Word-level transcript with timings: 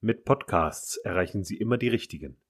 Mit 0.00 0.24
Podcasts 0.24 0.96
erreichen 0.98 1.42
Sie 1.42 1.56
immer 1.56 1.76
die 1.76 1.88
Richtigen. 1.88 2.40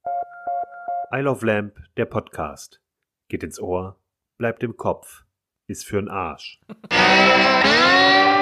I 1.11 1.21
Love 1.21 1.47
Lamp, 1.47 1.79
der 1.97 2.05
Podcast. 2.05 2.83
Geht 3.29 3.43
ins 3.43 3.59
Ohr, 3.59 3.99
bleibt 4.37 4.63
im 4.63 4.77
Kopf, 4.77 5.25
ist 5.67 5.87
für'n 5.87 6.11
Arsch. 6.11 6.61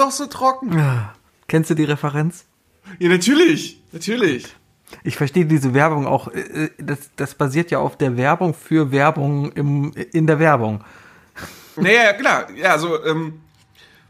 doch 0.00 0.10
so 0.10 0.26
trocken. 0.26 0.82
Kennst 1.48 1.70
du 1.70 1.74
die 1.74 1.84
Referenz? 1.84 2.44
Ja, 2.98 3.08
natürlich. 3.08 3.80
Natürlich. 3.92 4.46
Ich 5.04 5.16
verstehe 5.16 5.46
diese 5.46 5.74
Werbung 5.74 6.06
auch. 6.06 6.28
äh, 6.28 6.40
äh, 6.40 6.70
Das, 6.78 6.98
das 7.16 7.34
basiert 7.34 7.70
ja 7.70 7.78
auf 7.78 7.96
der 7.96 8.16
Werbung 8.16 8.54
für 8.54 8.90
Werbung 8.90 9.52
im, 9.52 9.92
in 10.12 10.26
der 10.26 10.38
Werbung. 10.40 10.82
Naja, 11.76 12.02
ja, 12.04 12.12
klar. 12.14 12.46
Ja, 12.56 12.72
also, 12.72 13.04
ähm, 13.04 13.40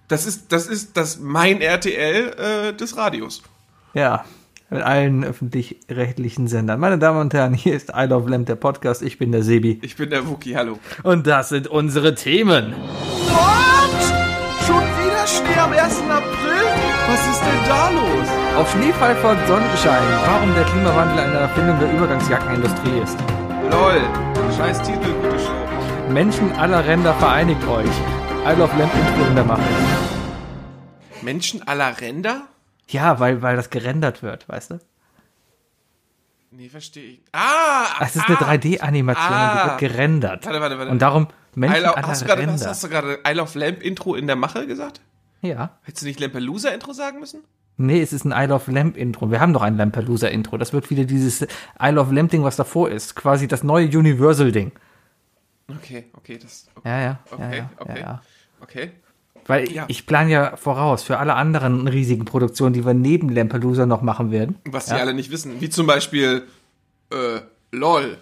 das 0.09 0.27
ist, 0.27 0.51
das 0.53 0.67
ist 0.67 0.97
das 0.97 1.19
mein 1.21 1.61
RTL 1.61 2.71
äh, 2.71 2.73
des 2.75 2.97
Radios. 2.97 3.43
Ja, 3.93 4.25
mit 4.71 4.83
allen 4.83 5.25
öffentlich-rechtlichen 5.25 6.49
Sendern. 6.49 6.81
Meine 6.81 6.99
Damen 6.99 7.21
und 7.21 7.35
Herren, 7.35 7.53
hier 7.55 7.75
ist 7.75 7.91
I 7.95 8.05
Love 8.07 8.31
Lamp, 8.31 8.47
der 8.47 8.55
Podcast. 8.57 9.03
Ich 9.03 9.19
bin 9.19 9.33
der 9.33 9.43
Sebi. 9.43 9.79
Ich 9.83 9.97
bin 9.97 10.11
der 10.11 10.27
Wookie, 10.27 10.57
hallo. 10.57 10.79
Und 11.03 11.27
das 11.27 11.51
sind 11.51 11.67
unsere 11.69 12.15
Themen. 12.15 12.73
What? 12.73 14.65
Schon 14.67 14.83
wieder 14.83 15.27
Schnee 15.27 15.59
am 15.59 15.73
1. 15.73 15.80
April? 15.80 15.80
Was 17.11 17.27
ist 17.27 17.41
denn 17.41 17.65
da 17.67 17.91
los? 17.91 18.29
Auf 18.57 18.71
Schneefall 18.71 19.17
folgt 19.17 19.45
Sonnenschein. 19.49 20.01
Warum 20.27 20.55
der 20.55 20.63
Klimawandel 20.63 21.19
eine 21.25 21.39
Erfindung 21.39 21.77
der 21.81 21.93
Übergangsjackenindustrie 21.93 23.01
ist. 23.03 23.19
Lol. 23.69 24.01
Scheiß 24.57 24.81
Titel, 24.83 25.13
gute 25.15 25.39
Show. 25.41 26.11
Menschen 26.13 26.53
aller 26.53 26.87
Ränder 26.87 27.13
vereinigt 27.15 27.67
euch. 27.67 27.89
I 28.47 28.57
Love 28.57 28.77
Lamp 28.79 28.93
Intro 28.95 29.27
in 29.27 29.35
der 29.35 29.45
Mache. 29.45 29.63
Menschen 31.23 31.67
aller 31.67 32.01
Ränder? 32.01 32.43
Ja, 32.87 33.19
weil, 33.19 33.43
weil 33.43 33.57
das 33.57 33.71
gerendert 33.71 34.23
wird, 34.23 34.49
weißt 34.49 34.71
du? 34.71 34.79
Nee, 36.53 36.69
verstehe 36.69 37.15
ich. 37.15 37.21
Ah! 37.33 37.87
Das 37.99 38.15
ist 38.15 38.29
eine 38.29 38.39
ah, 38.41 38.53
3D-Animation, 38.53 39.33
Ah. 39.33 39.63
die 39.65 39.69
wird 39.71 39.79
gerendert. 39.95 40.47
Warte, 40.47 40.61
warte, 40.61 40.79
warte. 40.79 40.91
Und 40.93 41.03
darum 41.03 41.27
Menschen 41.57 41.83
love, 41.83 41.97
aller 41.97 42.07
hast, 42.07 42.23
du 42.23 42.27
gerade, 42.27 42.43
hast, 42.43 42.53
Ränder. 42.53 42.69
hast 42.71 42.85
du 42.85 42.89
gerade 42.89 43.19
I 43.29 43.33
Love 43.33 43.59
Lamp 43.59 43.83
Intro 43.83 44.15
in 44.15 44.27
der 44.29 44.37
Mache 44.37 44.67
gesagt? 44.69 45.01
Ja. 45.43 45.79
Hättest 45.83 46.03
du 46.03 46.07
nicht 46.07 46.21
Lampelusa 46.21 46.71
Intro 46.71 46.93
sagen 46.93 47.21
müssen? 47.21 47.41
Nee, 47.77 48.03
es 48.03 48.13
ist 48.13 48.25
ein 48.27 48.33
I 48.33 48.47
Love 48.47 48.71
Lamp 48.73 48.97
Intro. 48.97 49.31
Wir 49.31 49.41
haben 49.41 49.53
doch 49.55 49.63
ein 49.63 49.77
Lampelusa 49.77 50.29
Intro. 50.29 50.59
Das 50.59 50.73
wird 50.75 50.91
wieder 50.91 51.05
dieses 51.05 51.43
I 51.43 51.89
Love 51.91 52.15
Lamp 52.15 52.31
Ding, 52.31 52.45
was 52.45 52.57
davor 52.57 52.91
ist. 52.91 53.17
Quasi 53.17 53.49
das 53.49 53.63
neue 53.63 53.87
Universal 53.87 54.53
Ding. 54.53 54.73
Okay, 55.69 56.07
okay, 56.15 56.37
das. 56.39 56.67
Okay, 56.75 56.89
Ja, 56.89 57.01
ja. 57.01 57.19
okay, 57.31 57.57
ja, 57.59 57.71
okay. 57.79 58.01
Ja, 58.01 58.23
okay. 58.61 58.91
Weil 59.47 59.71
Ja. 59.73 59.87
ich 59.89 60.07
plane 60.07 60.31
ja 60.31 60.57
voraus 60.57 61.03
für 61.03 61.19
alle 61.19 61.35
anderen 61.35 61.89
riesigen 61.89 62.25
Produktionen, 62.27 62.75
die 62.75 62.85
wir 62.85 62.93
neben 62.93 63.31
Lampelusa 63.31 63.87
noch 63.87 64.03
machen 64.03 64.31
werden. 64.31 64.59
Was 64.67 64.87
die 64.87 64.93
alle 64.93 65.15
nicht 65.15 65.31
wissen. 65.31 65.61
Wie 65.61 65.71
zum 65.71 65.87
Beispiel, 65.87 66.47
äh, 67.11 67.41
LOL. 67.73 68.19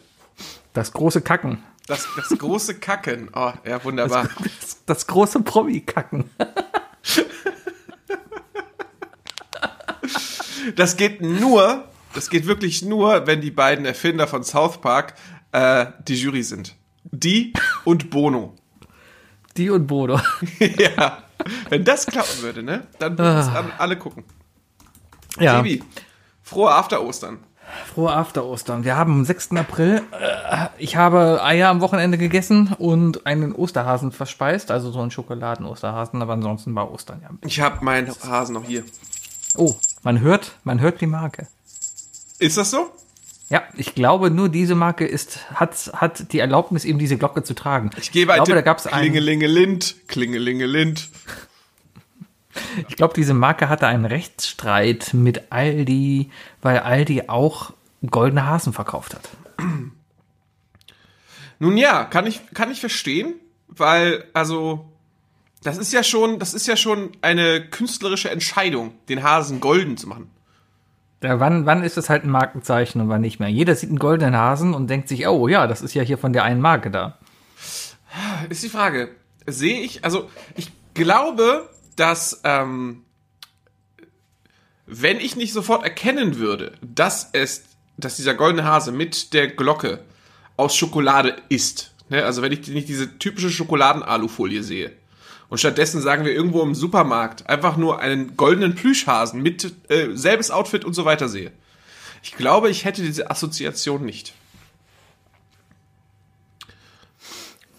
Das 0.73 0.93
große 0.93 1.21
Kacken. 1.23 1.59
Das, 1.89 2.07
das 2.17 2.39
große 2.39 2.75
Kacken. 2.79 3.31
Oh, 3.35 3.51
ja, 3.67 3.83
wunderbar. 3.83 4.29
Das, 4.61 4.85
das 4.87 5.07
große 5.09 5.41
Promi-Kacken. 5.43 6.31
Das 10.77 10.97
geht 10.97 11.21
nur, 11.21 11.85
das 12.15 12.31
geht 12.31 12.47
wirklich 12.47 12.83
nur, 12.83 13.27
wenn 13.27 13.41
die 13.41 13.51
beiden 13.51 13.85
Erfinder 13.85 14.27
von 14.27 14.45
South 14.45 14.81
Park 14.81 15.15
äh, 15.53 15.87
die 16.07 16.15
Jury 16.17 16.43
sind. 16.43 16.75
Die 17.05 17.53
und 17.85 18.11
Bono. 18.11 18.55
Die 19.57 19.71
und 19.71 19.87
Bodo. 19.87 20.21
ja. 20.59 21.25
Wenn 21.69 21.85
das 21.85 22.07
klappen 22.07 22.43
würde, 22.43 22.63
ne? 22.63 22.87
Dann 22.99 23.17
würden 23.19 23.39
es 23.39 23.49
an- 23.49 23.73
alle 23.79 23.97
gucken. 23.97 24.25
Ja. 25.39 25.57
Sebi, 25.57 25.83
frohe 26.43 26.71
After 26.71 27.03
Ostern. 27.03 27.39
Frohe 27.95 28.13
After 28.13 28.45
Ostern. 28.45 28.85
Wir 28.85 28.97
haben 28.97 29.13
am 29.13 29.25
6. 29.25 29.53
April, 29.53 30.03
äh, 30.13 30.67
ich 30.79 30.97
habe 30.97 31.43
Eier 31.43 31.69
am 31.69 31.81
Wochenende 31.81 32.19
gegessen 32.19 32.75
und 32.79 33.27
einen 33.27 33.53
Osterhasen 33.55 34.13
verspeist, 34.13 34.71
also 34.71 34.91
so 34.91 35.01
einen 35.01 35.11
Schokoladen-Osterhasen, 35.11 36.23
aber 36.23 36.35
ansonsten 36.35 36.75
war 36.75 36.91
Ostern 36.93 37.21
ja. 37.23 37.31
Ich 37.47 37.61
habe 37.61 37.85
meinen 37.85 38.09
Hasen 38.09 38.55
noch 38.55 38.65
hier. 38.65 38.85
Oh, 39.57 39.77
man 40.03 40.21
hört, 40.21 40.53
man 40.65 40.81
hört 40.81 41.01
die 41.01 41.07
Marke. 41.07 41.47
Ist 42.39 42.57
das 42.57 42.71
so? 42.71 42.91
Ja, 43.51 43.63
ich 43.77 43.95
glaube, 43.95 44.31
nur 44.31 44.51
diese 44.51 44.75
Marke 44.75 45.07
ist, 45.07 45.51
hat, 45.55 45.91
hat 45.95 46.33
die 46.33 46.39
Erlaubnis, 46.39 46.85
eben 46.85 46.99
diese 46.99 47.17
Glocke 47.17 47.43
zu 47.43 47.55
tragen. 47.55 47.91
Ich 47.99 48.13
gebe 48.13 48.33
einen 48.33 48.45
glaube, 48.45 48.57
da 48.57 48.61
gab's 48.61 48.87
einen, 48.87 49.01
Klingelingelind, 49.01 49.97
Klingelingelind. 50.07 51.09
Ich 52.89 52.97
glaube, 52.97 53.15
diese 53.15 53.35
Marke 53.35 53.69
hatte 53.69 53.87
einen 53.87 54.05
Rechtsstreit 54.05 55.15
mit 55.15 55.51
Aldi, 55.51 56.31
weil 56.63 56.79
Aldi 56.79 57.25
auch 57.29 57.73
goldene 58.09 58.47
Hasen 58.47 58.73
verkauft 58.73 59.15
hat. 59.15 59.29
Nun 61.59 61.77
ja, 61.77 62.05
kann 62.05 62.27
ich, 62.27 62.41
kann 62.55 62.71
ich 62.71 62.81
verstehen, 62.81 63.35
weil, 63.67 64.25
also, 64.33 64.89
das 65.63 65.77
ist 65.77 65.93
ja 65.93 66.03
schon, 66.03 66.39
das 66.39 66.55
ist 66.55 66.67
ja 66.67 66.77
schon 66.77 67.11
eine 67.21 67.65
künstlerische 67.69 68.31
Entscheidung, 68.31 68.93
den 69.09 69.23
Hasen 69.23 69.61
golden 69.61 69.97
zu 69.97 70.07
machen. 70.09 70.31
Ja, 71.23 71.41
wann, 71.41 71.67
wann 71.67 71.83
ist 71.83 71.99
es 71.99 72.09
halt 72.09 72.23
ein 72.23 72.31
Markenzeichen 72.31 73.01
und 73.01 73.09
wann 73.09 73.23
nicht 73.23 73.41
mehr? 73.41 73.49
Jeder 73.49 73.75
sieht 73.75 73.89
einen 73.89 73.99
goldenen 73.99 74.37
Hasen 74.37 74.73
und 74.73 74.89
denkt 74.89 75.09
sich, 75.09 75.27
oh 75.27 75.49
ja, 75.49 75.67
das 75.67 75.83
ist 75.83 75.95
ja 75.95 76.03
hier 76.03 76.17
von 76.17 76.33
der 76.33 76.45
einen 76.45 76.61
Marke 76.61 76.93
da. 76.93 77.19
Ist 78.49 78.63
die 78.63 78.69
Frage, 78.69 79.11
sehe 79.47 79.81
ich, 79.81 80.05
also, 80.05 80.31
ich 80.55 80.71
glaube, 80.95 81.69
dass, 81.99 82.41
ähm, 82.45 83.05
wenn 84.87 85.21
ich 85.21 85.37
nicht 85.37 85.53
sofort 85.53 85.85
erkennen 85.85 86.37
würde, 86.37 86.73
dass 86.81 87.31
es, 87.33 87.65
dass 87.97 88.17
dieser 88.17 88.35
goldene 88.35 88.65
Hase 88.65 88.93
mit 88.93 89.33
der 89.35 89.49
Glocke 89.49 90.05
aus 90.57 90.77
Schokolade 90.77 91.37
ist, 91.49 91.95
ne? 92.09 92.25
also 92.25 92.43
wenn 92.43 92.53
ich 92.53 92.67
nicht 92.69 92.89
diese 92.89 93.19
typische 93.19 93.51
Schokoladen-Alufolie 93.51 94.63
sehe, 94.63 94.93
und 95.49 95.59
stattdessen 95.59 96.03
sagen 96.03 96.25
wir 96.27 96.33
irgendwo 96.33 96.63
im 96.63 96.75
Supermarkt 96.75 97.49
einfach 97.49 97.79
nur 97.79 98.01
einen 98.01 98.37
goldenen 98.37 98.75
Plüschhasen 98.75 99.43
mit 99.43 99.73
äh, 99.89 100.09
selbes 100.13 100.51
Outfit 100.51 100.85
und 100.85 100.93
so 100.93 101.07
weiter 101.07 101.29
sehe. 101.29 101.53
Ich 102.23 102.33
glaube, 102.33 102.69
ich 102.69 102.85
hätte 102.85 103.03
diese 103.03 103.31
Assoziation 103.31 104.05
nicht. 104.05 104.35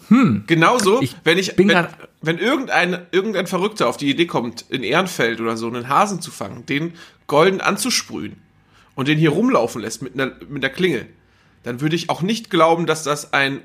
Hm. 0.10 0.44
Genauso, 0.48 1.02
Ich 1.02 1.16
wenn 1.24 1.38
ich, 1.38 1.58
wenn, 1.58 1.88
wenn 2.22 2.38
irgendein, 2.38 3.08
irgendein 3.12 3.48
Verrückter 3.48 3.88
auf 3.88 3.98
die 3.98 4.10
Idee 4.10 4.26
kommt, 4.26 4.66
in 4.70 4.84
Ehrenfeld 4.84 5.40
oder 5.40 5.56
so 5.58 5.68
einen 5.68 5.88
Hasen 5.88 6.22
zu 6.22 6.32
fangen, 6.32 6.66
den 6.66 6.94
golden 7.28 7.62
anzusprühen 7.62 8.38
und 8.96 9.08
den 9.08 9.18
hier 9.18 9.30
rumlaufen 9.30 9.82
lässt 9.82 10.02
mit 10.02 10.14
einer, 10.16 10.34
mit 10.48 10.64
einer 10.64 10.74
Klingel, 10.74 11.08
dann 11.64 11.82
würde 11.82 11.96
ich 11.96 12.10
auch 12.10 12.22
nicht 12.22 12.50
glauben, 12.50 12.86
dass 12.86 13.04
das 13.04 13.34
ein 13.34 13.62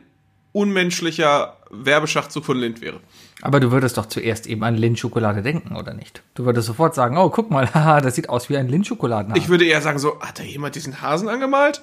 unmenschlicher 0.53 1.57
Werbeschachzug 1.71 2.45
von 2.45 2.57
Lind 2.57 2.81
wäre. 2.81 3.01
Aber 3.43 3.59
du 3.59 3.73
würdest 3.73 3.99
doch 3.99 4.07
zuerst 4.07 4.47
eben 4.47 4.63
an 4.63 4.77
Lindschokolade 4.77 5.43
denken, 5.43 5.75
oder 5.75 5.93
nicht? 5.93 6.23
Du 6.35 6.45
würdest 6.45 6.69
sofort 6.69 6.95
sagen, 6.95 7.19
oh, 7.19 7.29
guck 7.31 7.51
mal, 7.51 7.69
haha, 7.75 8.01
das 8.01 8.15
sieht 8.15 8.29
aus 8.29 8.49
wie 8.49 8.57
ein 8.57 8.69
Lindschokoladenhasen. 8.69 9.43
Ich 9.43 9.49
würde 9.49 9.65
eher 9.65 9.83
sagen 9.83 9.99
so, 9.99 10.21
hat 10.21 10.39
da 10.39 10.45
jemand 10.45 10.77
diesen 10.77 11.03
Hasen 11.03 11.29
angemalt? 11.29 11.83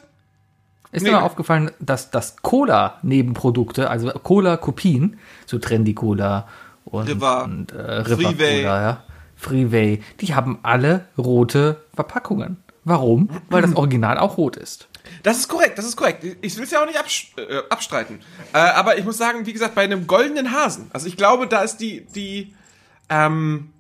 Ist 0.92 1.04
nee. 1.04 1.12
mal 1.12 1.22
aufgefallen, 1.22 1.72
dass 1.80 2.12
das 2.12 2.38
Cola-Nebenprodukte, 2.42 3.90
also 3.90 4.10
Cola-Kopien, 4.10 5.18
so 5.46 5.58
Trendy 5.58 5.94
Cola 5.94 6.48
und, 6.86 7.08
River, 7.08 7.44
und 7.46 7.72
äh, 7.72 7.82
River 7.82 8.30
Freeway. 8.30 8.62
Cola, 8.62 8.82
ja, 8.82 9.04
Freeway, 9.38 10.04
die 10.20 10.36
haben 10.36 10.60
alle 10.64 11.06
rote 11.18 11.82
Verpackungen. 11.96 12.58
Warum? 12.84 13.30
Weil 13.50 13.62
das 13.62 13.76
Original 13.76 14.18
auch 14.18 14.38
rot 14.38 14.58
ist. 14.58 14.88
Das 15.24 15.38
ist 15.38 15.48
korrekt, 15.48 15.78
das 15.78 15.86
ist 15.86 15.96
korrekt. 15.96 16.24
Ich 16.42 16.58
will 16.58 16.64
es 16.64 16.72
ja 16.72 16.82
auch 16.82 16.86
nicht 16.86 17.00
abs 17.00 17.28
äh, 17.38 17.62
abstreiten. 17.70 18.20
Äh, 18.54 18.58
aber 18.60 18.98
ich 18.98 19.06
muss 19.06 19.18
sagen, 19.18 19.46
wie 19.46 19.54
gesagt, 19.54 19.76
bei 19.76 19.84
einem 19.84 20.08
goldenen 20.08 20.52
Hasen, 20.52 20.90
also 20.94 21.08
ich 21.08 21.18
glaube, 21.18 21.48
da 21.48 21.62
ist 21.62 21.78
die, 21.78 22.06
die, 22.16 22.54
ähm, 23.10 23.72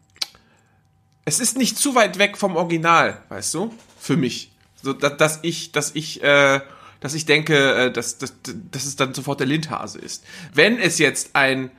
es 1.25 1.39
ist 1.39 1.57
nicht 1.57 1.77
zu 1.77 1.95
weit 1.95 2.17
weg 2.17 2.37
vom 2.37 2.55
Original, 2.55 3.21
weißt 3.29 3.53
du? 3.53 3.73
Für 3.99 4.17
mich. 4.17 4.51
So, 4.81 4.93
dass, 4.93 5.17
dass 5.17 5.39
ich, 5.43 5.71
dass 5.71 5.93
ich, 5.93 6.23
äh, 6.23 6.61
dass 7.01 7.13
ich 7.13 7.25
denke, 7.25 7.75
äh, 7.75 7.91
dass, 7.91 8.17
dass, 8.17 8.33
dass 8.71 8.85
es 8.85 8.95
dann 8.95 9.13
sofort 9.13 9.41
der 9.41 9.47
Lindhase 9.47 9.99
ist. 9.99 10.23
Wenn 10.53 10.79
es 10.79 10.97
jetzt 10.97 11.35
ein, 11.35 11.69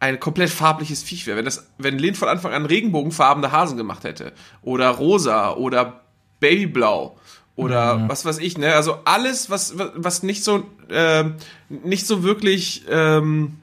ein 0.00 0.18
komplett 0.18 0.50
farbliches 0.50 1.02
Viech 1.04 1.26
wäre, 1.26 1.36
wenn 1.36 1.44
das, 1.44 1.68
wenn 1.78 1.98
Lind 1.98 2.16
von 2.16 2.28
Anfang 2.28 2.52
an 2.52 2.66
regenbogenfarbene 2.66 3.52
Hasen 3.52 3.76
gemacht 3.76 4.02
hätte, 4.02 4.32
oder 4.62 4.88
rosa, 4.88 5.52
oder 5.52 6.00
babyblau, 6.40 7.16
oder 7.56 8.08
was 8.08 8.24
weiß 8.24 8.38
ich, 8.38 8.56
ne? 8.56 8.74
Also 8.74 9.00
alles, 9.04 9.50
was, 9.50 9.74
was 9.76 10.22
nicht 10.22 10.42
so, 10.42 10.64
ähm, 10.88 11.34
nicht 11.68 12.06
so 12.06 12.22
wirklich, 12.22 12.84
ähm, 12.88 13.58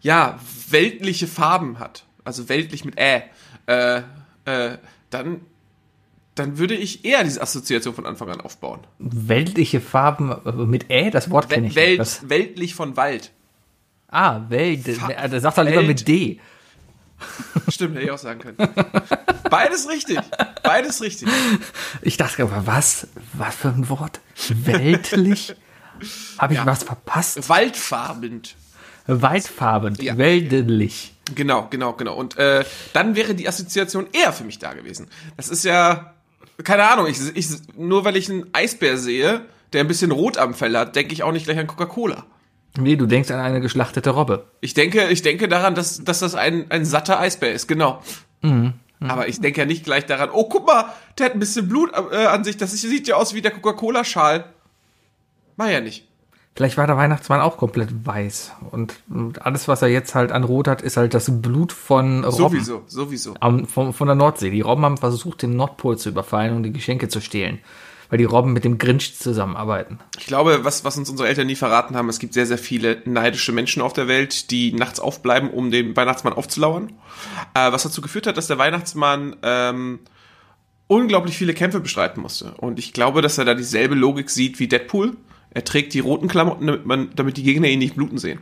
ja, 0.00 0.40
weltliche 0.70 1.28
Farben 1.28 1.78
hat. 1.78 2.04
also 2.24 2.48
weltlich 2.48 2.84
mit 2.84 2.98
Ä, 2.98 3.22
äh, 3.66 4.02
äh, 4.44 4.78
dann, 5.10 5.42
dann 6.34 6.58
würde 6.58 6.74
ich 6.74 7.04
eher 7.04 7.22
diese 7.24 7.40
Assoziation 7.42 7.94
von 7.94 8.06
Anfang 8.06 8.28
an 8.30 8.40
aufbauen. 8.40 8.80
Weltliche 8.98 9.80
Farben 9.80 10.30
äh, 10.44 10.52
mit 10.52 10.90
Ä, 10.90 11.10
das 11.10 11.30
Wort 11.30 11.48
kenne 11.48 11.68
ich 11.68 11.74
Welt, 11.76 11.98
nicht. 12.00 12.28
Weltlich 12.28 12.74
von 12.74 12.96
Wald. 12.96 13.30
Ah, 14.08 14.42
Welt. 14.48 14.88
Fa- 14.96 15.28
Der 15.28 15.40
sagt 15.40 15.58
doch 15.58 15.64
lieber 15.64 15.82
mit 15.82 16.06
D. 16.06 16.40
Stimmt, 17.68 17.94
hätte 17.94 18.04
ich 18.06 18.10
auch 18.10 18.18
sagen 18.18 18.40
können. 18.40 18.56
Beides 19.48 19.88
richtig. 19.88 20.18
Beides 20.62 21.00
richtig. 21.00 21.28
Ich 22.02 22.16
dachte, 22.16 22.42
aber 22.42 22.66
was? 22.66 23.06
Was 23.32 23.54
für 23.54 23.68
ein 23.68 23.88
Wort? 23.88 24.20
Weltlich? 24.48 25.54
Habe 26.38 26.54
ich 26.54 26.66
was 26.66 26.82
verpasst? 26.82 27.48
Waldfarbend. 27.48 28.56
Weitfarben, 29.06 29.96
Ja. 30.00 30.16
weltlich. 30.16 31.14
Genau, 31.34 31.68
genau, 31.70 31.92
genau. 31.92 32.14
Und 32.14 32.36
äh, 32.38 32.64
dann 32.94 33.16
wäre 33.16 33.34
die 33.34 33.46
Assoziation 33.48 34.06
eher 34.12 34.32
für 34.32 34.44
mich 34.44 34.58
da 34.58 34.72
gewesen. 34.74 35.08
Das 35.36 35.48
ist 35.48 35.64
ja, 35.64 36.13
keine 36.62 36.88
Ahnung, 36.88 37.06
ich, 37.06 37.18
ich, 37.34 37.48
nur 37.76 38.04
weil 38.04 38.16
ich 38.16 38.30
einen 38.30 38.48
Eisbär 38.52 38.96
sehe, 38.96 39.42
der 39.72 39.80
ein 39.80 39.88
bisschen 39.88 40.12
Rot 40.12 40.38
am 40.38 40.54
Fell 40.54 40.76
hat, 40.76 40.94
denke 40.94 41.12
ich 41.12 41.22
auch 41.22 41.32
nicht 41.32 41.46
gleich 41.46 41.58
an 41.58 41.66
Coca-Cola. 41.66 42.24
Nee, 42.76 42.96
du 42.96 43.06
denkst 43.06 43.30
an 43.30 43.40
eine 43.40 43.60
geschlachtete 43.60 44.10
Robbe. 44.10 44.46
Ich 44.60 44.74
denke, 44.74 45.08
ich 45.08 45.22
denke 45.22 45.48
daran, 45.48 45.74
dass, 45.74 46.02
dass 46.02 46.20
das 46.20 46.34
ein, 46.34 46.70
ein 46.70 46.84
satter 46.84 47.20
Eisbär 47.20 47.52
ist, 47.52 47.66
genau. 47.68 48.02
Aber 49.08 49.28
ich 49.28 49.40
denke 49.40 49.60
ja 49.60 49.66
nicht 49.66 49.84
gleich 49.84 50.06
daran, 50.06 50.30
oh, 50.32 50.48
guck 50.48 50.66
mal, 50.66 50.86
der 51.18 51.26
hat 51.26 51.34
ein 51.34 51.40
bisschen 51.40 51.68
Blut 51.68 51.92
äh, 51.92 52.26
an 52.26 52.42
sich, 52.44 52.56
das 52.56 52.72
sieht 52.72 53.06
ja 53.06 53.16
aus 53.16 53.34
wie 53.34 53.42
der 53.42 53.50
Coca-Cola-Schal. 53.50 54.44
War 55.56 55.70
ja 55.70 55.80
nicht. 55.80 56.06
Vielleicht 56.56 56.76
war 56.76 56.86
der 56.86 56.96
Weihnachtsmann 56.96 57.40
auch 57.40 57.56
komplett 57.56 58.06
weiß. 58.06 58.52
Und, 58.70 58.94
alles, 59.40 59.66
was 59.66 59.82
er 59.82 59.88
jetzt 59.88 60.14
halt 60.14 60.30
an 60.30 60.44
Rot 60.44 60.68
hat, 60.68 60.82
ist 60.82 60.96
halt 60.96 61.12
das 61.12 61.42
Blut 61.42 61.72
von 61.72 62.24
Robben. 62.24 62.36
Sowieso, 62.36 62.82
sowieso. 62.86 63.34
Am, 63.40 63.66
von, 63.66 63.92
von 63.92 64.06
der 64.06 64.14
Nordsee. 64.14 64.50
Die 64.50 64.60
Robben 64.60 64.84
haben 64.84 64.96
versucht, 64.96 65.42
den 65.42 65.56
Nordpol 65.56 65.98
zu 65.98 66.10
überfallen 66.10 66.54
und 66.54 66.62
die 66.62 66.72
Geschenke 66.72 67.08
zu 67.08 67.20
stehlen. 67.20 67.58
Weil 68.08 68.18
die 68.18 68.24
Robben 68.24 68.52
mit 68.52 68.62
dem 68.62 68.78
Grinch 68.78 69.18
zusammenarbeiten. 69.18 69.98
Ich 70.16 70.26
glaube, 70.26 70.60
was, 70.62 70.84
was 70.84 70.96
uns 70.96 71.10
unsere 71.10 71.28
Eltern 71.28 71.48
nie 71.48 71.56
verraten 71.56 71.96
haben, 71.96 72.08
es 72.08 72.20
gibt 72.20 72.34
sehr, 72.34 72.46
sehr 72.46 72.58
viele 72.58 73.02
neidische 73.04 73.50
Menschen 73.50 73.82
auf 73.82 73.92
der 73.92 74.06
Welt, 74.06 74.52
die 74.52 74.72
nachts 74.72 75.00
aufbleiben, 75.00 75.50
um 75.50 75.72
den 75.72 75.96
Weihnachtsmann 75.96 76.34
aufzulauern. 76.34 76.92
Äh, 77.54 77.72
was 77.72 77.82
dazu 77.82 78.00
geführt 78.00 78.28
hat, 78.28 78.36
dass 78.36 78.46
der 78.46 78.58
Weihnachtsmann 78.58 79.34
ähm, 79.42 79.98
unglaublich 80.86 81.36
viele 81.36 81.54
Kämpfe 81.54 81.80
bestreiten 81.80 82.22
musste. 82.22 82.54
Und 82.58 82.78
ich 82.78 82.92
glaube, 82.92 83.22
dass 83.22 83.38
er 83.38 83.44
da 83.44 83.54
dieselbe 83.54 83.96
Logik 83.96 84.30
sieht 84.30 84.60
wie 84.60 84.68
Deadpool. 84.68 85.16
Er 85.54 85.64
trägt 85.64 85.94
die 85.94 86.00
roten 86.00 86.28
Klamotten, 86.28 86.66
damit, 86.66 86.84
man, 86.86 87.10
damit 87.14 87.36
die 87.36 87.42
Gegner 87.42 87.68
ihn 87.68 87.78
nicht 87.78 87.94
bluten 87.94 88.18
sehen. 88.18 88.40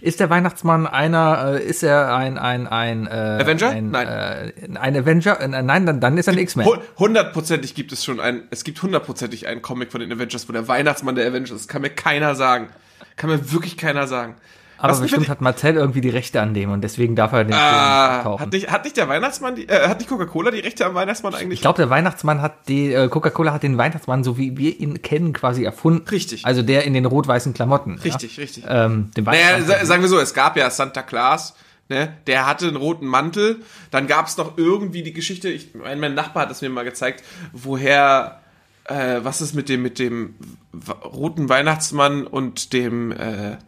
Ist 0.00 0.20
der 0.20 0.30
Weihnachtsmann 0.30 0.86
einer, 0.86 1.56
äh, 1.60 1.62
ist 1.64 1.82
er 1.82 2.14
ein, 2.14 2.38
ein, 2.38 2.66
ein, 2.66 3.06
äh, 3.06 3.10
Avenger? 3.10 3.68
Ein, 3.70 3.90
Nein. 3.90 4.08
Äh, 4.08 4.78
ein 4.78 4.96
Avenger? 4.96 5.38
Äh, 5.40 5.48
nein, 5.48 5.84
dann, 5.84 6.00
dann 6.00 6.16
ist 6.16 6.28
er 6.28 6.32
ein 6.32 6.38
X-Men. 6.38 6.64
Hu- 6.66 6.76
Hundertprozentig 6.98 7.74
gibt 7.74 7.92
es 7.92 8.02
schon 8.02 8.18
ein, 8.18 8.44
es 8.50 8.64
gibt 8.64 8.82
hundertprozentig 8.82 9.46
einen 9.48 9.60
Comic 9.60 9.92
von 9.92 10.00
den 10.00 10.10
Avengers, 10.10 10.48
wo 10.48 10.52
der 10.54 10.66
Weihnachtsmann 10.66 11.14
der 11.14 11.26
Avengers 11.28 11.50
ist. 11.52 11.68
Kann 11.68 11.82
mir 11.82 11.90
keiner 11.90 12.34
sagen. 12.34 12.68
Kann 13.16 13.28
mir 13.28 13.52
wirklich 13.52 13.76
keiner 13.76 14.06
sagen. 14.06 14.36
Aber 14.82 14.94
Was 14.94 15.00
bestimmt 15.00 15.28
hat 15.28 15.40
Mattel 15.40 15.76
irgendwie 15.76 16.00
die 16.00 16.08
Rechte 16.08 16.40
an 16.42 16.54
dem 16.54 16.70
und 16.72 16.82
deswegen 16.82 17.14
darf 17.14 17.32
er 17.32 17.44
den 17.44 17.52
Film 17.52 17.62
Ah, 17.62 18.22
tauchen. 18.24 18.40
hat 18.42 18.52
nicht, 18.52 18.68
hat 18.70 18.82
nicht 18.82 18.96
der 18.96 19.08
Weihnachtsmann, 19.08 19.54
die, 19.54 19.68
äh, 19.68 19.88
hat 19.88 19.98
nicht 20.00 20.08
Coca-Cola 20.08 20.50
die 20.50 20.58
Rechte 20.58 20.84
am 20.84 20.94
Weihnachtsmann 20.94 21.34
eigentlich? 21.34 21.58
Ich 21.58 21.60
glaube, 21.60 21.76
der 21.76 21.88
Weihnachtsmann 21.88 22.42
hat 22.42 22.68
die, 22.68 22.92
äh, 22.92 23.08
Coca-Cola 23.08 23.52
hat 23.52 23.62
den 23.62 23.78
Weihnachtsmann, 23.78 24.24
so 24.24 24.36
wie 24.38 24.56
wir 24.56 24.80
ihn 24.80 25.00
kennen, 25.00 25.32
quasi 25.32 25.62
erfunden. 25.62 26.08
Richtig. 26.08 26.44
Also 26.44 26.62
der 26.62 26.82
in 26.84 26.94
den 26.94 27.04
rot-weißen 27.06 27.54
Klamotten. 27.54 28.00
Richtig, 28.04 28.38
richtig. 28.40 28.64
Ja? 28.64 28.86
Ähm, 28.86 29.12
den 29.16 29.22
Naja, 29.24 29.38
Weihnachtsmann. 29.54 29.78
sa- 29.78 29.86
sagen 29.86 30.02
wir 30.02 30.08
so, 30.08 30.18
es 30.18 30.34
gab 30.34 30.56
ja 30.56 30.68
Santa 30.68 31.02
Claus, 31.02 31.54
ne? 31.88 32.16
Der 32.26 32.46
hatte 32.48 32.66
einen 32.66 32.74
roten 32.76 33.06
Mantel. 33.06 33.58
Dann 33.92 34.08
gab 34.08 34.26
es 34.26 34.36
noch 34.36 34.58
irgendwie 34.58 35.04
die 35.04 35.12
Geschichte, 35.12 35.48
ich, 35.48 35.74
mein, 35.74 36.00
mein 36.00 36.14
Nachbar 36.14 36.42
hat 36.44 36.50
es 36.50 36.60
mir 36.60 36.70
mal 36.70 36.84
gezeigt, 36.84 37.22
woher, 37.52 38.40
äh, 38.86 39.20
was 39.22 39.40
ist 39.40 39.54
mit 39.54 39.68
dem, 39.68 39.82
mit 39.82 40.00
dem 40.00 40.34
roten 41.04 41.48
Weihnachtsmann 41.48 42.26
und 42.26 42.72
dem, 42.72 43.12
äh, 43.12 43.58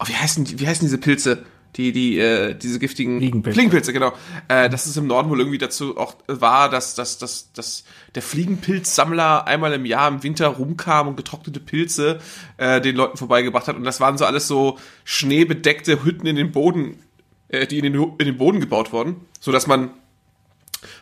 oh, 0.00 0.08
wie 0.08 0.16
heißen, 0.16 0.58
wie 0.58 0.66
heißen 0.66 0.86
diese 0.86 0.98
Pilze? 0.98 1.44
Die, 1.76 1.92
die, 1.92 2.18
äh, 2.18 2.54
diese 2.56 2.80
giftigen 2.80 3.18
Fliegenpilze. 3.18 3.54
Fliegenpilze, 3.54 3.92
genau. 3.92 4.12
Äh, 4.48 4.68
dass 4.68 4.86
es 4.86 4.96
im 4.96 5.06
Norden 5.06 5.30
wohl 5.30 5.38
irgendwie 5.38 5.58
dazu 5.58 5.96
auch 5.96 6.16
war, 6.26 6.68
dass, 6.68 6.96
dass, 6.96 7.18
dass, 7.18 7.52
dass 7.52 7.84
der 8.16 8.22
Fliegenpilzsammler 8.22 9.46
einmal 9.46 9.72
im 9.74 9.84
Jahr 9.84 10.08
im 10.08 10.24
Winter 10.24 10.48
rumkam 10.48 11.06
und 11.06 11.16
getrocknete 11.16 11.60
Pilze 11.60 12.18
äh, 12.56 12.80
den 12.80 12.96
Leuten 12.96 13.16
vorbeigebracht 13.16 13.68
hat. 13.68 13.76
Und 13.76 13.84
das 13.84 14.00
waren 14.00 14.18
so 14.18 14.24
alles 14.24 14.48
so 14.48 14.78
schneebedeckte 15.04 16.02
Hütten 16.02 16.26
in 16.26 16.34
den 16.34 16.50
Boden, 16.50 17.04
äh, 17.46 17.68
die 17.68 17.78
in 17.78 17.84
den, 17.84 17.94
in 17.94 18.26
den 18.26 18.36
Boden 18.36 18.58
gebaut 18.58 18.92
wurden, 18.92 19.16
so 19.38 19.52
dass 19.52 19.68
man 19.68 19.90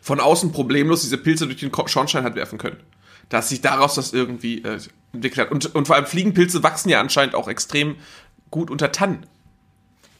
von 0.03 0.21
außen 0.21 0.53
problemlos 0.53 1.01
diese 1.01 1.17
Pilze 1.17 1.47
durch 1.47 1.61
den 1.61 1.73
Schornstein 1.87 2.25
hat 2.25 2.35
werfen 2.35 2.59
können. 2.59 2.79
Dass 3.31 3.49
sich 3.49 3.63
daraus 3.63 3.95
das 3.95 4.13
irgendwie 4.13 4.63
äh, 4.65 4.79
entwickelt 5.13 5.47
hat. 5.47 5.53
Und, 5.53 5.75
und 5.75 5.87
vor 5.87 5.97
allem 5.97 6.07
Fliegenpilze 6.07 6.63
wachsen 6.63 6.91
ja 6.91 7.01
anscheinend 7.01 7.35
auch 7.35 7.49
extrem 7.49 7.97
gut 8.51 8.71
unter 8.71 8.93
Tannen. 8.93 9.27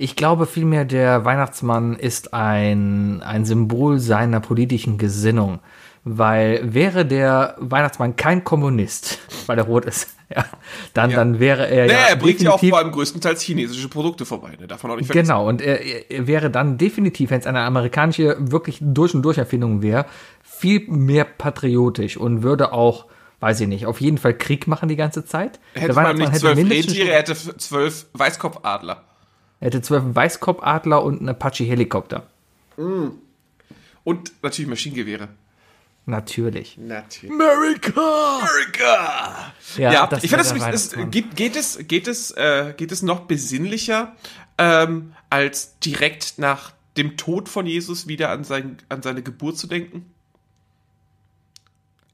Ich 0.01 0.15
glaube 0.15 0.47
vielmehr, 0.47 0.85
der 0.85 1.25
Weihnachtsmann 1.25 1.97
ist 1.97 2.33
ein, 2.33 3.21
ein 3.23 3.45
Symbol 3.45 3.99
seiner 3.99 4.41
politischen 4.41 4.97
Gesinnung. 4.99 5.59
Weil 6.05 6.73
wäre 6.73 7.05
der 7.05 7.57
Weihnachtsmann 7.59 8.15
kein 8.17 8.45
Kommunist, 8.45 9.19
weil 9.47 9.59
er 9.59 9.65
rot 9.65 9.85
ist, 9.85 10.09
ja, 10.35 10.45
dann, 10.95 11.11
Ja. 11.11 11.17
dann 11.17 11.39
wäre 11.41 11.69
er 11.69 11.87
Naja, 11.87 11.99
ja 11.99 12.07
er 12.11 12.17
bringt 12.17 12.41
ja 12.41 12.53
auch 12.53 12.61
vor 12.61 12.79
allem 12.79 12.93
größtenteils 12.93 13.43
chinesische 13.43 13.89
Produkte 13.89 14.25
vorbei. 14.25 14.57
Ne? 14.59 14.69
Davon 14.69 14.91
auch 14.93 14.97
nicht 14.97 15.07
vergessen. 15.07 15.27
Genau, 15.29 15.49
und 15.49 15.61
er, 15.61 15.81
er- 15.85 16.11
er 16.11 16.27
wäre 16.27 16.51
dann 16.51 16.79
definitiv, 16.79 17.31
wenn 17.31 17.41
es 17.41 17.47
eine 17.47 17.61
amerikanische, 17.61 18.37
wirklich 18.39 18.79
durch 18.81 19.15
und 19.15 19.23
durch 19.23 19.37
Erfindung 19.37 19.83
wäre, 19.83 20.07
viel 20.43 20.87
mehr 20.89 21.25
patriotisch 21.25 22.17
und 22.17 22.43
würde 22.43 22.73
auch, 22.73 23.07
weiß 23.41 23.61
ich 23.61 23.69
nicht, 23.69 23.87
auf 23.87 24.01
jeden 24.01 24.19
Fall 24.19 24.37
Krieg 24.37 24.67
machen 24.67 24.89
die 24.89 24.97
ganze 24.97 25.25
Zeit. 25.25 25.61
Hätte 25.75 25.95
man 25.95 26.17
nicht 26.17 26.35
zwölf 26.37 26.57
mindestens 26.57 26.89
Rentiere, 26.89 27.11
er 27.11 27.19
hätte 27.19 27.35
zwölf 27.35 28.07
Weißkopfadler. 28.13 29.05
er 29.61 29.67
hätte 29.67 29.83
zwölf 29.83 30.05
Weißkopfadler 30.07 31.03
und 31.03 31.21
einen 31.21 31.29
Apache-Helikopter. 31.31 32.27
Und 32.77 34.33
natürlich 34.43 34.69
Maschinengewehre. 34.69 35.29
Natürlich. 36.07 36.79
Natürlich. 36.79 37.31
America! 37.31 38.39
America! 38.39 39.53
Ja, 39.77 39.93
Ja, 39.93 40.07
das 40.07 40.25
ich 40.25 40.31
finde, 40.31 40.45
es, 40.73 40.95
geht 41.37 41.55
es, 41.55 41.79
geht 41.87 42.09
es, 42.09 42.31
äh, 42.31 42.73
geht 42.75 42.93
es 42.93 43.03
noch 43.03 43.21
besinnlicher, 43.21 44.17
ähm, 44.57 45.13
als 45.29 45.79
direkt 45.81 46.39
nach 46.39 46.73
dem 46.97 47.19
Tod 47.19 47.51
von 47.51 47.67
Jesus 47.67 48.09
wieder 48.09 48.31
an, 48.31 48.43
sein, 48.43 48.79
an 48.89 49.03
seine 49.03 49.23
Geburt 49.23 49.59
zu 49.59 49.67
denken? 49.67 50.07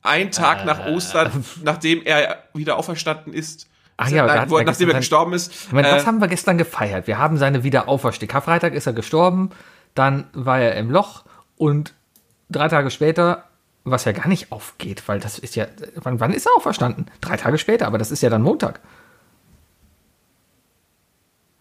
Ein 0.04 0.30
Tag 0.30 0.66
nach 0.66 0.86
Ostern, 0.86 1.44
nachdem 1.64 2.02
er 2.04 2.44
wieder 2.52 2.76
auferstanden 2.76 3.32
ist. 3.32 3.66
Ach 3.96 4.08
ja, 4.10 4.28
hat 4.28 4.50
wo, 4.50 4.60
nachdem 4.60 4.90
er 4.90 4.96
gestorben 4.96 5.32
ist. 5.32 5.50
Ich 5.50 5.72
meine, 5.72 5.90
was 5.90 6.02
äh, 6.02 6.06
haben 6.06 6.20
wir 6.20 6.28
gestern 6.28 6.58
gefeiert? 6.58 7.06
Wir 7.06 7.16
haben 7.16 7.38
seine 7.38 7.64
Wiederauferstehung. 7.64 8.30
Karfreitag 8.30 8.74
ist 8.74 8.86
er 8.86 8.92
gestorben, 8.92 9.50
dann 9.94 10.26
war 10.34 10.60
er 10.60 10.74
im 10.76 10.90
Loch 10.90 11.24
und 11.56 11.94
drei 12.50 12.68
Tage 12.68 12.90
später, 12.90 13.44
was 13.84 14.04
ja 14.04 14.12
gar 14.12 14.28
nicht 14.28 14.52
aufgeht, 14.52 15.02
weil 15.06 15.20
das 15.20 15.38
ist 15.38 15.56
ja, 15.56 15.66
wann, 15.94 16.20
wann 16.20 16.34
ist 16.34 16.46
er 16.46 16.52
auferstanden? 16.54 17.06
Drei 17.22 17.38
Tage 17.38 17.56
später, 17.56 17.86
aber 17.86 17.96
das 17.96 18.10
ist 18.10 18.22
ja 18.22 18.28
dann 18.28 18.42
Montag. 18.42 18.80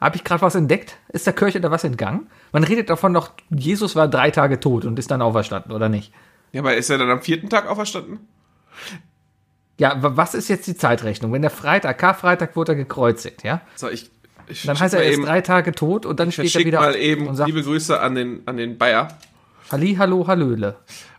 Habe 0.01 0.17
ich 0.17 0.25
gerade 0.25 0.41
was 0.41 0.55
entdeckt? 0.55 0.97
Ist 1.13 1.27
der 1.27 1.33
Kirche 1.33 1.61
da 1.61 1.71
was 1.71 1.85
entgangen? 1.85 2.29
Man 2.51 2.65
redet 2.65 2.89
davon 2.89 3.13
noch, 3.13 3.31
Jesus 3.49 3.95
war 3.95 4.09
drei 4.09 4.31
Tage 4.31 4.59
tot 4.59 4.83
und 4.83 4.99
ist 4.99 5.11
dann 5.11 5.21
auferstanden, 5.21 5.71
oder 5.71 5.87
nicht? 5.87 6.11
Ja, 6.53 6.61
aber 6.61 6.75
ist 6.75 6.89
er 6.89 6.97
dann 6.97 7.09
am 7.09 7.21
vierten 7.21 7.49
Tag 7.49 7.67
auferstanden? 7.67 8.19
Ja, 9.79 10.01
wa- 10.01 10.11
was 10.15 10.33
ist 10.35 10.47
jetzt 10.49 10.67
die 10.67 10.77
Zeitrechnung? 10.77 11.33
Wenn 11.33 11.41
der 11.41 11.51
Freitag, 11.51 11.97
Karfreitag 11.97 12.55
wurde 12.55 12.73
er 12.73 12.75
gekreuzigt, 12.75 13.43
ja? 13.43 13.61
So, 13.75 13.89
ich, 13.89 14.09
ich 14.47 14.63
Dann 14.63 14.79
heißt 14.79 14.93
er 14.93 15.01
erst 15.03 15.13
eben, 15.17 15.25
drei 15.25 15.41
Tage 15.41 15.71
tot 15.73 16.05
und 16.05 16.19
dann 16.19 16.31
steht 16.31 16.55
er 16.55 16.63
wieder 16.65 16.79
mal 16.79 16.95
eben 16.95 17.27
und 17.27 17.35
sagt, 17.35 17.47
liebe 17.49 17.63
Grüße 17.63 17.99
an 17.99 18.15
den, 18.15 18.43
an 18.45 18.57
den 18.57 18.77
Bayer. 18.77 19.07
Halli, 19.71 19.95
hallo, 19.97 20.27
hallöle. 20.27 20.75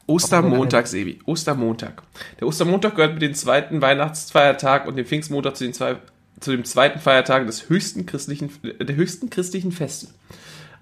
Ostermontag, 0.07 0.87
Sebi. 0.87 1.19
Ostermontag. 1.25 2.03
Der 2.39 2.47
Ostermontag 2.47 2.95
gehört 2.95 3.15
mit 3.15 3.23
dem 3.23 3.35
zweiten 3.35 3.81
Weihnachtsfeiertag 3.81 4.87
und 4.87 4.97
dem 4.97 5.07
Pfingstmontag 5.07 5.57
zu 5.57 5.65
den 5.65 5.73
zwei, 5.73 5.97
zu 6.41 6.51
dem 6.53 6.65
zweiten 6.65 7.01
Feiertag 7.01 7.47
des 7.47 7.71
höchsten 7.71 8.05
christlichen, 8.05 8.51
der 8.63 8.95
höchsten 8.97 9.31
christlichen 9.31 9.73
Feste. 9.73 10.09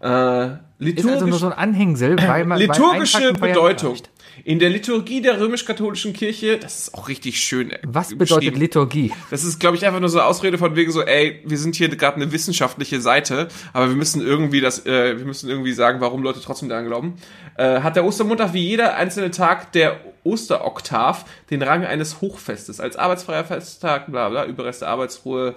Äh, 0.03 0.47
Ist 0.47 0.59
liturgisch, 0.79 1.13
also 1.13 1.27
nur 1.27 1.39
so 1.39 1.47
ein 1.47 1.53
Anhängsel, 1.53 2.19
weil 2.19 2.45
man 2.45 2.59
liturgische 2.59 3.33
Bedeutung. 3.33 3.93
reicht. 3.93 4.11
In 4.45 4.59
der 4.59 4.71
Liturgie 4.71 5.21
der 5.21 5.41
römisch-katholischen 5.41 6.13
Kirche, 6.13 6.59
das 6.59 6.79
ist 6.79 6.95
auch 6.95 7.09
richtig 7.09 7.41
schön. 7.41 7.71
äh, 7.71 7.79
Was 7.87 8.17
bedeutet. 8.17 8.57
Liturgie? 8.57 9.13
Das 9.31 9.45
ist, 9.45 9.61
glaube 9.61 9.77
ich, 9.77 9.87
einfach 9.87 10.01
nur 10.01 10.09
so 10.09 10.19
eine 10.19 10.27
Ausrede 10.27 10.59
von 10.59 10.75
wegen 10.75 10.91
so, 10.91 11.03
ey, 11.03 11.41
wir 11.45 11.59
sind 11.59 11.75
hier 11.75 11.89
gerade 11.89 12.17
eine 12.17 12.33
wissenschaftliche 12.33 13.01
Seite, 13.01 13.49
aber 13.73 13.89
wir 13.89 13.97
müssen 13.97 14.21
irgendwie 14.21 14.61
das, 14.61 14.87
äh, 14.87 15.19
wir 15.19 15.25
müssen 15.25 15.49
irgendwie 15.49 15.73
sagen, 15.73 16.01
warum 16.01 16.23
Leute 16.23 16.41
trotzdem 16.41 16.69
daran 16.69 16.87
glauben. 16.87 17.15
Äh, 17.57 17.81
hat 17.81 17.97
der 17.97 18.05
Ostermontag 18.05 18.53
wie 18.53 18.67
jeder 18.67 18.97
einzelne 18.97 19.31
Tag 19.31 19.73
der 19.73 20.01
Osteroktav 20.25 21.25
den 21.51 21.63
Rang 21.63 21.85
eines 21.85 22.21
Hochfestes 22.21 22.81
als 22.81 22.97
arbeitsfreier 22.97 23.45
Festtag, 23.45 24.11
bla 24.11 24.29
bla, 24.29 24.47
Überreste 24.47 24.89
Arbeitsruhe. 24.89 25.55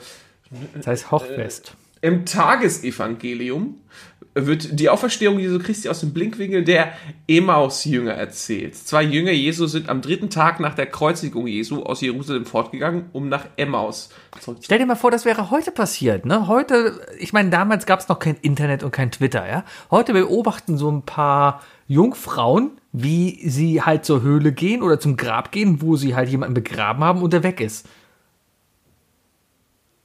Das 0.75 0.88
heißt 0.88 1.12
Hochfest. 1.12 1.74
Im 2.01 2.25
Tagesevangelium 2.25 3.79
wird 4.36 4.77
die 4.77 4.89
Auferstehung 4.89 5.39
Jesu 5.39 5.60
Christi 5.60 5.88
aus 5.88 6.01
dem 6.01 6.12
Blinkwinkel 6.13 6.65
der 6.65 6.92
Emmaus-Jünger 7.25 8.12
erzählt. 8.12 8.75
Zwei 8.75 9.01
Jünger 9.01 9.32
Jesu 9.32 9.65
sind 9.65 9.88
am 9.88 10.01
dritten 10.01 10.30
Tag 10.30 10.60
nach 10.60 10.75
der 10.75 10.88
Kreuzigung 10.88 11.48
Jesu 11.48 11.84
aus 11.84 12.01
Jerusalem 12.01 12.46
fortgegangen, 12.46 13.06
um 13.13 13.30
nach 13.30 13.46
Emmaus 13.56 14.10
zurückzukehren. 14.32 14.63
Stell 14.63 14.80
dir 14.80 14.86
mal 14.86 14.96
vor, 14.96 15.10
das 15.10 15.24
wäre 15.24 15.51
heute 15.51 15.72
passiert. 15.72 16.25
Ne? 16.25 16.48
Heute, 16.48 17.00
ich 17.18 17.32
meine, 17.32 17.50
damals 17.50 17.86
gab 17.86 18.01
es 18.01 18.10
noch 18.10 18.20
kein 18.20 18.36
Internet 18.42 18.84
und 18.84 18.92
kein 18.92 19.10
Twitter. 19.10 19.48
Ja? 19.48 19.63
Heute 19.89 20.12
beobachten 20.12 20.77
so 20.77 20.92
ein 20.92 21.04
paar 21.04 21.63
Jungfrauen, 21.88 22.72
wie 22.92 23.48
sie 23.48 23.84
halt 23.84 24.04
zur 24.04 24.22
Höhle 24.22 24.51
gehen 24.51 24.82
oder 24.84 25.00
zum 25.00 25.15
Grab 25.15 25.54
gehen, 25.54 25.82
wo 25.82 25.96
sie 25.96 26.13
halt 26.13 26.27
jemanden 26.27 26.56
begraben 26.56 27.06
haben 27.06 27.22
und 27.22 27.32
der 27.32 27.44
weg 27.44 27.62
ist. 27.62 27.88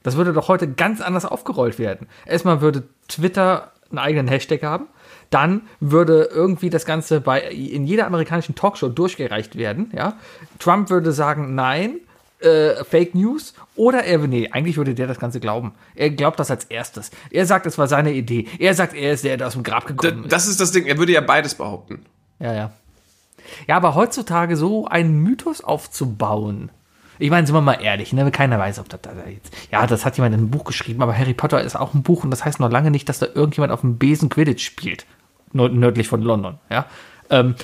Das 0.03 0.15
würde 0.15 0.31
doch 0.31 0.47
heute 0.47 0.71
ganz 0.71 1.01
anders 1.01 1.25
aufgerollt 1.25 1.79
werden. 1.79 2.07
Erstmal 2.25 2.61
würde 2.61 2.83
Twitter 3.09 3.73
einen 3.91 3.99
eigenen 3.99 4.27
Hashtag 4.27 4.63
haben. 4.63 4.87
Dann 5.29 5.61
würde 5.79 6.29
irgendwie 6.33 6.69
das 6.69 6.85
Ganze 6.85 7.21
bei, 7.21 7.41
in 7.41 7.85
jeder 7.85 8.05
amerikanischen 8.07 8.55
Talkshow 8.55 8.89
durchgereicht 8.89 9.57
werden. 9.57 9.91
Ja? 9.95 10.17
Trump 10.59 10.89
würde 10.89 11.13
sagen, 11.13 11.55
nein, 11.55 11.99
äh, 12.41 12.83
Fake 12.83 13.15
News. 13.15 13.53
Oder 13.75 14.03
er, 14.03 14.17
nee, 14.19 14.49
eigentlich 14.51 14.77
würde 14.77 14.93
der 14.93 15.07
das 15.07 15.19
Ganze 15.19 15.39
glauben. 15.39 15.73
Er 15.95 16.09
glaubt 16.09 16.39
das 16.39 16.51
als 16.51 16.65
erstes. 16.65 17.11
Er 17.29 17.45
sagt, 17.45 17.65
es 17.65 17.77
war 17.77 17.87
seine 17.87 18.13
Idee. 18.13 18.47
Er 18.59 18.73
sagt, 18.73 18.93
er 18.93 19.13
ist 19.13 19.23
der, 19.23 19.37
der 19.37 19.47
aus 19.47 19.53
dem 19.53 19.63
Grab 19.63 19.85
gekommen 19.85 20.25
ist. 20.25 20.31
Das 20.31 20.47
ist 20.47 20.59
das 20.59 20.71
Ding, 20.71 20.85
er 20.85 20.97
würde 20.97 21.13
ja 21.13 21.21
beides 21.21 21.55
behaupten. 21.55 22.05
Ja, 22.39 22.53
ja. 22.53 22.71
Ja, 23.67 23.77
aber 23.77 23.95
heutzutage 23.95 24.55
so 24.55 24.85
einen 24.87 25.21
Mythos 25.21 25.61
aufzubauen. 25.61 26.71
Ich 27.21 27.29
meine, 27.29 27.45
sind 27.45 27.55
wir 27.55 27.61
mal 27.61 27.73
ehrlich, 27.81 28.13
ne? 28.13 28.31
keiner 28.31 28.57
weiß, 28.57 28.79
ob 28.79 28.89
das 28.89 29.01
da 29.01 29.11
jetzt. 29.27 29.55
Ja, 29.71 29.85
das 29.85 30.05
hat 30.05 30.17
jemand 30.17 30.33
in 30.33 30.41
einem 30.41 30.49
Buch 30.49 30.63
geschrieben, 30.63 31.03
aber 31.03 31.15
Harry 31.15 31.35
Potter 31.35 31.61
ist 31.61 31.75
auch 31.75 31.93
ein 31.93 32.01
Buch 32.01 32.23
und 32.23 32.31
das 32.31 32.43
heißt 32.43 32.59
noch 32.59 32.71
lange 32.71 32.89
nicht, 32.89 33.07
dass 33.09 33.19
da 33.19 33.27
irgendjemand 33.27 33.71
auf 33.71 33.81
dem 33.81 33.97
Besen 33.97 34.29
Quidditch 34.29 34.65
spielt. 34.65 35.05
Nördlich 35.53 36.07
von 36.07 36.21
London, 36.21 36.57
ja. 36.69 36.87
Ähm, 37.29 37.55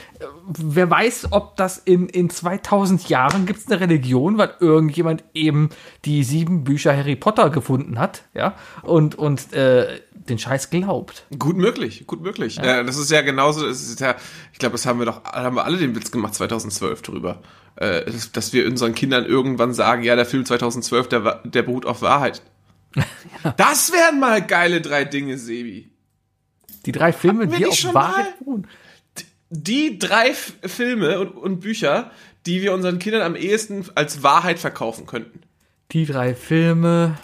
wer 0.48 0.90
weiß, 0.90 1.30
ob 1.32 1.58
das 1.58 1.78
in, 1.78 2.08
in 2.08 2.30
2000 2.30 3.10
Jahren 3.10 3.46
gibt 3.46 3.60
es 3.60 3.68
eine 3.68 3.82
Religion, 3.82 4.38
weil 4.38 4.54
irgendjemand 4.60 5.24
eben 5.34 5.70
die 6.06 6.24
sieben 6.24 6.64
Bücher 6.64 6.96
Harry 6.96 7.18
Potter 7.18 7.50
gefunden 7.50 8.00
hat, 8.00 8.24
ja, 8.34 8.56
und, 8.84 9.16
und 9.16 9.52
äh, 9.54 10.00
den 10.14 10.40
Scheiß 10.40 10.70
glaubt. 10.70 11.26
Gut 11.38 11.58
möglich, 11.58 12.06
gut 12.08 12.22
möglich. 12.22 12.60
Äh, 12.60 12.86
das 12.86 12.98
ist 12.98 13.12
ja 13.12 13.22
genauso, 13.22 13.66
ist 13.66 14.00
ja, 14.00 14.16
ich 14.54 14.60
glaube, 14.60 14.74
das 14.74 14.86
haben 14.86 15.00
wir 15.00 15.06
doch, 15.06 15.24
haben 15.26 15.56
wir 15.56 15.66
alle 15.66 15.78
den 15.78 15.96
Witz 15.96 16.12
gemacht 16.12 16.36
2012 16.36 17.02
drüber. 17.02 17.42
Äh, 17.78 18.12
dass, 18.34 18.54
wir 18.54 18.66
unseren 18.66 18.96
Kindern 18.96 19.26
irgendwann 19.26 19.74
sagen, 19.74 20.04
ja, 20.04 20.16
der 20.16 20.26
Film 20.26 20.46
2012, 20.46 21.10
der, 21.10 21.42
der 21.44 21.62
beruht 21.62 21.86
auf 21.86 22.02
Wahrheit. 22.02 22.42
Das 23.58 23.92
wären 23.92 24.20
mal 24.20 24.42
geile 24.42 24.82
drei 24.82 25.06
Dinge, 25.06 25.38
Sebi. 25.38 25.90
Die 26.88 26.92
drei 26.92 27.14
Filme, 27.14 27.48
die 27.48 27.64
nicht 27.64 27.86
auf 27.86 27.94
Wahrheit 27.94 28.40
beruhen. 28.40 28.68
Die 29.50 30.00
drei 30.00 30.34
Filme 30.34 31.20
und, 31.20 31.38
und 31.38 31.60
Bücher, 31.60 32.12
die 32.48 32.62
wir 32.64 32.74
unseren 32.74 32.98
Kindern 32.98 33.22
am 33.22 33.36
ehesten 33.36 33.86
als 33.94 34.24
Wahrheit 34.24 34.58
verkaufen 34.58 35.06
könnten. 35.06 35.42
Die 35.92 36.06
drei 36.06 36.34
Filme, 36.34 37.18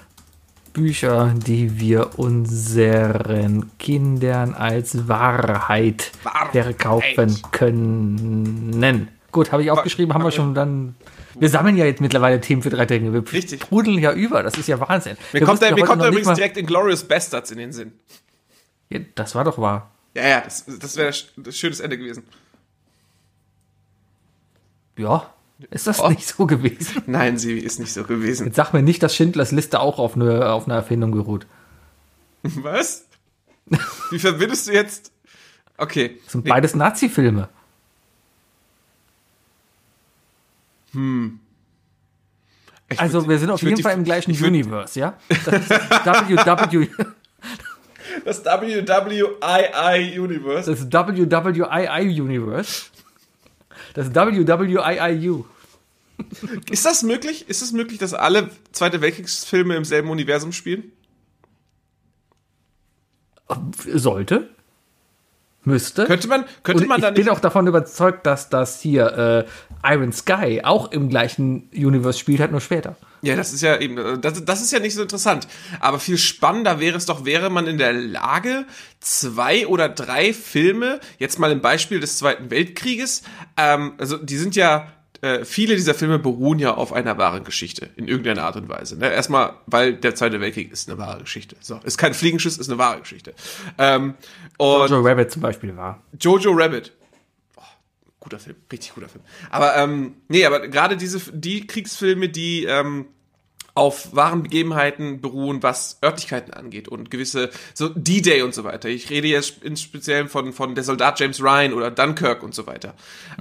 Bücher, 0.73 1.33
die 1.35 1.79
wir 1.79 2.19
unseren 2.19 3.71
Kindern 3.77 4.53
als 4.53 5.07
Wahrheit 5.07 6.11
Wahrheit. 6.23 6.51
verkaufen 6.51 7.41
können. 7.51 9.07
Gut, 9.33 9.51
habe 9.51 9.63
ich 9.63 9.71
aufgeschrieben, 9.71 10.13
haben 10.13 10.23
wir 10.23 10.31
schon 10.31 10.53
dann. 10.55 10.95
Wir 11.37 11.49
sammeln 11.49 11.75
ja 11.75 11.83
jetzt 11.85 11.99
mittlerweile 11.99 12.39
Themen 12.39 12.61
für 12.61 12.69
drei 12.69 12.85
Dinge. 12.85 13.11
Wir 13.11 13.29
Richtig. 13.33 13.63
sprudeln 13.63 13.97
ja 13.99 14.13
über, 14.13 14.43
das 14.43 14.55
ist 14.57 14.67
ja 14.67 14.79
Wahnsinn. 14.79 15.17
Mir 15.33 15.39
Wir 15.41 15.45
kommt, 15.47 15.61
da, 15.61 15.71
mir 15.75 15.83
kommt 15.83 16.01
da 16.01 16.07
übrigens 16.07 16.27
mal- 16.27 16.35
direkt 16.35 16.55
Inglourious 16.55 17.03
Bastards 17.03 17.51
in 17.51 17.57
den 17.57 17.73
Sinn. 17.73 17.91
Ja, 18.89 18.99
das 19.15 19.33
war 19.35 19.43
doch 19.43 19.57
wahr. 19.57 19.91
Ja, 20.15 20.27
ja, 20.27 20.41
das, 20.41 20.65
das 20.79 20.95
wäre 20.95 21.09
ein 21.37 21.51
schönes 21.51 21.79
Ende 21.79 21.97
gewesen. 21.97 22.23
Ja, 24.97 25.33
ist 25.71 25.87
das 25.87 25.99
Oh. 25.99 26.09
nicht 26.09 26.27
so 26.27 26.45
gewesen? 26.45 27.01
Nein, 27.07 27.37
sie 27.37 27.57
ist 27.57 27.79
nicht 27.79 27.91
so 27.93 28.03
gewesen. 28.03 28.45
Jetzt 28.47 28.55
sag 28.55 28.73
mir 28.73 28.83
nicht, 28.83 29.01
dass 29.01 29.15
Schindlers 29.15 29.51
Liste 29.51 29.79
auch 29.79 29.97
auf 29.97 30.15
eine, 30.15 30.51
auf 30.51 30.65
eine 30.65 30.75
Erfindung 30.75 31.11
beruht. 31.11 31.47
Was? 32.43 33.05
Wie 34.11 34.19
verbindest 34.19 34.67
du 34.67 34.73
jetzt? 34.73 35.11
Okay. 35.77 36.19
Das 36.23 36.33
sind 36.33 36.45
beides 36.45 36.75
Nazi-Filme. 36.75 37.49
Ich 42.89 42.99
Also 42.99 43.19
würd- 43.19 43.29
wir 43.29 43.39
sind 43.39 43.49
auf 43.49 43.61
jeden 43.61 43.75
die- 43.75 43.81
Fall 43.83 43.93
im 43.95 44.03
gleichen 44.03 44.31
würd- 44.33 44.47
Universe, 44.47 44.99
ja? 44.99 45.17
Das 45.45 45.47
WW, 45.69 46.87
Das 48.25 48.45
WWII 48.45 50.19
Universe. 50.19 50.69
das 50.71 50.91
WWII 50.91 52.21
Universe. 52.21 52.83
Das 53.95 54.13
WWIIU. 54.13 55.45
Ist 56.69 56.85
das 56.85 57.01
möglich? 57.03 57.49
Ist 57.49 57.61
es 57.63 57.71
möglich, 57.71 57.97
dass 57.97 58.13
alle 58.13 58.49
Zweite 58.71 59.01
Weltkriegsfilme 59.01 59.75
im 59.75 59.83
selben 59.85 60.09
Universum 60.11 60.51
spielen? 60.51 60.91
Sollte. 63.87 64.49
Müsste. 65.65 66.05
Könnte 66.05 66.27
man, 66.27 66.45
könnte 66.63 66.83
Und 66.83 66.89
man 66.89 66.97
ich 66.97 67.03
da 67.03 67.11
bin 67.11 67.29
auch 67.29 67.39
davon 67.39 67.67
überzeugt, 67.67 68.25
dass 68.25 68.49
das 68.49 68.81
hier 68.81 69.45
äh, 69.83 69.93
Iron 69.93 70.11
Sky 70.11 70.61
auch 70.63 70.91
im 70.91 71.09
gleichen 71.09 71.69
Universe 71.73 72.19
spielt, 72.19 72.41
halt 72.41 72.51
nur 72.51 72.61
später. 72.61 72.97
Ja, 73.21 73.37
das 73.37 73.53
ist 73.53 73.61
ja 73.61 73.79
eben, 73.79 74.21
das, 74.21 74.43
das 74.43 74.61
ist 74.61 74.73
ja 74.73 74.79
nicht 74.79 74.95
so 74.95 75.01
interessant. 75.01 75.47
Aber 75.79 75.99
viel 75.99 76.17
spannender 76.17 76.81
wäre 76.81 76.97
es 76.97 77.05
doch, 77.05 77.23
wäre 77.23 77.49
man 77.49 77.67
in 77.67 77.77
der 77.77 77.93
Lage, 77.93 78.65
zwei 78.99 79.65
oder 79.65 79.87
drei 79.87 80.33
Filme, 80.33 80.99
jetzt 81.19 81.39
mal 81.39 81.51
im 81.51 81.61
Beispiel 81.61 82.01
des 82.01 82.17
Zweiten 82.17 82.51
Weltkrieges, 82.51 83.23
ähm, 83.55 83.93
also 83.97 84.17
die 84.17 84.37
sind 84.37 84.57
ja, 84.57 84.91
äh, 85.23 85.45
viele 85.45 85.77
dieser 85.77 85.93
Filme 85.93 86.19
beruhen 86.19 86.59
ja 86.59 86.73
auf 86.73 86.91
einer 86.91 87.17
wahren 87.17 87.45
Geschichte, 87.45 87.89
in 87.95 88.09
irgendeiner 88.09 88.43
Art 88.43 88.57
und 88.57 88.67
Weise. 88.67 88.97
Ne? 88.97 89.09
Erstmal, 89.09 89.53
weil 89.67 89.93
der 89.93 90.15
Zweite 90.15 90.41
Weltkrieg 90.41 90.69
ist 90.69 90.89
eine 90.89 90.97
wahre 90.97 91.21
Geschichte. 91.21 91.55
So, 91.61 91.79
ist 91.85 91.97
kein 91.97 92.13
Fliegenschiss, 92.13 92.57
ist 92.57 92.69
eine 92.69 92.77
wahre 92.77 92.99
Geschichte. 92.99 93.33
Ähm, 93.77 94.15
und 94.57 94.89
Joe 94.89 95.09
Rabbit 95.09 95.31
zum 95.31 95.41
Beispiel 95.41 95.77
war. 95.77 96.03
Jojo 96.19 96.51
Rabbit. 96.51 96.91
Oh, 97.55 97.61
guter 98.19 98.37
Film, 98.37 98.57
richtig 98.69 98.95
guter 98.95 99.07
Film. 99.07 99.23
Aber 99.49 99.77
ähm, 99.77 100.15
nee, 100.27 100.45
aber 100.45 100.67
gerade 100.67 100.97
diese 100.97 101.19
die 101.31 101.67
Kriegsfilme, 101.67 102.27
die 102.27 102.65
ähm, 102.65 103.05
auf 103.75 104.15
wahren 104.15 104.43
Begebenheiten 104.43 105.19
beruhen, 105.19 105.63
was 105.63 105.97
Örtlichkeiten 106.03 106.53
angeht 106.53 106.87
und 106.87 107.09
gewisse 107.09 107.49
so 107.73 107.89
D-Day 107.89 108.43
und 108.43 108.53
so 108.53 108.63
weiter. 108.63 108.87
Ich 108.87 109.09
rede 109.09 109.27
jetzt 109.27 109.63
in 109.63 109.77
Speziellen 109.77 110.29
von 110.29 110.53
von 110.53 110.75
der 110.75 110.83
Soldat 110.83 111.19
James 111.19 111.41
Ryan 111.41 111.73
oder 111.73 111.89
Dunkirk 111.89 112.43
und 112.43 112.53
so 112.53 112.67
weiter. 112.67 112.93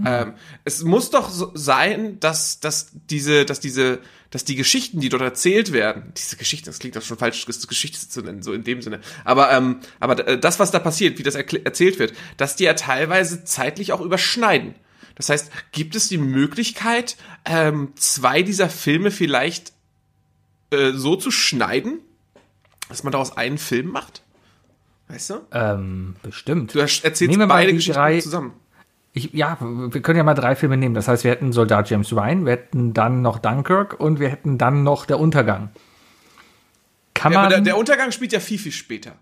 Ähm, 0.06 0.32
es 0.64 0.84
muss 0.84 1.10
doch 1.10 1.28
so 1.28 1.50
sein, 1.54 2.18
dass 2.20 2.60
dass 2.60 2.92
diese 3.10 3.44
dass 3.44 3.60
diese 3.60 3.98
dass 4.30 4.44
die 4.46 4.56
Geschichten, 4.56 5.00
die 5.00 5.10
dort 5.10 5.20
erzählt 5.20 5.74
werden, 5.74 6.14
diese 6.16 6.36
Geschichten, 6.36 6.64
das 6.64 6.78
klingt 6.78 6.96
doch 6.96 7.02
schon 7.02 7.18
falsch, 7.18 7.44
Geschichte 7.44 8.08
zu 8.08 8.22
nennen, 8.22 8.42
so 8.42 8.54
in 8.54 8.64
dem 8.64 8.80
Sinne. 8.80 9.00
Aber 9.24 9.52
ähm, 9.52 9.80
aber 10.00 10.26
äh, 10.26 10.38
das, 10.38 10.58
was 10.58 10.70
da 10.70 10.78
passiert, 10.78 11.18
wie 11.18 11.22
das 11.22 11.34
erzählt 11.34 11.98
wird, 11.98 12.14
dass 12.38 12.56
die 12.56 12.64
ja 12.64 12.72
teilweise 12.72 13.44
zeitlich 13.44 13.92
auch 13.92 14.00
überschneiden. 14.00 14.74
Das 15.14 15.28
heißt, 15.28 15.50
gibt 15.72 15.94
es 15.94 16.08
die 16.08 16.16
Möglichkeit, 16.16 17.16
ähm, 17.44 17.92
zwei 17.96 18.42
dieser 18.42 18.70
Filme 18.70 19.10
vielleicht 19.10 19.71
äh, 20.72 20.92
so 20.92 21.16
zu 21.16 21.30
schneiden, 21.30 21.98
dass 22.88 23.02
man 23.04 23.12
daraus 23.12 23.36
einen 23.36 23.58
Film 23.58 23.88
macht? 23.88 24.22
Weißt 25.08 25.30
du? 25.30 25.34
Ähm, 25.52 26.16
bestimmt. 26.22 26.74
Du 26.74 26.78
erzählst 26.78 27.20
Nehmen 27.22 27.32
wir 27.40 27.46
mal 27.46 27.54
beide 27.54 27.72
Geschichten 27.72 27.94
drei- 27.94 28.20
zusammen. 28.20 28.52
Ich, 29.14 29.30
ja, 29.34 29.58
wir 29.60 30.00
können 30.00 30.16
ja 30.16 30.24
mal 30.24 30.32
drei 30.32 30.56
Filme 30.56 30.78
nehmen. 30.78 30.94
Das 30.94 31.06
heißt, 31.06 31.24
wir 31.24 31.30
hätten 31.32 31.52
Soldat 31.52 31.90
James 31.90 32.12
Ryan, 32.14 32.46
wir 32.46 32.52
hätten 32.52 32.94
dann 32.94 33.20
noch 33.20 33.38
Dunkirk 33.38 34.00
und 34.00 34.20
wir 34.20 34.30
hätten 34.30 34.56
dann 34.56 34.84
noch 34.84 35.04
Der 35.04 35.20
Untergang. 35.20 35.68
Kann 37.12 37.32
Ja, 37.32 37.40
aber 37.40 37.48
man. 37.50 37.64
der, 37.64 37.72
der 37.72 37.76
Untergang 37.76 38.10
spielt 38.10 38.32
ja 38.32 38.40
viel, 38.40 38.58
viel 38.58 38.72
später. 38.72 39.12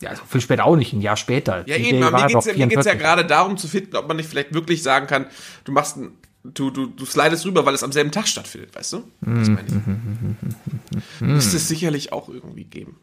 ja, 0.00 0.10
also 0.10 0.22
viel 0.24 0.40
später 0.40 0.64
auch 0.64 0.74
nicht, 0.74 0.92
ein 0.92 1.00
Jahr 1.00 1.16
später. 1.16 1.62
Ja, 1.68 1.76
eben, 1.76 2.02
aber 2.02 2.18
mir 2.18 2.26
geht's 2.26 2.32
doch 2.32 2.46
ja, 2.46 2.52
ja 2.58 2.66
44. 2.68 2.98
gerade 3.00 3.24
darum 3.24 3.56
zu 3.56 3.68
finden, 3.68 3.94
ob 3.96 4.08
man 4.08 4.16
nicht 4.16 4.28
vielleicht 4.28 4.52
wirklich 4.54 4.82
sagen 4.82 5.06
kann, 5.06 5.26
du 5.64 5.70
machst 5.70 5.98
ein, 5.98 6.16
du, 6.44 6.70
du, 6.70 6.86
du 6.86 7.04
slidest 7.04 7.44
rüber, 7.46 7.64
weil 7.66 7.74
es 7.74 7.82
am 7.82 7.92
selben 7.92 8.10
Tag 8.10 8.28
stattfindet, 8.28 8.74
weißt 8.74 8.92
du? 8.94 9.10
Das 9.20 9.48
meine 9.48 9.66
ich. 9.66 11.20
Müsste 11.20 11.56
es 11.56 11.68
sicherlich 11.68 12.12
auch 12.12 12.28
irgendwie 12.28 12.64
geben. 12.64 12.98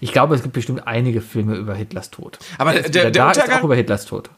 Ich 0.00 0.12
glaube, 0.12 0.34
es 0.34 0.42
gibt 0.42 0.54
bestimmt 0.54 0.86
einige 0.86 1.20
Filme 1.20 1.56
über 1.56 1.74
Hitlers 1.74 2.10
Tod. 2.10 2.38
Aber 2.58 2.72
der, 2.72 2.82
der, 2.82 2.90
der 2.90 3.10
da 3.10 3.30
ist 3.30 3.38
auch 3.38 3.42
Untergang. 3.42 3.64
über 3.64 3.76
Hitlers 3.76 4.06
Tod. 4.06 4.30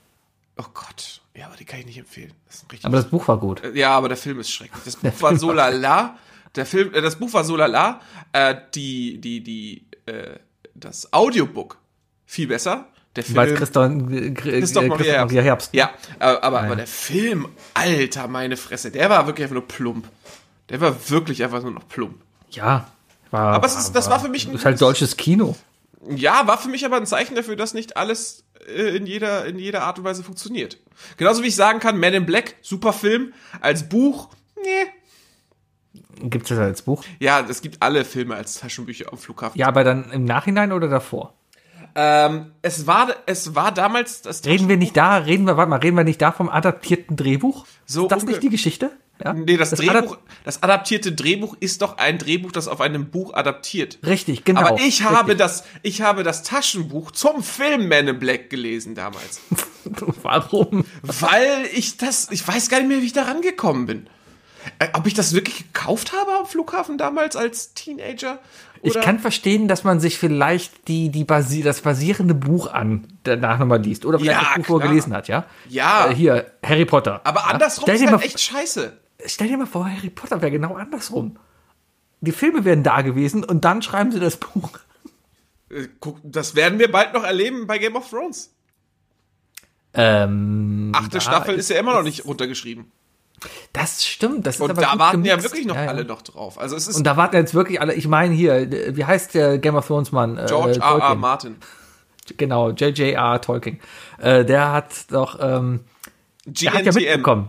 Oh 0.57 0.65
Gott. 0.75 1.21
Ja, 1.35 1.47
aber 1.47 1.57
die 1.57 1.65
kann 1.65 1.79
ich 1.81 1.87
nicht 1.87 1.99
empfehlen. 1.99 2.33
Das 2.49 2.65
Aber 2.83 2.97
das 2.97 3.09
Buch 3.09 3.29
war 3.29 3.39
gut. 3.39 3.63
Ja, 3.75 3.91
aber 3.91 4.09
der 4.09 4.17
Film 4.17 4.41
ist 4.41 4.51
schrecklich. 4.51 4.83
Das 4.85 4.97
Buch 5.03 5.23
war 5.23 5.37
so 5.37 5.53
lala. 5.53 6.19
Der 6.57 6.67
Film, 6.67 6.93
äh, 6.95 7.01
das 7.01 7.17
Buch 7.17 7.33
war 7.33 7.45
so 7.45 7.55
lala. 7.57 8.01
Äh, 8.33 8.57
die, 8.75 9.21
die, 9.21 9.43
die, 9.45 9.87
äh, 10.07 10.39
das 10.75 11.13
Audiobook 11.13 11.79
viel 12.27 12.49
besser. 12.49 12.89
Der 13.17 13.25
Film. 13.25 13.37
Weil 13.37 13.55
Christoph, 13.55 13.91
äh, 14.13 14.31
Christoph 14.33 14.53
Christoph 14.61 14.87
Maria 14.89 15.25
Maria 15.25 15.43
Herbst. 15.43 15.71
Ja, 15.75 15.91
aber, 16.19 16.45
aber, 16.45 16.61
aber 16.63 16.77
der 16.77 16.87
Film, 16.87 17.49
alter, 17.75 18.29
meine 18.29 18.57
Fresse, 18.57 18.91
der 18.91 19.11
war 19.11 19.27
wirklich 19.27 19.45
einfach 19.45 19.55
nur 19.55 19.67
plump. 19.67 20.09
Der 20.69 20.81
war 20.81 20.95
wirklich 21.11 21.43
einfach 21.43 21.63
nur 21.63 21.73
noch 21.73 21.89
plump. 21.89 22.17
Ja. 22.51 22.87
War, 23.31 23.55
Aber 23.55 23.67
es 23.67 23.77
ist- 23.77 23.93
das 23.93 24.09
war 24.09 24.21
für 24.21 24.29
mich 24.29 24.47
ein 24.49 24.55
Ist 24.55 24.65
halt 24.65 24.81
deutsches 24.81 25.17
Kino. 25.17 25.57
Ja, 26.09 26.47
war 26.47 26.59
für 26.59 26.69
mich 26.69 26.85
aber 26.85 26.97
ein 26.97 27.07
Zeichen 27.07 27.35
dafür, 27.35 27.57
dass 27.57 27.75
nicht 27.75 27.97
alles 27.97 28.45
äh, 28.69 28.97
in 28.97 29.07
jeder, 29.07 29.45
in 29.47 29.59
jeder 29.59 29.83
Art 29.83 29.99
und 29.99 30.05
Weise 30.05 30.23
funktioniert. 30.23 30.79
Genauso 31.17 31.43
wie 31.43 31.49
ich 31.49 31.57
sagen 31.57 31.81
kann, 31.81 31.99
Man 31.99 32.15
in 32.15 32.25
Black, 32.27 32.55
super 32.63 32.93
Film, 32.93 33.33
als 33.61 33.89
Buch, 33.89 34.29
nee. 34.63 34.87
Gibt 36.21 36.45
es 36.45 36.49
das 36.51 36.59
als 36.59 36.83
Buch? 36.83 37.05
Ja, 37.21 37.45
es 37.49 37.63
gibt 37.63 37.83
alle 37.83 38.05
Filme 38.05 38.35
als 38.35 38.59
Taschenbücher 38.61 39.13
am 39.13 39.19
Flughafen. 39.19 39.59
Ja, 39.59 39.69
aber 39.69 39.85
dann 39.85 40.11
im 40.11 40.25
Nachhinein 40.25 40.73
oder 40.73 40.89
davor? 40.89 41.35
Ähm, 41.95 42.53
es 42.63 42.87
war, 42.87 43.09
es 43.27 43.55
war 43.55 43.73
damals 43.73 44.23
das 44.23 44.45
Reden 44.45 44.69
wir 44.69 44.77
nicht 44.77 44.97
da, 44.97 45.17
reden 45.17 45.45
wir, 45.47 45.57
warte 45.57 45.71
mal, 45.71 45.81
reden 45.81 45.97
wir 45.97 46.05
nicht 46.05 46.21
da 46.23 46.33
vom 46.33 46.49
adaptierten 46.49 47.17
Drehbuch? 47.17 47.67
So 47.87 48.05
ist 48.05 48.13
das 48.13 48.25
nicht 48.25 48.43
die 48.43 48.51
Geschichte? 48.51 48.91
Ja? 49.25 49.33
Nee, 49.33 49.57
das, 49.57 49.71
Das 49.71 49.81
Drehbuch, 49.81 50.15
adap- 50.15 50.19
das 50.45 50.63
adaptierte 50.63 51.11
Drehbuch 51.11 51.57
ist 51.59 51.83
doch 51.83 51.99
ein 51.99 52.19
Drehbuch, 52.19 52.53
das 52.53 52.69
auf 52.69 52.81
einem 52.81 53.11
Buch 53.11 53.35
adaptiert. 53.35 53.99
Richtig, 54.07 54.45
genau. 54.45 54.61
Aber 54.61 54.81
ich 54.81 55.03
habe 55.03 55.31
richtig. 55.33 55.39
das, 55.39 55.65
ich 55.83 56.03
habe 56.03 56.23
das 56.23 56.45
Taschenbuch 56.45 57.11
zum 57.11 57.43
Film 57.43 57.89
Man 57.89 58.07
in 58.07 58.19
Black 58.21 58.49
gelesen 58.49 58.95
damals. 58.95 59.41
Warum? 60.23 60.85
Weil 61.03 61.65
ich 61.73 61.97
das, 61.97 62.29
ich 62.31 62.47
weiß 62.47 62.69
gar 62.69 62.79
nicht 62.79 62.89
mehr, 62.89 63.01
wie 63.03 63.07
ich 63.07 63.13
da 63.13 63.23
rangekommen 63.25 63.87
bin. 63.87 64.07
Äh, 64.79 64.89
ob 64.93 65.07
ich 65.07 65.15
das 65.15 65.33
wirklich 65.33 65.73
gekauft 65.73 66.13
habe 66.13 66.33
am 66.39 66.47
Flughafen 66.47 66.99
damals 66.99 67.35
als 67.37 67.75
Teenager? 67.75 68.39
Ich 68.83 69.01
kann 69.01 69.19
verstehen, 69.19 69.69
dass 69.69 69.85
man 69.85 70.01
sich 70.01 70.19
vielleicht 70.19 70.89
die, 70.89 71.11
die 71.11 71.25
basi 71.25 71.63
das 71.63 71.81
basierende 71.81 72.35
Buch 72.35 72.73
an 72.73 73.07
danach 73.25 73.59
nochmal 73.59 73.81
liest. 73.81 74.05
Oder 74.05 74.19
vielleicht 74.19 74.41
Ja, 74.41 74.49
das 74.49 74.57
Buch 74.59 74.67
vorher 74.67 74.89
gelesen 74.89 75.15
hat, 75.15 75.29
ja? 75.29 75.45
Ja. 75.69 76.09
Äh, 76.09 76.15
hier, 76.15 76.53
Harry 76.63 76.85
Potter. 76.85 77.21
Aber 77.25 77.41
ja? 77.41 77.47
andersrum 77.47 77.85
stell 77.85 77.95
ist 77.97 78.05
dir, 78.05 78.11
halt 78.11 78.25
echt 78.25 78.41
scheiße. 78.41 78.97
stell 79.27 79.49
dir 79.49 79.57
mal 79.57 79.67
vor, 79.67 79.89
Harry 79.89 80.11
Potter 80.11 80.41
wäre 80.41 80.53
genau 80.53 80.75
andersrum. 80.75 81.37
Die 82.21 82.33
Filme 82.33 82.65
wären 82.65 82.83
da 82.83 83.03
gewesen 83.03 83.45
und 83.45 83.65
dann 83.65 83.83
schreiben 83.83 84.11
sie 84.13 84.21
das 84.21 84.37
Buch. 84.37 84.71
Äh, 85.71 85.89
guck, 86.01 86.19
das 86.23 86.55
werden 86.55 86.79
wir 86.79 86.91
bald 86.91 87.15
noch 87.15 87.25
erleben 87.25 87.67
bei 87.67 87.79
Game 87.79 87.97
of 87.97 88.09
Thrones. 88.11 88.53
Ähm, 89.95 90.93
Achte 90.95 91.21
Staffel 91.21 91.55
ist 91.57 91.71
ja 91.71 91.79
immer 91.79 91.95
noch 91.95 92.03
nicht 92.03 92.25
runtergeschrieben. 92.25 92.91
Das 93.73 94.05
stimmt. 94.05 94.47
Das 94.47 94.57
ist 94.57 94.61
Und 94.61 94.71
aber 94.71 94.83
da 94.83 94.99
warten 94.99 95.25
ja 95.25 95.35
gemixt. 95.37 95.53
wirklich 95.53 95.67
noch 95.67 95.75
Ja, 95.77 95.85
ja. 95.85 95.89
alle 95.91 96.05
noch 96.05 96.23
drauf. 96.23 96.59
Also 96.59 96.77
es 96.77 96.89
ist 96.89 96.97
Und 96.97 97.05
da 97.05 97.17
warten 97.17 97.37
jetzt 97.37 97.55
wirklich 97.55 97.81
alle. 97.81 97.95
Ich 97.95 98.09
meine 98.09 98.35
hier, 98.35 98.97
wie 98.97 99.05
heißt 99.05 99.35
der 99.35 99.59
Game 99.59 99.77
of 99.77 99.87
Thrones 99.87 100.13
Mann? 100.13 100.37
Äh, 100.39 100.47
George 100.47 100.81
R. 100.81 100.99
R. 100.99 101.15
Martin. 101.15 101.57
Genau, 102.37 102.71
J.J.R. 102.71 103.41
Tolkien. 103.41 103.81
Äh, 104.19 104.45
der 104.45 104.73
hat 104.73 104.93
doch, 105.11 105.39
ähm, 105.41 105.81
er 106.63 106.73
hat 106.75 106.85
ja 106.85 106.93
mitbekommen. 106.93 107.49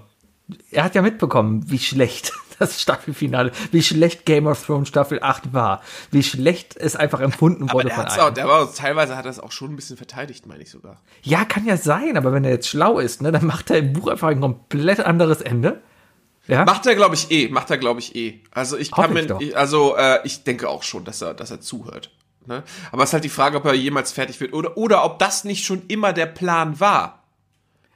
Er 0.72 0.84
hat 0.86 0.96
ja 0.96 1.02
mitbekommen, 1.02 1.64
wie 1.70 1.80
schlecht 1.80 2.32
das 2.60 2.82
Staffelfinale, 2.82 3.52
wie 3.72 3.82
schlecht 3.82 4.26
Game 4.26 4.48
of 4.48 4.66
Thrones 4.66 4.88
Staffel 4.88 5.20
8 5.22 5.54
war, 5.54 5.82
wie 6.12 6.24
schlecht 6.24 6.78
es 6.78 6.96
einfach 6.96 7.20
empfunden 7.20 7.64
Aber 7.64 7.74
wurde 7.76 7.88
der, 7.88 7.96
von 7.96 8.06
allen. 8.06 8.20
auch, 8.20 8.30
der 8.34 8.48
war 8.48 8.74
teilweise 8.74 9.16
hat 9.18 9.26
er 9.26 9.32
es 9.32 9.40
auch 9.40 9.52
schon 9.52 9.74
ein 9.74 9.76
bisschen 9.76 9.98
verteidigt, 9.98 10.46
meine 10.46 10.62
ich 10.62 10.70
sogar. 10.70 11.02
Ja, 11.24 11.46
kann 11.46 11.66
ja 11.66 11.78
sein, 11.78 12.18
aber 12.18 12.34
wenn 12.34 12.44
er 12.44 12.52
jetzt 12.52 12.68
schlau 12.68 13.00
ist, 13.00 13.22
ne, 13.22 13.32
dann 13.32 13.46
macht 13.46 13.72
er 13.72 13.78
im 13.78 13.94
Buch 13.94 14.08
einfach 14.08 14.28
ein 14.28 14.42
komplett 14.42 15.00
anderes 15.00 15.42
Ende. 15.42 15.82
Ja? 16.48 16.66
Macht 16.66 16.86
er, 16.88 16.96
glaube 16.96 17.16
ich, 17.16 17.30
eh. 17.32 17.48
Macht 17.50 17.70
er, 17.70 17.78
glaube 17.78 18.00
ich, 18.00 18.16
eh. 18.16 18.42
Also 18.52 18.78
ich 18.78 18.92
kann 18.92 19.14
mir, 19.14 19.38
ich 19.40 19.56
also 19.56 19.96
äh, 19.96 20.20
ich 20.24 20.44
denke 20.44 20.68
auch 20.68 20.84
schon, 20.84 21.06
dass 21.06 21.22
er, 21.22 21.34
dass 21.36 21.52
er 21.52 21.62
zuhört. 21.62 22.12
Ne? 22.48 22.64
Aber 22.92 23.04
es 23.04 23.10
ist 23.10 23.14
halt 23.14 23.24
die 23.24 23.30
Frage, 23.30 23.58
ob 23.58 23.66
er 23.66 23.76
jemals 23.76 24.12
fertig 24.12 24.40
wird 24.40 24.54
oder 24.54 24.76
oder 24.76 25.06
ob 25.06 25.20
das 25.20 25.44
nicht 25.44 25.64
schon 25.64 25.84
immer 25.88 26.12
der 26.12 26.26
Plan 26.26 26.80
war, 26.80 27.24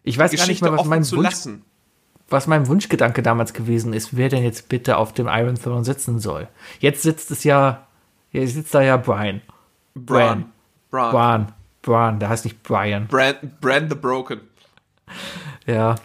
ich 0.04 0.18
weiß 0.18 0.32
gar 0.32 0.34
nicht 0.34 0.60
Geschichte 0.60 0.70
mehr, 0.70 0.80
was 0.80 0.86
mein, 0.86 1.12
Wunsch, 1.12 1.24
lassen. 1.24 1.66
Was 2.34 2.48
mein 2.48 2.68
Wunschgedanke 2.68 3.24
damals 3.24 3.54
gewesen 3.54 3.94
ist, 3.94 4.18
wer 4.18 4.28
denn 4.28 4.44
jetzt 4.44 4.68
bitte 4.68 4.98
auf 4.98 5.14
dem 5.14 5.28
Iron 5.28 5.56
Throne 5.56 5.86
sitzen 5.86 6.20
soll. 6.20 6.48
Jetzt 6.80 7.04
sitzt 7.04 7.32
es 7.32 7.46
ja, 7.46 7.88
jetzt 8.32 8.56
sitzt 8.56 8.74
da 8.74 8.82
ja 8.82 8.98
Brian. 8.98 9.42
Bran. 9.96 10.52
Bran. 10.92 11.12
Bran. 11.12 11.54
Bran, 11.82 12.20
der 12.20 12.30
heißt 12.30 12.46
nicht 12.46 12.64
Brian. 12.64 13.08
Brand, 13.08 13.62
Brand 13.62 13.92
the 13.92 13.96
Broken. 13.96 14.42
Ja. 15.66 15.96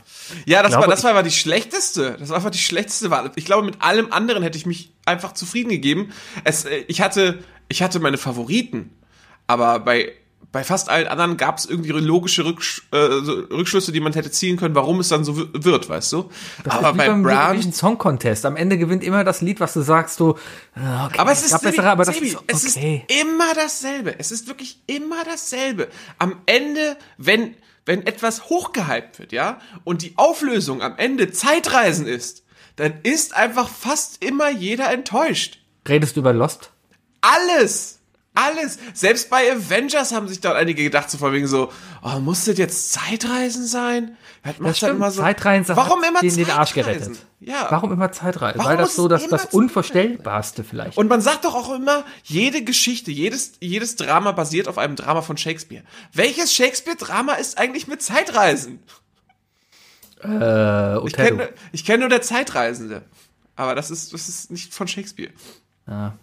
Ja, 0.45 0.63
das 0.63 0.73
glaube, 0.73 0.87
war, 0.87 0.91
das 0.91 1.03
war 1.05 1.11
einfach 1.11 1.23
die 1.23 1.31
schlechteste. 1.31 2.17
Das 2.19 2.29
war 2.29 2.37
einfach 2.37 2.51
die 2.51 2.59
schlechteste 2.59 3.11
Wahl. 3.11 3.31
Ich 3.37 3.47
glaube, 3.47 3.65
mit 3.65 3.81
allem 3.81 4.13
anderen 4.13 4.43
hätte 4.43 4.59
ich 4.59 4.67
mich 4.67 4.93
einfach 5.07 5.33
zufrieden 5.33 5.71
gegeben. 5.71 6.13
Es, 6.45 6.65
äh, 6.65 6.85
ich 6.89 7.01
hatte, 7.01 7.43
ich 7.69 7.83
hatte 7.83 8.01
meine 8.01 8.19
Favoriten, 8.19 8.91
aber 9.47 9.79
bei, 9.79 10.13
bei 10.51 10.65
fast 10.65 10.89
allen 10.89 11.07
anderen 11.09 11.37
gab 11.37 11.59
es 11.59 11.67
irgendwie 11.67 11.91
logische 11.91 12.45
Rücksch 12.45 12.83
äh, 12.91 13.21
so 13.23 13.33
Rückschlüsse, 13.51 13.93
die 13.93 14.01
man 14.01 14.15
hätte 14.15 14.31
ziehen 14.31 14.57
können, 14.57 14.75
warum 14.75 14.99
es 15.01 15.09
dann 15.09 15.23
so 15.23 15.37
wi- 15.37 15.49
wird, 15.53 15.89
weißt 15.89 16.13
du? 16.13 16.31
Das 16.65 16.75
aber 16.75 16.95
bei 16.95 17.09
beim 17.09 17.25
Eurovision 17.25 17.73
Song 17.75 17.99
Contest. 17.99 18.47
Am 18.47 18.57
Ende 18.57 18.79
gewinnt 18.79 19.05
immer 19.05 19.25
das 19.25 19.43
Lied, 19.43 19.61
was 19.61 19.75
du 19.75 19.83
sagst, 19.83 20.21
du, 20.21 20.37
ah, 20.75 21.07
okay, 21.07 21.19
aber 21.19 21.33
es 21.33 21.45
ist, 21.45 21.61
bessere, 21.61 21.91
aber 21.91 22.05
das 22.05 22.15
Sebi, 22.15 22.29
ist 22.29 22.65
es 22.65 22.77
okay. 22.77 23.05
ist 23.09 23.21
immer 23.21 23.53
dasselbe. 23.55 24.19
Es 24.19 24.33
ist 24.33 24.47
wirklich 24.47 24.81
immer 24.87 25.23
dasselbe. 25.25 25.89
Am 26.19 26.37
Ende, 26.47 26.97
wenn, 27.19 27.55
wenn 27.85 28.07
etwas 28.07 28.49
hochgehypt 28.49 29.19
wird, 29.19 29.33
ja, 29.33 29.61
und 29.85 30.01
die 30.01 30.15
Auflösung 30.17 30.81
am 30.81 30.97
Ende 30.97 31.31
Zeitreisen 31.31 32.07
ist, 32.07 32.43
dann 32.77 32.95
ist 33.03 33.37
einfach 33.37 33.69
fast 33.69 34.25
immer 34.25 34.51
jeder 34.51 34.91
enttäuscht. 34.91 35.59
Redest 35.87 36.17
du 36.17 36.21
über 36.21 36.33
Lost? 36.33 36.71
Alles! 37.21 37.98
Alles! 38.39 38.79
Selbst 38.95 39.31
bei 39.31 39.51
Avengers 39.53 40.13
haben 40.13 40.29
sich 40.29 40.41
dort 40.41 40.57
einige 40.57 40.83
gedacht, 40.85 41.11
so 41.11 41.19
von 41.19 41.33
wegen 41.33 41.47
so, 41.49 41.73
oh, 42.03 42.19
muss 42.21 42.45
das 42.45 42.57
jetzt 42.59 42.93
Zeitreisen 42.93 43.67
sein? 43.67 44.17
Das 44.45 44.59
macht 44.61 44.83
dann 44.83 44.97
immer 44.97 45.11
so. 45.11 45.21
Zeitreisen 45.23 45.77
Warum 45.77 46.03
immer 46.05 46.21
den, 46.21 46.35
den 46.37 46.51
Arsch 46.51 46.73
Zeitreisen? 46.75 47.01
gerettet. 47.15 47.27
Ja. 47.41 47.67
Warum 47.71 47.93
immer 47.93 48.13
Zeitreisen? 48.13 48.59
Warum 48.59 48.71
Weil 48.71 48.77
das 48.79 48.95
so 48.95 49.09
das, 49.09 49.27
das? 49.29 49.47
Unvorstellbarste 49.47 50.63
vielleicht. 50.65 50.97
Und 50.97 51.09
man 51.09 51.21
sagt 51.21 51.45
doch 51.45 51.55
auch 51.55 51.75
immer, 51.75 52.05
jede 52.23 52.63
Geschichte, 52.63 53.11
jedes, 53.11 53.53
jedes 53.61 53.97
Drama 53.97 54.33
basiert 54.33 54.69
auf 54.69 54.79
einem 54.79 54.95
Drama 54.97 55.23
von 55.23 55.37
Shakespeare. 55.37 55.83
Welches 56.13 56.55
Shakespeare-Drama 56.55 57.35
ist 57.35 57.59
eigentlich 57.59 57.89
mit 57.89 58.03
Zeitreisen? 58.03 58.81
äh, 60.23 60.27
Ich 60.97 61.03
Othello. 61.03 61.37
kenne 61.39 61.49
ich 61.73 61.85
kenn 61.85 62.01
nur 62.01 62.09
der 62.09 62.23
Zeitreisende. 62.23 63.03
Aber 63.57 63.75
das 63.75 63.91
ist, 63.91 64.13
das 64.13 64.29
ist 64.29 64.51
nicht 64.51 64.73
von 64.73 64.87
Shakespeare. 64.89 65.31
Na, 65.87 66.17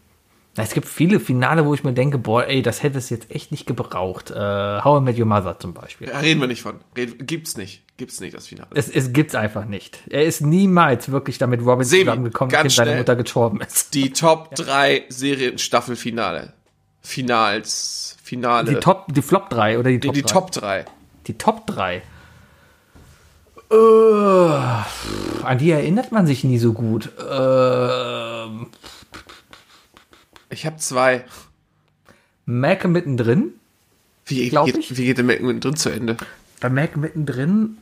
Es 0.57 0.73
gibt 0.73 0.87
viele 0.87 1.19
Finale, 1.19 1.65
wo 1.65 1.73
ich 1.73 1.83
mir 1.83 1.93
denke, 1.93 2.17
boah, 2.17 2.45
ey, 2.45 2.61
das 2.61 2.81
hätte 2.81 2.97
es 2.97 3.09
jetzt 3.09 3.29
echt 3.29 3.51
nicht 3.51 3.65
gebraucht. 3.65 4.31
Äh, 4.31 4.35
How 4.35 5.01
I 5.01 5.03
Met 5.03 5.19
Your 5.19 5.25
Mother 5.25 5.59
zum 5.59 5.73
Beispiel. 5.73 6.07
Da 6.07 6.19
reden 6.19 6.39
wir 6.39 6.47
nicht 6.47 6.61
von. 6.61 6.79
Red, 6.95 7.27
gibt's 7.27 7.57
nicht. 7.57 7.83
Gibt's 7.97 8.21
nicht, 8.21 8.35
das 8.35 8.47
Finale. 8.47 8.69
Es, 8.73 8.89
es 8.89 9.11
gibt's 9.11 9.35
einfach 9.35 9.65
nicht. 9.65 9.99
Er 10.09 10.23
ist 10.23 10.41
niemals 10.41 11.11
wirklich 11.11 11.37
damit 11.37 11.61
Robin 11.61 11.83
Sebi, 11.85 12.05
zusammengekommen, 12.05 12.53
nachdem 12.53 12.69
seine. 12.69 12.95
Mutter 12.95 13.15
gestorben 13.17 13.59
ist. 13.61 13.93
Die 13.93 14.09
Top 14.13 14.55
3 14.55 15.05
Serienstaffelfinale. 15.09 16.53
Finals. 17.01 18.17
Finale. 18.23 18.73
Die 18.73 18.79
Top, 18.79 19.13
die 19.13 19.21
Flop 19.21 19.49
3 19.49 19.77
oder 19.79 19.89
die 19.91 19.99
die, 19.99 20.07
Top 20.07 20.15
die 20.15 20.21
3? 20.21 20.33
Top 20.33 20.51
3. 20.51 20.85
Die 21.27 21.37
Top 21.37 21.67
3. 21.67 22.01
Äh, 23.71 23.75
an 25.43 25.57
die 25.57 25.71
erinnert 25.71 26.11
man 26.11 26.25
sich 26.25 26.43
nie 26.43 26.59
so 26.59 26.73
gut. 26.73 27.09
Ähm, 27.19 28.67
Ich 30.49 30.65
habe 30.65 30.77
zwei. 30.77 31.25
Malcolm 32.45 32.93
mittendrin. 32.93 33.53
Wie, 34.25 34.49
Glaub 34.49 34.65
geht, 34.65 34.77
ich. 34.77 34.97
wie 34.97 35.05
geht 35.05 35.17
der 35.17 35.25
Malcolm 35.25 35.59
drin 35.59 35.75
zu 35.75 35.89
Ende? 35.89 36.17
Bei 36.59 36.69
Malcolm 36.69 37.01
mittendrin. 37.01 37.77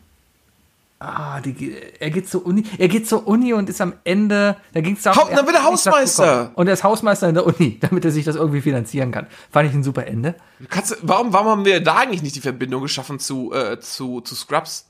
Ah, 0.99 1.41
die, 1.41 1.75
er 1.99 2.11
geht 2.11 2.29
zur 2.29 2.45
Uni. 2.45 2.63
Er 2.77 2.87
geht 2.87 3.09
zur 3.09 3.27
Uni 3.27 3.53
und 3.53 3.69
ist 3.69 3.81
am 3.81 3.93
Ende. 4.05 4.55
Da 4.73 4.79
ging 4.79 4.95
es 4.95 5.03
darum. 5.03 5.27
Dann 5.35 5.45
wird 5.45 5.57
er 5.57 5.63
Hausmeister. 5.63 6.51
Und 6.55 6.67
er 6.67 6.73
ist 6.73 6.83
Hausmeister 6.83 7.27
in 7.27 7.35
der 7.35 7.45
Uni, 7.45 7.77
damit 7.81 8.05
er 8.05 8.11
sich 8.11 8.23
das 8.23 8.37
irgendwie 8.37 8.61
finanzieren 8.61 9.11
kann. 9.11 9.27
Fand 9.51 9.69
ich 9.69 9.75
ein 9.75 9.83
super 9.83 10.07
Ende. 10.07 10.35
Kannst, 10.69 10.97
warum, 11.01 11.33
warum 11.33 11.47
haben 11.47 11.65
wir 11.65 11.81
da 11.81 11.97
eigentlich 11.97 12.21
nicht 12.21 12.35
die 12.37 12.41
Verbindung 12.41 12.81
geschaffen 12.81 13.19
zu, 13.19 13.53
äh, 13.53 13.79
zu, 13.81 14.21
zu 14.21 14.33
Scrubs? 14.35 14.85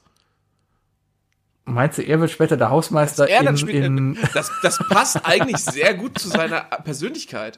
Meinst 1.65 1.97
du, 1.97 2.02
er 2.02 2.19
wird 2.19 2.30
später 2.30 2.58
der 2.58 2.69
Hausmeister 2.69 3.28
Er 3.30 3.39
in, 3.39 3.45
dann 3.45 3.58
spielt, 3.58 3.86
in 3.86 4.17
das, 4.34 4.52
das 4.62 4.78
passt 4.89 5.26
eigentlich 5.26 5.58
sehr 5.58 5.93
gut 5.93 6.19
zu 6.19 6.28
seiner 6.28 6.62
Persönlichkeit. 6.84 7.58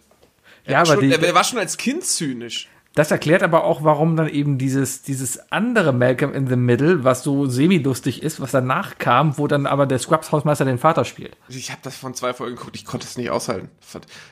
Er, 0.65 0.71
Ja, 0.73 0.77
war 0.77 0.81
aber 0.81 1.01
schon, 1.01 1.09
die- 1.09 1.25
er 1.25 1.33
war 1.35 1.43
schon 1.43 1.57
als 1.59 1.77
Kind 1.77 2.03
zynisch. 2.05 2.69
Das 2.93 3.11
erklärt 3.11 3.43
aber 3.43 3.65
auch, 3.65 3.83
warum 3.83 4.15
dann 4.15 4.29
eben 4.29 4.57
dieses, 4.57 5.01
dieses 5.01 5.51
andere 5.51 5.91
Malcolm 5.91 6.33
in 6.33 6.47
the 6.47 6.55
Middle, 6.55 7.03
was 7.03 7.23
so 7.23 7.45
semi-lustig 7.45 8.23
ist, 8.23 8.39
was 8.39 8.51
danach 8.51 8.97
kam, 8.99 9.37
wo 9.37 9.47
dann 9.47 9.65
aber 9.65 9.85
der 9.85 9.99
Scrubs-Hausmeister 9.99 10.63
den 10.63 10.77
Vater 10.77 11.03
spielt. 11.03 11.35
Ich 11.49 11.71
habe 11.71 11.81
das 11.83 11.97
von 11.97 12.13
zwei 12.13 12.33
Folgen 12.33 12.55
geguckt, 12.55 12.75
ich 12.77 12.85
konnte 12.85 13.05
es 13.05 13.17
nicht 13.17 13.31
aushalten. 13.31 13.69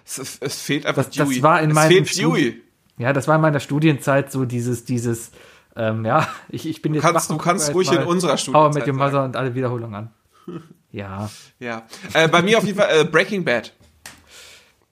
Es, 0.05 0.37
es, 0.39 0.61
fehlt 0.61 0.85
einfach 0.85 1.03
Das- 1.05 1.13
das 1.15 1.27
Dewey. 1.27 1.43
war 1.43 1.61
in 1.61 1.71
es 1.71 1.75
meinem 1.75 1.89
fehlt 1.89 2.07
Studi- 2.07 2.21
Dewey. 2.51 2.61
Ja, 2.99 3.11
das 3.11 3.27
war 3.27 3.35
in 3.35 3.41
meiner 3.41 3.59
Studienzeit 3.59 4.31
so 4.31 4.45
dieses, 4.45 4.85
dieses, 4.85 5.31
ähm, 5.75 6.05
ja, 6.05 6.27
ich, 6.49 6.67
ich 6.67 6.81
bin 6.81 6.93
jetzt. 6.93 7.03
kannst- 7.03 7.29
du 7.29 7.37
kannst 7.37 7.73
ruhig 7.73 7.91
in 7.91 8.03
unserer 8.03 8.37
Studienzeit 8.37 8.73
Met 8.73 8.87
Your 8.87 8.93
sagen. 8.99 9.11
Mother 9.11 9.23
und 9.25 9.35
alle 9.35 9.55
Wiederholungen 9.55 9.95
an. 9.95 10.13
Ja. 10.91 11.27
Ja. 11.57 11.87
Äh, 12.13 12.27
bei 12.27 12.43
mir 12.43 12.59
auf 12.59 12.65
jeden 12.65 12.77
Fall 12.77 12.89
äh, 13.01 13.03
Breaking 13.03 13.43
Bad. 13.43 13.73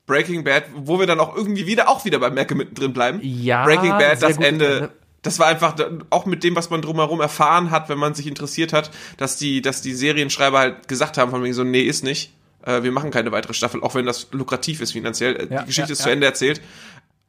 Breaking 0.08 0.44
Bad, 0.44 0.64
wo 0.76 1.00
wir 1.00 1.06
dann 1.06 1.20
auch 1.20 1.36
irgendwie 1.36 1.68
wieder, 1.68 1.88
auch 1.90 2.04
wieder 2.06 2.18
bei 2.18 2.32
Malcolm 2.32 2.58
mittendrin 2.58 2.92
bleiben. 2.92 3.20
Ja, 3.22 3.64
Breaking 3.66 3.92
Bad, 3.92 4.22
das 4.22 4.38
gut 4.38 4.46
Ende. 4.46 4.90
Das 5.22 5.38
war 5.38 5.46
einfach 5.48 5.76
auch 6.10 6.26
mit 6.26 6.44
dem, 6.44 6.56
was 6.56 6.72
man 6.72 6.82
drumherum 6.82 7.22
erfahren 7.22 7.70
hat, 7.70 7.88
wenn 7.90 8.00
man 8.00 8.16
sich 8.16 8.26
interessiert 8.26 8.74
hat, 8.74 8.90
dass 9.18 9.38
die, 9.38 9.62
dass 9.62 9.84
die 9.84 9.94
Serienschreiber 9.94 10.58
halt 10.58 10.88
gesagt 10.88 11.20
haben, 11.20 11.30
von 11.30 11.44
wegen 11.44 11.54
so, 11.54 11.64
nee, 11.64 11.84
ist 11.84 12.04
nicht. 12.04 12.34
Äh, 12.66 12.82
wir 12.82 12.92
machen 12.92 13.12
keine 13.12 13.32
weitere 13.32 13.54
Staffel, 13.54 13.84
auch 13.84 13.94
wenn 13.94 14.08
das 14.08 14.30
lukrativ 14.32 14.82
ist 14.82 14.94
finanziell. 14.94 15.36
Äh, 15.36 15.54
Ja, 15.54 15.60
die 15.62 15.68
Geschichte 15.68 15.90
ja, 15.90 15.94
ist 15.94 16.00
ja. 16.00 16.06
zu 16.06 16.10
Ende 16.12 16.26
erzählt. 16.26 16.62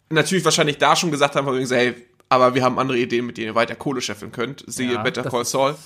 natürlich 0.08 0.44
wahrscheinlich 0.46 0.78
da 0.78 0.96
schon 0.96 1.10
gesagt 1.10 1.36
haben, 1.36 1.44
von 1.44 1.54
wegen 1.54 1.66
so, 1.66 1.74
hey, 1.74 1.94
aber 2.32 2.54
wir 2.54 2.64
haben 2.64 2.78
andere 2.78 2.96
Ideen, 2.96 3.26
mit 3.26 3.36
denen 3.36 3.48
ihr 3.48 3.54
weiter 3.54 3.74
Kohle 3.74 4.00
scheffeln 4.00 4.32
könnt. 4.32 4.64
Siehe 4.66 4.94
Ja, 4.94 5.02
Better 5.02 5.22
Call 5.22 5.44
Saul. 5.44 5.76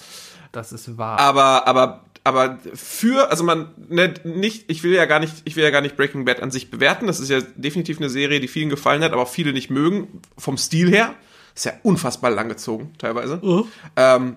Das 0.53 0.71
ist 0.71 0.97
wahr. 0.97 1.19
Aber, 1.19 1.67
aber, 1.67 2.05
aber 2.23 2.59
für, 2.73 3.33
also 3.33 3.43
man, 3.43 3.75
ne, 3.89 4.15
nicht, 4.23 4.71
ich 4.71 4.85
will 4.85 4.95
ja 4.95 5.07
gar 5.07 5.19
nicht, 5.19 5.35
ich 5.45 5.57
will 5.57 5.65
ja 5.65 5.71
gar 5.71 5.81
nicht 5.81 5.97
Breaking 5.97 6.25
Bad 6.25 6.41
an 6.41 6.53
sich 6.53 6.71
bewerten. 6.71 7.09
Das 7.09 7.19
ist 7.19 7.31
ja 7.31 7.41
definitiv 7.57 7.99
eine 7.99 8.09
Serie, 8.09 8.39
die 8.39 8.47
vielen 8.47 8.71
gefallen 8.71 9.03
hat, 9.03 9.13
aber 9.13 9.23
auch 9.23 9.29
viele 9.29 9.53
nicht 9.53 9.71
mögen. 9.71 10.23
Vom 10.39 10.57
Stil 10.57 10.89
her. 10.89 11.15
Ist 11.57 11.65
ja 11.65 11.73
unfassbar 11.83 12.31
langgezogen, 12.31 12.93
teilweise. 12.99 13.41
Ähm, 13.97 14.37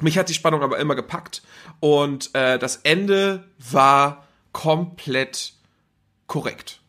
mich 0.00 0.18
hat 0.18 0.28
die 0.28 0.34
Spannung 0.34 0.62
aber 0.62 0.78
immer 0.78 0.94
gepackt. 0.94 1.42
Und 1.80 2.34
äh, 2.34 2.58
das 2.58 2.76
Ende 2.82 3.44
war 3.70 4.26
komplett 4.52 5.54
korrekt. 6.26 6.80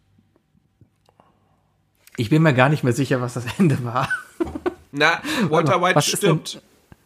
Ich 2.18 2.30
bin 2.30 2.42
mir 2.42 2.54
gar 2.54 2.68
nicht 2.68 2.84
mehr 2.84 2.94
sicher, 2.94 3.22
was 3.22 3.36
das 3.36 3.46
Ende 3.58 3.82
war. 3.86 4.10
Na, 4.91 5.21
Walter 5.49 5.77
mal, 5.80 5.89
White 5.95 5.99
ist 5.99 6.12
denn- 6.13 6.17
stirbt. 6.17 6.62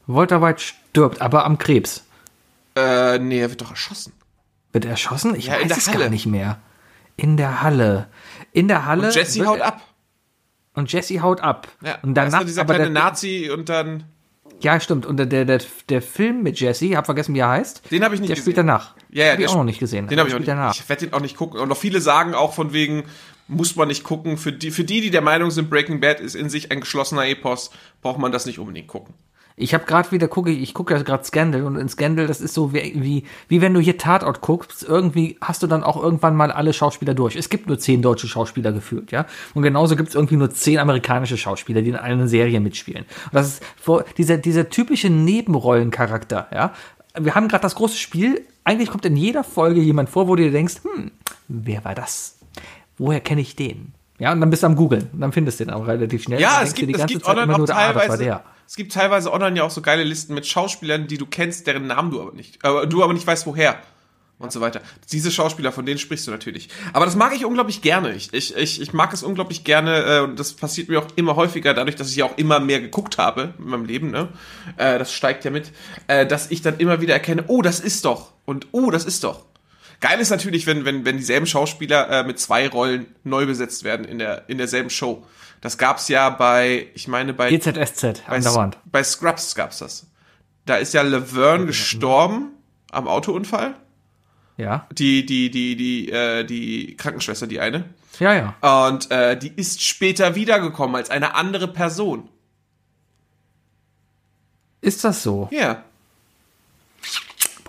Walter 0.07 0.41
White 0.41 0.61
stirbt, 0.61 1.21
aber 1.21 1.45
am 1.45 1.57
Krebs. 1.57 2.03
Äh, 2.75 3.19
nee, 3.19 3.39
er 3.39 3.49
wird 3.49 3.61
doch 3.61 3.71
erschossen. 3.71 4.13
Wird 4.71 4.85
er 4.85 4.91
erschossen? 4.91 5.35
Ich 5.35 5.47
Ja, 5.47 5.53
weiß 5.53 5.67
der 5.67 5.77
es 5.77 5.87
Halle. 5.87 5.99
gar 5.99 6.09
nicht 6.09 6.25
mehr. 6.25 6.59
In 7.17 7.37
der 7.37 7.61
Halle. 7.61 8.07
In 8.51 8.67
der 8.67 8.85
Halle. 8.85 9.07
Und 9.07 9.15
Jesse 9.15 9.45
haut 9.45 9.61
ab. 9.61 9.81
Und 10.73 10.91
Jesse 10.91 11.21
haut 11.21 11.39
ab. 11.41 11.69
Ja, 11.81 11.97
und 12.03 12.13
da 12.15 12.23
ist 12.25 12.31
danach, 12.33 12.39
noch 12.41 12.47
dieser 12.47 12.61
aber 12.61 12.75
kleine 12.75 12.91
der, 12.91 13.01
Nazi 13.03 13.49
und 13.51 13.69
dann. 13.69 14.03
ja, 14.59 14.77
stimmt. 14.81 15.05
Und 15.05 15.17
der, 15.17 15.25
der, 15.25 15.45
der, 15.45 15.61
der 15.89 16.01
Film 16.01 16.43
mit 16.43 16.59
Jesse, 16.59 16.97
hab 16.97 17.05
vergessen, 17.05 17.33
wie 17.33 17.39
er 17.39 17.49
heißt. 17.49 17.89
Den 17.91 18.03
habe 18.03 18.13
ich 18.15 18.19
nicht 18.21 18.29
Der 18.29 18.35
gesehen. 18.35 18.43
spielt 18.43 18.57
danach. 18.57 18.93
Ja, 19.09 19.25
ja, 19.25 19.31
hab 19.31 19.39
ich 19.39 19.45
der 19.45 19.51
auch 19.53 19.57
noch 19.59 19.63
nicht 19.63 19.79
gesehen. 19.79 20.07
Den 20.07 20.19
habe 20.19 20.27
ich 20.27 20.35
auch 20.35 20.39
nicht. 20.39 20.47
danach. 20.49 20.75
Ich 20.75 20.87
werde 20.89 21.05
den 21.07 21.13
auch 21.13 21.21
nicht 21.21 21.37
gucken. 21.37 21.59
Und 21.61 21.69
noch 21.69 21.77
viele 21.77 22.01
sagen 22.01 22.33
auch 22.35 22.53
von 22.53 22.73
wegen, 22.73 23.03
muss 23.47 23.75
man 23.75 23.87
nicht 23.87 24.03
gucken. 24.03 24.37
Für 24.37 24.51
die, 24.51 24.71
für 24.71 24.83
die, 24.83 25.01
die 25.01 25.11
der 25.11 25.21
Meinung 25.21 25.51
sind, 25.51 25.69
Breaking 25.69 25.99
Bad 25.99 26.19
ist 26.19 26.35
in 26.35 26.49
sich 26.49 26.71
ein 26.71 26.79
geschlossener 26.79 27.27
Epos, 27.27 27.71
braucht 28.01 28.19
man 28.19 28.31
das 28.31 28.45
nicht 28.45 28.59
unbedingt 28.59 28.87
gucken. 28.87 29.13
Ich 29.57 29.73
habe 29.73 29.85
gerade 29.85 30.11
wieder 30.11 30.27
gucke, 30.27 30.51
ich 30.51 30.73
gucke 30.73 30.93
ja 30.93 31.01
gerade 31.01 31.23
Scandal 31.23 31.63
und 31.63 31.77
in 31.77 31.87
Scandal, 31.87 32.27
das 32.27 32.41
ist 32.41 32.53
so 32.53 32.73
wie, 32.73 32.91
wie, 32.95 33.23
wie 33.47 33.61
wenn 33.61 33.73
du 33.73 33.79
hier 33.79 33.97
Tatort 33.97 34.41
guckst, 34.41 34.83
irgendwie 34.83 35.37
hast 35.39 35.63
du 35.63 35.67
dann 35.67 35.81
auch 35.81 36.01
irgendwann 36.01 36.35
mal 36.35 36.51
alle 36.51 36.73
Schauspieler 36.73 37.13
durch. 37.13 37.37
Es 37.37 37.49
gibt 37.49 37.67
nur 37.67 37.79
zehn 37.79 38.01
deutsche 38.01 38.27
Schauspieler 38.27 38.73
gefühlt, 38.73 39.11
ja. 39.11 39.25
Und 39.53 39.63
genauso 39.63 39.95
gibt 39.95 40.09
es 40.09 40.15
irgendwie 40.15 40.35
nur 40.35 40.49
zehn 40.49 40.77
amerikanische 40.77 41.37
Schauspieler, 41.37 41.81
die 41.81 41.89
in 41.89 41.95
einer 41.95 42.27
Serie 42.27 42.59
mitspielen. 42.59 43.05
Und 43.25 43.33
das 43.33 43.47
ist 43.47 43.63
vor, 43.77 44.03
dieser, 44.17 44.37
dieser 44.37 44.69
typische 44.69 45.09
Nebenrollencharakter, 45.09 46.49
ja. 46.53 46.73
Wir 47.17 47.33
haben 47.33 47.47
gerade 47.47 47.61
das 47.61 47.75
große 47.75 47.95
Spiel, 47.95 48.41
eigentlich 48.65 48.89
kommt 48.89 49.05
in 49.05 49.15
jeder 49.15 49.45
Folge 49.45 49.79
jemand 49.79 50.09
vor, 50.09 50.27
wo 50.27 50.35
du 50.35 50.43
dir 50.43 50.51
denkst, 50.51 50.81
hm, 50.83 51.11
wer 51.47 51.85
war 51.85 51.95
das? 51.95 52.39
Woher 52.97 53.19
kenne 53.19 53.41
ich 53.41 53.55
den? 53.55 53.93
Ja, 54.17 54.31
und 54.31 54.39
dann 54.39 54.49
bist 54.49 54.63
du 54.63 54.67
am 54.67 54.75
googeln 54.75 55.09
und 55.11 55.19
dann 55.19 55.33
findest 55.33 55.59
du 55.59 55.65
den 55.65 55.73
auch 55.73 55.87
relativ 55.87 56.23
schnell. 56.23 56.39
Ja, 56.39 56.61
es 56.63 56.73
gibt, 56.73 56.95
es 56.95 57.05
gibt 57.05 57.25
Zeit 57.25 57.37
online 57.37 57.55
auch 57.55 57.59
ah, 57.63 57.65
teilweise, 57.65 58.23
der. 58.23 58.43
es 58.65 58.75
gibt 58.75 58.93
teilweise 58.93 59.31
online 59.31 59.57
ja 59.57 59.63
auch 59.63 59.71
so 59.71 59.81
geile 59.81 60.03
Listen 60.03 60.33
mit 60.33 60.47
Schauspielern, 60.47 61.07
die 61.07 61.17
du 61.17 61.25
kennst, 61.25 61.67
deren 61.67 61.87
Namen 61.87 62.11
du 62.11 62.21
aber 62.21 62.31
nicht, 62.31 62.63
aber 62.63 62.85
du 62.85 63.03
aber 63.03 63.13
nicht 63.13 63.27
weißt, 63.27 63.45
woher. 63.45 63.77
Und 64.37 64.51
so 64.51 64.59
weiter. 64.59 64.81
Diese 65.13 65.31
Schauspieler, 65.31 65.71
von 65.71 65.85
denen 65.85 65.97
sprichst 65.97 66.27
du 66.27 66.31
natürlich. 66.31 66.67
Aber 66.91 67.05
das 67.05 67.15
mag 67.15 67.33
ich 67.33 67.45
unglaublich 67.45 67.81
gerne. 67.81 68.13
Ich, 68.13 68.33
ich, 68.33 68.53
ich, 68.53 68.81
ich 68.81 68.91
mag 68.91 69.13
es 69.13 69.23
unglaublich 69.23 69.63
gerne, 69.63 70.03
äh, 70.03 70.19
und 70.19 70.37
das 70.37 70.51
passiert 70.51 70.89
mir 70.89 70.99
auch 70.99 71.07
immer 71.15 71.37
häufiger, 71.37 71.73
dadurch, 71.73 71.95
dass 71.95 72.09
ich 72.09 72.17
ja 72.17 72.25
auch 72.25 72.37
immer 72.37 72.59
mehr 72.59 72.81
geguckt 72.81 73.17
habe 73.17 73.53
in 73.57 73.69
meinem 73.69 73.85
Leben, 73.85 74.11
ne? 74.11 74.27
Äh, 74.75 74.99
das 74.99 75.13
steigt 75.13 75.45
ja 75.45 75.51
mit, 75.51 75.71
äh, 76.07 76.25
dass 76.27 76.51
ich 76.51 76.61
dann 76.61 76.79
immer 76.79 76.99
wieder 76.99 77.13
erkenne, 77.13 77.45
oh, 77.47 77.61
das 77.61 77.79
ist 77.79 78.03
doch. 78.03 78.33
Und 78.43 78.67
oh, 78.73 78.91
das 78.91 79.05
ist 79.05 79.23
doch. 79.23 79.45
Geil 79.99 80.19
ist 80.19 80.29
natürlich, 80.29 80.67
wenn, 80.67 80.85
wenn, 80.85 81.05
wenn 81.05 81.17
dieselben 81.17 81.47
Schauspieler 81.47 82.09
äh, 82.09 82.23
mit 82.23 82.39
zwei 82.39 82.67
Rollen 82.67 83.07
neu 83.23 83.45
besetzt 83.45 83.83
werden 83.83 84.05
in, 84.05 84.19
der, 84.19 84.49
in 84.49 84.57
derselben 84.57 84.89
Show. 84.89 85.25
Das 85.61 85.77
gab's 85.77 86.07
ja 86.09 86.29
bei, 86.29 86.87
ich 86.93 87.07
meine, 87.07 87.33
bei, 87.33 87.49
GZSZ, 87.49 88.23
bei, 88.27 88.35
andauernd. 88.35 88.77
bei 88.85 89.03
Scrubs 89.03 89.55
gab's 89.55 89.79
das. 89.79 90.07
Da 90.65 90.75
ist 90.75 90.93
ja 90.93 91.01
Laverne 91.01 91.67
gestorben 91.67 92.51
am 92.91 93.07
Autounfall. 93.07 93.75
Ja. 94.57 94.87
Die, 94.91 95.25
die, 95.25 95.49
die, 95.49 95.75
die, 95.75 96.11
äh, 96.11 96.43
die 96.43 96.95
Krankenschwester, 96.97 97.47
die 97.47 97.59
eine. 97.59 97.85
Ja, 98.19 98.33
ja. 98.61 98.87
Und 98.87 99.11
äh, 99.11 99.37
die 99.37 99.51
ist 99.55 99.81
später 99.81 100.35
wiedergekommen 100.35 100.95
als 100.95 101.09
eine 101.09 101.35
andere 101.35 101.67
Person. 101.67 102.29
Ist 104.81 105.03
das 105.03 105.23
so? 105.23 105.49
Ja. 105.51 105.83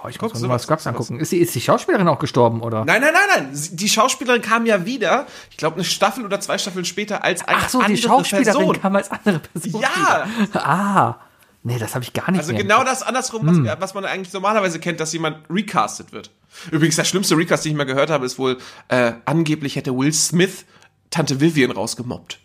Boah, 0.07 0.11
ich 0.11 0.19
Guck, 0.19 0.35
muss 0.35 0.41
mir 0.43 0.47
mal 0.47 0.59
sowas, 0.61 0.85
sowas. 0.85 0.87
angucken. 0.87 1.19
Ist 1.19 1.33
die, 1.33 1.39
ist 1.39 1.53
die 1.53 1.61
Schauspielerin 1.61 2.07
auch 2.07 2.21
gestorben, 2.21 2.61
oder? 2.61 2.85
Nein, 2.85 3.01
nein, 3.01 3.13
nein, 3.13 3.49
nein. 3.51 3.61
Die 3.73 3.89
Schauspielerin 3.89 4.41
kam 4.41 4.65
ja 4.65 4.87
wieder, 4.87 5.27
ich 5.51 5.57
glaube, 5.57 5.75
eine 5.77 5.85
Staffel 5.85 6.25
oder 6.25 6.39
zwei 6.39 6.59
Staffeln 6.59 6.85
später 6.85 7.25
als 7.25 7.43
eine 7.49 7.59
Ach 7.59 7.69
so, 7.69 7.79
andere 7.79 7.95
die 7.95 8.03
Schauspielerin 8.03 8.53
Person. 8.53 8.81
kam 8.81 8.95
als 8.95 9.11
andere 9.11 9.41
Person. 9.41 9.81
Ja! 9.81 10.29
wieder. 10.39 10.67
Ah. 10.67 11.17
Nee, 11.65 11.81
das 11.81 11.97
habe 11.97 12.05
ich 12.05 12.13
gar 12.13 12.31
nicht 12.31 12.39
Also 12.39 12.55
genau 12.55 12.85
das 12.85 13.03
andersrum, 13.03 13.65
was, 13.67 13.81
was 13.81 13.95
man 13.95 14.05
eigentlich 14.05 14.33
normalerweise 14.33 14.79
kennt, 14.79 15.01
dass 15.01 15.13
jemand 15.13 15.39
recastet 15.51 16.13
wird. 16.13 16.31
Übrigens, 16.71 16.95
der 16.95 17.03
schlimmste 17.05 17.37
Recast, 17.37 17.65
den 17.65 17.73
ich 17.73 17.77
mal 17.77 17.83
gehört 17.83 18.09
habe, 18.09 18.25
ist 18.25 18.39
wohl, 18.39 18.59
äh, 18.87 19.15
angeblich 19.25 19.75
hätte 19.75 19.97
Will 19.97 20.13
Smith 20.13 20.65
Tante 21.11 21.41
Vivian 21.41 21.73
rausgemobbt. 21.73 22.39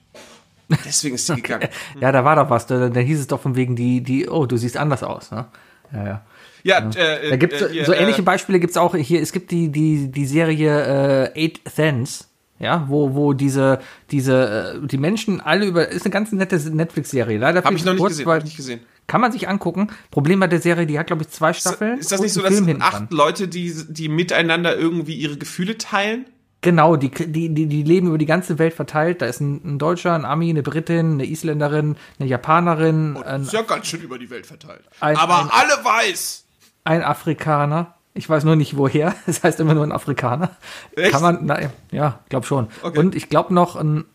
Deswegen 0.84 1.13
ist 1.13 1.28
sie 1.28 1.36
gegangen. 1.41 1.69
Ja, 2.00 2.12
da 2.12 2.26
war 2.26 2.38
doch 2.38 2.50
was. 2.50 2.65
Da, 2.65 2.89
da 2.89 3.00
hieß 3.00 3.19
es 3.19 3.28
doch 3.28 3.39
von 3.41 3.56
wegen 3.56 3.76
die, 3.76 4.02
die, 4.02 4.28
oh, 4.28 4.47
du 4.47 4.58
siehst 4.58 4.78
anders 4.78 5.04
aus. 5.04 5.30
Ne? 5.30 5.45
Ja, 5.93 6.04
ja. 6.08 6.21
Ja, 6.63 6.89
äh, 6.95 7.30
Da 7.32 7.36
gibt's 7.38 7.60
so, 7.60 7.65
äh, 7.67 7.84
so 7.86 7.93
ähnliche 7.93 8.21
äh, 8.21 8.26
Beispiele 8.26 8.60
gibt's 8.60 8.78
auch 8.78 8.95
hier. 8.95 9.21
Es 9.21 9.32
gibt 9.32 9.52
die, 9.52 9.69
die, 9.69 10.12
die 10.12 10.26
Serie 10.26 11.32
äh, 11.34 11.43
Eight 11.45 11.62
Sense, 11.74 12.26
ja, 12.60 12.86
wo, 12.88 13.13
wo 13.15 13.34
diese, 13.34 13.80
diese, 14.12 14.80
äh, 14.84 14.88
die 14.88 14.97
Menschen 14.97 15.41
alle 15.41 15.65
über, 15.65 15.88
ist 15.88 16.06
eine 16.06 16.12
ganz 16.12 16.32
nette 16.32 16.58
Netflix-Serie. 16.58 17.38
Leider 17.39 17.60
Hab 17.63 17.69
viel 17.69 17.78
ich 17.78 17.86
noch 17.86 17.93
nicht 17.93 18.00
kurz, 18.02 18.12
gesehen, 18.13 18.26
weil- 18.28 18.43
nicht 18.43 18.58
gesehen. 18.58 18.80
Kann 19.08 19.19
man 19.19 19.32
sich 19.34 19.50
angucken. 19.50 19.89
Problem 20.10 20.39
bei 20.39 20.47
der 20.47 20.62
Serie, 20.62 20.86
die 20.86 20.97
hat, 20.97 21.08
glaube 21.08 21.24
ich, 21.24 21.30
zwei 21.30 21.52
Staffeln. 21.52 21.97
Ist 21.97 22.12
das 22.13 22.19
und 22.19 22.26
nicht 22.26 22.34
so, 22.34 22.41
dass 22.41 22.54
hinten 22.54 22.82
acht 22.82 22.93
dran. 22.93 23.08
Leute, 23.10 23.47
die, 23.50 23.74
die 23.89 24.08
miteinander 24.08 24.78
irgendwie 24.78 25.15
ihre 25.15 25.36
Gefühle 25.38 25.78
teilen? 25.78 26.28
Genau, 26.62 26.95
die, 26.95 27.10
die, 27.10 27.50
die, 27.50 27.65
die 27.65 27.84
leben 27.84 28.08
über 28.08 28.19
die 28.19 28.28
ganze 28.28 28.58
Welt 28.60 28.74
verteilt. 28.74 29.21
Da 29.21 29.26
ist 29.26 29.41
ein, 29.41 29.60
ein 29.65 29.80
Deutscher, 29.80 30.13
ein 30.13 30.24
Ami, 30.24 30.52
eine 30.52 30.62
Britin, 30.63 31.13
eine 31.13 31.26
Isländerin, 31.26 31.97
eine 32.19 32.30
Japanerin, 32.30 33.17
ein, 33.17 33.41
Ist 33.41 33.52
ja 33.52 33.63
ganz 33.63 33.88
schön 33.88 34.02
über 34.02 34.17
die 34.19 34.30
Welt 34.30 34.45
verteilt. 34.45 34.84
Ein- 35.02 35.17
Aber 35.17 35.39
ein- 35.41 35.50
alle 35.50 35.84
weiß. 35.84 36.45
Ein 36.84 37.04
Afrikaner. 37.04 37.96
Ich 38.13 38.30
weiß 38.30 38.44
nur 38.44 38.56
nicht 38.56 38.76
woher. 38.78 39.15
Das 39.26 39.44
heißt 39.44 39.60
immer 39.60 39.74
nur 39.74 39.84
ein 39.84 39.91
Afrikaner. 39.91 40.52
Echt? 40.96 41.12
Kann 41.12 41.22
man, 41.22 41.39
na, 41.44 41.60
ja, 41.91 42.20
glaub 42.30 42.46
schon. 42.46 42.67
Okay. 42.84 43.00
Und 43.00 43.15
ich 43.15 43.30
glaube 43.30 43.54
noch 43.54 43.76
ein, 43.76 44.06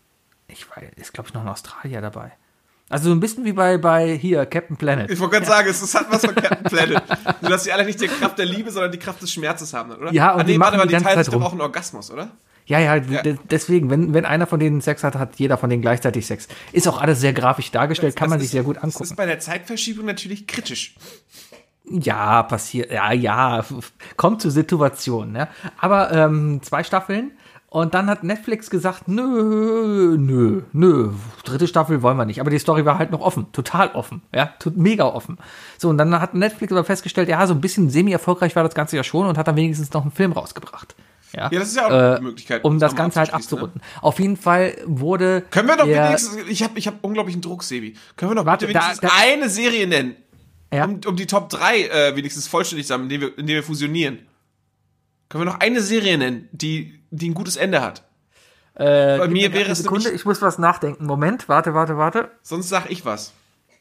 ich 0.47 0.69
weiß, 0.69 0.83
ist 0.97 1.13
glaube 1.13 1.29
ich 1.29 1.33
noch 1.33 1.41
ein 1.41 1.47
Australier 1.47 2.01
dabei. 2.01 2.31
Also 2.89 3.09
so 3.09 3.15
ein 3.15 3.19
bisschen 3.19 3.43
wie 3.43 3.51
bei, 3.51 3.77
bei 3.77 4.15
hier, 4.15 4.45
Captain 4.45 4.77
Planet. 4.77 5.11
Ich 5.11 5.19
wollte 5.19 5.35
gerade 5.35 5.45
sagen, 5.45 5.67
es, 5.69 5.81
es 5.81 5.93
hat 5.93 6.05
was 6.09 6.23
von 6.25 6.35
Captain 6.35 6.63
Planet. 6.63 7.01
Nur, 7.41 7.49
dass 7.51 7.65
sie 7.65 7.73
alle 7.73 7.83
nicht 7.85 7.99
die 7.99 8.07
Kraft 8.07 8.37
der 8.37 8.45
Liebe, 8.45 8.71
sondern 8.71 8.91
die 8.93 8.97
Kraft 8.99 9.21
des 9.21 9.33
Schmerzes 9.33 9.73
haben, 9.73 9.91
oder? 9.91 10.13
Ja, 10.13 10.31
und 10.33 10.39
ah, 10.39 10.43
nee, 10.43 10.53
die 10.53 10.57
machen 10.57 10.77
mal, 10.77 10.87
die 10.87 10.95
die 10.95 11.03
teilen 11.03 11.21
sich 11.23 11.33
doch 11.33 11.41
auch 11.43 11.51
einen 11.51 11.59
Orgasmus, 11.61 12.11
oder? 12.11 12.29
Ja, 12.65 12.79
ja, 12.79 12.99
de- 12.99 13.37
deswegen, 13.49 13.89
wenn, 13.89 14.13
wenn 14.13 14.25
einer 14.25 14.45
von 14.47 14.59
denen 14.59 14.79
Sex 14.81 15.03
hat, 15.03 15.15
hat 15.15 15.35
jeder 15.37 15.57
von 15.57 15.69
denen 15.69 15.81
gleichzeitig 15.81 16.25
Sex. 16.27 16.47
Ist 16.71 16.87
auch 16.87 17.01
alles 17.01 17.19
sehr 17.19 17.33
grafisch 17.33 17.71
dargestellt, 17.71 18.15
kann 18.15 18.25
Das 18.27 18.29
man 18.31 18.39
ist- 18.39 18.43
sich 18.45 18.51
sehr 18.51 18.63
gut 18.63 18.77
Das 18.77 18.83
angucken. 18.85 19.03
ist 19.05 19.15
bei 19.17 19.25
der 19.25 19.39
Zeitverschiebung 19.39 20.05
natürlich 20.05 20.47
kritisch. 20.47 20.95
Ja, 21.89 22.43
passiert. 22.43 22.91
Ja, 22.91 23.11
ja, 23.13 23.63
kommt 24.17 24.41
zur 24.41 24.51
Situation. 24.51 25.31
Ne? 25.31 25.47
Aber 25.79 26.11
ähm, 26.11 26.59
zwei 26.63 26.83
Staffeln. 26.83 27.31
Und 27.69 27.93
dann 27.93 28.07
hat 28.09 28.23
Netflix 28.23 28.69
gesagt, 28.69 29.09
nö, 29.09 30.15
nö, 30.17 30.61
nö, 30.71 31.09
dritte 31.43 31.67
Staffel 31.67 32.01
wollen 32.01 32.15
wir 32.15 32.23
nicht. 32.25 32.39
Aber 32.39 32.49
die 32.49 32.59
Story 32.59 32.85
war 32.85 32.97
halt 32.97 33.11
noch 33.11 33.19
offen, 33.19 33.51
total 33.51 33.89
offen, 33.89 34.21
ja, 34.33 34.53
mega 34.75 35.03
offen. 35.05 35.37
So, 35.77 35.89
und 35.89 35.97
dann 35.97 36.17
hat 36.19 36.33
Netflix 36.33 36.71
aber 36.71 36.85
festgestellt, 36.85 37.27
ja, 37.27 37.45
so 37.45 37.53
ein 37.53 37.59
bisschen 37.59 37.89
semi-erfolgreich 37.89 38.55
war 38.55 38.63
das 38.63 38.73
Ganze 38.73 38.95
ja 38.95 39.03
schon 39.03 39.27
und 39.27 39.37
hat 39.37 39.49
dann 39.49 39.57
wenigstens 39.57 39.91
noch 39.91 40.03
einen 40.03 40.11
Film 40.13 40.31
rausgebracht. 40.31 40.95
Ja, 41.33 41.49
Ja, 41.51 41.59
das 41.59 41.67
ist 41.67 41.75
ja 41.75 41.85
auch 41.87 41.91
eine 41.91 42.17
äh, 42.17 42.21
Möglichkeit, 42.21 42.63
Um 42.63 42.79
das 42.79 42.95
Ganze 42.95 43.19
halt 43.19 43.29
ne? 43.31 43.35
abzurunden. 43.35 43.81
Auf 44.01 44.17
jeden 44.21 44.37
Fall 44.37 44.77
wurde. 44.85 45.43
Können 45.51 45.67
wir 45.67 45.75
doch 45.75 45.85
der- 45.85 46.07
wenigstens, 46.07 46.37
ich 46.49 46.63
habe 46.63 46.79
ich 46.79 46.87
hab 46.87 47.03
unglaublichen 47.03 47.41
Druck, 47.41 47.63
Sebi. 47.63 47.95
Können 48.15 48.31
wir 48.31 48.35
doch 48.35 48.45
Warte, 48.45 48.65
bitte 48.67 48.79
da- 48.79 48.85
wenigstens 48.85 49.09
da- 49.09 49.15
eine 49.21 49.49
Serie 49.49 49.87
nennen, 49.87 50.15
Ja. 50.73 50.85
um, 50.85 50.99
um 51.05 51.15
die 51.15 51.27
Top 51.27 51.49
3 51.49 51.81
äh, 51.87 52.15
wenigstens 52.15 52.47
vollständig 52.47 52.87
zu 52.87 52.93
haben, 52.93 53.03
indem 53.03 53.21
wir, 53.21 53.37
indem 53.37 53.55
wir 53.55 53.63
fusionieren. 53.63 54.19
Können 55.29 55.45
wir 55.45 55.51
noch 55.51 55.59
eine 55.59 55.81
Serie 55.81 56.17
nennen, 56.17 56.49
die, 56.51 56.99
die 57.11 57.29
ein 57.29 57.33
gutes 57.33 57.57
Eine 57.57 57.81
hat? 57.81 58.03
Äh, 58.75 59.17
Bei 59.17 59.27
mir 59.27 59.53
wäre 59.53 59.71
es 59.71 59.79
Sekunde, 59.79 60.11
ich 60.11 60.23
muss 60.25 60.41
was 60.41 60.57
nachdenken. 60.57 61.05
Moment, 61.05 61.49
warte, 61.49 61.73
warte, 61.73 61.97
warte. 61.97 62.31
Sonst 62.43 62.69
sag 62.69 62.89
ich 62.91 63.05
was. 63.05 63.33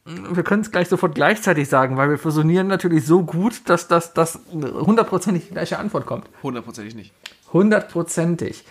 Wir 0.06 0.44
können 0.44 0.62
es 0.62 0.70
gleich 0.70 0.88
sofort 0.88 1.16
gleichzeitig 1.16 1.68
sagen, 1.68 1.96
weil 1.96 2.08
wir 2.08 2.18
fusionieren 2.18 2.68
natürlich 2.68 3.04
so 3.04 3.24
gut, 3.24 3.68
dass 3.68 3.88
das 3.88 4.38
hundertprozentig 4.52 5.46
die 5.48 5.52
gleiche 5.52 5.78
Antwort 5.80 6.06
kommt. 6.06 6.28
Hundertprozentig 6.44 6.94
nicht. 6.94 7.12
Hundertprozentig. 7.52 8.64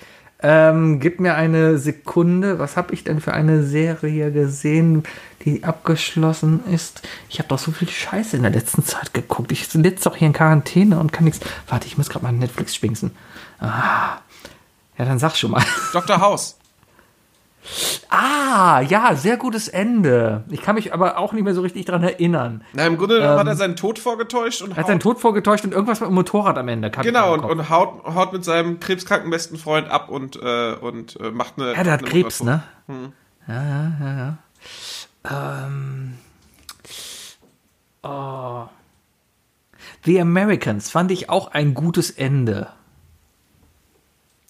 Ähm, 0.47 0.99
gib 0.99 1.19
mir 1.19 1.34
eine 1.34 1.79
Sekunde. 1.79 2.60
Was 2.60 2.77
habe 2.77 2.93
ich 2.93 3.03
denn 3.03 3.19
für 3.19 3.34
eine 3.34 3.63
Serie 3.63 4.31
gesehen, 4.31 5.01
die 5.43 5.63
abgeschlossen 5.63 6.63
ist? 6.71 7.01
Ich 7.29 7.39
habe 7.39 7.49
doch 7.49 7.58
so 7.58 7.71
viel 7.71 7.89
Scheiße 7.89 8.38
in 8.38 8.43
der 8.43 8.51
letzten 8.51 8.84
Zeit 8.86 9.12
geguckt. 9.15 9.51
Ich 9.51 9.67
sitze 9.67 10.03
doch 10.03 10.15
hier 10.15 10.27
in 10.27 10.34
Quarantäne 10.34 10.99
und 10.99 11.12
kann 11.12 11.23
nichts. 11.23 11.39
Warte, 11.67 11.88
ich 11.88 11.97
muss 11.97 12.10
gerade 12.10 12.25
mal 12.25 12.31
Netflix 12.31 12.75
schwingsen. 12.75 13.10
Ah. 13.60 14.19
Ja, 14.99 15.05
dann 15.05 15.17
sag 15.17 15.36
schon 15.36 15.49
mal. 15.49 15.63
Dr. 15.93 16.21
House. 16.21 16.58
Ah, 18.10 18.82
ja, 18.82 19.15
sehr 19.15 19.38
gutes 19.38 19.67
Ende. 19.67 20.43
Ich 20.49 20.62
kann 20.62 20.75
mich 20.75 20.93
aber 20.93 21.17
auch 21.17 21.34
nicht 21.34 21.43
mehr 21.43 21.54
so 21.54 21.62
richtig 21.62 21.86
dran 21.86 22.04
erinnern. 22.04 22.63
Na, 22.73 22.86
im 22.86 22.97
Grunde 22.97 23.17
genommen 23.17 23.39
hat 23.39 23.47
er 23.47 23.56
seinen 23.56 23.75
Tod 23.75 23.99
vorgetäuscht 23.99 24.62
und 24.62 24.75
hat 24.75 24.88
seinen 24.88 24.99
Tod 24.99 25.19
vorgetäuscht 25.19 25.65
und 25.65 25.73
irgendwas 25.73 25.99
mit 25.99 26.10
dem 26.10 26.15
Motorrad 26.15 26.58
am 26.58 26.67
Ende. 26.67 26.91
Genau, 26.91 27.34
und, 27.34 27.43
und 27.43 27.69
haut, 27.69 28.04
haut 28.06 28.34
mit 28.34 28.45
seinem 28.45 28.80
krebskranken 28.80 29.30
besten 29.30 29.58
Freund 29.58 29.89
ab 29.89 30.10
und, 30.10 30.36
äh, 30.41 30.73
und 30.73 31.19
äh, 31.19 31.32
macht 31.32 31.54
eine. 31.58 31.73
Ja, 31.73 31.84
der 31.84 31.93
hat 31.93 31.99
eine 32.01 32.10
Krebs, 32.10 32.41
Reparatur. 32.41 32.63
ne? 32.88 33.13
Ja, 33.47 33.63
ja, 33.63 33.91
ja, 33.99 34.38
ja. 35.32 35.65
Ähm. 35.67 36.13
Oh. 38.04 38.67
The 40.04 40.21
Americans 40.21 40.91
fand 40.91 41.10
ich 41.12 41.30
auch 41.30 41.47
ein 41.51 41.73
gutes 41.73 42.12
Ende. 42.12 42.69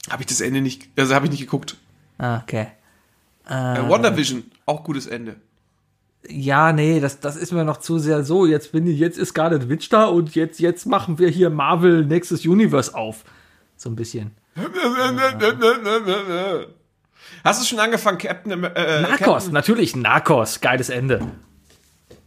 Habe 0.10 0.22
ich 0.22 0.28
das 0.28 0.42
Ende 0.42 0.62
nicht, 0.62 0.90
also 0.98 1.16
habe 1.16 1.26
ich 1.26 1.32
nicht 1.32 1.42
geguckt. 1.42 1.78
Ah, 2.18 2.40
okay. 2.44 2.68
Äh, 3.48 3.90
WandaVision, 3.90 4.44
auch 4.66 4.84
gutes 4.84 5.08
Ende. 5.08 5.36
Ja, 6.28 6.74
nee, 6.74 7.00
das, 7.00 7.20
das 7.20 7.36
ist 7.36 7.52
mir 7.52 7.64
noch 7.64 7.78
zu 7.78 8.00
sehr 8.00 8.24
so. 8.24 8.46
Jetzt 8.48 8.72
bin 8.72 8.88
ich, 8.88 8.98
jetzt 8.98 9.18
ist 9.20 9.30
Scarlet 9.30 9.70
Witch 9.70 9.90
da 9.90 10.06
und 10.06 10.34
jetzt, 10.34 10.60
jetzt 10.60 10.86
machen 10.88 11.20
wir 11.20 11.30
hier 11.30 11.50
Marvel 11.52 12.04
Nexus 12.06 12.46
Universe 12.46 12.96
auf. 12.96 13.24
So 13.78 13.90
ein 13.90 13.96
bisschen. 13.96 14.32
Hast 17.44 17.62
du 17.62 17.66
schon 17.68 17.80
angefangen, 17.80 18.18
Captain? 18.18 18.54
Amer- 18.54 18.76
Äh, 18.76 19.02
Narcos, 19.02 19.20
Captain? 19.20 19.54
natürlich 19.54 19.96
Narcos, 19.96 20.62
geiles 20.62 20.90
Ende. 20.90 21.22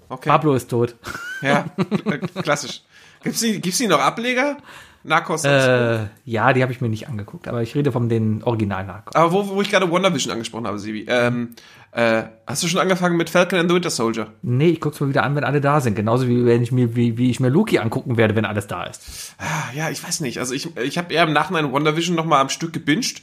Okay. 0.09 0.29
Pablo 0.29 0.55
ist 0.55 0.69
tot. 0.71 0.95
Ja, 1.43 1.67
äh, 2.05 2.19
klassisch. 2.43 2.83
Gibt's 3.23 3.41
die, 3.41 3.61
gibt's 3.61 3.79
die 3.79 3.89
noch 3.89 3.99
Ableger? 4.01 4.57
Narcos. 5.05 5.45
Äh, 5.45 6.07
ja, 6.25 6.53
die 6.53 6.63
habe 6.63 6.73
ich 6.73 6.81
mir 6.81 6.89
nicht 6.89 7.09
angeguckt, 7.09 7.49
aber 7.49 7.63
ich 7.63 7.75
rede 7.75 7.93
von 7.93 8.09
den 8.09 8.43
Original 8.43 8.85
Narcos. 8.85 9.15
Aber 9.15 9.33
wo, 9.33 9.49
wo 9.49 9.63
ich 9.63 9.71
gerade 9.71 9.91
WandaVision 9.91 10.33
angesprochen 10.33 10.67
habe, 10.67 10.79
Sibi. 10.79 11.07
Ähm, 11.09 11.55
äh, 11.93 12.25
hast 12.47 12.63
du 12.63 12.69
schon 12.69 12.81
angefangen 12.81 13.17
mit 13.17 13.31
Falcon 13.31 13.59
and 13.59 13.71
the 13.71 13.75
Winter 13.75 13.91
Soldier? 13.91 14.29
Nee, 14.43 14.69
ich 14.71 14.81
guck's 14.81 15.01
mir 15.01 15.09
wieder 15.09 15.23
an, 15.23 15.35
wenn 15.37 15.45
alle 15.45 15.61
da 15.61 15.81
sind. 15.81 15.95
Genauso 15.95 16.29
wie 16.29 16.45
wenn 16.45 16.63
ich 16.63 16.73
mir, 16.73 16.95
wie, 16.95 17.17
wie 17.17 17.31
ich 17.31 17.41
mir 17.41 17.49
Loki 17.49 17.79
angucken 17.79 18.17
werde, 18.17 18.37
wenn 18.37 18.45
alles 18.45 18.67
da 18.67 18.85
ist. 18.85 19.35
Ah, 19.39 19.73
Ja, 19.75 19.89
ich 19.91 20.03
weiß 20.03 20.21
nicht. 20.21 20.39
Also 20.39 20.53
ich, 20.55 20.77
ich 20.77 20.99
habe 20.99 21.13
eher 21.15 21.25
im 21.25 21.33
Nachhinein 21.33 21.73
WandaVision 21.73 22.15
noch 22.15 22.27
mal 22.27 22.41
am 22.41 22.49
Stück 22.51 22.73
gebinged. 22.73 23.23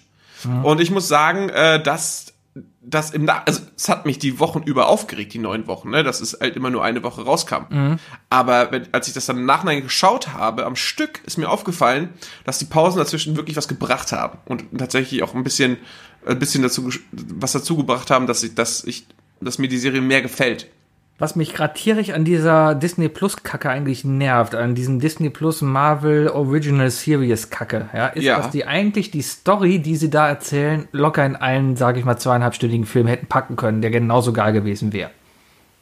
Und 0.63 0.79
ich 0.79 0.91
muss 0.91 1.07
sagen, 1.07 1.49
äh, 1.49 1.81
dass 1.81 2.24
das 2.81 3.11
im 3.11 3.25
Nach 3.25 3.45
also 3.45 3.61
es 3.75 3.89
hat 3.89 4.05
mich 4.05 4.17
die 4.17 4.39
Wochen 4.39 4.63
über 4.63 4.87
aufgeregt, 4.87 5.33
die 5.33 5.39
neun 5.39 5.67
Wochen, 5.67 5.89
ne, 5.89 6.03
dass 6.03 6.21
es 6.21 6.37
halt 6.39 6.55
immer 6.55 6.69
nur 6.69 6.83
eine 6.83 7.03
Woche 7.03 7.23
rauskam. 7.23 7.65
Aber 8.29 8.71
wenn, 8.71 8.87
als 8.93 9.07
ich 9.07 9.13
das 9.13 9.25
dann 9.25 9.37
im 9.37 9.45
Nachhinein 9.45 9.81
geschaut 9.81 10.29
habe, 10.29 10.65
am 10.65 10.75
Stück 10.75 11.21
ist 11.25 11.37
mir 11.37 11.49
aufgefallen, 11.49 12.09
dass 12.45 12.59
die 12.59 12.65
Pausen 12.65 12.99
dazwischen 12.99 13.35
wirklich 13.35 13.57
was 13.57 13.67
gebracht 13.67 14.13
haben 14.13 14.39
und 14.45 14.63
tatsächlich 14.77 15.21
auch 15.23 15.35
ein 15.35 15.43
bisschen, 15.43 15.77
ein 16.25 16.39
bisschen 16.39 16.63
dazu, 16.63 16.89
was 17.11 17.51
dazu 17.51 17.75
gebracht 17.75 18.09
haben, 18.09 18.25
dass 18.25 18.41
ich, 18.43 18.55
dass 18.55 18.85
ich, 18.85 19.05
dass 19.41 19.57
mir 19.57 19.67
die 19.67 19.77
Serie 19.77 20.01
mehr 20.01 20.21
gefällt. 20.21 20.67
Was 21.17 21.38
mich 21.38 21.54
gerade 21.54 21.73
tierisch 21.73 22.10
an 22.10 22.25
dieser 22.25 22.75
Disney 22.75 23.08
Plus 23.08 23.38
Kacke 23.41 23.69
eigentlich 23.69 24.04
nervt, 24.04 24.54
an 24.54 24.75
diesem 24.75 24.99
Disney 24.99 25.30
Plus 25.30 25.62
Marvel 25.62 26.28
Original 26.28 26.89
Series 26.91 27.49
Kacke, 27.49 27.89
ja, 27.93 28.08
ist, 28.08 28.23
Ja. 28.25 28.38
dass 28.38 28.49
die 28.49 28.65
eigentlich 28.65 29.12
die 29.12 29.21
Story, 29.21 29.80
die 29.80 29.95
sie 29.95 30.10
da 30.10 30.28
erzählen, 30.28 30.89
locker 30.91 31.25
in 31.25 31.38
einen, 31.38 31.78
sage 31.78 31.99
ich 31.99 32.06
mal, 32.06 32.17
zweieinhalbstündigen 32.17 32.86
Film 32.86 33.08
hätten 33.08 33.28
packen 33.28 33.56
können, 33.56 33.82
der 33.82 33.91
genauso 33.91 34.34
geil 34.34 34.51
gewesen 34.51 34.91
wäre. 34.91 35.10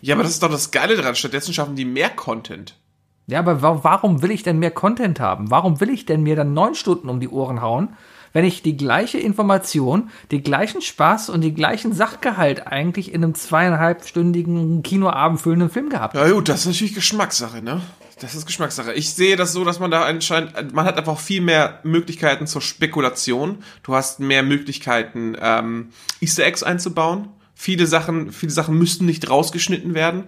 Ja, 0.01 0.13
aber 0.13 0.23
das 0.23 0.33
ist 0.33 0.43
doch 0.43 0.51
das 0.51 0.69
Geile 0.69 0.95
daran. 0.95 1.15
Stattdessen 1.15 1.53
schaffen 1.53 1.75
die 1.75 1.85
mehr 1.85 2.09
Content. 2.09 2.75
Ja, 3.25 3.39
aber 3.39 3.61
wa 3.63 3.79
warum 3.83 4.21
will 4.21 4.31
ich 4.31 4.43
denn 4.43 4.59
mehr 4.59 4.69
Content 4.71 5.19
haben? 5.19 5.49
Warum 5.49 5.79
will 5.79 5.89
ich 5.89 6.05
denn 6.05 6.21
mir 6.21 6.35
dann 6.35 6.53
neun 6.53 6.75
Stunden 6.75 7.09
um 7.09 7.19
die 7.19 7.29
Ohren 7.29 7.61
hauen, 7.61 7.95
wenn 8.33 8.45
ich 8.45 8.63
die 8.63 8.75
gleiche 8.75 9.19
Information, 9.19 10.09
die 10.31 10.41
gleichen 10.41 10.81
Spaß 10.81 11.29
und 11.29 11.41
die 11.41 11.53
gleichen 11.53 11.93
Sachgehalt 11.93 12.67
eigentlich 12.67 13.13
in 13.13 13.23
einem 13.23 13.35
zweieinhalbstündigen 13.35 14.83
Kinoabend 14.83 15.39
füllenden 15.39 15.69
Film 15.69 15.89
gehabt 15.89 16.15
habe? 16.15 16.27
Ja 16.27 16.33
gut, 16.33 16.49
das 16.49 16.61
ist 16.61 16.65
natürlich 16.67 16.95
Geschmackssache, 16.95 17.61
ne? 17.61 17.81
Das 18.19 18.35
ist 18.35 18.45
Geschmackssache. 18.45 18.93
Ich 18.93 19.13
sehe 19.13 19.35
das 19.35 19.53
so, 19.53 19.65
dass 19.65 19.79
man 19.79 19.91
da 19.91 20.03
anscheinend, 20.03 20.73
man 20.73 20.85
hat 20.85 20.97
einfach 20.97 21.19
viel 21.19 21.41
mehr 21.41 21.79
Möglichkeiten 21.83 22.47
zur 22.47 22.61
Spekulation. 22.61 23.57
Du 23.83 23.95
hast 23.95 24.19
mehr 24.19 24.43
Möglichkeiten, 24.43 25.35
ähm, 25.39 25.89
Easter 26.21 26.45
Eggs 26.45 26.63
einzubauen. 26.63 27.29
Viele 27.55 27.85
Sachen, 27.85 28.31
viele 28.31 28.51
Sachen 28.51 28.77
müssten 28.77 29.05
nicht 29.05 29.29
rausgeschnitten 29.29 29.93
werden. 29.93 30.25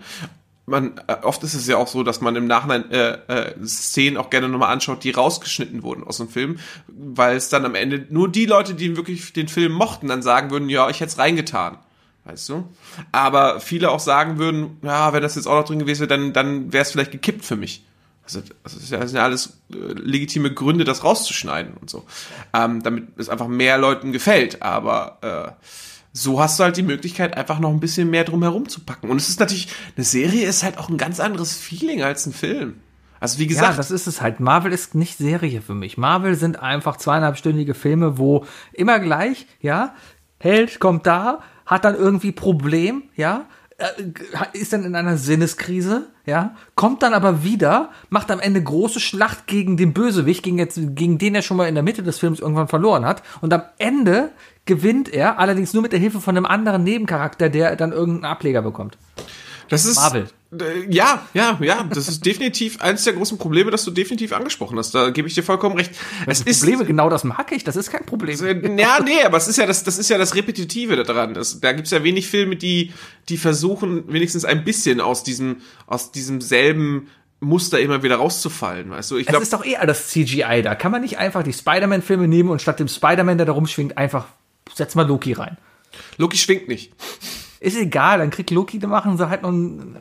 Man, 0.67 0.99
äh, 1.07 1.17
oft 1.21 1.43
ist 1.43 1.53
es 1.53 1.67
ja 1.67 1.77
auch 1.77 1.87
so, 1.87 2.01
dass 2.03 2.21
man 2.21 2.35
im 2.35 2.47
Nachhinein 2.47 2.89
äh, 2.91 3.17
äh, 3.27 3.65
Szenen 3.65 4.17
auch 4.17 4.31
gerne 4.31 4.49
nochmal 4.49 4.73
anschaut, 4.73 5.03
die 5.03 5.11
rausgeschnitten 5.11 5.83
wurden 5.83 6.03
aus 6.03 6.17
dem 6.17 6.27
Film, 6.27 6.57
weil 6.87 7.37
es 7.37 7.49
dann 7.49 7.65
am 7.65 7.75
Ende 7.75 8.07
nur 8.09 8.31
die 8.31 8.45
Leute, 8.45 8.73
die 8.73 8.97
wirklich 8.97 9.31
den 9.33 9.47
Film 9.47 9.73
mochten, 9.73 10.07
dann 10.07 10.23
sagen 10.23 10.49
würden, 10.49 10.69
ja, 10.69 10.89
ich 10.89 10.99
hätte 11.01 11.11
es 11.11 11.17
reingetan. 11.19 11.77
Weißt 12.23 12.49
du? 12.49 12.67
Aber 13.11 13.59
viele 13.59 13.91
auch 13.91 13.99
sagen 13.99 14.39
würden, 14.39 14.79
ja, 14.81 15.13
wenn 15.13 15.21
das 15.21 15.35
jetzt 15.35 15.45
auch 15.45 15.59
noch 15.59 15.65
drin 15.65 15.77
gewesen 15.77 16.01
wäre, 16.01 16.07
dann, 16.07 16.33
dann 16.33 16.73
wäre 16.73 16.81
es 16.81 16.91
vielleicht 16.91 17.11
gekippt 17.11 17.45
für 17.45 17.55
mich. 17.55 17.85
Also, 18.23 18.39
ja, 18.39 18.45
das 18.63 18.73
sind 18.81 19.15
ja 19.15 19.23
alles 19.23 19.59
äh, 19.71 19.75
legitime 19.93 20.51
Gründe, 20.51 20.83
das 20.83 21.03
rauszuschneiden 21.03 21.75
und 21.79 21.91
so. 21.91 22.05
Ähm, 22.53 22.81
damit 22.81 23.09
es 23.17 23.29
einfach 23.29 23.47
mehr 23.47 23.77
Leuten 23.77 24.11
gefällt. 24.11 24.63
Aber 24.63 25.19
äh, 25.21 25.65
so 26.17 26.39
hast 26.39 26.57
du 26.57 26.63
halt 26.63 26.77
die 26.77 26.83
Möglichkeit, 26.83 27.35
einfach 27.35 27.59
noch 27.59 27.69
ein 27.71 27.81
bisschen 27.81 28.09
mehr 28.09 28.23
drumherum 28.23 28.69
zu 28.69 28.79
packen. 28.79 29.09
Und 29.09 29.17
es 29.17 29.27
ist 29.27 29.41
natürlich, 29.41 29.67
eine 29.97 30.05
Serie 30.05 30.47
ist 30.47 30.63
halt 30.63 30.77
auch 30.77 30.87
ein 30.87 30.97
ganz 30.97 31.19
anderes 31.19 31.57
Feeling 31.57 32.03
als 32.03 32.25
ein 32.25 32.31
Film. 32.31 32.75
Also 33.19 33.37
wie 33.37 33.43
Ja, 33.43 33.49
gesagt, 33.49 33.79
das 33.79 33.91
ist 33.91 34.07
es 34.07 34.21
halt. 34.21 34.39
Marvel 34.39 34.71
ist 34.71 34.95
nicht 34.95 35.17
Serie 35.17 35.61
für 35.61 35.73
mich. 35.73 35.97
Marvel 35.97 36.35
sind 36.35 36.61
einfach 36.61 36.95
zweieinhalbstündige 36.95 37.73
Filme, 37.73 38.17
wo 38.17 38.45
immer 38.71 38.99
gleich, 38.99 39.45
ja, 39.59 39.93
Held 40.39 40.79
kommt 40.79 41.05
da, 41.05 41.39
hat 41.65 41.83
dann 41.83 41.95
irgendwie 41.95 42.31
Problem, 42.31 43.03
ja, 43.15 43.45
ist 44.53 44.71
dann 44.71 44.85
in 44.85 44.95
einer 44.95 45.17
Sinneskrise, 45.17 46.07
ja, 46.25 46.55
kommt 46.75 47.03
dann 47.03 47.13
aber 47.13 47.43
wieder, 47.43 47.89
macht 48.09 48.31
am 48.31 48.39
Ende 48.39 48.63
große 48.63 49.01
Schlacht 49.01 49.47
gegen 49.47 49.75
den 49.75 49.93
Bösewicht, 49.93 50.43
gegen, 50.43 50.57
jetzt, 50.57 50.79
gegen 50.95 51.17
den 51.17 51.35
er 51.35 51.41
schon 51.41 51.57
mal 51.57 51.67
in 51.67 51.75
der 51.75 51.83
Mitte 51.83 52.01
des 52.01 52.17
Films 52.17 52.39
irgendwann 52.39 52.69
verloren 52.69 53.05
hat. 53.05 53.21
Und 53.41 53.53
am 53.53 53.63
Ende 53.77 54.31
gewinnt 54.65 55.13
er, 55.13 55.39
allerdings 55.39 55.73
nur 55.73 55.83
mit 55.83 55.91
der 55.91 55.99
Hilfe 55.99 56.21
von 56.21 56.37
einem 56.37 56.45
anderen 56.45 56.83
Nebencharakter, 56.83 57.49
der 57.49 57.75
dann 57.75 57.91
irgendeinen 57.91 58.31
Ableger 58.31 58.61
bekommt. 58.61 58.97
Das 59.69 59.85
ist 59.85 59.97
Marvel. 59.97 60.27
Äh, 60.51 60.85
Ja, 60.89 61.27
ja, 61.33 61.57
ja. 61.61 61.83
Das 61.93 62.07
ist 62.07 62.25
definitiv 62.25 62.81
eines 62.81 63.03
der 63.03 63.13
großen 63.13 63.37
Probleme, 63.37 63.71
das 63.71 63.83
du 63.83 63.91
definitiv 63.91 64.33
angesprochen 64.33 64.77
hast. 64.77 64.93
Da 64.93 65.09
gebe 65.09 65.27
ich 65.27 65.33
dir 65.33 65.43
vollkommen 65.43 65.75
recht. 65.77 65.91
Es 66.27 66.41
ist 66.41 66.59
Probleme, 66.59 66.85
genau 66.85 67.09
das 67.09 67.23
mag 67.23 67.51
ich, 67.51 67.63
das 67.63 67.75
ist 67.75 67.91
kein 67.91 68.05
Problem. 68.05 68.77
Ja, 68.77 68.99
nee, 69.03 69.21
aber 69.23 69.37
es 69.37 69.47
ist 69.47 69.57
ja 69.57 69.65
das, 69.65 69.83
das 69.83 69.97
ist 69.97 70.09
ja 70.09 70.17
das 70.17 70.35
Repetitive 70.35 71.03
daran. 71.03 71.33
Das, 71.33 71.59
da 71.59 71.71
gibt's 71.73 71.91
ja 71.91 72.03
wenig 72.03 72.27
Filme, 72.27 72.55
die, 72.55 72.93
die 73.29 73.37
versuchen, 73.37 74.11
wenigstens 74.11 74.45
ein 74.45 74.63
bisschen 74.63 75.01
aus 75.01 75.23
diesem, 75.23 75.57
aus 75.87 76.11
diesem 76.11 76.41
selben 76.41 77.09
Muster 77.39 77.79
immer 77.79 78.01
wieder 78.01 78.15
rauszufallen, 78.15 78.89
weißt 78.89 79.11
du? 79.11 79.17
Ich 79.17 79.23
Es 79.23 79.27
glaube, 79.27 79.43
ist 79.43 79.53
doch 79.53 79.65
eh 79.65 79.75
alles 79.77 80.07
CGI. 80.07 80.61
Da 80.63 80.73
kann 80.75 80.91
man 80.91 81.01
nicht 81.01 81.17
einfach 81.17 81.43
die 81.43 81.53
Spider-Man-Filme 81.53 82.27
nehmen 82.27 82.49
und 82.49 82.61
statt 82.61 82.79
dem 82.79 82.87
Spider-Man, 82.87 83.37
der 83.37 83.45
da 83.45 83.53
rumschwingt, 83.53 83.97
einfach 83.97 84.27
setz 84.73 84.95
mal 84.95 85.05
Loki 85.05 85.33
rein. 85.33 85.57
Loki 86.17 86.37
schwingt 86.37 86.67
nicht. 86.67 86.93
Ist 87.59 87.77
egal, 87.77 88.19
dann 88.19 88.29
kriegt 88.29 88.51
Loki, 88.51 88.79
da 88.79 88.87
machen 88.87 89.17
sie 89.17 89.29
halt 89.29 89.41
noch 89.41 89.51
ein, 89.51 89.97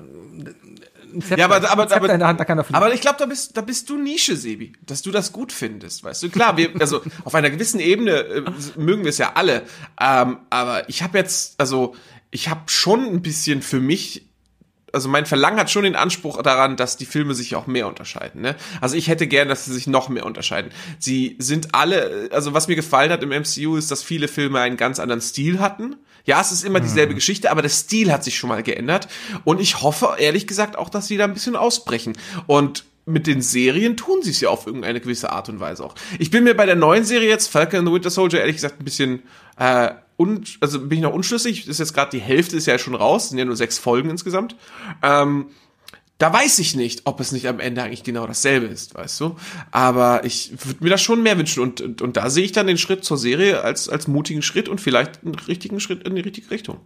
Zepter, 1.20 1.38
Ja, 1.38 1.44
aber, 1.44 1.70
aber, 1.70 1.94
aber, 1.94 2.12
in 2.12 2.18
der 2.18 2.28
Hand, 2.28 2.40
da 2.40 2.44
kann 2.44 2.58
er 2.58 2.64
fliegen. 2.64 2.76
aber 2.76 2.92
ich 2.92 3.00
glaube, 3.00 3.16
da 3.18 3.26
bist, 3.26 3.56
da 3.56 3.60
bist 3.60 3.88
du 3.88 3.96
Nische, 3.96 4.36
Sebi, 4.36 4.72
dass 4.84 5.02
du 5.02 5.10
das 5.10 5.32
gut 5.32 5.52
findest, 5.52 6.02
weißt 6.02 6.22
du? 6.24 6.30
Klar, 6.30 6.56
wir, 6.56 6.70
also 6.80 7.02
auf 7.24 7.34
einer 7.34 7.50
gewissen 7.50 7.80
Ebene 7.80 8.12
äh, 8.12 8.42
mögen 8.76 9.04
wir 9.04 9.10
es 9.10 9.18
ja 9.18 9.32
alle, 9.34 9.62
ähm, 10.00 10.38
aber 10.50 10.88
ich 10.88 11.02
habe 11.02 11.18
jetzt, 11.18 11.60
also 11.60 11.94
ich 12.30 12.48
habe 12.48 12.62
schon 12.66 13.04
ein 13.04 13.22
bisschen 13.22 13.62
für 13.62 13.80
mich 13.80 14.26
also 14.94 15.08
mein 15.08 15.26
Verlangen 15.26 15.58
hat 15.58 15.70
schon 15.70 15.84
den 15.84 15.96
Anspruch 15.96 16.40
daran, 16.42 16.76
dass 16.76 16.96
die 16.96 17.04
Filme 17.04 17.34
sich 17.34 17.56
auch 17.56 17.66
mehr 17.66 17.86
unterscheiden. 17.88 18.40
Ne? 18.40 18.56
Also 18.80 18.96
ich 18.96 19.08
hätte 19.08 19.26
gern, 19.26 19.48
dass 19.48 19.64
sie 19.64 19.72
sich 19.72 19.86
noch 19.86 20.08
mehr 20.08 20.24
unterscheiden. 20.24 20.70
Sie 20.98 21.36
sind 21.38 21.74
alle, 21.74 22.30
also 22.32 22.54
was 22.54 22.68
mir 22.68 22.76
gefallen 22.76 23.10
hat 23.10 23.22
im 23.22 23.30
MCU 23.30 23.76
ist, 23.76 23.90
dass 23.90 24.02
viele 24.02 24.28
Filme 24.28 24.60
einen 24.60 24.76
ganz 24.76 25.00
anderen 25.00 25.20
Stil 25.20 25.60
hatten. 25.60 25.96
Ja, 26.24 26.40
es 26.40 26.52
ist 26.52 26.64
immer 26.64 26.80
dieselbe 26.80 27.14
Geschichte, 27.14 27.50
aber 27.50 27.60
der 27.60 27.68
Stil 27.68 28.10
hat 28.10 28.24
sich 28.24 28.38
schon 28.38 28.48
mal 28.48 28.62
geändert. 28.62 29.08
Und 29.44 29.60
ich 29.60 29.82
hoffe, 29.82 30.14
ehrlich 30.18 30.46
gesagt, 30.46 30.78
auch, 30.78 30.88
dass 30.88 31.06
sie 31.06 31.18
da 31.18 31.24
ein 31.24 31.34
bisschen 31.34 31.56
ausbrechen. 31.56 32.16
Und 32.46 32.84
mit 33.04 33.26
den 33.26 33.42
Serien 33.42 33.96
tun 33.96 34.22
sie 34.22 34.30
es 34.30 34.40
ja 34.40 34.48
auf 34.48 34.66
irgendeine 34.66 35.00
gewisse 35.00 35.30
Art 35.30 35.50
und 35.50 35.60
Weise 35.60 35.84
auch. 35.84 35.94
Ich 36.18 36.30
bin 36.30 36.44
mir 36.44 36.54
bei 36.54 36.64
der 36.64 36.76
neuen 36.76 37.04
Serie 37.04 37.28
jetzt, 37.28 37.48
Falcon 37.48 37.80
and 37.80 37.88
the 37.88 37.94
Winter 37.94 38.10
Soldier, 38.10 38.40
ehrlich 38.40 38.56
gesagt 38.56 38.80
ein 38.80 38.84
bisschen, 38.84 39.22
äh, 39.58 39.90
un 40.16 40.44
also 40.60 40.80
bin 40.80 40.98
ich 40.98 41.02
noch 41.02 41.12
unschlüssig. 41.12 41.68
Ist 41.68 41.78
jetzt 41.78 41.94
gerade 41.94 42.10
die 42.10 42.20
Hälfte 42.20 42.56
ist 42.56 42.66
ja 42.66 42.78
schon 42.78 42.94
raus, 42.94 43.30
sind 43.30 43.38
ja 43.38 43.44
nur 43.44 43.56
sechs 43.56 43.78
Folgen 43.78 44.10
insgesamt. 44.10 44.56
Ähm, 45.02 45.46
da 46.18 46.32
weiß 46.32 46.60
ich 46.60 46.76
nicht, 46.76 47.02
ob 47.04 47.18
es 47.18 47.32
nicht 47.32 47.48
am 47.48 47.58
Ende 47.58 47.82
eigentlich 47.82 48.04
genau 48.04 48.26
dasselbe 48.26 48.66
ist, 48.66 48.94
weißt 48.94 49.20
du? 49.20 49.36
Aber 49.72 50.24
ich 50.24 50.52
würde 50.64 50.84
mir 50.84 50.90
das 50.90 51.02
schon 51.02 51.22
mehr 51.22 51.36
wünschen 51.36 51.62
und, 51.62 51.80
und, 51.80 52.02
und 52.02 52.16
da 52.16 52.30
sehe 52.30 52.44
ich 52.44 52.52
dann 52.52 52.68
den 52.68 52.78
Schritt 52.78 53.04
zur 53.04 53.18
Serie 53.18 53.62
als, 53.62 53.88
als 53.88 54.06
mutigen 54.06 54.42
Schritt 54.42 54.68
und 54.68 54.80
vielleicht 54.80 55.24
einen 55.24 55.34
richtigen 55.34 55.80
Schritt 55.80 56.06
in 56.06 56.14
die 56.14 56.22
richtige 56.22 56.50
Richtung. 56.50 56.78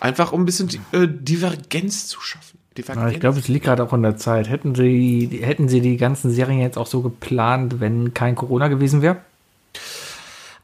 Einfach 0.00 0.32
um 0.32 0.42
ein 0.42 0.46
bisschen 0.46 0.70
äh, 0.92 1.06
Divergenz 1.06 2.08
zu 2.08 2.20
schaffen. 2.20 2.58
Divergenz. 2.76 3.04
Ja, 3.04 3.10
ich 3.12 3.20
glaube, 3.20 3.38
es 3.38 3.48
liegt 3.48 3.66
gerade 3.66 3.84
auch 3.84 3.92
in 3.92 4.02
der 4.02 4.16
Zeit. 4.16 4.48
Hätten 4.48 4.74
sie, 4.74 5.40
hätten 5.42 5.68
sie 5.68 5.82
die 5.82 5.98
ganzen 5.98 6.30
Serien 6.30 6.60
jetzt 6.60 6.78
auch 6.78 6.86
so 6.86 7.02
geplant, 7.02 7.80
wenn 7.80 8.14
kein 8.14 8.34
Corona 8.34 8.68
gewesen 8.68 9.02
wäre? 9.02 9.18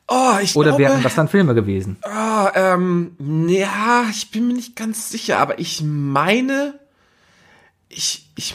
Oh, 0.09 0.39
ich 0.43 0.57
Oder 0.57 0.71
glaube, 0.71 0.83
wären 0.85 1.03
das 1.03 1.15
dann 1.15 1.29
Filme 1.29 1.55
gewesen? 1.55 1.97
Oh, 2.05 2.49
ähm, 2.55 3.13
ja, 3.49 4.05
ich 4.11 4.31
bin 4.31 4.49
mir 4.49 4.55
nicht 4.55 4.77
ganz 4.77 5.11
sicher, 5.11 5.39
aber 5.39 5.59
ich 5.59 5.83
meine, 5.83 6.79
ich, 7.89 8.29
ich 8.37 8.55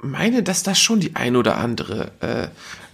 meine, 0.00 0.42
dass 0.42 0.62
da 0.62 0.74
schon 0.74 1.00
die 1.00 1.16
ein 1.16 1.36
oder 1.36 1.56
andere 1.56 2.10
äh, 2.20 2.48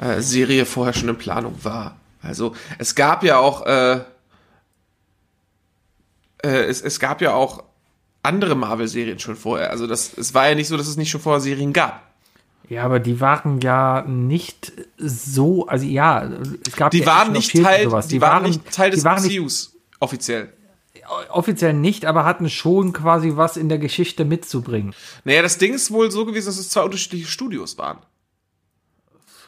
äh, 0.04 0.20
Serie 0.20 0.66
vorher 0.66 0.94
schon 0.94 1.08
in 1.08 1.16
Planung 1.16 1.56
war. 1.62 1.96
Also 2.22 2.54
es 2.78 2.94
gab 2.94 3.24
ja 3.24 3.38
auch, 3.38 3.64
äh, 3.66 4.00
äh, 6.42 6.64
es, 6.64 6.82
es 6.82 7.00
gab 7.00 7.20
ja 7.20 7.32
auch 7.32 7.64
andere 8.22 8.54
Marvel-Serien 8.54 9.18
schon 9.18 9.36
vorher. 9.36 9.70
Also 9.70 9.86
das, 9.86 10.16
es 10.16 10.34
war 10.34 10.48
ja 10.48 10.54
nicht 10.54 10.68
so, 10.68 10.76
dass 10.76 10.88
es 10.88 10.96
nicht 10.96 11.10
schon 11.10 11.20
vorher 11.20 11.40
Serien 11.40 11.72
gab. 11.72 12.07
Ja, 12.68 12.84
aber 12.84 13.00
die 13.00 13.20
waren 13.20 13.60
ja 13.60 14.02
nicht 14.06 14.72
so, 14.98 15.66
also 15.66 15.86
ja, 15.86 16.28
es 16.66 16.76
gab 16.76 16.90
Die 16.90 16.98
ja 16.98 17.06
waren 17.06 17.32
nicht 17.32 17.52
Teil, 17.62 17.84
sowas. 17.84 18.08
die, 18.08 18.20
waren 18.20 18.42
nicht 18.42 18.70
Teil 18.70 18.90
des 18.90 19.00
die 19.00 19.04
waren 19.04 19.24
MCUs 19.24 19.74
offiziell. 20.00 20.52
offiziell 21.30 21.72
nicht, 21.72 22.04
aber 22.04 22.24
hatten 22.26 22.50
schon 22.50 22.92
quasi 22.92 23.32
was 23.36 23.56
in 23.56 23.70
der 23.70 23.78
Geschichte 23.78 24.26
mitzubringen. 24.26 24.94
Naja, 25.24 25.40
das 25.40 25.56
Ding 25.56 25.72
ist 25.72 25.90
wohl 25.90 26.10
so 26.10 26.26
gewesen, 26.26 26.46
dass 26.46 26.58
es 26.58 26.68
zwei 26.68 26.82
unterschiedliche 26.82 27.26
Studios 27.26 27.78
waren. 27.78 27.98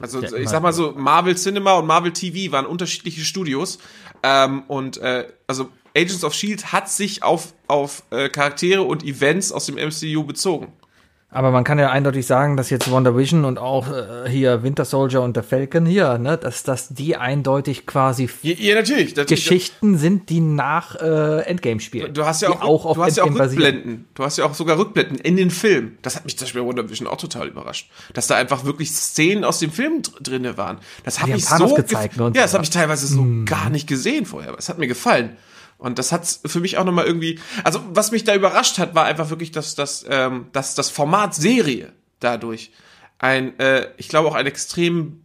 Also 0.01 0.23
ich 0.23 0.49
sag 0.49 0.63
mal 0.63 0.73
so, 0.73 0.93
Marvel 0.97 1.37
Cinema 1.37 1.75
und 1.75 1.87
Marvel 1.87 2.13
TV 2.13 2.53
waren 2.53 2.65
unterschiedliche 2.65 3.21
Studios. 3.21 3.79
Ähm, 4.23 4.63
und 4.67 4.97
äh, 4.99 5.29
also 5.47 5.69
Agents 5.95 6.25
of 6.25 6.33
Shield 6.35 6.73
hat 6.73 6.89
sich 6.91 7.23
auf, 7.23 7.53
auf 7.67 8.03
äh, 8.11 8.29
Charaktere 8.29 8.83
und 8.83 9.05
Events 9.05 9.53
aus 9.53 9.67
dem 9.67 9.75
MCU 9.75 10.25
bezogen. 10.25 10.73
Aber 11.33 11.53
man 11.53 11.63
kann 11.63 11.79
ja 11.79 11.91
eindeutig 11.91 12.27
sagen, 12.27 12.57
dass 12.57 12.71
jetzt 12.71 12.91
Wonder 12.91 13.17
Vision 13.17 13.45
und 13.45 13.57
auch 13.59 13.87
äh, 13.89 14.29
hier 14.29 14.65
Winter 14.65 14.85
Soldier 14.85 15.23
und 15.23 15.37
der 15.37 15.45
Falcon 15.45 15.87
hier, 15.87 16.19
ne, 16.19 16.37
dass, 16.37 16.65
dass 16.65 16.89
die 16.89 17.17
eindeutig 17.17 17.87
quasi 17.87 18.29
Ja, 18.43 18.55
ja 18.59 18.75
natürlich. 18.75 19.15
natürlich. 19.15 19.29
Geschichten 19.47 19.97
sind, 19.97 20.29
die 20.29 20.41
nach 20.41 20.97
äh, 20.97 21.43
Endgame 21.43 21.79
spielen. 21.79 22.13
Du 22.15 22.25
hast 22.25 22.43
ja 22.43 22.51
auch, 22.51 22.63
auch 22.63 22.85
auf 22.85 22.97
du 22.97 23.05
hast 23.05 23.17
ja 23.17 23.23
auch 23.23 23.29
Endgame 23.29 23.49
basieren. 23.49 23.65
Rückblenden. 23.65 24.05
Du 24.15 24.25
hast 24.25 24.39
ja 24.39 24.45
auch 24.45 24.55
sogar 24.55 24.77
Rückblenden 24.77 25.19
in 25.19 25.37
den 25.37 25.53
Film. 25.53 25.99
Das 26.03 26.17
hat 26.17 26.25
mich 26.25 26.37
zum 26.37 26.47
Beispiel 26.47 26.63
bei 26.63 26.67
Wonder 26.67 26.91
Vision 26.91 27.07
auch 27.07 27.19
total 27.19 27.47
überrascht. 27.47 27.89
Dass 28.13 28.27
da 28.27 28.35
einfach 28.35 28.65
wirklich 28.65 28.91
Szenen 28.91 29.45
aus 29.45 29.61
dem 29.61 29.71
Film 29.71 30.03
dr 30.03 30.21
drinne 30.21 30.57
waren. 30.57 30.79
Das 31.05 31.25
mich 31.25 31.45
Thanos 31.45 31.71
so 31.71 31.77
gezeigt, 31.77 32.17
ne, 32.17 32.25
Ja, 32.35 32.43
das 32.43 32.55
habe 32.55 32.65
ich 32.65 32.71
teilweise 32.71 33.07
so 33.07 33.25
gar 33.45 33.71
nicht 33.71 33.87
gesehen 33.87 34.27
vorher. 34.27 34.51
aber 34.51 34.59
Es 34.59 34.69
hat 34.69 34.79
mir 34.79 34.89
gefallen. 34.89 35.37
Und 35.81 35.99
das 35.99 36.13
hat 36.13 36.27
für 36.45 36.61
mich 36.61 36.77
auch 36.77 36.85
nochmal 36.85 37.07
irgendwie, 37.07 37.41
also 37.65 37.81
was 37.89 38.13
mich 38.13 38.25
da 38.25 38.35
überrascht 38.35 38.79
hat, 38.79 38.95
war 38.95 39.07
einfach 39.07 39.31
wirklich, 39.31 39.51
dass, 39.51 39.75
dass, 39.75 40.05
ähm, 40.09 40.47
dass 40.53 40.75
das 40.75 40.91
Format 40.91 41.35
Serie 41.35 41.93
dadurch 42.21 42.71
ein, 43.19 43.59
äh, 43.59 43.89
ich 43.97 44.09
glaube 44.09 44.29
auch 44.29 44.35
einen 44.35 44.47
extremen 44.47 45.25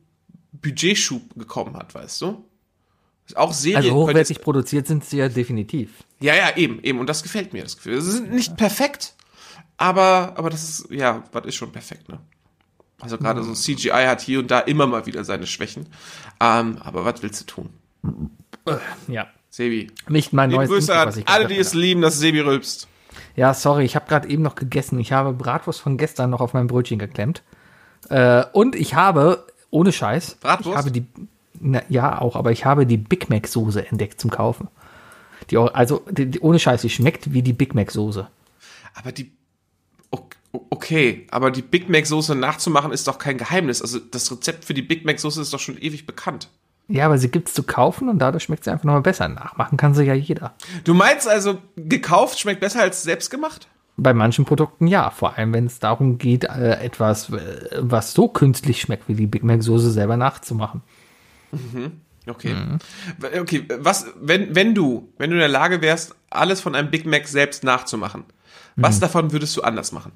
Budgetschub 0.53 1.35
gekommen 1.35 1.75
hat, 1.75 1.93
weißt 1.93 2.21
du? 2.21 2.45
Auch 3.35 3.53
Serien. 3.53 3.83
Also 3.83 3.95
hochwertig 3.95 4.39
produziert 4.39 4.87
sind 4.87 5.03
sie 5.03 5.17
ja 5.17 5.27
definitiv. 5.29 6.03
ja, 6.21 6.35
ja, 6.35 6.55
eben, 6.55 6.81
eben. 6.83 6.99
Und 6.99 7.07
das 7.07 7.21
gefällt 7.21 7.53
mir, 7.53 7.63
das 7.63 7.75
Gefühl. 7.75 7.99
Sie 8.01 8.11
sind 8.11 8.31
nicht 8.31 8.55
perfekt, 8.55 9.15
aber, 9.77 10.33
aber 10.37 10.49
das 10.49 10.63
ist, 10.63 10.91
ja, 10.91 11.23
was 11.31 11.45
ist 11.45 11.55
schon 11.55 11.71
perfekt, 11.71 12.07
ne? 12.07 12.19
Also 13.01 13.17
gerade 13.17 13.43
so 13.43 13.53
CGI 13.53 14.05
hat 14.07 14.21
hier 14.21 14.39
und 14.39 14.49
da 14.49 14.59
immer 14.59 14.87
mal 14.87 15.05
wieder 15.05 15.25
seine 15.25 15.47
Schwächen. 15.47 15.87
Ähm, 16.39 16.77
aber 16.79 17.03
was 17.03 17.21
willst 17.21 17.41
du 17.41 17.45
tun? 17.45 17.69
Ja. 19.07 19.27
Sebi. 19.55 19.87
Nicht 20.09 20.33
mein 20.33 20.49
Liebe 20.49 20.63
neues 20.63 20.69
Grüße 20.69 20.91
Intro, 20.91 21.01
an 21.01 21.07
was 21.07 21.17
ich 21.17 21.27
alle, 21.27 21.47
die 21.47 21.57
es 21.57 21.73
lieben, 21.73 22.01
dass 22.01 22.19
Sebi 22.19 22.41
rülpst. 22.41 22.87
Ja, 23.37 23.53
sorry, 23.53 23.85
ich 23.85 23.95
habe 23.95 24.07
gerade 24.07 24.27
eben 24.27 24.43
noch 24.43 24.55
gegessen. 24.55 24.99
Ich 24.99 25.13
habe 25.13 25.31
Bratwurst 25.31 25.79
von 25.79 25.97
gestern 25.97 26.29
noch 26.29 26.41
auf 26.41 26.53
mein 26.53 26.67
Brötchen 26.67 26.99
geklemmt. 26.99 27.41
Äh, 28.09 28.43
und 28.51 28.75
ich 28.75 28.95
habe, 28.95 29.45
ohne 29.69 29.91
Scheiß, 29.93 30.35
Bratwurst? 30.41 30.67
ich 30.69 30.75
habe 30.77 30.91
die, 30.91 31.05
na, 31.59 31.81
ja 31.87 32.19
auch, 32.21 32.35
aber 32.35 32.51
ich 32.51 32.65
habe 32.65 32.85
die 32.85 32.97
Big 32.97 33.29
Mac 33.29 33.47
Soße 33.47 33.87
entdeckt 33.87 34.19
zum 34.19 34.29
Kaufen. 34.29 34.67
Die, 35.49 35.57
also 35.57 36.03
die, 36.11 36.25
die, 36.25 36.39
ohne 36.41 36.59
Scheiß, 36.59 36.81
die 36.81 36.89
schmeckt 36.89 37.31
wie 37.33 37.41
die 37.41 37.53
Big 37.53 37.75
Mac 37.75 37.91
Soße. 37.91 38.27
Aber 38.93 39.11
die, 39.13 39.31
ok- 40.11 40.35
okay, 40.51 41.27
aber 41.31 41.49
die 41.51 41.61
Big 41.61 41.87
Mac 41.89 42.05
Soße 42.05 42.35
nachzumachen 42.35 42.91
ist 42.91 43.07
doch 43.07 43.19
kein 43.19 43.37
Geheimnis. 43.37 43.81
Also 43.81 43.99
das 43.99 44.29
Rezept 44.31 44.65
für 44.65 44.73
die 44.73 44.81
Big 44.81 45.05
Mac 45.05 45.19
Soße 45.19 45.41
ist 45.41 45.53
doch 45.53 45.59
schon 45.59 45.77
ewig 45.77 46.05
bekannt. 46.05 46.49
Ja, 46.87 47.05
aber 47.07 47.17
sie 47.17 47.29
gibt's 47.29 47.53
zu 47.53 47.63
kaufen 47.63 48.09
und 48.09 48.19
dadurch 48.19 48.43
schmeckt 48.43 48.63
sie 48.63 48.71
einfach 48.71 48.83
nochmal 48.85 49.01
besser. 49.01 49.27
Nachmachen 49.27 49.77
kann 49.77 49.95
sie 49.95 50.03
ja 50.03 50.13
jeder. 50.13 50.53
Du 50.83 50.93
meinst 50.93 51.27
also, 51.27 51.57
gekauft 51.75 52.39
schmeckt 52.39 52.59
besser 52.59 52.81
als 52.81 53.01
selbst 53.03 53.31
gemacht? 53.31 53.67
Bei 53.97 54.13
manchen 54.13 54.45
Produkten 54.45 54.87
ja, 54.87 55.09
vor 55.09 55.37
allem 55.37 55.53
wenn 55.53 55.65
es 55.67 55.79
darum 55.79 56.17
geht, 56.17 56.43
äh, 56.43 56.79
etwas, 56.83 57.29
äh, 57.29 57.69
was 57.79 58.13
so 58.13 58.27
künstlich 58.27 58.81
schmeckt 58.81 59.07
wie 59.07 59.15
die 59.15 59.25
Big 59.25 59.43
Mac 59.43 59.63
Soße 59.63 59.89
selber 59.89 60.17
nachzumachen. 60.17 60.81
Okay. 62.27 62.53
Mhm. 62.53 62.79
Okay, 63.39 63.65
was, 63.79 64.07
wenn, 64.19 64.53
wenn 64.55 64.75
du, 64.75 65.09
wenn 65.17 65.29
du 65.29 65.35
in 65.35 65.39
der 65.39 65.47
Lage 65.47 65.81
wärst, 65.81 66.15
alles 66.29 66.59
von 66.59 66.75
einem 66.75 66.91
Big 66.91 67.05
Mac 67.05 67.27
selbst 67.27 67.63
nachzumachen, 67.63 68.25
Mhm. 68.75 68.83
was 68.83 68.99
davon 68.99 69.31
würdest 69.31 69.55
du 69.55 69.61
anders 69.61 69.91
machen? 69.93 70.11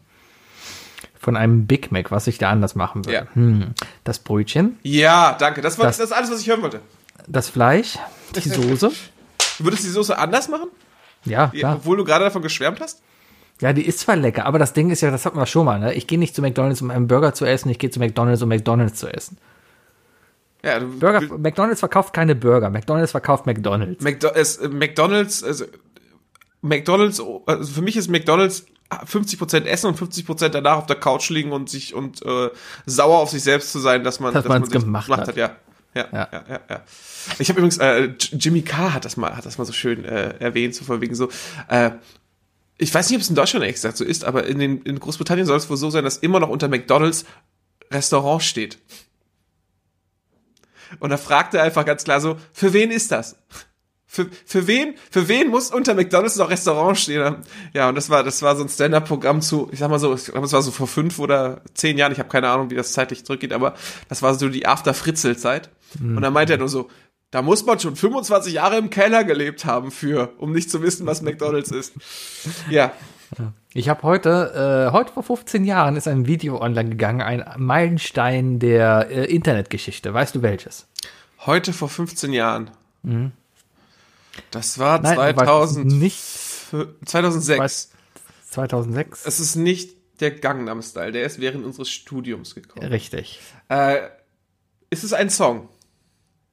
Von 1.21 1.35
einem 1.35 1.67
Big 1.67 1.91
Mac, 1.91 2.11
was 2.11 2.27
ich 2.27 2.37
da 2.37 2.49
anders 2.49 2.75
machen 2.75 3.05
würde. 3.05 3.13
Ja. 3.13 3.27
Hm. 3.33 3.71
Das 4.05 4.19
Brötchen, 4.19 4.79
Ja, 4.83 5.35
danke. 5.37 5.61
Das 5.61 5.77
war 5.77 5.85
das, 5.85 5.97
Das- 5.97 6.07
ist 6.07 6.11
alles, 6.15 6.31
was 6.31 6.41
ich 6.41 6.47
hören 6.47 6.61
wollte. 6.61 6.79
das 7.27 7.49
Fleisch, 7.49 7.97
die 8.35 8.39
Soße. 8.49 8.89
Du 9.57 9.63
würdest 9.65 9.83
die 9.83 9.89
Soße 9.89 10.17
anders 10.17 10.47
machen? 10.47 10.69
Ja, 11.25 11.51
Ja, 11.53 11.59
klar. 11.59 11.75
Obwohl 11.75 11.97
du 11.97 12.05
gerade 12.05 12.23
davon 12.23 12.41
geschwärmt 12.41 12.79
hast? 12.79 13.01
Ja, 13.59 13.73
die 13.73 13.85
ist 13.85 13.99
zwar 13.99 14.15
lecker, 14.15 14.45
aber 14.45 14.57
das 14.57 14.71
Ding 14.71 14.89
ist 14.89 15.01
ja, 15.01 15.11
das 15.11 15.25
hatten 15.25 15.37
wir 15.37 15.45
schon 15.45 15.65
mal, 15.65 15.77
ne? 15.79 15.93
Ich 15.93 16.07
gehe 16.07 16.17
nicht 16.17 16.33
zu 16.33 16.41
McDonalds, 16.41 16.81
um 16.81 16.89
einen 16.91 17.07
Burger 17.09 17.33
zu 17.33 17.43
essen, 17.43 17.69
ich 17.69 17.77
gehe 17.77 17.89
zu 17.89 17.99
McDonalds, 17.99 18.41
um 18.41 18.47
McDonalds 18.47 18.97
zu 18.97 19.07
essen. 19.13 19.37
Ja, 20.63 20.79
du, 20.79 20.87
Burger, 20.99 21.19
du- 21.19 21.37
McDonalds 21.37 21.81
verkauft 21.81 22.13
keine 22.13 22.35
Burger, 22.35 22.69
McDonalds 22.69 23.11
verkauft 23.11 23.45
McDonalds. 23.45 24.01
McDo 24.01 24.29
es, 24.33 24.55
äh, 24.57 24.69
McDonalds, 24.69 25.43
also 25.43 25.65
McDonalds, 26.61 27.21
also 27.45 27.73
für 27.73 27.81
mich 27.81 27.97
ist 27.97 28.09
McDonalds 28.09 28.65
50% 28.89 29.65
essen 29.65 29.87
und 29.87 29.99
50% 29.99 30.49
danach 30.49 30.77
auf 30.77 30.85
der 30.87 30.95
Couch 30.95 31.29
liegen 31.29 31.51
und 31.51 31.69
sich 31.69 31.93
und 31.93 32.25
äh, 32.25 32.49
sauer 32.85 33.19
auf 33.19 33.29
sich 33.29 33.43
selbst 33.43 33.71
zu 33.71 33.79
sein, 33.79 34.03
dass 34.03 34.19
man, 34.19 34.33
Dass 34.33 34.45
man's 34.45 34.69
sich 34.69 34.81
gemacht 34.81 35.09
hat. 35.09 35.35
Ja. 35.35 35.55
Ja, 35.95 36.07
ja, 36.11 36.29
Ja. 36.31 36.43
ja, 36.49 36.59
ja. 36.69 36.83
Ich 37.39 37.49
habe 37.49 37.59
übrigens, 37.59 37.77
äh, 37.77 38.13
Jimmy 38.33 38.61
Carr 38.61 38.93
hat 38.93 39.05
das 39.05 39.17
mal, 39.17 39.35
hat 39.35 39.45
das 39.45 39.57
mal 39.57 39.65
so 39.65 39.73
schön 39.73 40.05
äh, 40.05 40.35
erwähnt, 40.39 40.75
so 40.75 40.85
von 40.85 41.01
wegen 41.01 41.15
so, 41.15 41.29
äh, 41.67 41.91
ich 42.77 42.93
weiß 42.93 43.09
nicht, 43.09 43.17
ob 43.17 43.21
es 43.21 43.29
in 43.29 43.35
Deutschland 43.35 43.65
exakt 43.65 43.97
so 43.97 44.05
ist, 44.05 44.23
aber 44.23 44.45
in, 44.45 44.59
den, 44.59 44.81
in 44.83 44.99
Großbritannien 44.99 45.45
soll 45.45 45.57
es 45.57 45.69
wohl 45.69 45.77
so 45.77 45.89
sein, 45.89 46.03
dass 46.03 46.17
immer 46.17 46.39
noch 46.39 46.49
unter 46.49 46.67
McDonalds 46.67 47.25
Restaurant 47.91 48.43
steht. 48.43 48.77
Und 50.99 51.09
da 51.09 51.17
fragt 51.17 51.53
er 51.53 51.63
einfach 51.63 51.85
ganz 51.85 52.03
klar 52.03 52.21
so, 52.21 52.37
für 52.53 52.73
wen 52.73 52.91
ist 52.91 53.11
das? 53.11 53.35
Für, 54.11 54.25
für 54.43 54.65
wen, 54.65 54.95
für 55.11 55.27
wen 55.27 55.49
muss 55.49 55.69
unter 55.69 55.93
McDonalds 55.93 56.35
noch 56.37 56.49
Restaurant 56.49 56.97
stehen? 56.97 57.35
Ja, 57.73 57.89
und 57.89 57.95
das 57.95 58.09
war, 58.09 58.23
das 58.23 58.41
war 58.41 58.55
so 58.55 58.63
ein 58.63 58.69
Stand-up-Programm 58.69 59.39
zu, 59.41 59.69
ich 59.71 59.77
sag 59.77 59.91
mal 59.91 59.99
so, 59.99 60.15
ich 60.15 60.25
glaube, 60.25 60.47
es 60.47 60.51
war 60.51 60.63
so 60.63 60.71
vor 60.71 60.87
fünf 60.87 61.19
oder 61.19 61.61
zehn 61.75 61.95
Jahren, 61.95 62.11
ich 62.11 62.17
habe 62.17 62.27
keine 62.27 62.49
Ahnung, 62.49 62.71
wie 62.71 62.75
das 62.75 62.91
zeitlich 62.91 63.23
zurückgeht, 63.23 63.53
aber 63.53 63.75
das 64.07 64.23
war 64.23 64.33
so 64.33 64.49
die 64.49 64.65
After-Fritzel-Zeit. 64.65 65.69
Und 65.99 66.21
da 66.23 66.31
meinte 66.31 66.53
er 66.53 66.57
nur 66.59 66.69
so, 66.69 66.89
da 67.29 67.43
muss 67.43 67.63
man 67.67 67.79
schon 67.79 67.95
25 67.95 68.53
Jahre 68.53 68.77
im 68.77 68.89
Keller 68.89 69.23
gelebt 69.23 69.65
haben 69.65 69.91
für, 69.91 70.33
um 70.39 70.53
nicht 70.53 70.71
zu 70.71 70.81
wissen, 70.81 71.05
was 71.05 71.21
McDonalds 71.21 71.69
ist. 71.69 71.93
Ja. 72.69 72.93
Ich 73.75 73.89
habe 73.89 74.01
heute, 74.01 74.87
äh, 74.89 74.91
heute 74.91 75.13
vor 75.13 75.21
15 75.21 75.65
Jahren 75.65 75.95
ist 75.95 76.07
ein 76.07 76.25
Video 76.25 76.59
online 76.59 76.89
gegangen, 76.89 77.21
ein 77.21 77.45
Meilenstein 77.57 78.57
der 78.57 79.07
äh, 79.11 79.25
Internetgeschichte. 79.25 80.11
Weißt 80.11 80.33
du 80.33 80.41
welches? 80.41 80.87
Heute 81.45 81.73
vor 81.73 81.89
15 81.89 82.33
Jahren. 82.33 82.71
Das 84.51 84.79
war. 84.79 84.99
Nein, 85.01 85.15
du 85.15 85.21
weißt 85.21 85.37
2000, 85.37 85.85
nicht 85.93 86.19
2006. 87.05 87.59
weißt- 87.59 87.89
2006. 88.51 89.25
Es 89.25 89.39
ist 89.39 89.55
nicht 89.55 89.95
der 90.21 90.31
Gangnam 90.31 90.81
Style, 90.81 91.11
der 91.11 91.23
ist 91.25 91.39
während 91.39 91.65
unseres 91.65 91.89
Studiums 91.89 92.55
gekommen. 92.55 92.87
Richtig. 92.87 93.39
Äh, 93.69 94.07
ist 94.89 95.03
es 95.03 95.13
ein 95.13 95.29
Song? 95.29 95.69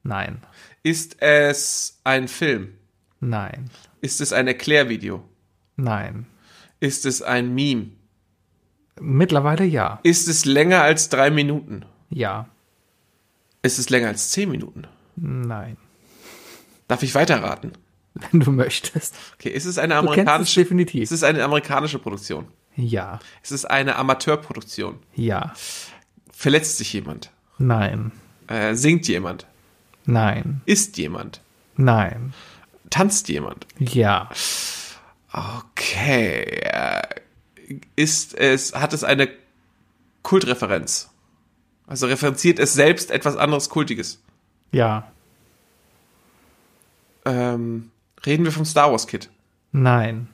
Nein. 0.03 0.43
Ist 0.83 1.21
es 1.21 1.99
ein 2.05 2.29
Film? 2.29 2.75
Nein. 3.21 3.71
Ist 4.01 4.21
es 4.21 4.33
ein 4.33 4.47
Erklärvideo? 4.47 5.25
Nein. 5.77 6.27
Ist 6.81 7.07
es 7.07 7.23
ein 7.23 7.55
Meme? 7.55 7.89
Mittlerweile 9.01 9.65
ja. 9.65 10.01
Ist 10.05 10.29
es 10.29 10.45
länger 10.45 10.83
als 10.83 11.09
drei 11.09 11.31
Minuten? 11.31 11.85
Ja. 12.11 12.49
Ist 13.63 13.79
es 13.79 13.91
länger 13.91 14.09
als 14.09 14.31
zehn 14.31 14.51
Minuten? 14.51 14.87
Nein. 15.17 15.77
Darf 16.89 17.03
ich 17.03 17.15
weiterraten? 17.15 17.73
Wenn 18.15 18.41
du 18.41 18.51
möchtest. 18.51 19.15
Okay, 19.35 19.51
ist 19.51 19.67
es 19.67 19.77
eine 19.79 19.95
kennst 19.95 20.05
es 20.05 20.09
amerikanische, 20.11 20.61
definitiv. 20.63 21.03
ist 21.03 21.11
es 21.11 21.23
eine 21.23 21.45
amerikanische 21.45 21.99
Produktion? 21.99 22.47
Ja. 22.77 23.21
Ist 23.43 23.53
es 23.53 23.65
eine 23.65 23.97
Amateurproduktion? 23.97 24.99
Ja. 25.15 25.53
Verletzt 26.33 26.79
sich 26.79 26.93
jemand? 26.93 27.31
Nein. 27.59 28.13
Äh, 28.49 28.75
singt 28.75 29.09
jemand? 29.09 29.47
Nein. 30.05 30.61
Isst 30.67 30.97
jemand? 30.99 31.41
Nein. 31.77 32.33
Tanzt 32.91 33.29
jemand? 33.29 33.67
Ja. 33.79 34.31
Okay. 35.33 36.43
äh, 36.63 37.03
Ist 37.97 38.35
es, 38.35 38.75
hat 38.75 38.93
es 38.93 39.05
eine 39.05 39.29
Kultreferenz? 40.23 41.11
Also 41.87 42.07
referenziert 42.07 42.59
es 42.59 42.73
selbst 42.75 43.11
etwas 43.11 43.37
anderes 43.37 43.69
Kultiges? 43.69 44.23
Ja. 44.73 45.11
Ähm, 47.27 47.91
Reden 48.25 48.45
wir 48.45 48.53
vom 48.53 48.65
Star 48.65 48.91
Wars 48.91 49.07
Kid. 49.07 49.29
Nein. 49.73 50.29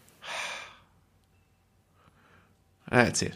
Ah, 2.89 3.01
erzähl. 3.03 3.33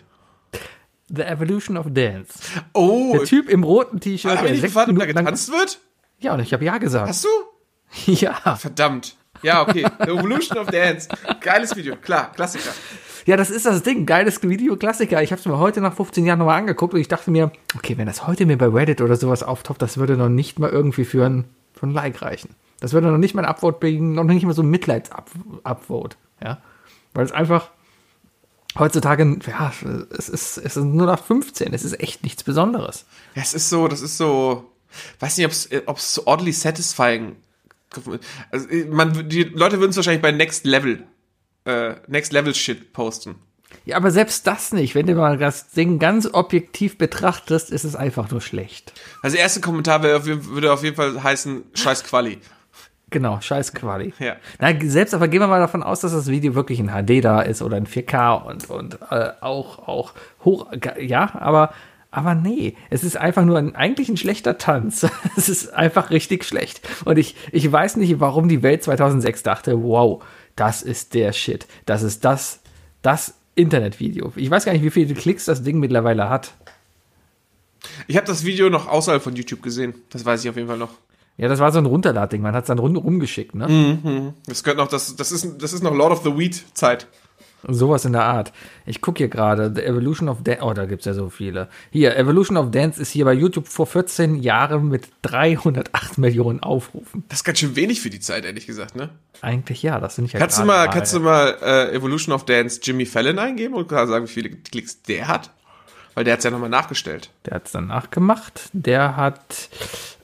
The 1.09 1.23
Evolution 1.23 1.77
of 1.77 1.87
Dance. 1.91 2.39
Oh, 2.73 3.13
Der 3.17 3.25
Typ 3.25 3.49
im 3.49 3.65
roten 3.65 4.01
T-Shirt. 4.01 4.33
der 4.41 4.45
ich 4.47 4.51
nicht 4.53 4.63
gefragt, 4.63 4.89
ob 4.91 4.99
da 4.99 5.07
getanzt 5.07 5.51
wird? 5.51 5.81
Ja, 6.19 6.35
und 6.35 6.41
ich 6.41 6.53
habe 6.53 6.65
ja 6.65 6.79
gesagt. 6.79 7.09
Hast 7.09 7.25
du? 7.25 7.29
Ja. 8.13 8.57
Verdammt. 8.57 9.17
Ja, 9.43 9.63
okay. 9.63 9.87
The 10.01 10.11
Evolution 10.11 10.59
of 10.59 10.67
Dance. 10.69 11.09
Geiles 11.41 11.77
Video. 11.77 11.95
Klar, 11.97 12.33
Klassiker. 12.33 12.71
Ja, 13.27 13.37
das 13.37 13.51
ist 13.51 13.67
das 13.67 13.83
Ding. 13.83 14.07
Geiles 14.07 14.43
Video, 14.43 14.77
Klassiker. 14.77 15.23
Ich 15.23 15.31
habe 15.31 15.41
es 15.41 15.47
mir 15.47 15.59
heute 15.59 15.81
nach 15.81 15.95
15 15.95 16.25
Jahren 16.27 16.39
nochmal 16.39 16.59
angeguckt 16.59 16.95
und 16.95 17.01
ich 17.01 17.09
dachte 17.09 17.31
mir, 17.31 17.53
okay, 17.77 17.97
wenn 17.99 18.07
das 18.07 18.27
heute 18.27 18.45
mir 18.47 18.57
bei 18.59 18.67
Reddit 18.67 19.01
oder 19.01 19.17
sowas 19.17 19.43
auftaucht, 19.43 19.81
das 19.83 19.99
würde 19.99 20.17
noch 20.17 20.29
nicht 20.29 20.59
mal 20.59 20.71
irgendwie 20.71 21.05
für 21.05 21.25
ein, 21.27 21.45
für 21.75 21.87
ein 21.87 21.91
Like 21.93 22.23
reichen. 22.23 22.55
Das 22.81 22.93
würde 22.93 23.11
noch 23.11 23.19
nicht 23.19 23.35
mal 23.35 23.45
ein 23.45 23.51
Upvote 23.51 23.79
bringen, 23.79 24.13
noch 24.13 24.25
nicht 24.25 24.45
mal 24.45 24.53
so 24.53 24.63
ein 24.63 24.71
Mitleids-Upvote. 24.71 26.17
Ja? 26.43 26.61
Weil 27.15 27.25
es 27.25 27.33
einfach 27.33 27.71
heutzutage, 28.79 29.39
ja, 29.47 29.73
es 30.17 30.29
ist, 30.29 30.59
es 30.59 30.77
ist 30.77 30.85
nur 30.85 31.07
nach 31.07 31.23
15. 31.23 31.73
Es 31.73 31.85
ist 31.85 31.99
echt 32.01 32.23
nichts 32.23 32.45
Besonderes. 32.45 33.07
Ja, 33.35 33.43
es 33.43 33.55
ist 33.55 33.71
so, 33.71 33.89
das 33.89 34.01
ist 34.01 34.19
so, 34.19 34.71
weiß 35.21 35.39
nicht, 35.39 35.47
ob's, 35.47 35.69
ob's 35.87 36.15
so 36.15 36.27
oddly 36.27 36.53
satisfying. 36.53 37.37
Also, 38.51 38.69
man, 38.91 39.29
die 39.29 39.45
Leute 39.45 39.79
würden 39.79 39.91
es 39.91 39.97
wahrscheinlich 39.97 40.23
bei 40.23 40.33
Next 40.33 40.67
Level, 40.67 41.05
äh, 41.65 41.95
Next 42.09 42.33
Level 42.33 42.55
Shit 42.55 42.93
posten. 42.93 43.37
Ja, 43.85 43.97
aber 43.97 44.11
selbst 44.11 44.47
das 44.47 44.73
nicht. 44.73 44.95
Wenn 44.95 45.07
du 45.07 45.15
mal 45.15 45.39
das 45.39 45.71
Ding 45.71 45.99
ganz 45.99 46.29
objektiv 46.33 46.99
betrachtest, 46.99 47.71
ist 47.71 47.85
es 47.85 47.95
einfach 47.95 48.31
nur 48.31 48.41
schlecht. 48.41 48.93
Also, 49.23 49.35
der 49.35 49.45
erste 49.45 49.61
Kommentar 49.61 50.03
wäre 50.03 50.25
würde 50.47 50.73
auf 50.73 50.83
jeden 50.83 50.97
Fall 50.97 51.23
heißen, 51.23 51.65
scheiß 51.75 52.05
Quali. 52.05 52.39
Genau, 53.11 53.41
scheiß 53.41 53.73
Quali. 53.73 54.13
Ja. 54.19 54.37
Na, 54.59 54.73
selbst 54.81 55.15
aber 55.15 55.29
gehen 55.29 55.41
wir 55.41 55.47
mal 55.47 55.61
davon 55.61 55.85
aus, 55.85 56.01
dass 56.01 56.13
das 56.13 56.27
Video 56.27 56.57
wirklich 56.57 56.81
in 56.81 56.89
HD 56.89 57.25
da 57.25 57.41
ist 57.41 57.63
oder 57.63 57.77
in 57.77 57.87
4K 57.87 58.45
und, 58.45 58.69
und 58.69 58.99
äh, 59.11 59.31
auch, 59.41 59.87
auch 59.87 60.13
hoch. 60.45 60.67
Ja, 61.01 61.33
aber, 61.39 61.73
aber 62.11 62.35
nee, 62.35 62.75
es 62.91 63.05
ist 63.05 63.17
einfach 63.17 63.45
nur 63.45 63.59
ein, 63.59 63.77
eigentlich 63.77 64.09
ein 64.09 64.17
schlechter 64.17 64.59
Tanz. 64.59 65.07
es 65.37 65.49
ist 65.49 65.73
einfach 65.73 66.11
richtig 66.11 66.45
schlecht. 66.45 66.81
Und 67.05 67.17
ich, 67.17 67.37
ich 67.53 67.71
weiß 67.71 67.95
nicht, 67.97 68.19
warum 68.19 68.49
die 68.49 68.65
Welt 68.65 68.83
2006 68.83 69.45
dachte, 69.45 69.85
wow, 69.85 70.25
das 70.57 70.83
ist 70.83 71.15
der 71.15 71.33
Shit. 71.33 71.69
Das 71.85 72.03
ist 72.03 72.25
das, 72.25 72.61
das 73.03 73.35
Internetvideo. 73.55 74.33
Ich 74.35 74.51
weiß 74.51 74.65
gar 74.65 74.73
nicht, 74.73 74.83
wie 74.83 74.91
viele 74.91 75.15
Klicks 75.15 75.45
das 75.45 75.63
Ding 75.63 75.79
mittlerweile 75.79 76.29
hat. 76.29 76.55
Ich 78.09 78.17
habe 78.17 78.27
das 78.27 78.45
Video 78.45 78.69
noch 78.69 78.89
außerhalb 78.89 79.23
von 79.23 79.37
YouTube 79.37 79.63
gesehen. 79.63 79.95
Das 80.11 80.25
weiß 80.25 80.43
ich 80.43 80.51
auf 80.51 80.57
jeden 80.57 80.67
Fall 80.67 80.79
noch. 80.79 80.91
Ja, 81.39 81.49
das 81.49 81.59
war 81.61 81.71
so 81.71 81.79
ein 81.79 81.87
Runterladding. 81.87 82.41
Man 82.41 82.55
hat 82.55 82.65
es 82.65 82.69
dann 82.69 82.79
rund 82.79 82.97
rumgeschickt, 82.97 83.55
ne? 83.55 84.33
Das 84.47 84.63
gehört 84.63 84.79
noch, 84.79 84.89
das, 84.89 85.17
das 85.17 85.33
ist, 85.33 85.63
das 85.63 85.73
ist 85.73 85.83
noch 85.83 85.95
Lord 85.95 86.13
of 86.13 86.23
the 86.23 86.37
Weed 86.37 86.65
Zeit. 86.75 87.07
Sowas 87.69 88.05
in 88.05 88.13
der 88.13 88.25
Art. 88.25 88.53
Ich 88.85 89.01
gucke 89.01 89.19
hier 89.19 89.29
gerade, 89.29 89.73
The 89.75 89.83
Evolution 89.83 90.29
of 90.29 90.43
Dance. 90.43 90.63
Oh, 90.63 90.73
da 90.73 90.85
gibt's 90.87 91.05
ja 91.05 91.15
so 91.15 91.31
viele. 91.31 91.69
Hier, 91.91 92.17
Evolution 92.17 92.57
of 92.57 92.71
Dance 92.71 93.01
ist 93.01 93.11
hier 93.11 93.25
bei 93.25 93.33
YouTube 93.33 93.67
vor 93.67 93.87
14 93.87 94.37
Jahren 94.37 94.89
mit 94.89 95.09
308 95.23 96.19
Millionen 96.19 96.61
Aufrufen. 96.61 97.25
Das 97.29 97.41
ist 97.41 97.45
ganz 97.45 97.59
schön 97.59 97.75
wenig 97.75 98.01
für 98.01 98.11
die 98.11 98.21
Zeit, 98.21 98.45
ehrlich 98.45 98.67
gesagt, 98.67 98.95
ne? 98.95 99.11
Eigentlich 99.41 99.83
ja, 99.83 99.99
das 99.99 100.15
finde 100.15 100.27
ich 100.27 100.33
ja 100.35 100.39
Kannst 100.39 100.59
du 100.59 100.65
gerade 100.65 100.87
mal, 100.87 100.91
kannst 100.91 101.15
du 101.15 101.21
mal 101.21 101.57
äh, 101.61 101.95
Evolution 101.95 102.35
of 102.35 102.45
Dance 102.45 102.81
Jimmy 102.83 103.05
Fallon 103.05 103.39
eingeben 103.39 103.75
und 103.75 103.91
sagen, 103.91 104.25
wie 104.27 104.31
viele 104.31 104.51
Klicks 104.51 105.03
der 105.03 105.27
hat? 105.27 105.51
Weil 106.15 106.25
der 106.25 106.35
hat's 106.35 106.45
ja 106.45 106.51
nochmal 106.51 106.71
nachgestellt. 106.71 107.31
Der 107.47 107.55
hat's 107.57 107.73
dann 107.73 107.89
nachgemacht. 107.89 108.71
Der 108.73 109.17
hat 109.17 109.69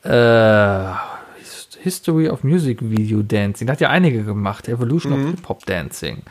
äh, 0.04 0.92
His- 1.38 1.68
History 1.80 2.28
of 2.28 2.44
Music 2.44 2.78
Video 2.80 3.22
Dancing. 3.22 3.66
Der 3.66 3.72
hat 3.74 3.80
ja 3.80 3.90
einige 3.90 4.22
gemacht. 4.24 4.68
Evolution 4.68 5.12
Mhm. 5.12 5.24
of 5.24 5.30
Hip 5.36 5.48
Hop 5.48 5.66
Dancing. 5.66 6.22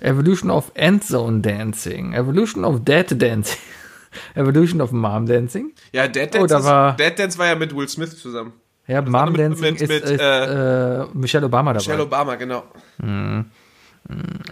Evolution 0.00 0.50
of 0.50 0.70
Endzone 0.74 1.40
Dancing. 1.40 2.12
Evolution 2.14 2.64
of 2.64 2.80
Dead 2.84 3.06
Dancing. 3.20 3.58
Evolution 4.34 4.80
of 4.80 4.92
Mom 4.92 5.26
Dancing. 5.26 5.72
Ja, 5.92 6.08
Dead 6.08 6.30
Oh, 6.34 6.46
Dance, 6.46 6.48
da 6.54 6.58
ist- 6.58 6.64
war- 6.66 6.96
Dead 6.96 7.18
Dance 7.18 7.38
war 7.38 7.46
ja 7.46 7.54
mit 7.54 7.74
Will 7.76 7.88
Smith 7.88 8.18
zusammen. 8.18 8.52
Ja, 8.86 9.02
Mom 9.02 9.30
mit- 9.32 9.40
Dancing 9.40 9.72
mit- 9.72 9.80
ist, 9.82 9.88
mit, 9.88 10.02
ist 10.02 10.20
äh, 10.20 11.04
Michelle 11.14 11.46
Obama 11.46 11.72
dabei. 11.72 11.84
Michelle 11.84 12.02
Obama, 12.02 12.34
genau. 12.36 12.64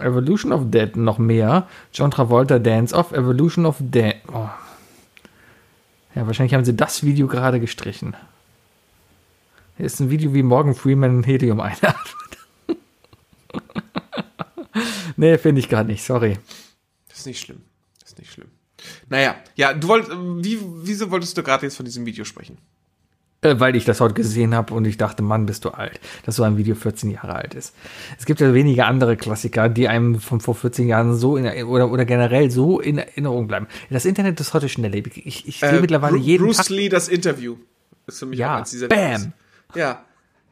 Evolution 0.01 0.53
of 0.53 0.61
Dead 0.69 0.95
noch 0.95 1.17
mehr. 1.17 1.67
John 1.93 2.11
Travolta 2.11 2.59
Dance 2.59 2.95
Off. 2.95 3.11
Evolution 3.11 3.65
of 3.65 3.77
Dead. 3.79 4.15
Oh. 4.31 4.47
Ja, 6.15 6.25
wahrscheinlich 6.27 6.53
haben 6.53 6.63
sie 6.65 6.75
das 6.75 7.03
Video 7.03 7.27
gerade 7.27 7.59
gestrichen. 7.59 8.15
Hier 9.79 9.85
ist 9.85 10.01
ein 10.01 10.09
Video, 10.09 10.33
wie 10.33 10.43
Morgan 10.43 10.75
Freeman 10.75 11.23
Helium 11.23 11.61
einatmet. 11.61 11.95
nee, 15.15 15.37
finde 15.37 15.59
ich 15.61 15.69
gar 15.69 15.85
nicht, 15.85 16.03
sorry. 16.03 16.37
Das 17.07 17.19
ist 17.19 17.25
nicht 17.27 17.39
schlimm. 17.39 17.61
Das 18.01 18.09
ist 18.09 18.19
nicht 18.19 18.29
schlimm. 18.33 18.49
Naja, 19.07 19.35
ja, 19.55 19.73
du 19.73 19.87
wolltest, 19.87 20.11
wie, 20.11 20.59
wieso 20.83 21.09
wolltest 21.11 21.37
du 21.37 21.43
gerade 21.43 21.65
jetzt 21.65 21.77
von 21.77 21.85
diesem 21.85 22.05
Video 22.05 22.25
sprechen? 22.25 22.57
Äh, 23.41 23.57
weil 23.61 23.77
ich 23.77 23.85
das 23.85 24.01
heute 24.01 24.15
gesehen 24.15 24.53
habe 24.53 24.73
und 24.73 24.83
ich 24.83 24.97
dachte, 24.97 25.23
Mann, 25.23 25.45
bist 25.45 25.63
du 25.63 25.69
alt, 25.69 26.01
dass 26.25 26.35
so 26.35 26.43
ein 26.43 26.57
Video 26.57 26.75
14 26.75 27.09
Jahre 27.11 27.35
alt 27.35 27.53
ist. 27.53 27.73
Es 28.17 28.25
gibt 28.25 28.41
ja 28.41 28.53
wenige 28.53 28.83
andere 28.83 29.15
Klassiker, 29.15 29.69
die 29.69 29.87
einem 29.87 30.19
von 30.19 30.41
vor 30.41 30.55
14 30.55 30.89
Jahren 30.89 31.15
so 31.17 31.37
in 31.37 31.45
Erinnerung- 31.45 31.71
oder, 31.71 31.89
oder 31.89 32.03
generell 32.03 32.51
so 32.51 32.81
in 32.81 32.97
Erinnerung 32.97 33.47
bleiben. 33.47 33.67
Das 33.89 34.03
Internet 34.03 34.41
ist 34.41 34.53
heute 34.53 34.67
schnelllebig. 34.67 35.25
Ich, 35.25 35.47
ich 35.47 35.59
sehe 35.61 35.69
Äh, 35.69 35.79
mittlerweile 35.79 36.17
Bru- 36.17 36.21
jeden 36.21 36.43
Bruce 36.43 36.57
Tag. 36.57 36.69
Lee, 36.69 36.89
das 36.89 37.07
Interview. 37.07 37.55
Ist 38.07 38.19
für 38.19 38.25
mich 38.25 38.39
Ja, 38.39 38.57
eins 38.57 38.71
dieser 38.71 38.89
bam. 38.89 38.97
Videos. 39.21 39.27
Ja. 39.75 40.05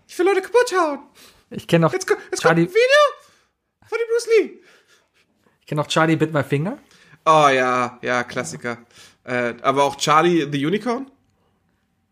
Ich 0.07 0.17
will 0.17 0.25
Leute 0.25 0.41
kaputt 0.41 0.71
hauen. 0.73 0.99
Ich 1.49 1.67
kenne 1.67 1.85
noch, 1.85 1.93
Jetzt, 1.93 2.09
jetzt 2.09 2.19
kommt 2.19 2.39
Charlie, 2.39 2.63
ein 2.63 2.69
Video 2.69 3.87
von 3.87 3.97
dem 3.97 4.07
Bruce 4.09 4.27
Lee. 4.37 4.59
ich 5.61 5.65
kenn 5.67 5.77
noch 5.77 5.87
Charlie 5.87 6.15
Bit 6.15 6.33
My 6.33 6.43
Finger. 6.43 6.77
Oh 7.25 7.47
ja, 7.49 7.97
ja, 8.01 8.23
Klassiker. 8.23 8.77
Äh, 9.23 9.55
aber 9.61 9.83
auch 9.83 9.95
Charlie 9.95 10.47
the 10.51 10.65
Unicorn? 10.65 11.09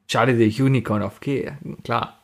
Charlie 0.08 0.36
the 0.50 0.62
Unicorn, 0.64 1.04
okay, 1.04 1.54
klar. 1.84 2.20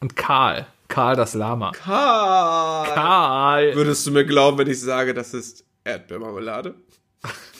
Und 0.00 0.16
Karl. 0.16 0.66
Karl 0.88 1.16
das 1.16 1.34
Lama. 1.34 1.72
Karl. 1.72 2.94
Karl. 2.94 3.74
Würdest 3.74 4.06
du 4.06 4.10
mir 4.10 4.24
glauben, 4.24 4.58
wenn 4.58 4.68
ich 4.68 4.80
sage, 4.80 5.12
das 5.12 5.34
ist 5.34 5.64
Erdbeermarmelade? 5.84 6.74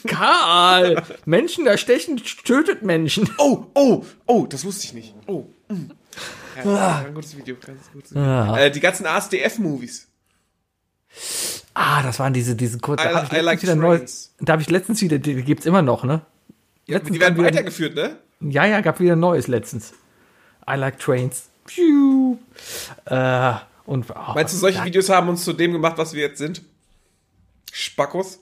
Karl. 0.07 1.03
Menschen 1.25 1.67
erstechen 1.67 2.17
tötet 2.45 2.83
Menschen. 2.83 3.29
Oh, 3.39 3.67
oh, 3.75 4.05
oh, 4.27 4.47
das 4.47 4.65
wusste 4.65 4.87
ich 4.87 4.95
nicht. 4.95 5.15
Oh. 5.27 5.47
Ja, 6.65 7.05
ein 7.07 7.15
gutes 7.15 7.37
Video, 7.37 7.57
ganz 7.65 7.91
gutes 7.93 8.11
Video. 8.13 8.57
Äh, 8.57 8.71
die 8.71 8.81
ganzen 8.81 9.07
ASDF-Movies. 9.07 10.09
Ah, 11.75 12.03
das 12.03 12.19
waren 12.19 12.33
diese, 12.33 12.57
diese 12.57 12.79
kurzen. 12.79 13.07
I- 13.07 13.11
da 13.13 13.23
hab 13.23 13.33
ich 13.33 13.43
like 13.43 14.49
habe 14.49 14.63
ich 14.63 14.71
letztens 14.71 15.01
wieder, 15.01 15.19
die 15.19 15.43
gibt's 15.43 15.67
immer 15.67 15.83
noch, 15.83 16.05
ne? 16.05 16.23
Letztens 16.87 17.15
Die 17.15 17.21
werden 17.21 17.39
weitergeführt, 17.39 17.95
ne? 17.95 18.17
Ja, 18.41 18.65
ja, 18.65 18.81
gab 18.81 19.01
wieder 19.01 19.17
neues 19.17 19.47
letztens. 19.47 19.93
I 20.69 20.75
like 20.75 20.99
trains. 20.99 21.49
Pfiuh. 21.67 22.39
Äh, 23.05 23.55
und 23.85 24.07
oh, 24.11 24.33
Meinst 24.35 24.55
du, 24.55 24.59
solche 24.59 24.85
Videos 24.85 25.09
haben 25.09 25.29
uns 25.29 25.45
zu 25.45 25.53
dem 25.53 25.73
gemacht, 25.73 25.97
was 25.99 26.13
wir 26.15 26.23
jetzt 26.23 26.39
sind? 26.39 26.63
Spackos? 27.73 28.41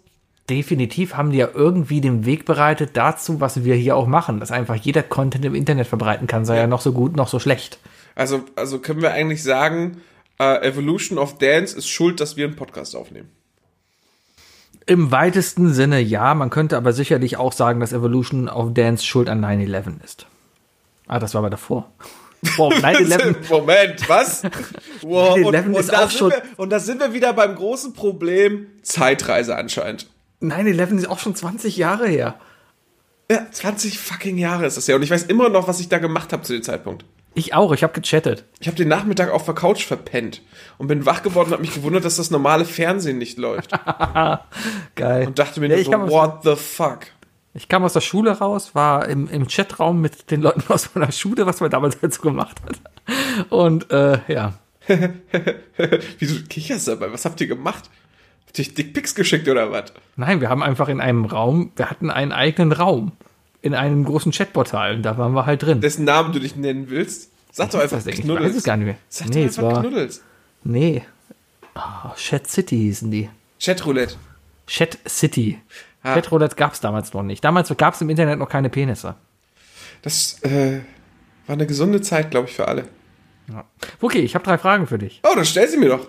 Definitiv 0.48 1.14
haben 1.14 1.30
die 1.30 1.38
ja 1.38 1.48
irgendwie 1.52 2.00
den 2.00 2.24
Weg 2.24 2.44
bereitet 2.44 2.96
dazu, 2.96 3.40
was 3.40 3.64
wir 3.64 3.74
hier 3.74 3.96
auch 3.96 4.06
machen, 4.06 4.40
dass 4.40 4.50
einfach 4.50 4.76
jeder 4.76 5.02
Content 5.02 5.44
im 5.44 5.54
Internet 5.54 5.86
verbreiten 5.86 6.26
kann, 6.26 6.44
sei 6.44 6.56
ja 6.56 6.66
noch 6.66 6.80
so 6.80 6.92
gut, 6.92 7.16
noch 7.16 7.28
so 7.28 7.38
schlecht. 7.38 7.78
Also, 8.14 8.44
also 8.54 8.78
können 8.78 9.02
wir 9.02 9.12
eigentlich 9.12 9.42
sagen, 9.42 9.98
äh, 10.38 10.66
Evolution 10.66 11.18
of 11.18 11.38
Dance 11.38 11.76
ist 11.76 11.88
schuld, 11.88 12.20
dass 12.20 12.36
wir 12.36 12.46
einen 12.46 12.56
Podcast 12.56 12.96
aufnehmen. 12.96 13.30
Im 14.86 15.10
weitesten 15.10 15.72
Sinne 15.72 16.00
ja, 16.00 16.34
man 16.34 16.50
könnte 16.50 16.76
aber 16.76 16.92
sicherlich 16.92 17.36
auch 17.38 17.52
sagen, 17.52 17.80
dass 17.80 17.92
Evolution 17.92 18.48
of 18.48 18.72
Dance 18.72 19.04
schuld 19.04 19.28
an 19.28 19.44
9-11 19.44 20.04
ist. 20.04 20.26
Ah, 21.08 21.18
das 21.18 21.34
war 21.34 21.40
aber 21.40 21.50
davor. 21.50 21.90
Boah, 22.56 22.72
9-11. 22.72 23.48
Moment, 23.48 24.08
was? 24.08 24.42
Wow, 25.02 25.36
9/11 25.36 25.78
ist 25.78 25.92
da 25.92 26.10
wir, 26.10 26.42
und 26.56 26.70
da 26.70 26.80
sind 26.80 27.00
wir 27.00 27.12
wieder 27.12 27.32
beim 27.32 27.54
großen 27.54 27.92
Problem 27.92 28.66
Zeitreise 28.82 29.56
anscheinend. 29.56 30.08
9-11 30.42 30.98
ist 30.98 31.08
auch 31.08 31.18
schon 31.18 31.34
20 31.34 31.76
Jahre 31.76 32.08
her. 32.08 32.34
Ja, 33.30 33.46
20 33.50 33.98
fucking 33.98 34.38
Jahre 34.38 34.66
ist 34.66 34.76
das 34.76 34.86
ja. 34.86 34.96
Und 34.96 35.02
ich 35.02 35.10
weiß 35.10 35.24
immer 35.24 35.48
noch, 35.48 35.66
was 35.68 35.80
ich 35.80 35.88
da 35.88 35.98
gemacht 35.98 36.32
habe 36.32 36.42
zu 36.42 36.52
dem 36.52 36.62
Zeitpunkt. 36.62 37.04
Ich 37.34 37.54
auch, 37.54 37.72
ich 37.72 37.82
habe 37.82 37.92
gechattet. 37.92 38.44
Ich 38.60 38.66
habe 38.66 38.76
den 38.76 38.88
Nachmittag 38.88 39.30
auf 39.30 39.44
der 39.44 39.54
Couch 39.54 39.84
verpennt 39.84 40.40
und 40.78 40.86
bin 40.86 41.04
wach 41.04 41.22
geworden 41.22 41.48
und 41.48 41.52
habe 41.54 41.62
mich 41.62 41.74
gewundert, 41.74 42.04
dass 42.04 42.16
das 42.16 42.30
normale 42.30 42.64
Fernsehen 42.64 43.18
nicht 43.18 43.36
läuft. 43.36 43.72
Geil. 44.94 45.26
Und 45.26 45.38
dachte 45.38 45.60
mir 45.60 45.66
Ja, 45.68 45.74
nur 45.74 45.80
ich, 45.80 45.86
so, 45.86 46.10
what 46.16 46.44
the 46.44 46.56
fuck? 46.56 47.00
ich 47.52 47.68
kam 47.68 47.84
aus 47.84 47.92
der 47.94 48.00
Schule 48.00 48.32
raus, 48.32 48.74
war 48.74 49.08
im, 49.08 49.28
im 49.28 49.48
Chatraum 49.48 50.00
mit 50.00 50.30
den 50.30 50.40
Leuten 50.40 50.62
aus 50.72 50.94
meiner 50.94 51.12
Schule, 51.12 51.44
was 51.46 51.60
man 51.60 51.70
damals 51.70 52.00
halt 52.00 52.14
so 52.14 52.22
gemacht 52.22 52.56
hat. 52.64 53.50
Und 53.50 53.90
äh, 53.90 54.18
ja, 54.28 54.54
Wieso 56.18 56.42
kicherst 56.48 56.86
du 56.86 56.92
dabei? 56.92 57.12
Was 57.12 57.24
habt 57.24 57.40
ihr 57.40 57.46
gemacht? 57.46 57.90
Euch 58.58 58.74
Dickpics 58.74 59.14
geschickt 59.14 59.48
oder 59.48 59.70
was? 59.70 59.92
nein, 60.16 60.40
wir 60.40 60.48
haben 60.48 60.62
einfach 60.62 60.88
in 60.88 61.00
einem 61.00 61.24
Raum, 61.26 61.72
wir 61.76 61.90
hatten 61.90 62.10
einen 62.10 62.32
eigenen 62.32 62.72
Raum 62.72 63.12
in 63.60 63.74
einem 63.74 64.04
großen 64.04 64.32
Chatportal 64.32 64.96
und 64.96 65.02
da 65.02 65.18
waren 65.18 65.32
wir 65.34 65.44
halt 65.46 65.62
drin. 65.62 65.80
Dessen 65.80 66.04
Namen 66.04 66.32
du 66.32 66.38
dich 66.38 66.56
nennen 66.56 66.88
willst? 66.88 67.30
Sag 67.52 67.70
doch 67.70 67.80
einfach 67.80 67.96
das 67.98 68.06
eigentlich? 68.06 68.20
Ich 68.20 68.24
Knuddels. 68.24 68.50
weiß 68.50 68.56
es 68.56 68.64
gar 68.64 68.76
nicht 68.76 68.86
mehr. 68.86 68.96
Sag 69.08 69.28
Nee, 69.28 69.34
doch 69.34 69.58
einfach 69.58 69.62
war- 69.62 69.80
Knuddels. 69.82 70.22
Nee. 70.64 71.02
Oh, 71.74 72.14
Chat 72.16 72.46
City 72.46 72.76
hießen 72.76 73.10
die. 73.10 73.28
Chatroulette. 73.60 74.14
Chat 74.66 74.98
City. 75.06 75.58
Ah. 76.02 76.14
Chatroulette 76.14 76.56
gab 76.56 76.72
es 76.74 76.80
damals 76.80 77.12
noch 77.12 77.22
nicht. 77.22 77.44
Damals 77.44 77.74
gab 77.76 77.94
es 77.94 78.00
im 78.00 78.08
Internet 78.10 78.38
noch 78.38 78.48
keine 78.48 78.70
Penisse. 78.70 79.14
Das 80.02 80.42
äh, 80.42 80.80
war 81.46 81.54
eine 81.54 81.66
gesunde 81.66 82.00
Zeit, 82.00 82.30
glaube 82.30 82.48
ich, 82.48 82.54
für 82.56 82.68
alle. 82.68 82.84
Ja. 83.52 83.64
Okay, 84.00 84.20
ich 84.20 84.34
habe 84.34 84.44
drei 84.44 84.58
Fragen 84.58 84.86
für 84.86 84.98
dich. 84.98 85.20
Oh, 85.24 85.34
dann 85.34 85.44
stell 85.44 85.68
sie 85.68 85.76
mir 85.76 85.88
doch. 85.90 86.08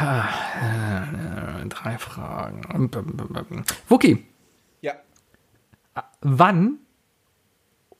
Äh, 0.00 1.66
drei 1.68 1.98
Fragen. 1.98 2.90
Wookie, 3.88 4.24
Ja. 4.80 4.94
wann 6.20 6.78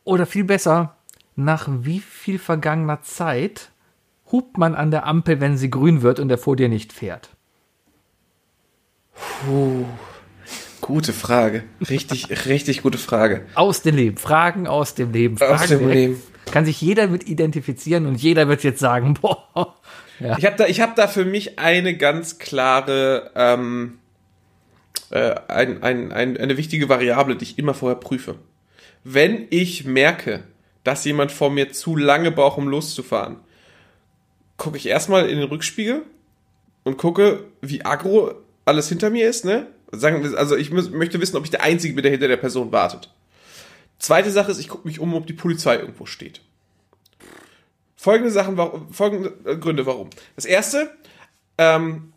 oder 0.05 0.27
viel 0.27 0.45
besser, 0.45 0.97
nach 1.37 1.69
wie 1.71 2.01
viel 2.01 2.39
vergangener 2.39 3.03
Zeit 3.03 3.71
hupt 4.33 4.59
man 4.59 4.75
an 4.75 4.91
der 4.91 5.07
Ampel, 5.07 5.41
wenn 5.41 5.57
sie 5.57 5.71
grün 5.71 6.03
wird 6.03 6.19
und 6.21 6.29
der 6.29 6.39
vor 6.39 6.57
dir 6.57 6.69
nicht 6.69 6.93
fährt? 6.93 7.31
Gute 10.81 11.13
Frage. 11.13 11.65
Richtig, 11.89 12.29
richtig 12.47 12.83
gute 12.83 12.99
Frage. 12.99 13.47
Aus 13.55 13.83
dem 13.83 13.97
Leben. 13.97 14.17
Fragen 14.17 14.67
aus 14.67 14.95
dem 14.95 15.13
Leben. 15.13 15.37
Fragen 15.39 15.55
Aus 15.55 15.67
dem 15.69 15.79
direkt. 15.79 15.95
Leben. 15.95 16.23
Kann 16.47 16.65
sich 16.67 16.81
jeder 16.81 17.07
mit 17.09 17.27
identifizieren 17.27 18.07
und 18.07 18.17
jeder 18.17 18.49
wird 18.49 18.63
jetzt 18.65 18.81
sagen, 18.81 19.15
boah. 19.21 19.77
Ja. 20.21 20.39
Ich 20.39 20.45
habe 20.45 20.57
da, 20.57 20.67
ich 20.67 20.81
hab 20.81 20.97
da 20.97 21.09
für 21.09 21.25
mich 21.25 21.59
eine 21.59 21.97
ganz 21.97 22.39
klare, 22.39 23.31
ähm, 23.35 23.99
äh, 25.11 25.35
ein, 25.49 25.83
ein, 25.83 26.13
ein, 26.13 26.37
eine 26.37 26.57
wichtige 26.57 26.89
Variable, 26.89 27.37
die 27.37 27.45
ich 27.45 27.59
immer 27.59 27.75
vorher 27.75 27.99
prüfe. 27.99 28.37
Wenn 29.03 29.47
ich 29.51 29.85
merke, 29.85 30.45
dass 30.85 31.05
jemand 31.05 31.33
vor 31.33 31.51
mir 31.51 31.73
zu 31.73 31.97
lange 31.97 32.31
braucht, 32.31 32.59
um 32.59 32.69
loszufahren, 32.69 33.37
gucke 34.57 34.77
ich 34.77 34.87
erstmal 34.87 35.29
in 35.29 35.39
den 35.39 35.49
Rückspiegel 35.49 36.03
und 36.85 36.97
gucke, 36.97 37.45
wie 37.61 37.85
aggro 37.85 38.35
alles 38.65 38.89
hinter 38.89 39.11
mir 39.11 39.29
ist, 39.29 39.45
ne? 39.45 39.67
Sagen, 39.91 40.35
also 40.37 40.57
ich 40.57 40.71
muss, 40.71 40.91
möchte 40.91 41.21
wissen, 41.21 41.37
ob 41.37 41.45
ich 41.45 41.51
der 41.51 41.63
Einzige 41.63 41.95
bin, 41.95 42.03
der 42.03 42.11
hinter 42.11 42.29
der 42.29 42.37
Person 42.37 42.73
wartet. 42.73 43.11
Zweite 43.99 44.31
Sache 44.31 44.51
ist, 44.51 44.59
ich 44.59 44.69
gucke 44.69 44.87
mich 44.89 45.01
um, 45.01 45.15
ob 45.15 45.27
die 45.27 45.33
Polizei 45.33 45.77
irgendwo 45.77 46.07
steht. 46.07 46.41
Folgende 48.05 48.31
Sachen, 48.31 48.59
folgende 48.91 49.33
äh, 49.47 49.57
Gründe, 49.57 49.87
warum. 49.87 50.11
Das 50.37 50.45
erste, 50.45 50.91
ähm, 51.57 52.13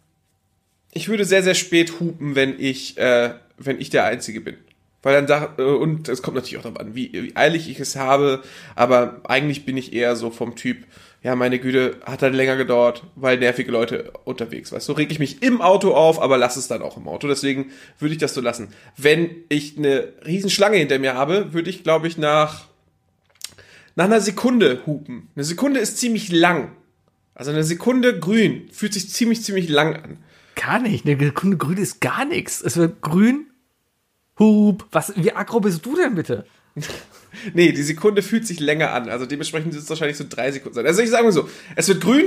ich 0.92 1.08
würde 1.08 1.24
sehr, 1.24 1.44
sehr 1.44 1.54
spät 1.54 2.02
hupen, 2.02 2.36
wenn 2.36 2.60
ich, 2.60 2.98
äh, 2.98 3.36
wenn 3.58 3.80
ich 3.80 3.90
der 3.90 4.04
Einzige 4.04 4.42
bin. 4.42 4.58
Weil 5.02 5.14
dann 5.14 5.28
da, 5.28 5.56
äh, 5.58 5.62
und 5.62 6.10
es 6.10 6.22
kommt 6.22 6.36
natürlich 6.36 6.58
auch 6.58 6.64
darauf 6.64 6.82
an, 6.82 6.94
wie, 6.94 7.14
wie 7.14 7.38
eilig 7.38 7.70
ich 7.70 7.80
es 7.80 7.96
habe, 7.96 8.44
aber 8.76 9.22
eigentlich 9.30 9.66
bin 9.66 9.78
ich 9.78 9.94
eher 9.94 10.18
so 10.18 10.30
vom 10.30 10.58
Typ, 10.58 10.80
ja, 11.24 11.38
meine 11.38 11.58
Güte, 11.58 12.02
hat 12.06 12.22
halt 12.22 12.36
länger 12.36 12.58
gedauert, 12.58 13.04
weil 13.16 13.38
nervige 13.38 13.72
Leute 13.72 14.12
unterwegs, 14.26 14.74
weißt 14.74 14.90
du, 14.90 14.92
reg 14.92 15.10
ich 15.10 15.20
mich 15.20 15.42
im 15.42 15.62
Auto 15.62 15.94
auf, 15.94 16.22
aber 16.22 16.38
lass 16.38 16.58
es 16.58 16.68
dann 16.68 16.82
auch 16.82 16.98
im 16.98 17.08
Auto, 17.08 17.30
deswegen 17.30 17.72
würde 17.98 18.12
ich 18.12 18.20
das 18.20 18.34
so 18.34 18.42
lassen. 18.42 18.74
Wenn 18.98 19.30
ich 19.48 19.78
eine 19.78 20.10
Riesenschlange 20.26 20.76
hinter 20.76 21.00
mir 21.00 21.14
habe, 21.14 21.54
würde 21.54 21.70
ich, 21.70 21.84
glaube 21.84 22.10
ich, 22.10 22.18
nach, 22.18 22.66
nach 23.98 24.06
einer 24.06 24.22
Sekunde 24.22 24.84
hupen. 24.86 25.28
Eine 25.36 25.43
Sekunde 25.43 25.80
ist 25.80 25.98
ziemlich 25.98 26.32
lang. 26.32 26.72
Also 27.34 27.50
eine 27.50 27.64
Sekunde 27.64 28.20
grün 28.20 28.70
fühlt 28.72 28.93
sich 28.93 29.10
ziemlich, 29.10 29.41
ziemlich 29.41 29.70
lang 29.70 29.95
an. 29.95 30.18
Gar 30.56 30.80
nicht. 30.80 31.08
Eine 31.08 31.18
Sekunde 31.18 31.58
grün 31.58 31.78
ist 31.78 32.00
gar 32.00 32.24
nichts. 32.24 32.62
Es 32.62 32.78
wird 32.78 33.02
grün. 33.02 33.48
Hup. 34.38 34.86
Was, 34.91 35.14
wie 35.16 35.34
aggro 35.34 35.60
bist 35.60 35.84
du 35.86 35.95
denn 35.98 36.16
bitte? 36.16 36.45
Nee, 37.54 37.72
die 37.72 37.84
Sekunde 37.84 38.24
fühlt 38.24 38.48
sich 38.48 38.60
länger 38.60 38.93
an. 38.93 39.10
Also 39.10 39.28
dementsprechend 39.28 39.72
wird 39.72 39.84
es 39.84 39.89
wahrscheinlich 39.89 40.18
so 40.18 40.26
drei 40.28 40.52
Sekunden 40.52 40.74
sein. 40.74 40.88
Also 40.88 41.04
ich 41.04 41.10
sage 41.10 41.24
mal 41.24 41.32
so, 41.32 41.48
es 41.76 41.88
wird 41.88 42.02
grün. 42.02 42.26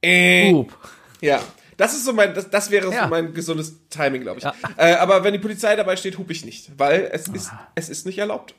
Äh, 0.00 0.52
Hup. 0.52 0.72
ja, 1.20 1.42
das 1.80 1.94
ist 1.94 2.04
so 2.04 2.12
mein, 2.12 2.34
das, 2.34 2.50
das 2.50 2.70
wäre 2.70 2.92
Ja. 2.92 3.04
so 3.04 3.08
mein 3.08 3.32
gesundes 3.34 3.74
Timing, 3.88 4.22
glaube 4.22 4.38
ich. 4.38 4.44
Ja. 4.44 4.54
Äh, 4.76 4.94
aber 4.94 5.24
wenn 5.24 5.32
die 5.32 5.38
Polizei 5.38 5.74
dabei 5.76 5.96
steht, 5.96 6.18
hupe 6.18 6.32
ich 6.32 6.44
nicht, 6.44 6.70
weil 6.78 7.08
es 7.12 7.26
ist, 7.28 7.50
es 7.74 7.88
ist 7.88 8.06
nicht 8.06 8.18
erlaubt. 8.18 8.54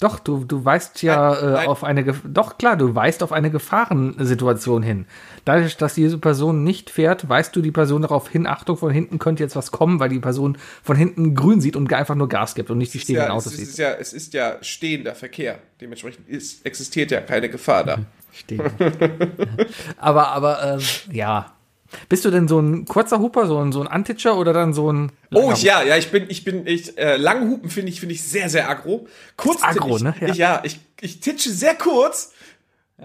Doch, 0.00 0.18
du, 0.18 0.44
du 0.44 0.64
weist 0.64 1.02
ja 1.02 1.30
Nein, 1.34 1.44
äh, 1.44 1.52
nein. 1.52 1.68
auf 1.68 1.84
eine, 1.84 2.02
Gef- 2.02 2.22
doch 2.24 2.58
klar, 2.58 2.76
du 2.76 2.96
weist 2.96 3.22
auf 3.22 3.30
eine 3.30 3.50
Gefahrensituation 3.52 4.82
hin. 4.82 5.06
Dadurch, 5.44 5.76
dass 5.76 5.94
diese 5.94 6.18
Person 6.18 6.64
nicht 6.64 6.90
fährt, 6.90 7.28
weist 7.28 7.54
du 7.54 7.62
die 7.62 7.70
Person 7.70 8.02
darauf 8.02 8.28
hin, 8.28 8.48
Achtung, 8.48 8.76
von 8.76 8.90
hinten 8.90 9.20
könnte 9.20 9.44
jetzt 9.44 9.54
was 9.54 9.70
kommen, 9.70 10.00
weil 10.00 10.08
die 10.08 10.18
Person 10.18 10.58
von 10.82 10.96
hinten 10.96 11.36
grün 11.36 11.60
sieht 11.60 11.76
und 11.76 11.92
einfach 11.92 12.16
nur 12.16 12.28
Gas 12.28 12.56
gibt 12.56 12.70
und 12.70 12.78
nicht 12.78 12.92
die 12.92 12.98
stehenden 12.98 13.26
Ja, 13.28 13.36
es, 13.36 13.46
Autos 13.46 13.52
ist, 13.52 13.58
sieht. 13.58 13.66
es, 13.66 13.70
ist 13.72 13.78
ja, 13.78 13.92
es 13.92 14.12
ist 14.12 14.34
ja 14.34 14.56
stehender 14.62 15.14
Verkehr. 15.14 15.60
Dementsprechend 15.80 16.28
ist, 16.28 16.66
existiert 16.66 17.12
ja 17.12 17.20
keine 17.20 17.48
Gefahr 17.48 17.84
da. 17.84 17.98
Stehen. 18.32 18.62
aber, 19.96 20.28
aber, 20.28 20.74
ähm, 20.74 20.80
ja. 21.12 21.53
Bist 22.08 22.24
du 22.24 22.30
denn 22.30 22.48
so 22.48 22.58
ein 22.60 22.84
kurzer 22.86 23.18
Huper, 23.18 23.46
so 23.46 23.58
ein, 23.58 23.72
so 23.72 23.80
ein 23.80 23.86
Antitscher 23.88 24.36
oder 24.36 24.52
dann 24.52 24.72
so 24.74 24.92
ein. 24.92 25.12
Oh 25.32 25.52
ja, 25.56 25.82
ja, 25.82 25.96
ich 25.96 26.10
bin, 26.10 26.26
ich 26.28 26.44
bin, 26.44 26.66
ich, 26.66 26.96
äh, 26.98 27.16
lange 27.16 27.48
Hupen 27.50 27.70
finde 27.70 27.90
ich, 27.90 28.00
finde 28.00 28.14
ich 28.14 28.22
sehr, 28.22 28.48
sehr 28.48 28.68
aggro. 28.68 29.06
Kurz, 29.36 29.62
aggro, 29.62 29.96
ich, 29.96 30.02
ne? 30.02 30.14
Ja. 30.20 30.28
Ich, 30.28 30.36
ja, 30.36 30.60
ich, 30.64 30.80
ich 31.00 31.20
titsche 31.20 31.50
sehr 31.50 31.74
kurz 31.74 32.32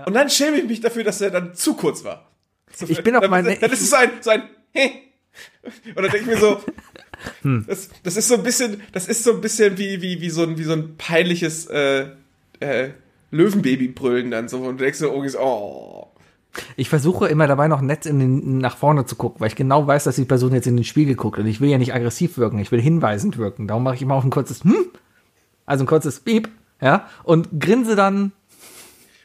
und 0.05 0.13
dann 0.13 0.29
schäme 0.29 0.57
ich 0.57 0.65
mich 0.67 0.81
dafür, 0.81 1.03
dass 1.03 1.19
er 1.21 1.31
dann 1.31 1.55
zu 1.55 1.73
kurz 1.75 2.03
war. 2.03 2.29
So, 2.75 2.85
Ich 2.87 3.01
bin 3.03 3.15
auf 3.15 3.21
dann, 3.21 3.31
meine- 3.31 3.55
Dann 3.57 3.71
ist 3.71 3.81
es 3.81 3.89
so 3.89 3.95
ein, 3.95 4.11
so 4.21 4.29
ein, 4.29 4.43
hä? 4.71 4.91
Und 5.95 5.95
dann 5.95 6.03
denke 6.11 6.19
ich 6.19 6.25
mir 6.27 6.37
so, 6.37 6.61
Hm. 7.41 7.65
das, 7.67 7.89
das 8.03 8.15
ist 8.15 8.27
so 8.29 8.35
ein 8.35 8.43
bisschen, 8.43 8.81
das 8.93 9.07
ist 9.09 9.23
so 9.25 9.33
ein 9.33 9.41
bisschen 9.41 9.77
wie, 9.77 10.01
wie, 10.01 10.21
wie 10.21 10.29
so 10.29 10.43
ein, 10.43 10.57
wie 10.57 10.63
so 10.63 10.71
ein 10.73 10.95
peinliches, 10.97 11.65
äh, 11.67 12.05
äh, 12.61 12.89
Löwenbaby-Brüllen 13.31 14.31
dann 14.31 14.47
so. 14.47 14.57
Und 14.59 14.77
du 14.79 14.83
denkst 14.83 14.99
so, 14.99 15.07
irgendwie 15.07 15.29
so, 15.29 15.39
oh. 15.39 16.08
Ich 16.75 16.89
versuche 16.89 17.27
immer 17.27 17.47
dabei 17.47 17.67
noch 17.67 17.81
nett 17.81 18.05
in 18.05 18.19
den, 18.19 18.57
nach 18.57 18.75
vorne 18.77 19.05
zu 19.05 19.15
gucken, 19.15 19.39
weil 19.39 19.47
ich 19.49 19.55
genau 19.55 19.85
weiß, 19.85 20.05
dass 20.05 20.15
die 20.15 20.25
Person 20.25 20.53
jetzt 20.53 20.67
in 20.67 20.75
den 20.75 20.83
Spiegel 20.83 21.15
guckt 21.15 21.37
und 21.39 21.45
ich 21.47 21.61
will 21.61 21.69
ja 21.69 21.77
nicht 21.77 21.93
aggressiv 21.93 22.37
wirken, 22.37 22.59
ich 22.59 22.71
will 22.71 22.81
hinweisend 22.81 23.37
wirken. 23.37 23.67
Darum 23.67 23.83
mache 23.83 23.95
ich 23.95 24.01
immer 24.01 24.15
auch 24.15 24.23
ein 24.23 24.29
kurzes 24.31 24.63
Hm, 24.63 24.87
also 25.65 25.83
ein 25.83 25.87
kurzes 25.87 26.19
Beep, 26.21 26.49
ja, 26.81 27.07
und 27.23 27.59
grinse 27.59 27.95
dann 27.95 28.31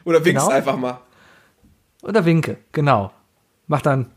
Oder 0.05 0.25
winkst 0.25 0.45
Genau. 0.45 0.55
einfach 0.57 0.77
mal. 0.77 1.01
oder 2.03 2.25
winke, 2.25 2.59
genau. 2.73 3.11
Mach 3.67 3.81
dann, 3.81 4.11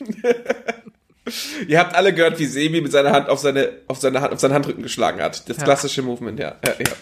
Ihr 1.66 1.78
habt 1.78 1.94
alle 1.94 2.14
gehört, 2.14 2.38
wie 2.38 2.46
Sebi 2.46 2.80
mit 2.80 2.92
seiner 2.92 3.12
Hand 3.12 3.28
auf 3.28 3.38
seine, 3.38 3.70
auf 3.86 3.98
seine 3.98 4.20
Hand, 4.20 4.32
auf 4.32 4.40
seinen 4.40 4.54
Handrücken 4.54 4.82
geschlagen 4.82 5.20
hat. 5.20 5.48
Das 5.48 5.58
klassische 5.58 6.02
Movement, 6.02 6.38
ja. 6.38 6.54
ja, 6.64 6.72
ja. 6.78 6.92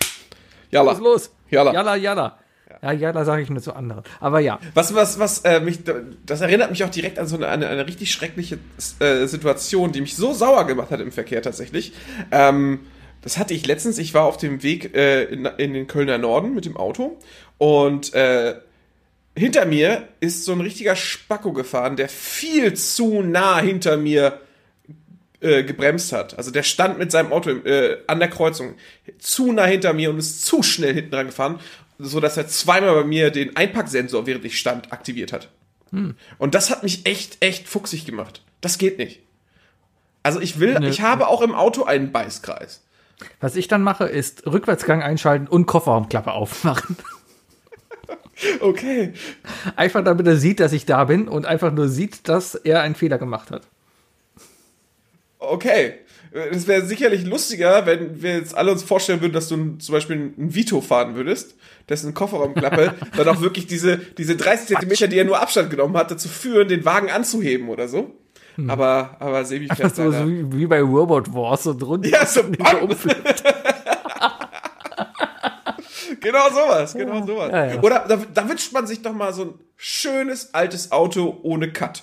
Jalla. 0.70 0.90
was 0.90 0.98
ist 0.98 1.04
los? 1.04 1.30
Jalla. 1.50 1.72
Jalla, 1.72 1.96
jalla. 1.96 2.38
Ja, 2.86 2.92
jalla 2.92 3.24
sage 3.24 3.42
ich 3.42 3.50
nur 3.50 3.60
zu 3.60 3.74
anderen. 3.74 4.04
Aber 4.20 4.38
ja, 4.38 4.60
Was, 4.74 4.94
was, 4.94 5.18
was, 5.18 5.40
äh, 5.40 5.58
mich, 5.60 5.80
das 6.24 6.40
erinnert 6.40 6.70
mich 6.70 6.84
auch 6.84 6.90
direkt 6.90 7.18
an 7.18 7.26
so 7.26 7.34
eine, 7.34 7.48
eine, 7.48 7.68
eine 7.68 7.86
richtig 7.86 8.12
schreckliche 8.12 8.58
äh, 9.00 9.26
Situation, 9.26 9.90
die 9.90 10.00
mich 10.00 10.14
so 10.14 10.32
sauer 10.32 10.66
gemacht 10.68 10.90
hat 10.90 11.00
im 11.00 11.10
Verkehr 11.10 11.42
tatsächlich. 11.42 11.92
Ähm, 12.30 12.80
das 13.22 13.38
hatte 13.38 13.54
ich 13.54 13.66
letztens, 13.66 13.98
ich 13.98 14.14
war 14.14 14.24
auf 14.24 14.36
dem 14.36 14.62
Weg 14.62 14.94
äh, 14.94 15.24
in, 15.24 15.46
in 15.46 15.74
den 15.74 15.88
Kölner 15.88 16.16
Norden 16.16 16.54
mit 16.54 16.64
dem 16.64 16.76
Auto 16.76 17.18
und 17.58 18.14
äh, 18.14 18.54
hinter 19.34 19.66
mir 19.66 20.06
ist 20.20 20.44
so 20.44 20.52
ein 20.52 20.60
richtiger 20.60 20.94
Spacko 20.94 21.52
gefahren, 21.52 21.96
der 21.96 22.08
viel 22.08 22.74
zu 22.74 23.22
nah 23.22 23.58
hinter 23.58 23.96
mir 23.96 24.40
äh, 25.40 25.64
gebremst 25.64 26.12
hat. 26.12 26.38
Also 26.38 26.50
der 26.50 26.62
stand 26.62 26.98
mit 26.98 27.10
seinem 27.10 27.32
Auto 27.32 27.50
äh, 27.50 27.98
an 28.06 28.20
der 28.20 28.28
Kreuzung 28.28 28.74
zu 29.18 29.52
nah 29.52 29.66
hinter 29.66 29.92
mir 29.92 30.10
und 30.10 30.18
ist 30.18 30.46
zu 30.46 30.62
schnell 30.62 30.94
hinten 30.94 31.10
dran 31.10 31.26
gefahren, 31.26 31.60
so 31.98 32.20
dass 32.20 32.36
er 32.36 32.48
zweimal 32.48 32.94
bei 32.94 33.04
mir 33.04 33.30
den 33.30 33.56
Einpacksensor, 33.56 34.26
während 34.26 34.44
ich 34.44 34.58
stand, 34.58 34.92
aktiviert 34.92 35.32
hat. 35.32 35.48
Und 36.38 36.54
das 36.54 36.70
hat 36.70 36.82
mich 36.82 37.06
echt, 37.06 37.38
echt 37.40 37.68
fuchsig 37.68 38.04
gemacht. 38.04 38.42
Das 38.60 38.76
geht 38.76 38.98
nicht. 38.98 39.20
Also 40.22 40.40
ich 40.40 40.58
will, 40.58 40.82
ich 40.84 41.00
habe 41.00 41.28
auch 41.28 41.40
im 41.40 41.54
Auto 41.54 41.84
einen 41.84 42.12
Beißkreis. 42.12 42.82
was 43.40 43.56
ich 43.56 43.68
dann 43.68 43.82
mache, 43.82 44.04
ist 44.04 44.44
Rückwärtsgang 44.46 45.02
einschalten 45.02 45.46
und 45.46 45.66
Kofferraumklappe 45.66 46.32
aufmachen. 46.32 46.96
Okay. 48.60 49.14
Einfach 49.76 50.04
damit 50.04 50.26
er 50.26 50.36
sieht, 50.36 50.60
dass 50.60 50.74
ich 50.74 50.84
da 50.84 51.04
bin 51.04 51.26
und 51.26 51.46
einfach 51.46 51.72
nur 51.72 51.88
sieht, 51.88 52.28
dass 52.28 52.54
er 52.54 52.82
einen 52.82 52.94
Fehler 52.94 53.16
gemacht 53.16 53.50
hat. 53.50 53.62
okay. 55.38 56.00
Es 56.50 56.66
wäre 56.66 56.84
sicherlich 56.84 57.24
lustiger, 57.24 57.86
wenn 57.86 58.22
wir 58.22 58.36
jetzt 58.36 58.56
alle 58.56 58.72
uns 58.72 58.82
vorstellen 58.82 59.20
würden, 59.20 59.32
dass 59.32 59.48
du 59.48 59.76
zum 59.78 59.92
Beispiel 59.92 60.16
einen 60.16 60.54
Vito 60.54 60.80
fahren 60.80 61.14
würdest, 61.14 61.54
dessen 61.88 62.14
Kofferraumklappe 62.14 62.94
dann 63.16 63.28
auch 63.28 63.40
wirklich 63.40 63.66
diese, 63.66 63.96
diese 63.96 64.36
30 64.36 64.68
Zentimeter, 64.68 65.08
die 65.08 65.18
er 65.18 65.24
nur 65.24 65.40
Abstand 65.40 65.70
genommen 65.70 65.96
hat, 65.96 66.10
dazu 66.10 66.28
führen, 66.28 66.68
den 66.68 66.84
Wagen 66.84 67.10
anzuheben 67.10 67.68
oder 67.68 67.88
so. 67.88 68.14
Aber, 68.68 69.16
aber 69.18 69.44
Sebi 69.44 69.68
fährt 69.68 69.94
so, 69.94 70.10
so 70.10 70.28
wie, 70.28 70.50
wie 70.52 70.66
bei 70.66 70.80
Robot 70.80 71.32
Wars 71.34 71.64
so 71.64 71.74
drunter. 71.74 72.08
Ja, 72.08 72.24
so 72.24 72.40
umfliegt. 72.82 73.44
Genau 76.20 76.48
sowas, 76.50 76.94
genau 76.94 77.24
sowas. 77.24 77.52
ja, 77.52 77.66
ja. 77.74 77.82
Oder 77.82 78.04
da, 78.08 78.16
da 78.16 78.48
wünscht 78.48 78.72
man 78.72 78.86
sich 78.86 79.02
doch 79.02 79.12
mal 79.12 79.32
so 79.32 79.42
ein 79.42 79.54
schönes 79.76 80.54
altes 80.54 80.90
Auto 80.90 81.38
ohne 81.42 81.72
Cut. 81.72 82.02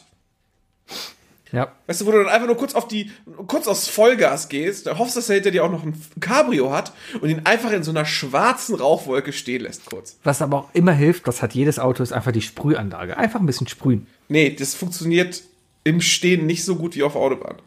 Ja. 1.54 1.72
Weißt 1.86 2.02
du, 2.02 2.08
wo 2.08 2.12
du 2.12 2.18
dann 2.18 2.30
einfach 2.30 2.48
nur 2.48 2.58
kurz 2.58 2.74
auf 2.74 2.88
die, 2.88 3.12
kurz 3.48 3.68
aufs 3.68 3.88
Vollgas 3.88 4.50
gehst, 4.50 4.92
hoffst, 4.98 5.16
dass 5.16 5.30
er 5.30 5.36
hinter 5.36 5.52
dir 5.52 5.64
auch 5.64 5.72
noch 5.72 5.84
ein 5.84 5.94
Cabrio 6.20 6.72
hat 6.72 6.94
und 7.22 7.30
ihn 7.30 7.42
einfach 7.44 7.72
in 7.72 7.84
so 7.84 7.92
einer 7.92 8.06
schwarzen 8.06 8.76
Rauchwolke 8.76 9.32
stehen 9.32 9.62
lässt 9.62 9.86
kurz. 9.86 10.18
Was 10.24 10.42
aber 10.42 10.58
auch 10.58 10.70
immer 10.74 10.94
hilft, 10.94 11.28
das 11.28 11.44
hat 11.44 11.54
jedes 11.54 11.78
Auto, 11.78 12.02
ist 12.02 12.12
einfach 12.12 12.32
die 12.32 12.42
Sprühanlage. 12.42 13.18
Einfach 13.18 13.40
ein 13.40 13.46
bisschen 13.46 13.68
sprühen. 13.68 14.08
Nee, 14.30 14.50
das 14.50 14.74
funktioniert 14.74 15.44
im 15.84 16.02
Stehen 16.02 16.48
nicht 16.48 16.66
so 16.66 16.76
gut 16.76 16.96
wie 16.96 17.04
auf 17.04 17.14
der 17.14 17.22
Autobahn. 17.22 17.58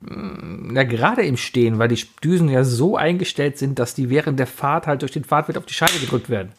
Na, 0.00 0.84
gerade 0.84 1.22
im 1.26 1.36
Stehen, 1.36 1.80
weil 1.80 1.88
die 1.88 2.04
Düsen 2.22 2.48
ja 2.48 2.62
so 2.62 2.96
eingestellt 2.96 3.58
sind, 3.58 3.80
dass 3.80 3.94
die 3.94 4.08
während 4.08 4.38
der 4.38 4.46
Fahrt 4.46 4.86
halt 4.86 5.02
durch 5.02 5.12
den 5.12 5.24
Fahrtwind 5.24 5.58
auf 5.58 5.66
die 5.66 5.74
Scheibe 5.74 5.98
gedrückt 5.98 6.30
werden. 6.30 6.52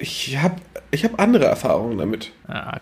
Ich 0.00 0.36
habe 0.38 0.56
ich 0.90 1.04
hab 1.04 1.20
andere 1.20 1.44
Erfahrungen 1.44 1.98
damit. 1.98 2.32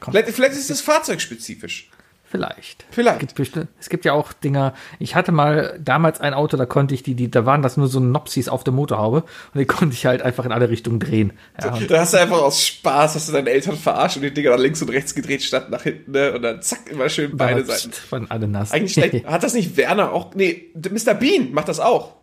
Komm, 0.01 0.13
Vielleicht, 0.13 0.31
vielleicht 0.31 0.53
ist 0.53 0.71
es 0.71 0.81
fahrzeugspezifisch. 0.81 1.91
vielleicht. 2.25 2.85
Vielleicht. 2.91 3.23
Es 3.23 3.35
gibt, 3.35 3.69
es 3.81 3.89
gibt 3.89 4.05
ja 4.05 4.13
auch 4.13 4.33
Dinger. 4.33 4.75
Ich 4.99 5.15
hatte 5.15 5.33
mal 5.33 5.79
damals 5.83 6.21
ein 6.21 6.33
Auto, 6.35 6.57
da 6.57 6.67
konnte 6.67 6.95
ich 6.95 7.03
die, 7.03 7.15
die 7.15 7.31
da 7.31 7.45
waren 7.47 7.63
das 7.63 7.77
nur 7.77 7.89
so 7.89 8.01
Nopsis 8.01 8.49
auf 8.49 8.65
der 8.65 8.73
Motorhaube 8.73 9.25
und 9.55 9.59
die 9.59 9.65
konnte 9.67 9.95
ich 9.95 10.07
halt 10.07 10.23
einfach 10.23 10.45
in 10.45 10.53
alle 10.53 10.69
Richtungen 10.69 11.01
drehen. 11.01 11.33
Ja, 11.61 11.71
Da 11.89 12.01
hast 12.01 12.13
du 12.15 12.19
einfach 12.21 12.41
aus 12.41 12.65
Spaß, 12.67 13.15
hast 13.17 13.29
du 13.29 13.33
deine 13.33 13.51
Eltern 13.51 13.77
verarscht 13.77 14.17
und 14.17 14.23
die 14.23 14.33
Dinger 14.33 14.51
nach 14.51 14.59
links 14.59 14.81
und 14.83 14.91
rechts 14.91 15.15
gedreht 15.15 15.43
statt 15.43 15.71
nach 15.71 15.83
hinten, 15.83 16.13
ne? 16.13 16.33
Und 16.35 16.43
dann 16.43 16.63
zack, 16.63 16.89
immer 16.91 17.09
schön 17.09 17.37
beide 17.37 17.65
dann 17.65 17.77
Seiten. 17.77 17.93
waren 18.11 18.31
alle 18.31 18.47
nass. 18.47 18.73
Eigentlich 18.73 18.93
schlecht. 18.93 19.27
Hat 19.27 19.43
das 19.43 19.55
nicht 19.55 19.77
Werner 19.77 20.13
auch? 20.13 20.35
Nee, 20.35 20.67
Mr. 20.75 21.15
Bean 21.15 21.53
macht 21.53 21.69
das 21.69 21.81
auch. 21.81 22.15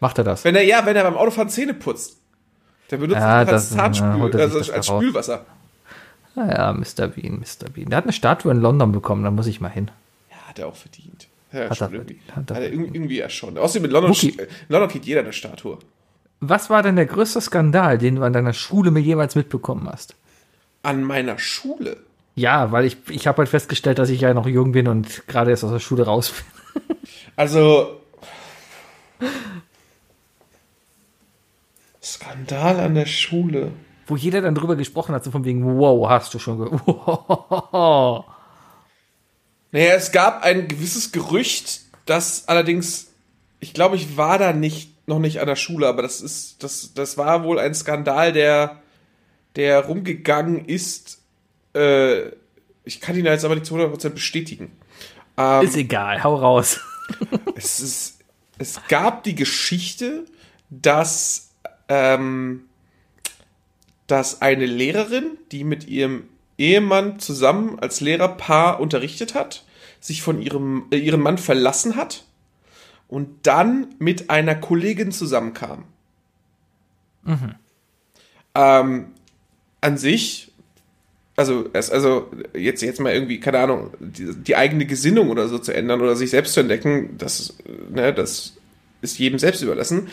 Macht 0.00 0.18
er 0.18 0.24
das? 0.24 0.44
Wenn 0.44 0.54
er, 0.54 0.62
ja, 0.62 0.84
wenn 0.84 0.94
er 0.96 1.04
beim 1.04 1.16
Autofahren 1.16 1.48
Zähne 1.48 1.72
putzt. 1.74 2.18
Der 2.90 2.96
benutzt 2.98 3.20
Ja, 3.20 3.44
das 3.44 3.52
als 3.54 3.68
das- 3.70 3.76
ja, 3.76 3.76
Zahnspül, 3.92 4.40
er 4.40 4.48
sich 4.50 4.56
also 4.58 4.72
als. 4.72 4.86
Spülwasser. 4.86 5.46
Naja, 6.36 6.72
Mr. 6.72 7.06
Bean, 7.08 7.38
Mr. 7.40 7.70
Bean. 7.70 7.88
Der 7.90 7.98
hat 7.98 8.04
eine 8.04 8.12
Statue 8.12 8.50
in 8.52 8.60
London 8.60 8.90
bekommen, 8.92 9.22
da 9.24 9.30
muss 9.30 9.46
ich 9.46 9.60
mal 9.60 9.68
hin. 9.68 9.90
Ja, 10.30 10.36
hat 10.48 10.58
er 10.58 10.66
auch 10.66 10.76
verdient. 10.76 11.28
Ja, 11.52 11.70
Hat 11.70 11.80
er 11.80 11.88
verdient, 11.90 12.20
hat 12.34 12.50
er 12.50 12.56
Hat 12.56 12.62
er 12.64 12.72
irgendwie, 12.72 12.96
irgendwie 12.96 13.16
ja 13.18 13.28
schon. 13.28 13.56
Außerdem 13.56 13.84
in 13.84 13.90
London, 13.92 14.12
in 14.12 14.46
London 14.68 14.90
kriegt 14.90 15.06
jeder 15.06 15.20
eine 15.20 15.32
Statue. 15.32 15.78
Was 16.40 16.68
war 16.68 16.82
denn 16.82 16.96
der 16.96 17.06
größte 17.06 17.40
Skandal, 17.40 17.96
den 17.98 18.16
du 18.16 18.22
an 18.24 18.32
deiner 18.32 18.52
Schule 18.52 18.90
mir 18.90 18.98
jeweils 19.00 19.36
mitbekommen 19.36 19.88
hast? 19.90 20.16
An 20.82 21.04
meiner 21.04 21.38
Schule. 21.38 21.98
Ja, 22.34 22.72
weil 22.72 22.84
ich, 22.84 22.96
ich 23.08 23.28
habe 23.28 23.38
halt 23.38 23.48
festgestellt, 23.48 24.00
dass 24.00 24.10
ich 24.10 24.20
ja 24.22 24.34
noch 24.34 24.48
jung 24.48 24.72
bin 24.72 24.88
und 24.88 25.26
gerade 25.28 25.52
erst 25.52 25.62
aus 25.62 25.70
der 25.70 25.78
Schule 25.78 26.04
raus 26.04 26.32
bin. 26.32 26.96
Also. 27.36 28.00
Skandal 32.04 32.80
an 32.80 32.94
der 32.94 33.06
Schule. 33.06 33.72
Wo 34.06 34.16
jeder 34.16 34.42
dann 34.42 34.54
drüber 34.54 34.76
gesprochen 34.76 35.14
hat, 35.14 35.24
so 35.24 35.30
von 35.30 35.44
wegen, 35.44 35.78
wow, 35.78 36.08
hast 36.08 36.34
du 36.34 36.38
schon 36.38 36.58
ge 36.58 36.68
wow. 36.86 38.24
Naja, 39.72 39.94
es 39.94 40.12
gab 40.12 40.44
ein 40.44 40.68
gewisses 40.68 41.10
Gerücht, 41.10 41.80
das 42.06 42.46
allerdings, 42.46 43.12
ich 43.60 43.72
glaube, 43.72 43.96
ich 43.96 44.16
war 44.16 44.38
da 44.38 44.52
nicht, 44.52 45.08
noch 45.08 45.18
nicht 45.18 45.40
an 45.40 45.46
der 45.46 45.56
Schule, 45.56 45.88
aber 45.88 46.02
das 46.02 46.20
ist, 46.20 46.62
das, 46.62 46.94
das 46.94 47.16
war 47.18 47.44
wohl 47.44 47.58
ein 47.58 47.74
Skandal, 47.74 48.32
der, 48.32 48.82
der 49.56 49.86
rumgegangen 49.86 50.64
ist. 50.64 51.22
Äh, 51.74 52.28
ich 52.84 53.00
kann 53.00 53.16
ihn 53.16 53.24
jetzt 53.24 53.44
aber 53.44 53.54
nicht 53.54 53.66
zu 53.66 53.76
100% 53.76 54.10
bestätigen. 54.10 54.70
Ähm, 55.36 55.64
Ist 55.64 55.76
egal, 55.76 56.22
hau 56.22 56.36
raus. 56.36 56.80
es, 57.56 57.80
ist, 57.80 58.18
es 58.58 58.80
gab 58.88 59.24
die 59.24 59.34
Geschichte, 59.34 60.24
dass, 60.70 61.53
ähm, 61.88 62.62
dass 64.06 64.42
eine 64.42 64.66
Lehrerin, 64.66 65.38
die 65.52 65.64
mit 65.64 65.88
ihrem 65.88 66.24
Ehemann 66.58 67.18
zusammen 67.18 67.78
als 67.78 68.00
Lehrerpaar 68.00 68.80
unterrichtet 68.80 69.34
hat, 69.34 69.64
sich 70.00 70.22
von 70.22 70.40
ihrem, 70.40 70.86
äh, 70.90 70.96
ihrem 70.96 71.20
Mann 71.20 71.38
verlassen 71.38 71.96
hat 71.96 72.24
und 73.08 73.46
dann 73.46 73.94
mit 73.98 74.30
einer 74.30 74.54
Kollegin 74.54 75.12
zusammenkam. 75.12 75.84
Ähm, 78.54 79.06
an 79.80 79.98
sich, 79.98 80.52
also, 81.36 81.68
also 81.72 82.30
jetzt, 82.54 82.82
jetzt 82.82 83.00
mal 83.00 83.12
irgendwie, 83.12 83.40
keine 83.40 83.58
Ahnung, 83.58 83.90
die, 83.98 84.34
die 84.34 84.56
eigene 84.56 84.86
Gesinnung 84.86 85.30
oder 85.30 85.48
so 85.48 85.58
zu 85.58 85.72
ändern 85.72 86.00
oder 86.00 86.16
sich 86.16 86.30
selbst 86.30 86.52
zu 86.54 86.60
entdecken, 86.60 87.16
das, 87.18 87.54
ne, 87.90 88.12
das 88.12 88.54
ist 89.00 89.18
jedem 89.18 89.38
selbst 89.38 89.62
überlassen. 89.62 90.08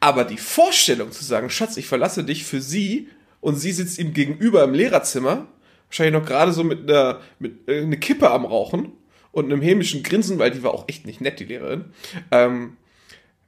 Aber 0.00 0.24
die 0.24 0.36
Vorstellung 0.36 1.12
zu 1.12 1.24
sagen, 1.24 1.50
Schatz, 1.50 1.76
ich 1.76 1.86
verlasse 1.86 2.24
dich 2.24 2.44
für 2.44 2.60
sie 2.60 3.08
und 3.40 3.56
sie 3.56 3.72
sitzt 3.72 3.98
ihm 3.98 4.12
gegenüber 4.12 4.64
im 4.64 4.74
Lehrerzimmer, 4.74 5.46
wahrscheinlich 5.88 6.20
noch 6.20 6.26
gerade 6.26 6.52
so 6.52 6.64
mit 6.64 6.88
einer, 6.90 7.20
mit 7.38 7.68
äh, 7.68 7.82
eine 7.82 7.98
Kippe 7.98 8.30
am 8.30 8.44
Rauchen 8.44 8.92
und 9.32 9.46
einem 9.46 9.62
hämischen 9.62 10.02
Grinsen, 10.02 10.38
weil 10.38 10.50
die 10.50 10.62
war 10.62 10.72
auch 10.72 10.88
echt 10.88 11.06
nicht 11.06 11.20
nett, 11.20 11.40
die 11.40 11.44
Lehrerin. 11.44 11.86
Ähm, 12.30 12.76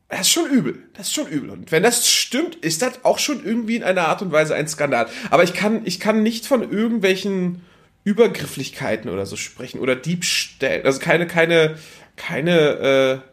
das 0.09 0.21
ist 0.21 0.31
schon 0.31 0.51
übel. 0.51 0.83
Das 0.95 1.09
ist 1.09 1.15
schon 1.15 1.29
übel. 1.29 1.51
Und 1.51 1.71
wenn 1.71 1.83
das 1.83 2.09
stimmt, 2.09 2.57
ist 2.57 2.81
das 2.81 3.05
auch 3.05 3.19
schon 3.19 3.45
irgendwie 3.45 3.77
in 3.77 3.83
einer 3.83 4.09
Art 4.09 4.23
und 4.23 4.33
Weise 4.33 4.55
ein 4.55 4.67
Skandal. 4.67 5.07
Aber 5.31 5.45
ich 5.45 5.53
kann, 5.53 5.83
ich 5.85 6.01
kann 6.01 6.23
nicht 6.23 6.47
von 6.47 6.71
irgendwelchen 6.71 7.63
Übergrifflichkeiten 8.05 9.11
oder 9.11 9.27
so 9.27 9.37
sprechen 9.37 9.81
oder 9.81 9.97
Diebstählen. 9.97 10.87
Also 10.87 10.99
keine, 10.99 11.27
keine, 11.27 11.77
keine, 12.17 13.23
äh, 13.23 13.29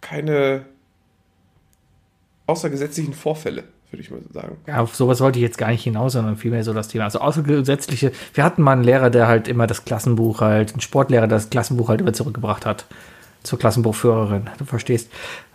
keine 0.00 0.64
außergesetzlichen 2.46 3.14
Vorfälle, 3.14 3.64
würde 3.90 4.02
ich 4.02 4.10
mal 4.10 4.20
sagen. 4.32 4.56
Ja, 4.66 4.80
auf 4.80 4.94
sowas 4.94 5.20
wollte 5.20 5.38
ich 5.38 5.42
jetzt 5.42 5.58
gar 5.58 5.70
nicht 5.70 5.82
hinaus, 5.84 6.12
sondern 6.12 6.36
vielmehr 6.36 6.64
so 6.64 6.72
das 6.72 6.88
Thema. 6.88 7.04
Also 7.04 7.20
außergesetzliche, 7.20 8.12
wir 8.34 8.44
hatten 8.44 8.62
mal 8.62 8.72
einen 8.72 8.84
Lehrer, 8.84 9.10
der 9.10 9.26
halt 9.26 9.48
immer 9.48 9.66
das 9.66 9.84
Klassenbuch 9.84 10.40
halt, 10.40 10.72
einen 10.72 10.80
Sportlehrer, 10.80 11.26
der 11.26 11.38
das 11.38 11.50
Klassenbuch 11.50 11.88
halt 11.88 12.00
immer 12.00 12.12
zurückgebracht 12.12 12.66
hat. 12.66 12.86
Zur 13.42 13.60
Klassenbuchführerin, 13.60 14.50
du 14.58 14.64
verstehst. 14.64 15.08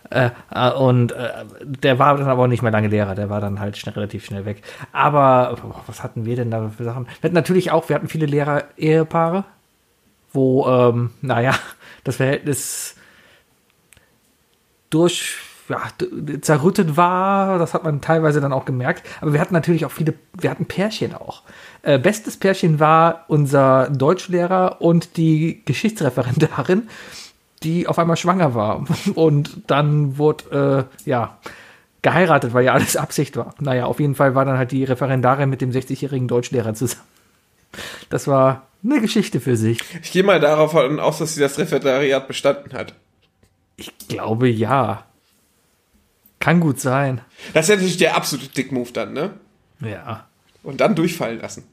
Äh, 0.09 0.29
äh, 0.53 0.71
und 0.71 1.13
äh, 1.13 1.29
der 1.61 1.99
war 1.99 2.17
dann 2.17 2.27
aber 2.27 2.43
auch 2.43 2.47
nicht 2.47 2.61
mehr 2.61 2.71
lange 2.71 2.89
Lehrer, 2.89 3.15
der 3.15 3.29
war 3.29 3.41
dann 3.41 3.59
halt 3.59 3.77
schnell, 3.77 3.95
relativ 3.95 4.25
schnell 4.25 4.45
weg. 4.45 4.61
Aber 4.91 5.57
boah, 5.61 5.81
was 5.87 6.03
hatten 6.03 6.25
wir 6.25 6.35
denn 6.35 6.51
da 6.51 6.69
für 6.69 6.83
Sachen? 6.83 7.05
Wir 7.05 7.29
hatten 7.29 7.35
natürlich 7.35 7.71
auch, 7.71 7.87
wir 7.89 7.95
hatten 7.95 8.09
viele 8.09 8.25
Lehrer-Ehepaare, 8.25 9.45
wo, 10.33 10.67
ähm, 10.67 11.11
naja, 11.21 11.53
das 12.03 12.17
Verhältnis 12.17 12.95
durch 14.89 15.37
ja, 15.71 15.81
zerrüttet 16.41 16.97
war. 16.97 17.57
Das 17.57 17.73
hat 17.73 17.83
man 17.83 18.01
teilweise 18.01 18.41
dann 18.41 18.53
auch 18.53 18.65
gemerkt. 18.65 19.07
Aber 19.21 19.33
wir 19.33 19.39
hatten 19.39 19.53
natürlich 19.53 19.85
auch 19.85 19.91
viele, 19.91 20.13
wir 20.33 20.49
hatten 20.49 20.65
Pärchen 20.65 21.15
auch. 21.15 21.43
Äh, 21.81 21.97
bestes 21.97 22.37
Pärchen 22.37 22.79
war 22.79 23.25
unser 23.27 23.89
Deutschlehrer 23.89 24.81
und 24.81 25.17
die 25.17 25.61
Geschichtsreferendarin, 25.65 26.89
die 27.63 27.87
auf 27.87 27.97
einmal 27.97 28.17
schwanger 28.17 28.53
war. 28.53 28.85
Und 29.15 29.61
dann 29.67 30.17
wurde, 30.17 30.87
äh, 31.05 31.09
ja, 31.09 31.37
geheiratet, 32.01 32.53
weil 32.53 32.65
ja 32.65 32.73
alles 32.73 32.97
Absicht 32.97 33.37
war. 33.37 33.53
Naja, 33.59 33.85
auf 33.85 33.99
jeden 33.99 34.15
Fall 34.15 34.33
war 34.33 34.45
dann 34.45 34.57
halt 34.57 34.71
die 34.71 34.83
Referendarin 34.83 35.49
mit 35.49 35.61
dem 35.61 35.71
60-jährigen 35.71 36.27
Deutschlehrer 36.27 36.73
zusammen. 36.73 37.05
Das 38.09 38.27
war 38.27 38.67
eine 38.83 38.99
Geschichte 38.99 39.39
für 39.39 39.55
sich. 39.55 39.79
Ich 40.01 40.11
gehe 40.11 40.23
mal 40.23 40.39
darauf 40.39 40.73
aus, 40.73 41.19
dass 41.19 41.35
sie 41.35 41.41
das 41.41 41.57
Referendariat 41.59 42.27
bestanden 42.27 42.73
hat. 42.73 42.95
Ich 43.77 43.91
glaube 44.07 44.49
ja. 44.49 45.05
Kann 46.41 46.59
gut 46.59 46.81
sein. 46.81 47.21
Das 47.53 47.65
ist 47.65 47.69
ja 47.69 47.75
natürlich 47.75 47.97
der 47.97 48.17
absolute 48.17 48.49
Dick-Move 48.49 48.91
dann, 48.91 49.13
ne? 49.13 49.31
Ja. 49.79 50.27
Und 50.63 50.81
dann 50.81 50.95
durchfallen 50.95 51.39
lassen. 51.39 51.63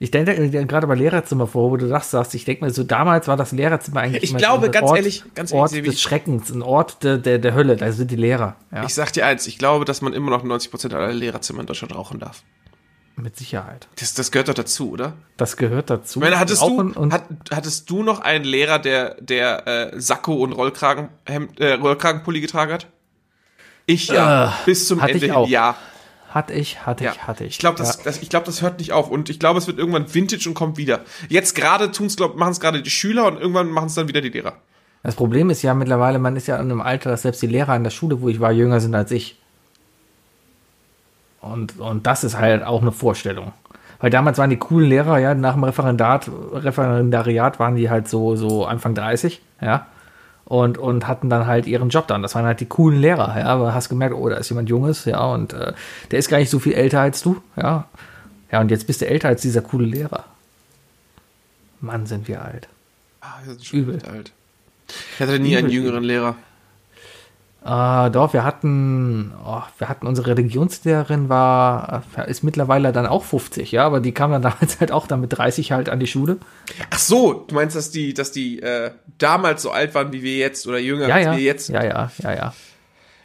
Ich 0.00 0.10
denke 0.12 0.32
äh, 0.32 0.64
gerade 0.64 0.86
bei 0.86 0.94
Lehrerzimmer 0.94 1.46
vor, 1.48 1.70
wo 1.72 1.76
du 1.76 1.88
das 1.88 2.10
sagst. 2.10 2.34
Ich 2.34 2.44
denke 2.44 2.64
mir 2.64 2.70
so, 2.70 2.84
damals 2.84 3.26
war 3.26 3.36
das 3.36 3.50
Lehrerzimmer 3.50 4.00
eigentlich 4.00 4.22
Ich 4.22 4.36
glaube, 4.36 4.70
ganz 4.70 4.88
Ort, 4.88 4.98
ehrlich, 4.98 5.24
ganz 5.34 5.50
ehrlich, 5.50 5.60
Ort 5.60 5.70
Sebi, 5.70 5.88
des 5.88 6.00
Schreckens, 6.00 6.50
ein 6.50 6.62
Ort 6.62 7.02
der, 7.02 7.18
der, 7.18 7.38
der 7.38 7.54
Hölle. 7.54 7.76
Da 7.76 7.90
sind 7.90 8.10
die 8.10 8.16
Lehrer. 8.16 8.54
Ja, 8.70 8.84
Ich 8.84 8.94
sag 8.94 9.12
dir 9.12 9.26
eins, 9.26 9.46
ich 9.48 9.58
glaube, 9.58 9.84
dass 9.84 10.00
man 10.00 10.12
immer 10.12 10.30
noch 10.30 10.44
90% 10.44 10.94
aller 10.94 11.12
Lehrerzimmer 11.12 11.60
in 11.60 11.66
Deutschland 11.66 11.94
rauchen 11.96 12.20
darf. 12.20 12.42
mit 13.16 13.36
Sicherheit. 13.36 13.88
Das, 13.98 14.14
das 14.14 14.30
gehört 14.30 14.48
doch 14.48 14.54
dazu, 14.54 14.92
oder? 14.92 15.14
Das 15.36 15.56
gehört 15.56 15.90
dazu. 15.90 16.20
Ich 16.20 16.24
meine, 16.24 16.38
hattest 16.38 16.62
Rauchen 16.62 16.92
du, 16.92 17.10
hat, 17.10 17.24
hattest 17.50 17.90
du 17.90 18.04
noch 18.04 18.20
einen 18.20 18.44
Lehrer, 18.44 18.78
der, 18.78 19.16
der 19.20 19.66
äh, 19.66 20.00
Sakko 20.00 20.34
und 20.34 20.52
Rollkragen, 20.52 21.08
äh, 21.24 21.72
Rollkragenpulli 21.72 22.40
getragen 22.40 22.72
hat? 22.72 22.86
Ich 23.88 24.08
ja. 24.08 24.48
Äh, 24.48 24.50
Bis 24.66 24.86
zum 24.86 25.00
hatte 25.00 25.12
ich 25.12 25.22
Ende. 25.22 25.36
auch. 25.36 25.48
Ja. 25.48 25.74
Hatte 26.28 26.52
ich, 26.52 26.84
hatte 26.84 27.04
Ja. 27.04 27.12
ich, 27.12 27.26
hatte 27.26 27.44
ich. 27.44 27.52
Ich 27.52 27.58
glaube, 27.58 27.78
das, 27.78 27.96
ja. 27.96 28.02
das, 28.04 28.20
ich 28.20 28.28
glaub, 28.28 28.44
das 28.44 28.60
hört 28.60 28.78
nicht 28.80 28.92
auf. 28.92 29.08
Und 29.10 29.30
ich 29.30 29.40
glaube, 29.40 29.58
es 29.58 29.66
wird 29.66 29.78
irgendwann 29.78 30.12
Vintage 30.14 30.46
und 30.46 30.54
kommt 30.54 30.76
wieder. 30.76 31.00
Jetzt 31.30 31.54
gerade 31.54 31.90
tun's, 31.90 32.14
glaub, 32.16 32.36
machen 32.36 32.52
es 32.52 32.60
gerade 32.60 32.82
die 32.82 32.90
Schüler 32.90 33.24
und 33.26 33.40
irgendwann 33.40 33.70
machen 33.70 33.86
es 33.86 33.94
dann 33.94 34.06
wieder 34.06 34.20
die 34.20 34.28
Lehrer. 34.28 34.52
Das 35.02 35.14
Problem 35.14 35.48
ist 35.48 35.62
ja 35.62 35.72
mittlerweile, 35.72 36.18
man 36.18 36.36
ist 36.36 36.46
ja 36.48 36.56
in 36.56 36.70
einem 36.70 36.82
Alter, 36.82 37.08
dass 37.08 37.22
selbst 37.22 37.40
die 37.40 37.46
Lehrer 37.46 37.74
in 37.76 37.82
der 37.82 37.90
Schule, 37.90 38.20
wo 38.20 38.28
ich 38.28 38.40
war, 38.40 38.52
jünger 38.52 38.78
sind 38.80 38.94
als 38.94 39.10
ich. 39.10 39.38
Und, 41.40 41.78
und 41.80 42.06
das 42.06 42.24
ist 42.24 42.36
halt 42.36 42.62
auch 42.64 42.82
eine 42.82 42.92
Vorstellung. 42.92 43.52
Weil 44.00 44.10
damals 44.10 44.36
waren 44.36 44.50
die 44.50 44.58
coolen 44.58 44.90
Lehrer, 44.90 45.18
ja, 45.18 45.34
nach 45.34 45.54
dem 45.54 45.64
Referendat, 45.64 46.30
Referendariat 46.52 47.58
waren 47.58 47.74
die 47.76 47.88
halt 47.88 48.06
so, 48.06 48.36
so 48.36 48.66
Anfang 48.66 48.94
30, 48.94 49.40
ja. 49.62 49.86
Und, 50.48 50.78
und 50.78 51.06
hatten 51.06 51.28
dann 51.28 51.46
halt 51.46 51.66
ihren 51.66 51.90
Job 51.90 52.08
dann. 52.08 52.22
Das 52.22 52.34
waren 52.34 52.46
halt 52.46 52.60
die 52.60 52.66
coolen 52.66 52.98
Lehrer, 52.98 53.38
ja. 53.38 53.44
Aber 53.44 53.74
hast 53.74 53.90
gemerkt, 53.90 54.14
oh, 54.14 54.30
da 54.30 54.36
ist 54.36 54.48
jemand 54.48 54.70
Junges, 54.70 55.04
ja, 55.04 55.22
und 55.26 55.52
äh, 55.52 55.74
der 56.10 56.18
ist 56.18 56.30
gar 56.30 56.38
nicht 56.38 56.48
so 56.48 56.58
viel 56.58 56.72
älter 56.72 57.02
als 57.02 57.22
du, 57.22 57.36
ja. 57.54 57.86
Ja, 58.50 58.60
und 58.62 58.70
jetzt 58.70 58.86
bist 58.86 59.02
du 59.02 59.06
älter 59.06 59.28
als 59.28 59.42
dieser 59.42 59.60
coole 59.60 59.84
Lehrer. 59.84 60.24
Mann, 61.82 62.06
sind 62.06 62.28
wir 62.28 62.42
alt. 62.42 62.66
Ah, 63.20 63.34
wir 63.44 63.52
sind 63.52 63.64
schon 63.66 63.78
Übel. 63.80 63.98
alt. 64.10 64.32
Ich 64.88 65.20
hatte 65.20 65.38
nie 65.38 65.54
einen 65.54 65.66
Übel. 65.66 65.76
jüngeren 65.76 66.02
Lehrer. 66.02 66.34
Äh, 67.64 68.10
doch, 68.10 68.32
wir 68.32 68.44
hatten, 68.44 69.32
oh, 69.44 69.62
wir 69.78 69.88
hatten 69.88 70.06
unsere 70.06 70.28
Religionslehrerin 70.36 71.28
war, 71.28 72.04
äh, 72.16 72.30
ist 72.30 72.44
mittlerweile 72.44 72.92
dann 72.92 73.06
auch 73.06 73.24
50, 73.24 73.72
ja, 73.72 73.84
aber 73.84 74.00
die 74.00 74.12
kam 74.12 74.30
dann 74.30 74.42
damals 74.42 74.78
halt 74.80 74.92
auch 74.92 75.06
dann 75.06 75.20
mit 75.20 75.36
30 75.36 75.72
halt 75.72 75.88
an 75.88 75.98
die 75.98 76.06
Schule. 76.06 76.38
Ach 76.90 76.98
so, 76.98 77.34
du 77.34 77.54
meinst, 77.54 77.74
dass 77.74 77.90
die, 77.90 78.14
dass 78.14 78.30
die 78.30 78.62
äh, 78.62 78.92
damals 79.18 79.62
so 79.62 79.70
alt 79.70 79.94
waren 79.94 80.12
wie 80.12 80.22
wir 80.22 80.36
jetzt 80.36 80.66
oder 80.68 80.78
jünger 80.78 81.08
Ja, 81.08 81.16
als 81.16 81.24
ja, 81.26 81.32
wir 81.32 81.40
jetzt? 81.40 81.68
ja, 81.68 81.84
ja, 81.84 82.10
ja, 82.22 82.34
ja. 82.34 82.54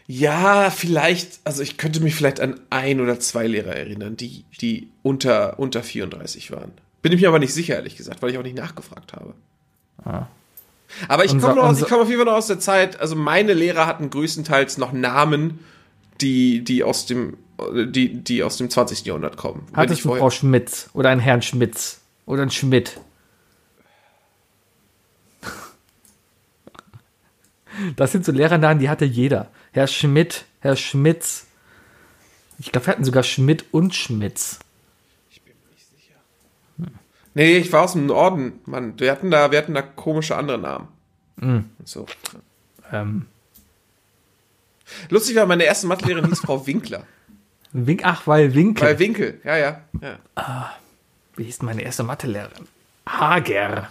Ja, 0.05 0.69
vielleicht, 0.69 1.39
also 1.45 1.63
ich 1.63 1.77
könnte 1.77 2.01
mich 2.01 2.15
vielleicht 2.15 2.41
an 2.41 2.59
ein 2.69 2.99
oder 2.99 3.19
zwei 3.19 3.47
Lehrer 3.47 3.75
erinnern, 3.75 4.17
die, 4.17 4.43
die 4.59 4.89
unter, 5.01 5.59
unter 5.59 5.81
34 5.81 6.51
waren. 6.51 6.71
Bin 7.01 7.13
ich 7.13 7.21
mir 7.21 7.29
aber 7.29 7.39
nicht 7.39 7.53
sicher, 7.53 7.75
ehrlich 7.75 7.95
gesagt, 7.95 8.21
weil 8.21 8.31
ich 8.31 8.38
auch 8.38 8.43
nicht 8.43 8.57
nachgefragt 8.57 9.13
habe. 9.13 9.34
Aber 11.07 11.25
ich 11.25 11.31
komme 11.37 11.71
ich 11.79 11.87
komme 11.87 12.01
auf 12.03 12.07
jeden 12.09 12.19
Fall 12.21 12.25
noch 12.31 12.37
aus 12.37 12.47
der 12.47 12.59
Zeit, 12.59 12.99
also 12.99 13.15
meine 13.15 13.53
Lehrer 13.53 13.85
hatten 13.87 14.09
größtenteils 14.09 14.77
noch 14.77 14.91
Namen, 14.93 15.59
die, 16.21 16.63
die 16.63 16.83
aus 16.83 17.05
dem, 17.05 17.37
die, 17.73 18.13
die 18.23 18.43
aus 18.43 18.57
dem 18.57 18.69
20. 18.69 19.05
Jahrhundert 19.05 19.37
kommen. 19.37 19.67
Hattest 19.73 19.99
ich 19.99 20.03
du 20.03 20.09
vorher- 20.09 20.21
Frau 20.21 20.29
Schmitz 20.29 20.89
oder 20.93 21.09
einen 21.09 21.21
Herrn 21.21 21.41
Schmitz 21.41 22.01
oder 22.25 22.41
einen 22.43 22.51
Schmidt? 22.51 22.99
Das 27.95 28.11
sind 28.11 28.23
so 28.23 28.31
Lehrernamen, 28.31 28.79
die 28.79 28.89
hatte 28.89 29.05
jeder. 29.05 29.49
Herr 29.71 29.87
Schmidt, 29.87 30.45
Herr 30.59 30.75
Schmitz. 30.75 31.47
Ich 32.59 32.71
glaube, 32.71 32.85
wir 32.87 32.91
hatten 32.93 33.03
sogar 33.03 33.23
Schmidt 33.23 33.65
und 33.71 33.95
Schmitz. 33.95 34.59
Nee, 37.36 37.57
ich 37.57 37.71
war 37.73 37.84
aus 37.84 37.93
dem 37.93 38.05
Norden, 38.05 38.59
Mann. 38.65 38.99
Wir 38.99 39.11
hatten 39.11 39.31
da, 39.31 39.51
wir 39.51 39.57
hatten 39.57 39.73
da 39.73 39.81
komische 39.81 40.36
andere 40.36 40.59
Namen. 40.59 40.88
Und 41.41 41.88
So. 41.88 42.05
Ähm, 42.91 43.25
Lustig 45.09 45.36
war, 45.36 45.45
meine 45.45 45.63
erste 45.63 45.88
Mathelehrerin 45.88 46.29
hieß 46.29 46.41
Frau 46.41 46.65
Winkler. 46.67 47.03
Wink, 47.71 48.01
ach, 48.03 48.27
weil 48.27 48.53
Winkel. 48.53 48.88
Bei 48.88 48.99
Winkel, 48.99 49.41
ja, 49.43 49.57
ja. 49.57 49.81
ja. 50.01 50.73
wie 51.36 51.43
hieß 51.43 51.63
meine 51.63 51.81
erste 51.81 52.03
Mathelehrerin? 52.03 52.67
Hager. 53.07 53.89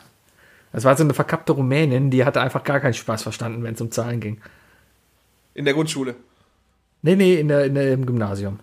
Das 0.72 0.84
war 0.84 0.96
so 0.96 1.02
eine 1.02 1.14
verkappte 1.14 1.52
Rumänin, 1.52 2.10
die 2.10 2.24
hatte 2.24 2.40
einfach 2.40 2.64
gar 2.64 2.80
keinen 2.80 2.94
Spaß 2.94 3.22
verstanden, 3.22 3.62
wenn 3.64 3.74
es 3.74 3.80
um 3.80 3.90
Zahlen 3.90 4.20
ging. 4.20 4.40
In 5.54 5.64
der 5.64 5.74
Grundschule. 5.74 6.14
Nee, 7.02 7.16
nee, 7.16 7.34
in 7.34 7.48
der, 7.48 7.66
in 7.66 7.74
der, 7.74 7.92
im 7.92 8.06
Gymnasium. 8.06 8.60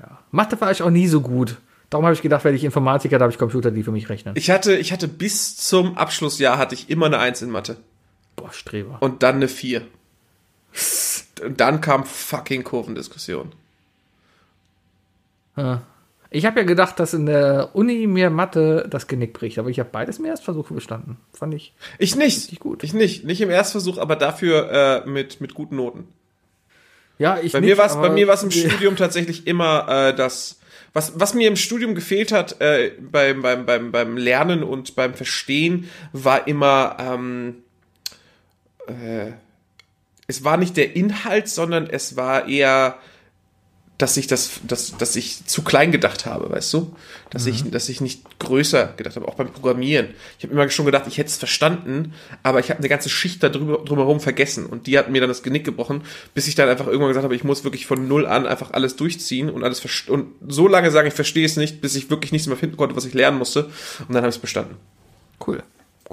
Ja. 0.00 0.18
Mathe 0.32 0.60
war 0.60 0.72
ich 0.72 0.82
auch 0.82 0.90
nie 0.90 1.06
so 1.06 1.20
gut. 1.20 1.58
Darum 1.92 2.06
habe 2.06 2.14
ich 2.14 2.22
gedacht, 2.22 2.42
werde 2.44 2.56
ich 2.56 2.64
Informatiker, 2.64 3.18
da 3.18 3.24
habe 3.24 3.32
ich 3.34 3.38
Computer, 3.38 3.70
die 3.70 3.82
für 3.82 3.92
mich 3.92 4.08
rechnen. 4.08 4.34
Ich 4.34 4.50
hatte, 4.50 4.74
ich 4.74 4.92
hatte 4.92 5.08
bis 5.08 5.58
zum 5.58 5.98
Abschlussjahr 5.98 6.56
hatte 6.56 6.74
ich 6.74 6.88
immer 6.88 7.04
eine 7.04 7.18
Eins 7.18 7.42
in 7.42 7.50
Mathe. 7.50 7.76
Boah, 8.34 8.50
Streber. 8.50 8.96
Und 9.00 9.22
dann 9.22 9.34
eine 9.34 9.46
Vier. 9.46 9.82
Und 11.44 11.60
dann 11.60 11.82
kam 11.82 12.06
fucking 12.06 12.64
Kurvendiskussion. 12.64 13.52
Ich 16.30 16.46
habe 16.46 16.60
ja 16.60 16.66
gedacht, 16.66 16.98
dass 16.98 17.12
in 17.12 17.26
der 17.26 17.72
Uni 17.74 18.06
mir 18.06 18.30
Mathe 18.30 18.86
das 18.88 19.06
Genick 19.06 19.34
bricht, 19.34 19.58
aber 19.58 19.68
ich 19.68 19.78
habe 19.78 19.90
beides 19.92 20.18
im 20.18 20.24
Erstversuch 20.24 20.70
bestanden. 20.70 21.18
Fand 21.34 21.52
ich. 21.52 21.74
Ich 21.98 22.16
nicht. 22.16 22.58
Gut. 22.58 22.84
Ich 22.84 22.94
nicht. 22.94 23.26
Nicht 23.26 23.42
im 23.42 23.50
Erstversuch, 23.50 23.98
aber 23.98 24.16
dafür 24.16 25.04
äh, 25.04 25.06
mit, 25.10 25.42
mit 25.42 25.52
guten 25.52 25.76
Noten. 25.76 26.08
Ja, 27.18 27.38
ich 27.38 27.52
Bei 27.52 27.60
nicht, 27.60 27.68
mir 27.68 27.76
war 27.76 27.84
es 27.84 27.96
bei 27.96 28.08
mir 28.08 28.26
war's 28.28 28.42
im 28.42 28.50
Studium 28.50 28.96
tatsächlich 28.96 29.46
immer 29.46 29.86
äh, 29.90 30.16
das 30.16 30.58
was 30.92 31.18
was 31.18 31.34
mir 31.34 31.48
im 31.48 31.56
Studium 31.56 31.94
gefehlt 31.94 32.32
hat 32.32 32.60
äh, 32.60 32.92
beim, 33.00 33.42
beim 33.42 33.66
beim 33.66 33.92
beim 33.92 34.16
Lernen 34.16 34.62
und 34.62 34.94
beim 34.94 35.14
Verstehen 35.14 35.90
war 36.12 36.46
immer 36.46 36.96
ähm, 37.00 37.62
äh, 38.86 39.32
es 40.26 40.44
war 40.44 40.56
nicht 40.56 40.76
der 40.76 40.96
Inhalt, 40.96 41.48
sondern 41.48 41.86
es 41.88 42.16
war 42.16 42.48
eher 42.48 42.98
dass 44.02 44.16
ich 44.16 44.26
das, 44.26 44.60
dass, 44.66 44.96
dass 44.96 45.14
ich 45.14 45.46
zu 45.46 45.62
klein 45.62 45.92
gedacht 45.92 46.26
habe, 46.26 46.50
weißt 46.50 46.74
du? 46.74 46.96
Dass 47.30 47.46
ich, 47.46 47.70
dass 47.70 47.88
ich 47.88 48.00
nicht 48.00 48.40
größer 48.40 48.94
gedacht 48.96 49.14
habe, 49.14 49.28
auch 49.28 49.36
beim 49.36 49.52
Programmieren. 49.52 50.08
Ich 50.38 50.44
habe 50.44 50.52
immer 50.52 50.68
schon 50.70 50.86
gedacht, 50.86 51.04
ich 51.06 51.18
hätte 51.18 51.30
es 51.30 51.36
verstanden, 51.36 52.12
aber 52.42 52.58
ich 52.58 52.70
habe 52.70 52.80
eine 52.80 52.88
ganze 52.88 53.08
Schicht 53.08 53.44
da 53.44 53.48
drüber, 53.48 53.84
drumherum 53.84 54.18
vergessen 54.18 54.66
und 54.66 54.88
die 54.88 54.98
hat 54.98 55.08
mir 55.08 55.20
dann 55.20 55.28
das 55.30 55.44
Genick 55.44 55.62
gebrochen, 55.62 56.02
bis 56.34 56.48
ich 56.48 56.56
dann 56.56 56.68
einfach 56.68 56.88
irgendwann 56.88 57.10
gesagt 57.10 57.22
habe, 57.22 57.36
ich 57.36 57.44
muss 57.44 57.62
wirklich 57.62 57.86
von 57.86 58.08
null 58.08 58.26
an 58.26 58.44
einfach 58.44 58.72
alles 58.72 58.96
durchziehen 58.96 59.48
und 59.48 59.62
alles 59.62 59.80
und 60.08 60.32
so 60.48 60.66
lange 60.66 60.90
sagen, 60.90 61.06
ich 61.06 61.14
verstehe 61.14 61.46
es 61.46 61.56
nicht, 61.56 61.80
bis 61.80 61.94
ich 61.94 62.10
wirklich 62.10 62.32
nichts 62.32 62.48
mehr 62.48 62.56
finden 62.56 62.76
konnte, 62.76 62.96
was 62.96 63.04
ich 63.04 63.14
lernen 63.14 63.38
musste 63.38 63.66
und 64.00 64.08
dann 64.08 64.24
habe 64.24 64.30
ich 64.30 64.36
es 64.36 64.42
bestanden. 64.42 64.74
Cool. 65.46 65.62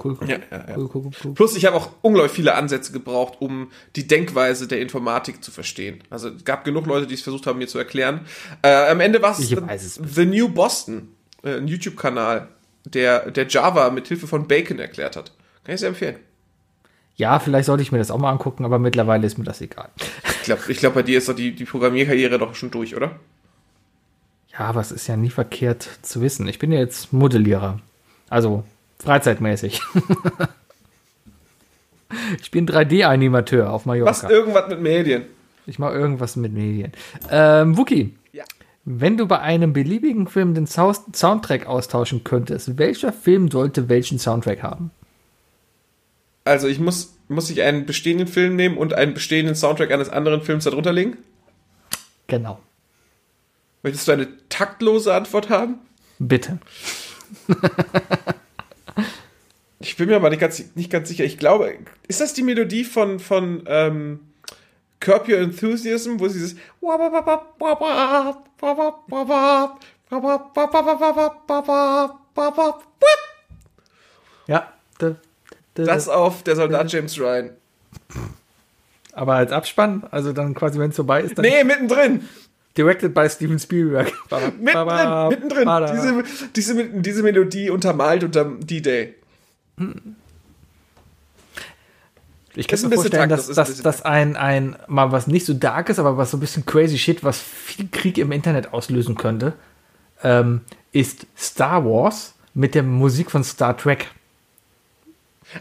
Cool, 0.02 0.16
cool. 0.20 0.28
Ja, 0.28 0.38
ja, 0.50 0.68
ja. 0.68 0.76
Cool, 0.76 0.90
cool, 0.94 1.10
cool. 1.24 1.34
Plus, 1.34 1.56
ich 1.56 1.66
habe 1.66 1.76
auch 1.76 1.90
unglaublich 2.02 2.32
viele 2.32 2.54
Ansätze 2.54 2.92
gebraucht, 2.92 3.34
um 3.40 3.70
die 3.96 4.06
Denkweise 4.06 4.68
der 4.68 4.80
Informatik 4.80 5.42
zu 5.42 5.50
verstehen. 5.50 6.02
Also 6.10 6.28
es 6.28 6.44
gab 6.44 6.64
genug 6.64 6.86
Leute, 6.86 7.06
die 7.06 7.14
es 7.14 7.22
versucht 7.22 7.46
haben, 7.46 7.58
mir 7.58 7.68
zu 7.68 7.78
erklären. 7.78 8.26
Äh, 8.62 8.90
am 8.90 9.00
Ende 9.00 9.20
war 9.20 9.36
es. 9.38 10.00
The 10.02 10.26
New 10.26 10.48
Boston, 10.48 11.08
äh, 11.42 11.56
ein 11.56 11.68
YouTube-Kanal, 11.68 12.48
der, 12.84 13.30
der 13.30 13.46
Java 13.48 13.90
mit 13.90 14.08
Hilfe 14.08 14.26
von 14.26 14.46
Bacon 14.48 14.78
erklärt 14.78 15.16
hat. 15.16 15.32
Kann 15.64 15.74
ich 15.74 15.80
sehr 15.80 15.90
empfehlen. 15.90 16.16
Ja, 17.16 17.38
vielleicht 17.38 17.66
sollte 17.66 17.82
ich 17.82 17.92
mir 17.92 17.98
das 17.98 18.10
auch 18.10 18.18
mal 18.18 18.30
angucken, 18.30 18.64
aber 18.64 18.78
mittlerweile 18.78 19.26
ist 19.26 19.36
mir 19.36 19.44
das 19.44 19.60
egal. 19.60 19.90
Ich 20.40 20.44
glaube, 20.44 20.62
ich 20.68 20.78
glaub, 20.78 20.94
bei 20.94 21.02
dir 21.02 21.18
ist 21.18 21.28
doch 21.28 21.34
die, 21.34 21.54
die 21.54 21.66
Programmierkarriere 21.66 22.38
doch 22.38 22.54
schon 22.54 22.70
durch, 22.70 22.96
oder? 22.96 23.20
Ja, 24.52 24.60
aber 24.60 24.80
es 24.80 24.90
ist 24.90 25.06
ja 25.06 25.16
nie 25.16 25.28
verkehrt 25.28 25.86
zu 26.00 26.22
wissen. 26.22 26.48
Ich 26.48 26.58
bin 26.58 26.72
ja 26.72 26.78
jetzt 26.78 27.12
Modellierer. 27.12 27.80
Also 28.30 28.64
freizeitmäßig. 29.02 29.80
ich 32.40 32.50
bin 32.50 32.66
3D-Animateur 32.66 33.72
auf 33.72 33.86
Mallorca. 33.86 34.10
Was 34.10 34.22
irgendwas 34.24 34.68
mit 34.68 34.80
Medien. 34.80 35.24
Ich 35.66 35.78
mache 35.78 35.94
irgendwas 35.94 36.36
mit 36.36 36.52
Medien. 36.52 36.92
Ähm, 37.30 37.76
Wookie, 37.76 38.14
Ja. 38.32 38.44
wenn 38.84 39.16
du 39.16 39.26
bei 39.26 39.40
einem 39.40 39.72
beliebigen 39.72 40.26
Film 40.26 40.54
den 40.54 40.66
Sound 40.66 40.98
Soundtrack 41.14 41.66
austauschen 41.66 42.24
könntest, 42.24 42.78
welcher 42.78 43.12
Film 43.12 43.50
sollte 43.50 43.88
welchen 43.88 44.18
Soundtrack 44.18 44.62
haben? 44.62 44.90
Also 46.44 46.66
ich 46.66 46.80
muss, 46.80 47.14
muss 47.28 47.50
ich 47.50 47.62
einen 47.62 47.86
bestehenden 47.86 48.26
Film 48.26 48.56
nehmen 48.56 48.78
und 48.78 48.94
einen 48.94 49.14
bestehenden 49.14 49.54
Soundtrack 49.54 49.92
eines 49.92 50.08
anderen 50.08 50.42
Films 50.42 50.64
darunter 50.64 50.92
legen? 50.92 51.18
Genau. 52.26 52.58
Möchtest 53.82 54.08
du 54.08 54.12
eine 54.12 54.28
taktlose 54.48 55.14
Antwort 55.14 55.50
haben? 55.50 55.76
Bitte. 56.18 56.58
Ich 59.82 59.96
bin 59.96 60.08
mir 60.08 60.16
aber 60.16 60.28
nicht 60.30 60.40
ganz, 60.40 60.62
nicht 60.74 60.90
ganz 60.90 61.08
sicher. 61.08 61.24
Ich 61.24 61.38
glaube, 61.38 61.74
ist 62.06 62.20
das 62.20 62.34
die 62.34 62.42
Melodie 62.42 62.84
von, 62.84 63.18
von 63.18 63.62
ähm, 63.66 64.20
Curb 65.00 65.26
Your 65.28 65.38
Enthusiasm, 65.38 66.20
wo 66.20 66.28
sie 66.28 66.38
dieses 66.38 66.56
Ja. 74.46 74.72
Da, 74.98 75.16
da, 75.74 75.82
das 75.84 76.08
auf 76.08 76.42
der 76.42 76.56
Soldat 76.56 76.92
James 76.92 77.18
Ryan. 77.18 77.50
aber 79.12 79.34
als 79.36 79.52
Abspann, 79.52 80.04
also 80.10 80.32
dann 80.32 80.54
quasi, 80.54 80.78
wenn 80.78 80.90
es 80.90 80.96
vorbei 80.96 81.22
ist, 81.22 81.38
dann 81.38 81.44
Nee, 81.44 81.64
mittendrin. 81.64 82.28
directed 82.76 83.14
by 83.14 83.28
Steven 83.30 83.58
Spielberg. 83.58 84.12
Mittendrin. 84.60 85.28
Mittendrin. 85.28 85.68
Diese, 85.92 86.24
diese, 86.54 86.84
diese 87.00 87.22
Melodie 87.22 87.70
untermalt 87.70 88.24
unter 88.24 88.44
D-Day. 88.44 89.14
Ich 92.56 92.66
kann 92.66 92.78
ein 92.78 92.82
mir 92.82 92.88
bisschen 92.90 93.02
vorstellen, 93.02 93.28
dass, 93.28 93.48
ein 93.48 93.54
dass, 93.54 93.80
dass 93.80 94.02
ein, 94.02 94.36
ein, 94.36 94.76
mal 94.88 95.12
was 95.12 95.26
nicht 95.26 95.46
so 95.46 95.54
dark 95.54 95.88
ist, 95.88 95.98
aber 95.98 96.16
was 96.16 96.32
so 96.32 96.36
ein 96.36 96.40
bisschen 96.40 96.66
crazy 96.66 96.98
shit, 96.98 97.22
was 97.22 97.38
viel 97.38 97.88
Krieg 97.90 98.18
im 98.18 98.32
Internet 98.32 98.72
auslösen 98.72 99.14
könnte, 99.14 99.52
ähm, 100.22 100.62
ist 100.92 101.26
Star 101.38 101.84
Wars 101.84 102.34
mit 102.52 102.74
der 102.74 102.82
Musik 102.82 103.30
von 103.30 103.44
Star 103.44 103.76
Trek. 103.76 104.08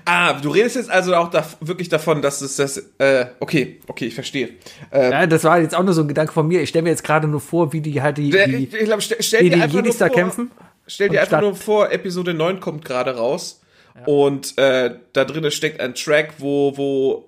Ah, 0.06 0.34
du 0.34 0.50
redest 0.50 0.76
jetzt 0.76 0.90
also 0.90 1.16
auch 1.16 1.30
da, 1.30 1.48
wirklich 1.62 1.90
davon, 1.90 2.22
dass 2.22 2.42
es 2.42 2.56
das, 2.58 2.78
äh, 3.00 3.26
okay, 3.40 3.80
okay, 3.88 4.06
ich 4.06 4.14
verstehe. 4.14 4.50
Äh, 4.92 5.12
Ja, 5.12 5.28
das 5.28 5.44
war 5.44 5.60
jetzt 5.60 5.74
auch 5.76 5.84
nur 5.84 5.94
so 5.94 6.02
ein 6.02 6.08
Gedanke 6.08 6.32
von 6.32 6.48
mir. 6.48 6.62
Ich 6.62 6.70
stelle 6.70 6.84
mir 6.84 6.90
jetzt 6.90 7.04
gerade 7.04 7.28
nur 7.28 7.40
vor, 7.40 7.74
wie 7.74 7.82
die 7.82 8.02
halt 8.02 8.18
die, 8.18 8.30
die, 8.30 8.70
ich, 8.72 8.86
glaube, 8.86 9.02
stell, 9.02 9.22
stell 9.22 9.42
wie 9.42 9.50
dir 9.50 9.56
die 9.56 9.62
einfach 9.62 9.74
nur 9.74 9.84
Jedis 9.84 9.98
vor, 9.98 10.10
kämpfen. 10.10 10.52
Stell 10.86 11.10
dir 11.10 11.22
einfach 11.22 11.42
nur 11.42 11.56
vor, 11.56 11.92
Episode 11.92 12.34
9 12.34 12.60
kommt 12.60 12.86
gerade 12.86 13.16
raus 13.16 13.59
und 14.06 14.58
äh, 14.58 14.95
da 15.14 15.26
drinnen 15.26 15.52
steckt 15.52 15.80
ein 15.80 15.95
Track, 15.95 16.36
wo, 16.39 16.78
wo 16.78 17.26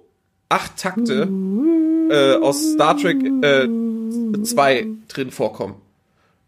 acht 0.49 0.77
Takte 0.77 1.27
äh, 2.09 2.35
aus 2.43 2.73
Star 2.73 2.97
Trek 2.97 3.17
äh, 3.43 3.67
2 4.43 4.87
drin 5.07 5.31
vorkommen. 5.31 5.75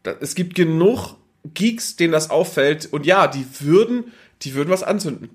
Da, 0.04 0.14
es 0.20 0.36
gibt 0.36 0.56
genug 0.56 1.16
Geeks, 1.54 1.96
denen 1.96 2.14
das 2.14 2.30
auffällt 2.30 2.88
und 2.92 3.06
ja, 3.06 3.28
die 3.28 3.46
würden, 3.60 4.12
die 4.42 4.54
würden 4.56 4.70
was 4.70 4.84
anzünden. 4.84 5.30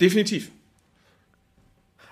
Definitiv. 0.00 0.50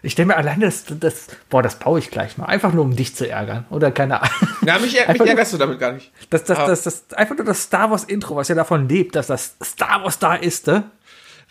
Ich 0.02 0.12
stelle 0.12 0.26
mir 0.26 0.36
alleine 0.36 0.66
das, 0.66 0.84
das, 1.00 1.26
boah, 1.48 1.62
das 1.62 1.78
baue 1.78 1.98
ich 1.98 2.10
gleich 2.10 2.38
mal. 2.38 2.44
Einfach 2.44 2.72
nur, 2.72 2.84
um 2.84 2.94
dich 2.94 3.16
zu 3.16 3.28
ärgern. 3.28 3.64
Oder 3.70 3.90
keine 3.90 4.22
Ahnung. 4.22 4.48
Ja, 4.64 4.74
mich, 4.78 4.92
mich 4.92 5.00
Einfach 5.00 5.18
nur- 5.24 5.28
ärgerst 5.28 5.52
du 5.54 5.56
damit 5.58 5.80
gar 5.80 5.92
nicht. 5.92 6.12
Das, 6.30 6.44
das, 6.44 6.58
Ah. 6.58 6.66
das, 6.66 6.82
das, 6.82 7.04
einfach 7.14 7.36
nur 7.36 7.46
das 7.46 7.62
Star 7.62 7.90
Wars 7.90 8.04
Intro, 8.04 8.36
was 8.36 8.48
ja 8.48 8.54
davon 8.54 8.88
lebt, 8.88 9.16
dass 9.16 9.26
das 9.28 9.54
Star 9.64 10.02
Wars 10.04 10.18
da 10.18 10.34
ist, 10.34 10.66
ne? 10.66 10.84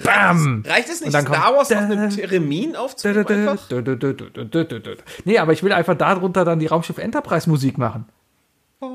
Bam! 0.03 0.63
Reicht 0.67 0.89
es 0.89 1.01
nicht, 1.01 1.11
Star 1.11 1.55
Wars 1.55 1.71
auf 1.71 1.77
einem 1.77 2.09
Theremin 2.09 2.75
aufzunehmen? 2.75 3.57
Nee, 5.23 5.37
aber 5.37 5.53
ich 5.53 5.63
will 5.63 5.71
einfach 5.71 5.95
darunter 5.95 6.43
dann 6.43 6.59
die 6.59 6.67
Raumschiff 6.67 6.97
Enterprise 6.97 7.49
Musik 7.49 7.77
machen. 7.77 8.05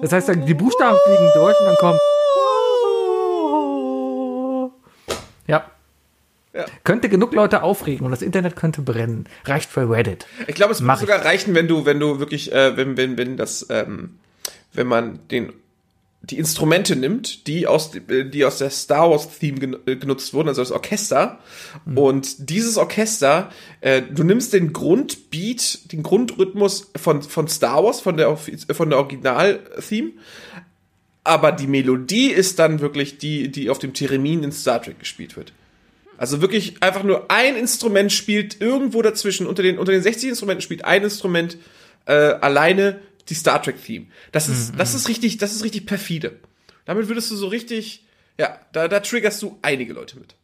Das 0.03 0.13
heißt, 0.13 0.29
dann 0.29 0.47
die 0.47 0.55
Buchstaben 0.55 0.99
fliegen 1.05 1.31
durch 1.35 1.59
und 1.59 1.67
dann 1.67 1.77
kommt. 1.77 2.01
Ja. 5.47 5.65
Ja. 6.53 6.65
Könnte 6.85 7.09
genug 7.09 7.33
Leute 7.33 7.63
aufregen 7.63 8.05
und 8.05 8.11
das 8.11 8.23
Internet 8.23 8.57
könnte 8.57 8.83
brennen. 8.83 9.29
Reicht 9.45 9.71
für 9.71 9.89
Reddit. 9.89 10.27
Ich 10.49 10.55
glaube, 10.55 10.73
es 10.73 10.83
würde 10.83 10.99
sogar 10.99 11.25
reichen, 11.25 11.55
wenn 11.55 11.69
du, 11.69 11.87
wenn 11.87 12.01
du 12.01 12.19
wirklich, 12.19 12.53
äh, 12.53 12.77
wenn, 12.77 12.97
wenn, 12.97 13.17
wenn 13.17 13.37
das, 13.37 13.67
ähm, 13.71 14.19
wenn 14.73 14.87
man 14.87 15.21
den 15.29 15.53
die 16.23 16.39
Instrumente 16.39 16.97
nimmt, 16.97 17.47
die 17.47 17.67
aus 17.67 17.95
äh, 17.95 18.25
die 18.25 18.45
aus 18.45 18.59
der 18.59 18.71
Star 18.71 19.11
Wars 19.11 19.39
Theme 19.39 19.79
äh, 19.87 19.97
genutzt 19.97 20.35
wurden, 20.35 20.49
also 20.49 20.61
das 20.61 20.71
Orchester. 20.71 21.39
Und 21.95 22.51
dieses 22.51 22.77
Orchester, 22.77 23.51
äh, 23.81 24.03
du 24.03 24.23
nimmst 24.23 24.53
den 24.53 24.73
Grundbeat, 24.73 25.93
den 25.93 26.03
Grundrhythmus 26.03 26.91
von 26.97 27.23
von 27.23 27.49
Star 27.49 27.83
Wars, 27.83 28.01
von 28.01 28.17
der 28.17 28.29
offiz- 28.31 28.73
von 28.73 28.91
der 28.91 28.99
Original 28.99 29.61
Theme, 29.89 30.13
aber 31.25 31.53
die 31.53 31.67
Melodie 31.67 32.31
ist 32.31 32.59
dann 32.59 32.81
wirklich 32.81 33.19
die, 33.19 33.51
die 33.51 33.71
auf 33.71 33.79
dem 33.79 33.95
Theremin 33.95 34.43
in 34.43 34.53
Star 34.53 34.83
Trek 34.83 34.99
gespielt 34.99 35.37
wird. 35.37 35.53
Also 36.19 36.43
wirklich 36.43 36.83
einfach 36.83 37.03
nur 37.03 37.31
ein 37.31 37.57
Instrument 37.57 38.13
spielt 38.13 38.61
irgendwo 38.61 39.01
dazwischen. 39.01 39.47
Unter 39.47 39.63
den, 39.63 39.79
unter 39.79 39.93
den 39.93 40.03
60 40.03 40.31
Instrumenten 40.31 40.61
spielt 40.61 40.85
ein 40.85 41.03
Instrument 41.03 41.57
äh, 42.05 42.13
alleine 42.13 43.01
die 43.31 43.35
Star 43.35 43.63
Trek 43.63 43.83
Theme. 43.83 44.07
Das 44.33 44.49
ist, 44.49 44.73
das 44.77 44.95
ist 44.95 45.09
richtig, 45.09 45.39
das 45.39 45.55
ist 45.55 45.65
richtig 45.65 45.87
perfide. 45.87 46.39
Damit 46.85 47.09
würdest 47.09 47.31
du 47.31 47.37
so 47.37 47.47
richtig, 47.47 48.05
ja, 48.39 48.59
da, 48.73 48.89
da 48.89 49.01
triggerst 49.01 49.41
du 49.43 49.59
einige 49.63 49.93
Leute 49.93 50.19
mit. 50.19 50.35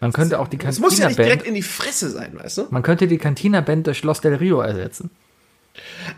Man 0.00 0.12
könnte 0.12 0.38
auch 0.38 0.48
die 0.48 0.58
Das 0.58 0.78
muss 0.78 0.98
ja 0.98 1.04
Cantina 1.04 1.08
nicht 1.08 1.18
direkt 1.18 1.42
Band. 1.42 1.48
in 1.48 1.54
die 1.54 1.62
Fresse 1.62 2.10
sein, 2.10 2.38
weißt 2.38 2.58
du? 2.58 2.66
Man 2.70 2.82
könnte 2.82 3.06
die 3.08 3.18
Cantina 3.18 3.60
Band 3.60 3.86
durch 3.86 3.98
Schloss 3.98 4.20
del 4.20 4.34
Rio 4.34 4.60
ersetzen. 4.60 5.10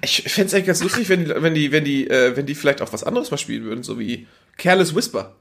Ich 0.03 0.23
fände 0.23 0.49
es 0.49 0.55
eigentlich 0.55 0.67
ganz 0.67 0.83
lustig, 0.83 1.09
wenn 1.09 1.25
die, 1.25 1.31
wenn 1.43 1.55
die, 1.55 1.73
wenn 1.73 1.85
die, 1.85 2.09
äh, 2.09 2.37
wenn 2.37 2.47
die 2.47 2.55
vielleicht 2.55 2.81
auch 2.83 2.93
was 2.93 3.05
anderes 3.05 3.31
mal 3.31 3.39
spielen 3.39 3.65
würden, 3.65 3.83
so 3.83 3.99
wie 3.99 4.27
Careless 4.57 4.95
Whisper. 4.95 5.35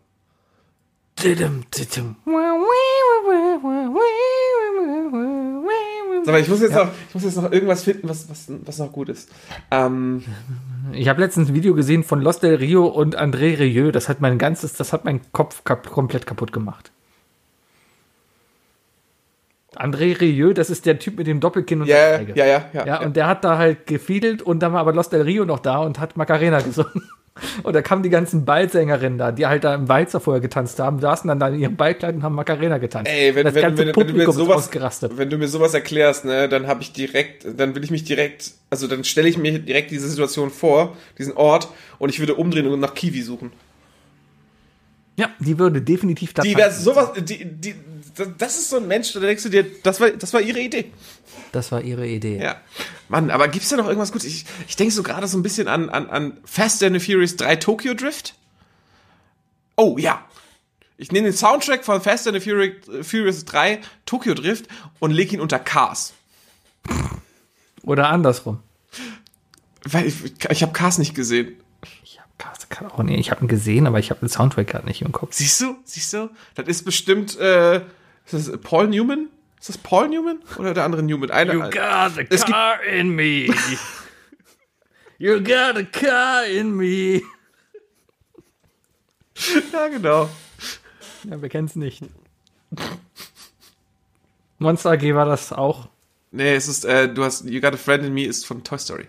Didim, 1.23 1.65
didim. 1.77 2.15
Mal, 6.31 6.41
ich 6.41 6.47
muss 6.47 6.61
jetzt 6.61 6.73
noch, 6.75 6.89
ich 7.07 7.13
muss 7.13 7.23
jetzt 7.23 7.35
noch 7.37 7.51
irgendwas 7.51 7.83
finden, 7.83 8.07
was, 8.09 8.29
was, 8.29 8.45
was 8.65 8.77
noch 8.79 8.91
gut 8.91 9.09
ist. 9.09 9.29
Ähm, 9.71 10.23
Ich 10.93 11.07
habe 11.07 11.21
letztens 11.21 11.49
ein 11.49 11.55
Video 11.55 11.73
gesehen 11.73 12.03
von 12.03 12.21
Los 12.21 12.39
del 12.39 12.55
Rio 12.55 12.85
und 12.87 13.17
André 13.19 13.59
Rieu. 13.59 13.91
Das 13.91 14.09
hat 14.09 14.21
mein 14.21 14.37
ganzes, 14.37 14.73
das 14.73 14.93
hat 14.93 15.05
meinen 15.05 15.21
Kopf 15.31 15.63
kap 15.63 15.89
komplett 15.89 16.25
kaputt 16.25 16.51
gemacht. 16.51 16.91
André 19.75 20.19
Rieu, 20.19 20.53
das 20.53 20.69
ist 20.69 20.85
der 20.85 20.97
Typ 20.99 21.17
mit 21.17 21.27
dem 21.27 21.39
Doppelkinn 21.39 21.81
und 21.81 21.87
ja, 21.87 21.95
der 21.95 22.11
ja, 22.11 22.17
Feige. 22.17 22.33
ja, 22.35 22.45
ja, 22.45 22.65
ja. 22.73 22.85
Ja, 22.87 23.01
und 23.01 23.15
der 23.15 23.27
hat 23.27 23.43
da 23.43 23.57
halt 23.57 23.85
gefiedelt 23.85 24.41
und 24.41 24.59
dann 24.61 24.73
war 24.73 24.79
aber 24.81 24.93
Los 24.93 25.09
del 25.09 25.21
Rio 25.21 25.45
noch 25.45 25.59
da 25.59 25.77
und 25.77 25.99
hat 25.99 26.17
Macarena 26.17 26.59
gesungen. 26.59 27.03
Und 27.63 27.73
da 27.73 27.81
kamen 27.81 28.03
die 28.03 28.09
ganzen 28.09 28.45
Ballsängerinnen 28.45 29.17
da, 29.17 29.31
die 29.31 29.47
halt 29.47 29.63
da 29.63 29.75
im 29.75 29.87
Walzer 29.89 30.19
vorher 30.19 30.41
getanzt 30.41 30.79
haben, 30.79 30.99
saßen 30.99 31.27
dann 31.27 31.39
da 31.39 31.49
in 31.49 31.59
ihrem 31.59 31.75
Ballkleid 31.75 32.15
und 32.15 32.23
haben 32.23 32.35
Macarena 32.35 32.77
getanzt. 32.77 33.11
Ey, 33.11 33.35
wenn, 33.35 33.45
das 33.45 33.55
wenn, 33.55 33.77
wenn, 33.77 33.95
wenn, 33.95 34.07
du 34.07 34.13
mir 34.13 34.31
sowas, 34.31 34.69
wenn 35.15 35.29
du 35.29 35.37
mir 35.37 35.47
sowas 35.47 35.73
erklärst, 35.73 36.25
ne, 36.25 36.49
dann 36.49 36.67
habe 36.67 36.81
ich 36.81 36.93
direkt, 36.93 37.45
dann 37.57 37.75
will 37.75 37.83
ich 37.83 37.91
mich 37.91 38.03
direkt, 38.03 38.51
also 38.69 38.87
dann 38.87 39.03
stelle 39.03 39.27
ich 39.27 39.37
mir 39.37 39.59
direkt 39.59 39.91
diese 39.91 40.07
Situation 40.07 40.49
vor, 40.49 40.95
diesen 41.17 41.33
Ort, 41.33 41.69
und 41.97 42.09
ich 42.09 42.19
würde 42.19 42.35
umdrehen 42.35 42.67
und 42.67 42.79
nach 42.79 42.93
Kiwi 42.93 43.21
suchen. 43.21 43.51
Ja, 45.19 45.29
die 45.37 45.59
würde 45.59 45.81
definitiv 45.81 46.33
da 46.33 46.43
Die 46.43 46.55
wäre 46.55 46.71
sowas, 46.71 47.09
die, 47.17 47.43
die, 47.43 47.75
das 48.37 48.57
ist 48.57 48.69
so 48.69 48.77
ein 48.77 48.87
Mensch, 48.87 49.11
da 49.11 49.19
denkst 49.19 49.43
du 49.43 49.49
dir, 49.49 49.65
das 49.83 49.99
war, 49.99 50.11
das 50.11 50.33
war 50.33 50.39
ihre 50.39 50.61
Idee. 50.61 50.93
Das 51.51 51.73
war 51.73 51.81
ihre 51.81 52.07
Idee. 52.07 52.41
Ja. 52.41 52.55
Mann, 53.09 53.29
aber 53.29 53.49
gibt's 53.49 53.67
da 53.67 53.75
noch 53.75 53.87
irgendwas 53.87 54.13
Gutes? 54.13 54.27
Ich, 54.27 54.45
ich 54.69 54.77
denke 54.77 54.93
so 54.93 55.03
gerade 55.03 55.27
so 55.27 55.37
ein 55.37 55.43
bisschen 55.43 55.67
an, 55.67 55.89
an, 55.89 56.09
an 56.09 56.37
Fast 56.45 56.81
and 56.83 56.97
the 56.97 57.05
Furious 57.05 57.35
3 57.35 57.57
Tokyo 57.57 57.93
Drift. 57.93 58.35
Oh, 59.75 59.97
ja. 59.97 60.23
Ich 60.95 61.11
nehme 61.11 61.27
den 61.27 61.35
Soundtrack 61.35 61.83
von 61.83 62.01
Fast 62.01 62.25
and 62.25 62.41
the 62.41 62.49
Furious, 62.49 62.75
Furious 63.05 63.43
3 63.43 63.81
Tokyo 64.05 64.35
Drift 64.35 64.69
und 64.99 65.11
lege 65.11 65.35
ihn 65.35 65.41
unter 65.41 65.59
Cars. 65.59 66.13
Oder 67.83 68.07
andersrum. 68.07 68.63
Weil 69.83 70.05
ich, 70.07 70.15
ich 70.49 70.61
habe 70.61 70.71
Cars 70.71 70.97
nicht 70.97 71.13
gesehen. 71.13 71.57
Ich 72.03 72.19
habe 72.19 72.28
Cast 72.28 72.28
kann 72.79 72.91
auch 72.91 73.03
nicht. 73.03 73.19
Ich 73.19 73.31
habe 73.31 73.43
ihn 73.43 73.47
gesehen, 73.47 73.87
aber 73.87 73.99
ich 73.99 74.09
habe 74.09 74.19
den 74.21 74.29
Soundtrack 74.29 74.67
gerade 74.67 74.85
nicht 74.87 75.01
im 75.01 75.11
Kopf. 75.11 75.33
Siehst 75.33 75.61
du? 75.61 75.75
Siehst 75.83 76.13
du? 76.13 76.29
Das 76.55 76.67
ist 76.67 76.83
bestimmt, 76.85 77.37
äh, 77.39 77.77
ist 78.25 78.33
das 78.33 78.57
Paul 78.61 78.87
Newman? 78.87 79.27
Ist 79.59 79.69
das 79.69 79.77
Paul 79.77 80.07
Newman? 80.09 80.39
Oder 80.57 80.73
der 80.73 80.85
andere 80.85 81.03
Newman? 81.03 81.31
Einer, 81.31 81.53
got 81.69 81.75
a 81.77 82.07
Es 82.07 82.15
gibt- 82.45 82.45
car 82.47 82.81
in 82.83 83.09
me. 83.09 83.47
you 85.17 85.39
got 85.43 85.75
a 85.77 85.83
car 85.83 86.45
in 86.45 86.75
me. 86.75 87.21
ja, 89.73 89.87
genau. 89.89 90.29
Ja, 91.29 91.41
wir 91.41 91.49
kennen 91.49 91.67
es 91.67 91.75
nicht. 91.75 92.03
Monster 94.57 94.91
AG 94.91 95.13
war 95.15 95.25
das 95.25 95.51
auch. 95.53 95.89
Nee, 96.31 96.55
es 96.55 96.67
ist, 96.67 96.85
äh, 96.85 97.11
du 97.11 97.23
hast, 97.23 97.45
You 97.45 97.59
Got 97.59 97.73
a 97.73 97.77
Friend 97.77 98.05
in 98.05 98.13
Me 98.13 98.25
ist 98.25 98.45
von 98.45 98.63
Toy 98.63 98.77
Story. 98.77 99.07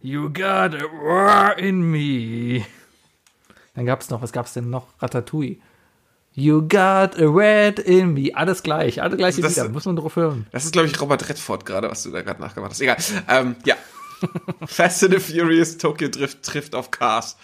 You 0.00 0.28
got 0.32 0.74
a 0.74 0.84
roar 0.86 1.58
in 1.58 1.82
me. 1.90 2.64
Dann 3.74 3.86
gab 3.86 4.00
es 4.00 4.10
noch, 4.10 4.22
was 4.22 4.32
gab 4.32 4.46
es 4.46 4.52
denn 4.52 4.70
noch? 4.70 4.86
Ratatouille. 5.00 5.56
You 6.34 6.62
got 6.62 7.18
a 7.18 7.24
red 7.26 7.80
in 7.80 8.14
me. 8.14 8.30
Alles 8.34 8.62
gleich, 8.62 9.02
alle 9.02 9.16
gleiche 9.16 9.40
Das- 9.40 9.56
Lieder. 9.56 9.68
Muss 9.70 9.86
man 9.86 9.96
drauf 9.96 10.14
hören. 10.16 10.46
Das 10.52 10.64
ist, 10.64 10.72
glaube 10.72 10.86
ich, 10.86 11.00
Robert 11.00 11.28
Redford 11.28 11.66
gerade, 11.66 11.90
was 11.90 12.04
du 12.04 12.10
da 12.12 12.22
gerade 12.22 12.40
nachgemacht 12.40 12.70
hast. 12.70 12.80
Egal. 12.80 12.96
Ähm, 13.28 13.56
ja. 13.64 13.74
Fast 14.66 15.02
and 15.04 15.14
the 15.14 15.20
Furious 15.20 15.78
Tokyo 15.78 16.08
Drift 16.08 16.42
trifft 16.44 16.74
auf 16.74 16.90
Cars. 16.90 17.36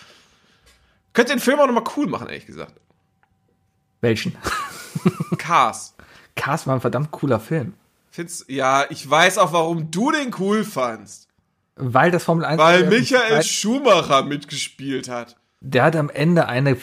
Könnt 1.12 1.28
den 1.28 1.40
Film 1.40 1.58
auch 1.60 1.66
nochmal 1.66 1.84
cool 1.96 2.06
machen, 2.06 2.28
ehrlich 2.28 2.46
gesagt. 2.46 2.74
Welchen? 4.00 4.36
Cars. 5.38 5.94
Cars 6.36 6.66
war 6.66 6.74
ein 6.74 6.80
verdammt 6.80 7.10
cooler 7.10 7.40
Film. 7.40 7.74
Find's, 8.10 8.44
ja, 8.48 8.84
ich 8.90 9.08
weiß 9.08 9.38
auch, 9.38 9.52
warum 9.52 9.90
du 9.90 10.10
den 10.12 10.32
cool 10.38 10.64
fandst. 10.64 11.23
Weil 11.76 12.10
das 12.10 12.24
Formel 12.24 12.44
1. 12.44 12.58
Weil 12.58 12.86
Michael 12.86 13.42
Schumacher 13.42 14.24
mitgespielt 14.24 15.08
hat. 15.08 15.36
Der 15.60 15.84
hat 15.84 15.96
am 15.96 16.10
Ende 16.10 16.46
eine 16.46 16.76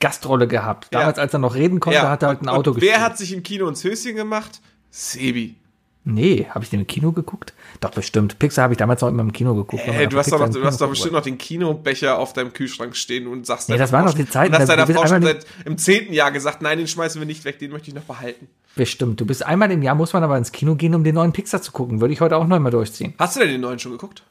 Gastrolle 0.00 0.48
gehabt. 0.48 0.88
Damals, 0.90 1.18
als 1.18 1.32
er 1.32 1.38
noch 1.38 1.54
reden 1.54 1.80
konnte, 1.80 2.08
hat 2.08 2.22
er 2.22 2.28
halt 2.28 2.42
ein 2.42 2.48
Auto 2.48 2.70
und 2.70 2.76
gespielt. 2.76 2.92
Wer 2.92 3.02
hat 3.02 3.18
sich 3.18 3.32
im 3.32 3.42
Kino 3.42 3.68
ins 3.68 3.84
Höschen 3.84 4.16
gemacht? 4.16 4.60
Sebi. 4.90 5.56
Nee, 6.04 6.46
habe 6.50 6.64
ich 6.64 6.70
den 6.70 6.80
im 6.80 6.86
Kino 6.88 7.12
geguckt? 7.12 7.54
Doch, 7.80 7.90
bestimmt. 7.90 8.38
Pixar 8.40 8.64
habe 8.64 8.74
ich 8.74 8.78
damals 8.78 9.00
noch 9.02 9.08
immer 9.08 9.22
im 9.22 9.32
Kino 9.32 9.54
geguckt. 9.54 9.84
Ey, 9.86 10.08
du 10.08 10.18
hast 10.18 10.32
doch, 10.32 10.40
noch, 10.40 10.48
du 10.50 10.64
hast 10.64 10.80
doch 10.80 10.90
bestimmt 10.90 11.12
noch 11.12 11.22
den 11.22 11.38
Kinobecher 11.38 12.18
auf 12.18 12.32
deinem 12.32 12.52
Kühlschrank 12.52 12.96
stehen 12.96 13.28
und 13.28 13.46
sagst 13.46 13.68
Nee, 13.68 13.76
das 13.78 13.92
waren 13.92 14.04
noch 14.04 14.14
die 14.14 14.28
Zeiten, 14.28 14.52
Und 14.52 14.60
hast 14.60 14.68
deiner 14.68 14.86
Frau 14.86 15.06
schon 15.06 15.16
einmal 15.16 15.34
seit 15.34 15.46
im 15.64 15.78
zehnten 15.78 16.12
Jahr 16.12 16.32
gesagt, 16.32 16.60
nein, 16.60 16.78
den 16.78 16.88
schmeißen 16.88 17.20
wir 17.20 17.26
nicht 17.26 17.44
weg, 17.44 17.60
den 17.60 17.70
möchte 17.70 17.88
ich 17.88 17.94
noch 17.94 18.02
behalten. 18.02 18.48
Bestimmt. 18.74 19.20
Du 19.20 19.26
bist 19.26 19.46
einmal 19.46 19.70
im 19.70 19.80
Jahr, 19.82 19.94
muss 19.94 20.12
man 20.12 20.24
aber 20.24 20.36
ins 20.36 20.50
Kino 20.50 20.74
gehen, 20.74 20.94
um 20.96 21.04
den 21.04 21.14
neuen 21.14 21.32
Pixar 21.32 21.62
zu 21.62 21.70
gucken. 21.70 22.00
Würde 22.00 22.12
ich 22.12 22.20
heute 22.20 22.36
auch 22.36 22.46
noch 22.48 22.58
mal 22.58 22.70
durchziehen. 22.70 23.14
Hast 23.18 23.36
du 23.36 23.40
denn 23.40 23.50
den 23.50 23.60
neuen 23.60 23.78
schon 23.78 23.92
geguckt? 23.92 24.24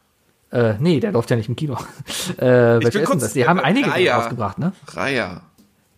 Äh, 0.52 0.74
nee, 0.80 1.00
der 1.00 1.14
läuft 1.14 1.30
ja 1.30 1.38
nicht 1.38 1.48
im 1.48 1.56
Kino. 1.56 1.78
äh, 2.38 2.42
welcher 2.46 2.90
bin 3.00 3.06
kurz- 3.06 3.22
das? 3.22 3.34
Die 3.34 3.48
haben 3.48 3.60
äh, 3.60 3.64
einige 3.64 3.90
Raya. 3.90 4.18
rausgebracht, 4.18 4.60
ne? 4.60 4.74
Raya. 4.88 5.42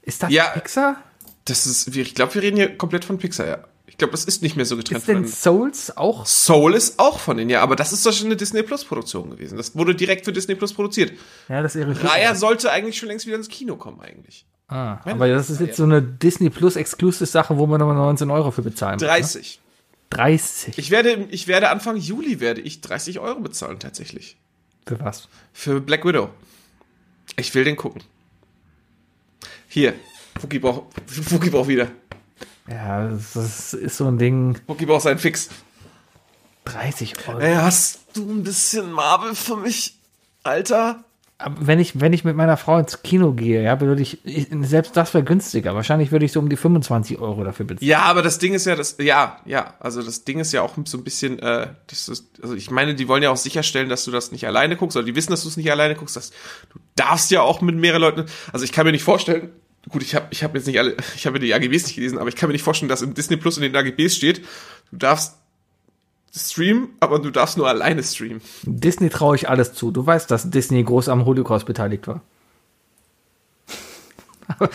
Ist 0.03 0.21
das 0.21 0.31
Ja. 0.31 0.49
Pixar? 0.49 0.97
Das 1.45 1.65
ist, 1.65 1.95
ich 1.95 2.13
glaube, 2.13 2.35
wir 2.35 2.43
reden 2.43 2.57
hier 2.57 2.77
komplett 2.77 3.05
von 3.05 3.17
Pixar, 3.17 3.47
ja. 3.47 3.57
Ich 3.93 3.97
glaube, 3.97 4.13
das 4.13 4.25
ist 4.25 4.41
nicht 4.41 4.55
mehr 4.55 4.65
so 4.65 4.75
getrennt 4.75 5.01
Ist 5.01 5.07
denn 5.07 5.17
von 5.17 5.27
Souls 5.27 5.95
auch? 5.95 6.25
Soul 6.25 6.73
ist 6.73 6.97
auch 6.97 7.19
von 7.19 7.37
denen, 7.37 7.51
ja, 7.51 7.61
aber 7.61 7.75
das 7.75 7.93
ist 7.93 8.03
doch 8.03 8.11
schon 8.11 8.25
eine 8.25 8.35
Disney 8.35 8.63
Plus 8.63 8.83
Produktion 8.85 9.29
gewesen. 9.29 9.55
Das 9.55 9.75
wurde 9.75 9.93
direkt 9.93 10.25
für 10.25 10.33
Disney 10.33 10.55
Plus 10.55 10.73
produziert. 10.73 11.11
Ja, 11.47 11.61
das 11.61 11.75
irritiert. 11.75 12.11
Raya 12.11 12.33
sollte 12.33 12.71
eigentlich 12.71 12.97
schon 12.97 13.09
längst 13.09 13.27
wieder 13.27 13.35
ins 13.35 13.49
Kino 13.49 13.75
kommen, 13.75 14.01
eigentlich. 14.01 14.47
Ah, 14.67 14.97
aber 15.05 15.27
das 15.27 15.51
ist 15.51 15.61
jetzt 15.61 15.77
so 15.77 15.83
eine 15.83 16.01
Disney 16.01 16.49
Plus 16.49 16.75
Exclusive 16.75 17.27
Sache, 17.27 17.55
wo 17.59 17.67
man 17.67 17.79
nochmal 17.79 17.95
19 17.95 18.31
Euro 18.31 18.49
für 18.49 18.63
bezahlen 18.63 18.95
muss. 18.95 19.03
Ne? 19.03 19.09
30. 19.09 19.59
30. 20.09 20.79
Ich 20.79 20.89
werde, 20.89 21.27
ich 21.29 21.47
werde 21.47 21.69
Anfang 21.69 21.95
Juli 21.95 22.39
werde 22.39 22.61
ich 22.61 22.81
30 22.81 23.19
Euro 23.19 23.41
bezahlen 23.41 23.77
tatsächlich. 23.77 24.37
für 24.87 24.99
was? 25.01 25.27
Für 25.53 25.79
Black 25.79 26.03
Widow. 26.03 26.31
Ich 27.35 27.53
will 27.53 27.63
den 27.63 27.75
gucken. 27.75 28.01
Hier. 29.67 29.93
Wookie 30.41 30.57
braucht, 30.57 30.87
Wookie 31.31 31.51
braucht 31.51 31.67
wieder. 31.67 31.89
Ja, 32.69 33.07
das 33.07 33.73
ist, 33.73 33.97
so 33.97 34.07
ein 34.07 34.17
Ding. 34.17 34.57
Wookie 34.67 34.85
braucht 34.85 35.03
seinen 35.03 35.19
Fix. 35.19 35.49
30 36.65 37.27
Euro. 37.27 37.39
Ey, 37.39 37.55
hast 37.55 37.99
du 38.13 38.21
ein 38.29 38.43
bisschen 38.43 38.91
Marvel 38.91 39.35
für 39.35 39.57
mich, 39.57 39.97
Alter? 40.43 41.03
Aber 41.39 41.67
wenn 41.67 41.79
ich, 41.79 41.99
wenn 41.99 42.13
ich 42.13 42.23
mit 42.23 42.37
meiner 42.37 42.55
Frau 42.55 42.77
ins 42.77 43.03
Kino 43.03 43.33
gehe, 43.33 43.63
ja, 43.63 43.81
würde 43.81 44.01
ich, 44.01 44.25
ich 44.25 44.47
selbst 44.61 44.95
das 44.95 45.13
wäre 45.13 45.25
günstiger. 45.25 45.75
Wahrscheinlich 45.75 46.11
würde 46.13 46.23
ich 46.25 46.31
so 46.31 46.39
um 46.39 46.47
die 46.47 46.55
25 46.55 47.19
Euro 47.19 47.43
dafür 47.43 47.65
bezahlen. 47.65 47.89
Ja, 47.89 48.03
aber 48.03 48.21
das 48.21 48.39
Ding 48.39 48.53
ist 48.53 48.65
ja, 48.65 48.75
das, 48.75 48.95
ja, 48.99 49.41
ja, 49.45 49.73
also 49.79 50.01
das 50.01 50.23
Ding 50.23 50.39
ist 50.39 50.53
ja 50.53 50.61
auch 50.61 50.75
so 50.85 50.97
ein 50.97 51.03
bisschen, 51.03 51.39
äh, 51.39 51.67
das 51.87 52.07
ist, 52.07 52.27
also 52.41 52.55
ich 52.55 52.71
meine, 52.71 52.95
die 52.95 53.09
wollen 53.09 53.23
ja 53.23 53.29
auch 53.29 53.37
sicherstellen, 53.37 53.89
dass 53.89 54.05
du 54.05 54.11
das 54.11 54.31
nicht 54.31 54.47
alleine 54.47 54.77
guckst, 54.77 54.95
oder 54.95 55.05
die 55.05 55.15
wissen, 55.15 55.31
dass 55.31 55.41
du 55.41 55.49
es 55.49 55.57
nicht 55.57 55.69
alleine 55.69 55.95
guckst, 55.95 56.15
dass 56.15 56.29
du 56.29 56.79
darfst 56.95 57.29
ja 57.29 57.41
auch 57.41 57.59
mit 57.59 57.75
mehreren 57.75 58.01
Leuten, 58.01 58.25
also 58.53 58.63
ich 58.63 58.71
kann 58.71 58.85
mir 58.85 58.93
nicht 58.93 59.03
vorstellen, 59.03 59.49
gut, 59.89 60.01
ich 60.01 60.15
habe 60.15 60.27
ich 60.31 60.43
hab 60.43 60.55
jetzt 60.55 60.67
nicht 60.67 60.79
alle, 60.79 60.95
ich 61.15 61.25
habe 61.25 61.39
die 61.39 61.53
AGBs 61.53 61.85
nicht 61.85 61.95
gelesen, 61.95 62.17
aber 62.17 62.29
ich 62.29 62.35
kann 62.35 62.47
mir 62.49 62.53
nicht 62.53 62.63
vorstellen, 62.63 62.89
dass 62.89 63.01
im 63.01 63.13
Disney 63.13 63.37
Plus 63.37 63.57
in 63.57 63.63
den 63.63 63.75
AGBs 63.75 64.15
steht, 64.15 64.45
du 64.91 64.97
darfst 64.97 65.35
streamen, 66.35 66.89
aber 66.99 67.19
du 67.19 67.29
darfst 67.29 67.57
nur 67.57 67.67
alleine 67.67 68.01
streamen. 68.03 68.41
Disney 68.63 69.09
traue 69.09 69.35
ich 69.35 69.49
alles 69.49 69.73
zu. 69.73 69.91
Du 69.91 70.05
weißt, 70.05 70.31
dass 70.31 70.49
Disney 70.49 70.83
groß 70.83 71.09
am 71.09 71.25
Holocaust 71.25 71.65
beteiligt 71.65 72.07
war. 72.07 72.21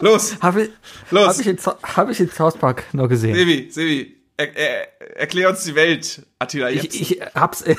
Los, 0.00 0.40
Habe 0.40 0.62
ich, 0.62 0.70
Los. 1.10 1.28
hab 1.28 1.40
ich, 1.40 1.46
in, 1.46 1.58
hab 1.58 2.08
ich 2.10 2.20
in 2.20 2.30
South 2.30 2.56
Park 2.56 2.84
noch 2.94 3.08
gesehen. 3.08 3.34
Sevi, 3.34 3.68
Sevi, 3.70 4.16
er, 4.36 4.56
er, 4.56 5.16
erklär 5.16 5.50
uns 5.50 5.64
die 5.64 5.74
Welt, 5.74 6.22
Attila 6.38 6.70
Jepsen. 6.70 7.00
Ich, 7.02 7.20
ich 7.20 7.34
hab's. 7.34 7.64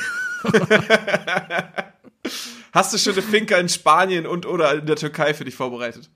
Hast 2.71 2.93
du 2.93 2.97
schon 2.97 3.13
eine 3.13 3.21
Finca 3.21 3.57
in 3.57 3.69
Spanien 3.69 4.25
und 4.25 4.45
oder 4.45 4.75
in 4.75 4.85
der 4.85 4.95
Türkei 4.95 5.33
für 5.33 5.43
dich 5.43 5.55
vorbereitet? 5.55 6.09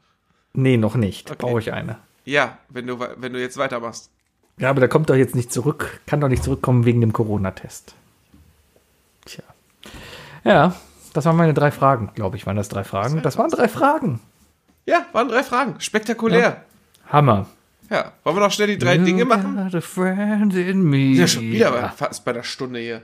Nee, 0.54 0.78
noch 0.78 0.96
nicht. 0.96 1.30
Okay. 1.30 1.46
Brauche 1.46 1.60
ich 1.60 1.74
eine. 1.74 1.98
Ja, 2.24 2.58
wenn 2.70 2.88
du, 2.88 3.00
wenn 3.00 3.34
du 3.34 3.42
jetzt 3.42 3.58
weitermachst. 3.58 4.10
Ja, 4.58 4.70
aber 4.70 4.80
der 4.80 4.88
kommt 4.90 5.10
doch 5.10 5.16
jetzt 5.16 5.36
nicht 5.36 5.52
zurück. 5.52 6.00
Kann 6.08 6.22
doch 6.22 6.30
nicht 6.30 6.44
zurückkommen 6.44 6.86
wegen 6.86 7.02
dem 7.02 7.12
Corona-Test. 7.12 7.94
Tja. 9.26 9.44
Ja, 10.46 10.76
das 11.14 11.26
waren 11.26 11.36
meine 11.36 11.54
drei 11.54 11.72
Fragen, 11.72 12.12
glaube 12.16 12.38
ich, 12.38 12.46
waren 12.46 12.56
das 12.56 12.70
drei 12.70 12.86
Fragen. 12.86 13.22
Das 13.22 13.38
waren 13.38 13.50
drei 13.50 13.68
Fragen. 13.68 14.22
Ja, 14.86 15.06
waren 15.12 15.28
drei 15.28 15.44
Fragen. 15.44 15.76
Spektakulär. 15.80 16.64
Hammer. 17.10 17.48
Ja. 17.90 18.14
Wollen 18.24 18.38
wir 18.38 18.42
noch 18.42 18.52
schnell 18.52 18.68
die 18.68 18.78
drei 18.78 18.98
Dinge 18.98 19.26
machen? 19.26 19.58
Ja, 19.58 21.28
schon 21.28 21.42
wieder 21.44 21.72
bei, 21.72 21.90
fast 21.90 22.26
bei 22.26 22.34
der 22.34 22.44
Stunde 22.44 22.80
hier. 22.80 23.02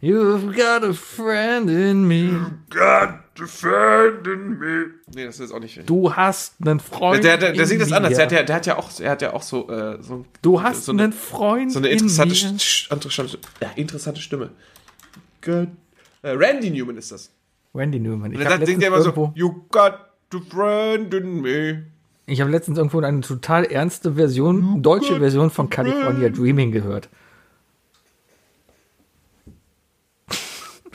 You've 0.00 0.54
got 0.54 0.84
a 0.84 0.92
friend 0.92 1.68
in 1.68 2.06
me. 2.06 2.30
God 2.70 3.14
defending 3.36 4.58
me. 4.58 4.86
Nee, 5.14 5.24
das 5.26 5.36
ist 5.36 5.40
jetzt 5.40 5.52
auch 5.52 5.60
nicht. 5.60 5.88
Du 5.88 6.14
hast 6.14 6.54
einen 6.64 6.78
Freund. 6.80 7.24
Der, 7.24 7.36
der, 7.36 7.52
der 7.52 7.62
in 7.62 7.66
singt 7.66 7.82
das 7.82 7.92
anders. 7.92 8.14
Der 8.14 8.24
hat, 8.26 8.32
ja, 8.32 8.42
der 8.44 8.56
hat 8.56 8.66
ja 8.66 8.78
auch, 8.78 8.90
er 9.00 9.10
hat 9.10 9.22
ja 9.22 9.32
auch 9.32 9.42
so, 9.42 9.68
äh, 9.68 10.00
so, 10.00 10.24
Du 10.42 10.62
hast 10.62 10.84
so 10.84 10.92
eine, 10.92 11.04
einen 11.04 11.12
Freund 11.12 11.72
so 11.72 11.78
eine 11.78 11.88
interessante, 11.88 12.34
in 12.34 12.52
interessante, 12.96 13.38
ja, 13.60 13.70
interessante 13.74 14.20
Stimme. 14.20 14.50
God. 15.40 15.68
Äh, 16.22 16.30
Randy 16.30 16.70
Newman 16.70 16.96
ist 16.96 17.10
das. 17.12 17.30
Randy 17.74 17.98
Newman. 17.98 18.32
Ich 18.32 18.38
Und 18.38 18.44
habe 18.46 18.58
dann 18.58 18.66
singt 18.66 18.82
er 18.82 18.88
immer 18.88 19.02
so, 19.02 19.32
You 19.34 19.64
got 19.70 19.94
to 20.30 20.40
friend 20.48 21.12
in 21.12 21.40
me. 21.40 21.84
ich 22.26 22.40
hab 22.40 22.48
letztens 22.48 22.78
irgendwo 22.78 23.00
eine 23.00 23.20
total 23.20 23.64
ernste 23.64 24.14
Version, 24.14 24.82
deutsche 24.82 25.18
Version 25.18 25.50
von 25.50 25.70
California 25.70 26.28
Dreaming 26.28 26.72
gehört. 26.72 27.08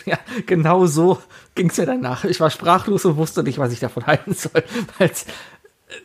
Ja, 0.11 0.19
genau 0.45 0.85
so 0.85 1.21
ging's 1.55 1.77
mir 1.77 1.85
danach. 1.85 2.25
Ich 2.25 2.39
war 2.39 2.49
sprachlos 2.49 3.05
und 3.05 3.15
wusste 3.15 3.43
nicht, 3.43 3.57
was 3.57 3.71
ich 3.71 3.79
davon 3.79 4.05
halten 4.07 4.33
soll. 4.33 4.63
Weil's, 4.97 5.25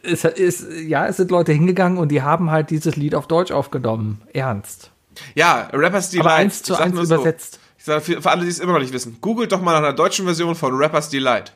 es 0.03 0.25
ist, 0.25 0.67
ja, 0.87 1.07
es 1.07 1.17
sind 1.17 1.31
Leute 1.31 1.53
hingegangen 1.53 1.99
und 1.99 2.09
die 2.09 2.23
haben 2.23 2.51
halt 2.51 2.71
dieses 2.71 2.97
Lied 2.97 3.15
auf 3.15 3.27
Deutsch 3.27 3.51
aufgenommen. 3.51 4.23
Ernst. 4.33 4.91
Ja, 5.35 5.69
Rappers 5.73 6.11
Delight. 6.11 6.27
Aber 6.27 6.35
eins 6.35 6.63
zu 6.63 6.77
eins 6.77 6.95
nur 6.95 7.07
so. 7.07 7.15
übersetzt. 7.15 7.61
Ich 7.79 7.85
sag 7.85 8.03
für, 8.03 8.21
für 8.21 8.31
alle, 8.31 8.43
die 8.43 8.51
es 8.51 8.59
immer 8.59 8.73
noch 8.73 8.81
nicht 8.81 8.93
wissen, 8.93 9.19
googelt 9.21 9.53
doch 9.53 9.61
mal 9.61 9.73
nach 9.73 9.79
einer 9.79 9.93
deutschen 9.93 10.25
Version 10.27 10.55
von 10.55 10.75
Rappers 10.75 11.09
Delight. 11.09 11.55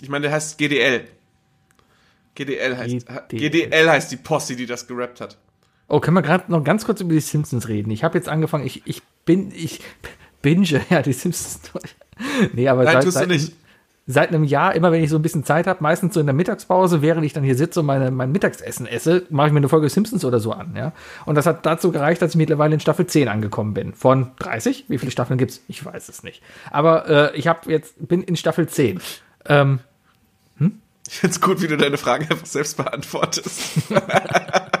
Ich 0.00 0.08
meine, 0.08 0.24
der 0.24 0.32
heißt 0.32 0.58
GDL. 0.58 1.06
GDL 2.34 2.76
heißt, 2.76 3.06
GDL. 3.28 3.50
GDL 3.50 3.90
heißt 3.90 4.10
die 4.10 4.16
Posse, 4.16 4.56
die 4.56 4.66
das 4.66 4.86
gerappt 4.86 5.20
hat. 5.20 5.36
Oh, 5.88 6.00
können 6.00 6.16
wir 6.16 6.22
gerade 6.22 6.50
noch 6.50 6.62
ganz 6.62 6.84
kurz 6.84 7.00
über 7.00 7.12
die 7.12 7.20
Simpsons 7.20 7.68
reden? 7.68 7.90
Ich 7.90 8.04
habe 8.04 8.16
jetzt 8.16 8.28
angefangen, 8.28 8.64
ich, 8.64 8.82
ich 8.86 9.02
bin, 9.24 9.50
ich 9.52 9.80
binge 10.42 10.80
ja 10.90 11.02
die 11.02 11.12
Simpsons 11.12 11.60
durch. 11.72 11.94
Nee, 12.52 12.68
aber 12.68 12.84
Nein, 12.84 12.94
seit, 12.94 13.04
tust 13.04 13.16
du 13.16 13.20
seit, 13.20 13.28
nicht. 13.28 13.52
seit 14.06 14.28
einem 14.28 14.44
Jahr, 14.44 14.74
immer 14.74 14.92
wenn 14.92 15.02
ich 15.02 15.10
so 15.10 15.16
ein 15.16 15.22
bisschen 15.22 15.44
Zeit 15.44 15.66
habe, 15.66 15.82
meistens 15.82 16.14
so 16.14 16.20
in 16.20 16.26
der 16.26 16.34
Mittagspause, 16.34 17.00
während 17.02 17.24
ich 17.24 17.32
dann 17.32 17.44
hier 17.44 17.56
sitze 17.56 17.80
und 17.80 17.86
meine, 17.86 18.10
mein 18.10 18.30
Mittagsessen 18.32 18.86
esse, 18.86 19.22
mache 19.30 19.46
ich 19.46 19.52
mir 19.52 19.58
eine 19.60 19.68
Folge 19.68 19.88
Simpsons 19.88 20.24
oder 20.24 20.38
so 20.40 20.52
an, 20.52 20.74
ja. 20.76 20.92
Und 21.24 21.34
das 21.36 21.46
hat 21.46 21.64
dazu 21.64 21.92
gereicht, 21.92 22.20
dass 22.20 22.32
ich 22.32 22.36
mittlerweile 22.36 22.74
in 22.74 22.80
Staffel 22.80 23.06
10 23.06 23.28
angekommen 23.28 23.72
bin. 23.74 23.94
Von 23.94 24.32
30? 24.40 24.84
Wie 24.88 24.98
viele 24.98 25.10
Staffeln 25.12 25.38
gibt's? 25.38 25.62
Ich 25.68 25.84
weiß 25.84 26.08
es 26.08 26.22
nicht. 26.22 26.42
Aber 26.70 27.08
äh, 27.08 27.36
ich 27.38 27.46
habe 27.46 27.70
jetzt, 27.70 27.94
bin 28.06 28.22
in 28.22 28.36
Staffel 28.36 28.68
10. 28.68 29.00
Ähm, 29.46 29.80
Ich 31.08 31.18
find's 31.18 31.40
gut, 31.40 31.60
wie 31.62 31.66
du 31.66 31.76
deine 31.76 31.96
Fragen 31.96 32.28
einfach 32.30 32.46
selbst 32.46 32.76
beantwortest. 32.76 33.62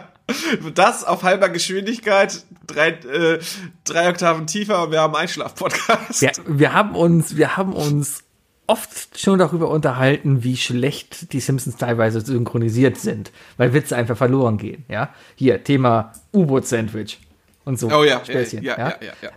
das 0.74 1.04
auf 1.04 1.22
halber 1.22 1.48
Geschwindigkeit, 1.48 2.44
drei, 2.66 2.90
äh, 2.90 3.38
drei 3.84 4.08
Oktaven 4.08 4.46
tiefer 4.46 4.84
und 4.84 4.92
wir 4.92 5.00
haben 5.00 5.14
einen 5.14 5.22
Einschlaf-Podcast. 5.22 6.22
wir, 6.22 6.32
wir 6.46 6.72
haben 6.72 6.94
uns, 6.94 7.36
wir 7.36 7.56
haben 7.56 7.72
uns 7.72 8.24
oft 8.70 9.18
schon 9.18 9.40
darüber 9.40 9.68
unterhalten, 9.68 10.44
wie 10.44 10.56
schlecht 10.56 11.32
die 11.32 11.40
Simpsons 11.40 11.76
teilweise 11.76 12.20
synchronisiert 12.20 12.98
sind, 12.98 13.32
weil 13.56 13.74
Witze 13.74 13.96
einfach 13.96 14.16
verloren 14.16 14.58
gehen. 14.58 14.84
Ja, 14.88 15.12
hier 15.34 15.64
Thema 15.64 16.12
U-Boot-Sandwich 16.32 17.18
und 17.64 17.80
so. 17.80 17.90
Oh 17.90 18.04
ja, 18.04 18.24
Späßchen, 18.24 18.62
ja, 18.62 18.78
ja, 18.78 18.88
ja, 18.88 18.96
ja, 19.00 19.12
ja. 19.22 19.30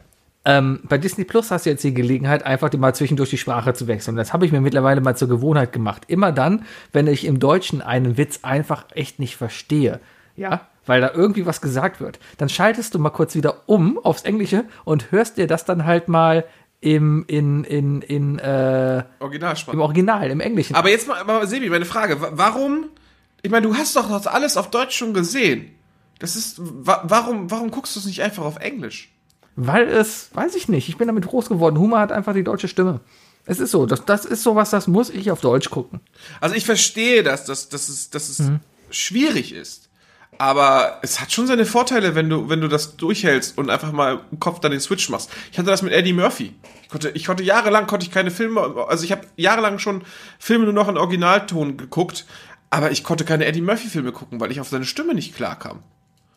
Ähm, 0.46 0.82
bei 0.84 0.98
Disney 0.98 1.24
Plus 1.24 1.52
hast 1.52 1.66
du 1.66 1.70
jetzt 1.70 1.84
die 1.84 1.94
Gelegenheit, 1.94 2.46
einfach 2.46 2.70
die 2.70 2.78
mal 2.78 2.94
zwischendurch 2.94 3.30
die 3.30 3.38
Sprache 3.38 3.74
zu 3.74 3.88
wechseln. 3.88 4.18
Das 4.18 4.34
habe 4.34 4.46
ich 4.46 4.52
mir 4.52 4.62
mittlerweile 4.62 5.02
mal 5.02 5.16
zur 5.16 5.30
Gewohnheit 5.30 5.72
gemacht. 5.72 6.04
Immer 6.08 6.32
dann, 6.32 6.66
wenn 6.92 7.08
ich 7.08 7.26
im 7.26 7.40
Deutschen 7.40 7.82
einen 7.82 8.18
Witz 8.18 8.40
einfach 8.44 8.86
echt 8.94 9.20
nicht 9.20 9.38
verstehe, 9.38 10.00
ja, 10.36 10.68
weil 10.86 11.02
da 11.02 11.12
irgendwie 11.14 11.46
was 11.46 11.62
gesagt 11.62 12.02
wird, 12.02 12.20
dann 12.38 12.50
schaltest 12.50 12.94
du 12.96 13.00
mal 13.00 13.10
kurz 13.10 13.36
wieder 13.36 13.64
um 13.68 13.98
aufs 14.00 14.24
Englische 14.24 14.66
und 14.86 15.12
hörst 15.12 15.38
dir 15.38 15.48
das 15.48 15.66
dann 15.66 15.86
halt 15.86 16.08
mal 16.08 16.46
im, 16.82 17.24
in, 17.28 17.64
in, 17.64 18.02
in, 18.02 18.40
äh, 18.40 19.04
Originalsprache. 19.20 19.76
im 19.78 19.82
Original, 19.82 20.30
im 20.30 20.42
Englischen. 20.42 20.76
Aber 20.76 20.90
jetzt 20.90 21.08
mal, 21.08 21.18
aber 21.18 21.48
Sebi, 21.48 21.70
meine 21.70 21.86
Frage, 21.86 22.20
wa- 22.22 22.32
warum, 22.34 22.88
ich 23.42 23.50
meine, 23.52 23.66
du 23.68 23.76
hast 23.76 23.96
doch 23.96 24.10
das 24.10 24.28
alles 24.28 24.58
auf 24.58 24.70
Deutsch 24.70 24.98
schon 24.98 25.14
gesehen. 25.14 25.72
Das 26.20 26.36
ist, 26.36 26.56
wa 26.60 27.04
warum, 27.06 27.50
warum 27.50 27.72
guckst 27.72 27.96
du 27.96 28.00
es 28.02 28.06
nicht 28.06 28.22
einfach 28.22 28.44
auf 28.44 28.58
Englisch? 28.58 29.10
Weil 29.56 29.88
es, 29.88 30.30
weiß 30.34 30.56
ich 30.56 30.68
nicht, 30.68 30.90
ich 30.90 30.98
bin 30.98 31.08
damit 31.08 31.26
groß 31.28 31.48
geworden. 31.48 31.78
Humor 31.80 32.00
hat 32.00 32.12
einfach 32.12 32.34
die 32.34 32.44
deutsche 32.44 32.68
Stimme. 32.68 33.00
Es 33.46 33.60
ist 33.60 33.72
so, 33.72 33.86
das, 33.86 34.04
das 34.06 34.26
ist 34.26 34.42
sowas, 34.44 34.70
das 34.70 34.88
muss 34.88 35.10
ich 35.10 35.30
auf 35.32 35.42
Deutsch 35.42 35.70
gucken. 35.70 36.00
Also 36.42 36.56
ich 36.56 36.66
verstehe, 36.66 37.24
dass, 37.24 37.46
dass, 37.46 37.70
dass 37.70 37.88
es, 37.90 38.10
dass 38.10 38.30
es 38.30 38.42
schwierig 38.90 39.54
ist. 39.54 39.83
Aber 40.38 41.00
es 41.02 41.22
hat 41.22 41.32
schon 41.32 41.48
seine 41.48 41.66
Vorteile, 41.66 42.16
wenn 42.16 42.30
du, 42.30 42.50
wenn 42.50 42.62
du 42.62 42.68
das 42.68 42.98
durchhältst 42.98 43.58
und 43.58 43.70
einfach 43.70 43.92
mal 43.92 44.22
im 44.32 44.40
Kopf 44.40 44.60
dann 44.60 44.72
den 44.72 44.80
Switch 44.80 45.10
machst. 45.10 45.30
Ich 45.52 45.58
hatte 45.58 45.70
das 45.70 45.82
mit 45.82 45.94
Eddie 45.94 46.14
Murphy. 46.14 46.54
Ich 46.82 46.90
konnte, 46.90 47.10
ich 47.10 47.26
konnte 47.26 47.44
jahrelang 47.44 47.88
konnte 47.88 48.06
ich 48.06 48.12
keine 48.12 48.32
Filme, 48.32 48.86
also 48.88 49.04
ich 49.04 49.12
habe 49.12 49.28
jahrelang 49.36 49.80
schon 49.80 50.04
Filme 50.40 50.66
nur 50.66 50.74
noch 50.74 50.88
in 50.88 50.98
Originalton 50.98 51.78
geguckt, 51.78 52.26
aber 52.70 52.92
ich 52.92 53.04
konnte 53.04 53.26
keine 53.26 53.46
Eddie 53.46 53.62
Murphy 53.62 53.88
Filme 53.88 54.12
gucken, 54.12 54.40
weil 54.40 54.52
ich 54.52 54.60
auf 54.60 54.68
seine 54.68 54.86
Stimme 54.86 55.14
nicht 55.14 55.36
klarkam. 55.36 55.84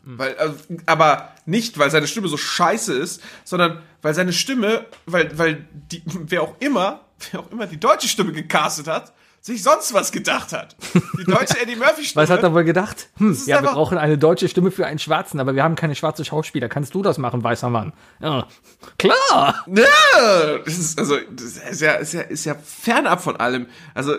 Weil, 0.09 0.36
also, 0.36 0.55
aber 0.86 1.32
nicht, 1.47 1.78
weil 1.78 1.90
seine 1.90 2.07
Stimme 2.07 2.28
so 2.28 2.36
scheiße 2.36 2.94
ist, 2.94 3.20
sondern 3.42 3.82
weil 4.03 4.14
seine 4.14 4.32
Stimme, 4.32 4.86
weil, 5.07 5.36
weil 5.36 5.66
die, 5.72 6.03
wer 6.07 6.42
auch 6.42 6.55
immer, 6.61 7.01
wer 7.30 7.40
auch 7.40 7.51
immer 7.51 7.66
die 7.66 7.80
deutsche 7.80 8.09
Stimme 8.09 8.32
gecastet 8.32 8.86
hat, 8.86 9.12
sich 9.47 9.62
sonst 9.62 9.94
was 9.94 10.11
gedacht 10.11 10.53
hat. 10.53 10.74
Die 11.18 11.24
deutsche 11.24 11.57
Eddie 11.62 11.76
Murphy 11.76 12.05
Stimme. 12.05 12.24
Was 12.24 12.30
hat 12.30 12.42
er 12.42 12.53
wohl 12.53 12.64
gedacht? 12.64 13.11
Hm, 13.18 13.38
ja, 13.47 13.62
wir 13.62 13.70
brauchen 13.70 13.97
eine 13.97 14.18
deutsche 14.18 14.49
Stimme 14.49 14.72
für 14.72 14.86
einen 14.86 14.99
Schwarzen, 14.99 15.38
aber 15.38 15.55
wir 15.55 15.62
haben 15.62 15.76
keine 15.76 15.94
schwarze 15.94 16.24
Schauspieler. 16.24 16.68
Kannst 16.68 16.94
du 16.94 17.03
das 17.03 17.16
machen, 17.16 17.44
weißer 17.44 17.70
Mann? 17.70 17.92
Ja, 18.20 18.49
klar. 18.99 19.64
Ja, 19.68 20.59
das 20.64 20.76
ist, 20.76 20.99
also, 20.99 21.16
das 21.30 21.59
ist 21.59 21.80
ja, 21.80 21.92
ist 21.92 22.12
ja, 22.12 22.22
ist 22.22 22.44
ja 22.44 22.57
fernab 22.57 23.22
von 23.22 23.36
allem. 23.36 23.68
Also, 23.94 24.16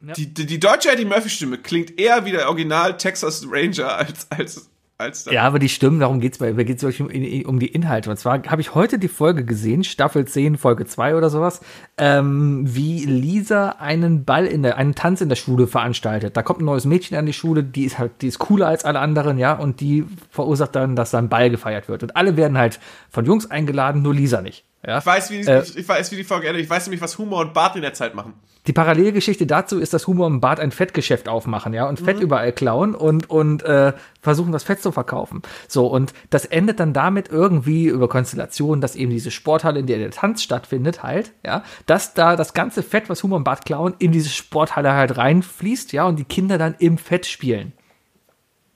die, 0.00 0.34
die, 0.34 0.44
die 0.44 0.58
deutsche 0.58 0.90
Eddie 0.90 1.04
Murphy 1.04 1.30
Stimme 1.30 1.58
klingt 1.58 1.98
eher 1.98 2.24
wie 2.24 2.32
der 2.32 2.48
Original 2.48 2.96
Texas 2.96 3.46
Ranger 3.48 3.96
als, 3.96 4.26
als, 4.28 4.70
als 5.04 5.24
dann. 5.24 5.34
Ja, 5.34 5.42
aber 5.42 5.58
die 5.58 5.68
stimmen, 5.68 6.00
darum 6.00 6.20
geht's 6.20 6.38
bei, 6.38 6.52
geht's 6.52 6.82
um, 6.82 7.06
um 7.06 7.58
die 7.58 7.68
Inhalte. 7.68 8.10
Und 8.10 8.16
zwar 8.16 8.42
habe 8.44 8.60
ich 8.60 8.74
heute 8.74 8.98
die 8.98 9.08
Folge 9.08 9.44
gesehen, 9.44 9.84
Staffel 9.84 10.24
10, 10.24 10.56
Folge 10.58 10.86
2 10.86 11.14
oder 11.14 11.30
sowas, 11.30 11.60
ähm, 11.96 12.64
wie 12.66 13.04
Lisa 13.04 13.76
einen 13.78 14.24
Ball 14.24 14.46
in 14.46 14.62
der, 14.62 14.76
einen 14.76 14.94
Tanz 14.94 15.20
in 15.20 15.28
der 15.28 15.36
Schule 15.36 15.66
veranstaltet. 15.66 16.36
Da 16.36 16.42
kommt 16.42 16.60
ein 16.60 16.64
neues 16.64 16.84
Mädchen 16.84 17.16
an 17.16 17.26
die 17.26 17.32
Schule, 17.32 17.62
die 17.62 17.84
ist 17.84 17.98
halt, 17.98 18.22
die 18.22 18.28
ist 18.28 18.38
cooler 18.38 18.66
als 18.66 18.84
alle 18.84 18.98
anderen, 18.98 19.38
ja, 19.38 19.52
und 19.52 19.80
die 19.80 20.04
verursacht 20.30 20.74
dann, 20.74 20.96
dass 20.96 21.10
da 21.12 21.18
ein 21.18 21.28
Ball 21.28 21.50
gefeiert 21.50 21.88
wird. 21.88 22.02
Und 22.02 22.16
alle 22.16 22.36
werden 22.36 22.58
halt 22.58 22.80
von 23.10 23.24
Jungs 23.24 23.50
eingeladen, 23.50 24.02
nur 24.02 24.14
Lisa 24.14 24.40
nicht. 24.40 24.64
Ja? 24.86 24.98
Ich 24.98 25.06
weiß, 25.06 25.30
wie, 25.30 25.40
Äh. 25.40 25.62
ich, 25.62 25.76
ich 25.76 25.88
weiß, 25.88 26.10
wie 26.12 26.16
die 26.16 26.24
Folge 26.24 26.48
endet. 26.48 26.64
Ich 26.64 26.70
weiß 26.70 26.86
nämlich, 26.86 27.00
was 27.00 27.18
Humor 27.18 27.40
und 27.40 27.54
Bart 27.54 27.76
in 27.76 27.82
der 27.82 27.94
Zeit 27.94 28.14
machen. 28.14 28.34
Die 28.66 28.72
Parallelgeschichte 28.72 29.46
dazu 29.46 29.78
ist, 29.78 29.92
dass 29.92 30.06
Humor 30.06 30.26
und 30.26 30.40
Bart 30.40 30.58
ein 30.58 30.70
Fettgeschäft 30.70 31.28
aufmachen, 31.28 31.74
ja, 31.74 31.86
und 31.86 32.00
Fett 32.00 32.18
überall 32.20 32.50
klauen 32.52 32.94
und, 32.94 33.28
und 33.28 33.62
äh, 33.62 33.92
versuchen, 34.22 34.52
das 34.52 34.62
Fett 34.62 34.80
zu 34.80 34.90
verkaufen. 34.90 35.42
So, 35.68 35.86
und 35.86 36.14
das 36.30 36.46
endet 36.46 36.80
dann 36.80 36.94
damit 36.94 37.28
irgendwie 37.28 37.86
über 37.86 38.08
Konstellationen, 38.08 38.80
dass 38.80 38.96
eben 38.96 39.10
diese 39.10 39.30
Sporthalle, 39.30 39.80
in 39.80 39.86
der 39.86 39.98
der 39.98 40.10
Tanz 40.10 40.42
stattfindet, 40.42 41.02
halt, 41.02 41.32
ja, 41.44 41.62
dass 41.84 42.14
da 42.14 42.36
das 42.36 42.54
ganze 42.54 42.82
Fett, 42.82 43.10
was 43.10 43.22
Humor 43.22 43.36
und 43.36 43.44
Bart 43.44 43.66
klauen, 43.66 43.94
in 43.98 44.12
diese 44.12 44.30
Sporthalle 44.30 44.94
halt 44.94 45.18
reinfließt, 45.18 45.92
ja, 45.92 46.06
und 46.06 46.18
die 46.18 46.24
Kinder 46.24 46.56
dann 46.56 46.74
im 46.78 46.96
Fett 46.96 47.26
spielen. 47.26 47.72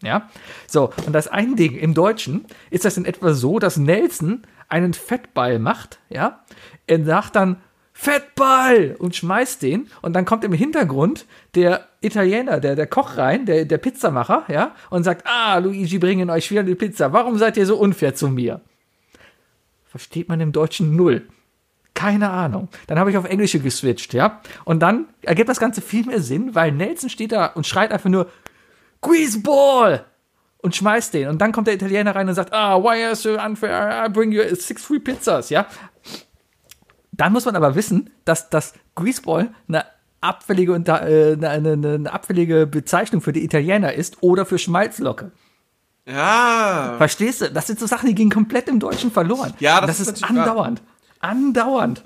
Ja, 0.02 0.28
so, 0.66 0.92
und 1.06 1.12
das 1.12 1.28
ein 1.28 1.56
Ding 1.56 1.74
im 1.74 1.94
Deutschen 1.94 2.44
ist 2.70 2.84
das 2.84 2.98
in 2.98 3.04
etwa 3.04 3.32
so, 3.32 3.58
dass 3.58 3.78
Nelson 3.78 4.42
einen 4.68 4.92
Fettball 4.92 5.58
macht, 5.58 5.98
ja, 6.10 6.44
er 6.86 7.04
sagt 7.04 7.36
dann 7.36 7.56
Fettball 8.00 8.94
und 9.00 9.16
schmeißt 9.16 9.60
den 9.60 9.88
und 10.02 10.12
dann 10.12 10.24
kommt 10.24 10.44
im 10.44 10.52
Hintergrund 10.52 11.26
der 11.56 11.88
Italiener, 12.00 12.60
der, 12.60 12.76
der 12.76 12.86
Koch 12.86 13.16
rein, 13.16 13.44
der, 13.44 13.64
der 13.64 13.78
Pizzamacher, 13.78 14.44
ja, 14.46 14.76
und 14.88 15.02
sagt, 15.02 15.26
ah, 15.26 15.58
Luigi, 15.58 15.98
bringen 15.98 16.30
euch 16.30 16.48
wieder 16.48 16.62
die 16.62 16.76
Pizza, 16.76 17.12
warum 17.12 17.38
seid 17.38 17.56
ihr 17.56 17.66
so 17.66 17.76
unfair 17.76 18.14
zu 18.14 18.28
mir? 18.28 18.60
Versteht 19.86 20.28
man 20.28 20.40
im 20.40 20.52
Deutschen 20.52 20.94
null. 20.94 21.26
Keine 21.92 22.30
Ahnung. 22.30 22.68
Dann 22.86 23.00
habe 23.00 23.10
ich 23.10 23.16
auf 23.16 23.24
Englische 23.24 23.58
geswitcht, 23.58 24.14
ja. 24.14 24.42
Und 24.64 24.78
dann 24.78 25.08
ergibt 25.22 25.48
das 25.48 25.58
Ganze 25.58 25.80
viel 25.80 26.06
mehr 26.06 26.20
Sinn, 26.20 26.54
weil 26.54 26.70
Nelson 26.70 27.10
steht 27.10 27.32
da 27.32 27.46
und 27.46 27.66
schreit 27.66 27.90
einfach 27.90 28.10
nur 28.10 28.30
Greaseball 29.00 30.04
und 30.58 30.76
schmeißt 30.76 31.14
den. 31.14 31.30
Und 31.30 31.38
dann 31.40 31.50
kommt 31.50 31.66
der 31.66 31.74
Italiener 31.74 32.14
rein 32.14 32.28
und 32.28 32.36
sagt, 32.36 32.52
ah, 32.52 32.80
why 32.80 33.02
are 33.02 33.08
you 33.08 33.14
so 33.16 33.40
unfair? 33.40 34.04
I 34.06 34.08
bring 34.08 34.30
you 34.30 34.42
six 34.54 34.84
free 34.84 35.00
pizzas, 35.00 35.50
ja. 35.50 35.66
Dann 37.18 37.32
muss 37.32 37.44
man 37.44 37.56
aber 37.56 37.74
wissen, 37.74 38.10
dass 38.24 38.48
das 38.48 38.72
Greaseball 38.94 39.50
eine 39.68 39.84
abfällige, 40.20 40.72
äh, 40.72 41.34
eine, 41.34 41.50
eine, 41.50 41.94
eine 41.94 42.12
abfällige 42.12 42.66
Bezeichnung 42.66 43.20
für 43.20 43.32
die 43.32 43.44
Italiener 43.44 43.92
ist 43.92 44.22
oder 44.22 44.46
für 44.46 44.58
Schmalzlocke. 44.58 45.32
Ja. 46.06 46.94
Verstehst 46.96 47.42
du? 47.42 47.50
Das 47.50 47.66
sind 47.66 47.78
so 47.78 47.86
Sachen, 47.86 48.06
die 48.08 48.14
gehen 48.14 48.30
komplett 48.30 48.68
im 48.68 48.80
Deutschen 48.80 49.10
verloren. 49.10 49.52
Ja, 49.58 49.80
das 49.80 49.98
das 49.98 50.08
ist 50.08 50.16
ist 50.18 50.24
andauernd. 50.24 50.80
Andauernd. 51.20 52.04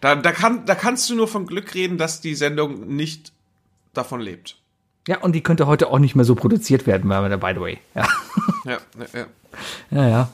Da, 0.00 0.14
da, 0.14 0.32
kann, 0.32 0.66
da 0.66 0.74
kannst 0.74 1.08
du 1.08 1.14
nur 1.14 1.26
von 1.26 1.46
Glück 1.46 1.74
reden, 1.74 1.96
dass 1.96 2.20
die 2.20 2.34
Sendung 2.34 2.94
nicht 2.94 3.32
davon 3.94 4.20
lebt. 4.20 4.58
Ja, 5.08 5.18
und 5.18 5.32
die 5.32 5.42
könnte 5.42 5.66
heute 5.66 5.88
auch 5.88 5.98
nicht 5.98 6.14
mehr 6.14 6.26
so 6.26 6.34
produziert 6.34 6.86
werden, 6.86 7.08
by 7.08 7.52
the 7.54 7.60
way. 7.60 7.78
Ja, 7.94 8.06
Ja, 8.64 8.78
ja, 8.98 9.20
ja. 9.20 9.26
ja. 9.90 10.08
ja. 10.08 10.28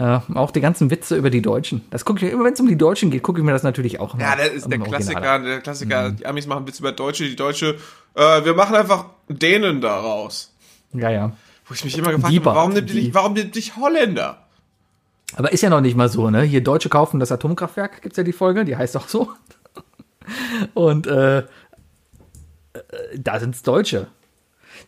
Ja, 0.00 0.22
auch 0.32 0.50
die 0.50 0.62
ganzen 0.62 0.90
Witze 0.90 1.14
über 1.14 1.28
die 1.28 1.42
Deutschen. 1.42 1.82
Das 1.90 2.06
gucke 2.06 2.24
ich 2.24 2.32
immer, 2.32 2.44
wenn 2.44 2.54
es 2.54 2.60
um 2.60 2.66
die 2.66 2.78
Deutschen 2.78 3.10
geht, 3.10 3.22
gucke 3.22 3.38
ich 3.38 3.44
mir 3.44 3.52
das 3.52 3.62
natürlich 3.62 4.00
auch 4.00 4.14
immer 4.14 4.22
Ja, 4.22 4.34
das 4.34 4.48
ist 4.48 4.66
der 4.70 4.80
Original 4.80 4.88
Klassiker. 4.88 5.30
an. 5.30 5.44
Der 5.44 5.60
Klassiker. 5.60 6.10
Die 6.12 6.24
Amis 6.24 6.46
machen 6.46 6.66
Witze 6.66 6.80
über 6.80 6.92
Deutsche, 6.92 7.24
die 7.24 7.36
Deutsche. 7.36 7.76
Äh, 8.14 8.42
wir 8.46 8.54
machen 8.54 8.76
einfach 8.76 9.06
denen 9.28 9.82
daraus. 9.82 10.54
Ja, 10.94 11.10
ja. 11.10 11.32
Wo 11.66 11.74
ich 11.74 11.84
mich 11.84 11.98
immer 11.98 12.12
gefragt 12.12 12.34
habe, 12.34 12.44
warum 12.46 12.72
nimmt 12.72 12.88
die 12.88 13.14
warum 13.14 13.34
nimmt 13.34 13.54
dich 13.54 13.76
Holländer? 13.76 14.46
Aber 15.36 15.52
ist 15.52 15.60
ja 15.60 15.68
noch 15.68 15.82
nicht 15.82 15.96
mal 15.98 16.08
so, 16.08 16.30
ne? 16.30 16.42
Hier 16.44 16.62
Deutsche 16.62 16.88
kaufen 16.88 17.20
das 17.20 17.30
Atomkraftwerk, 17.30 18.00
gibt's 18.00 18.16
ja 18.16 18.24
die 18.24 18.32
Folge, 18.32 18.64
die 18.64 18.76
heißt 18.76 18.96
auch 18.96 19.06
so. 19.06 19.30
Und 20.74 21.06
äh, 21.08 21.40
äh, 21.40 21.44
da 23.18 23.38
sind's 23.38 23.62
Deutsche. 23.62 24.06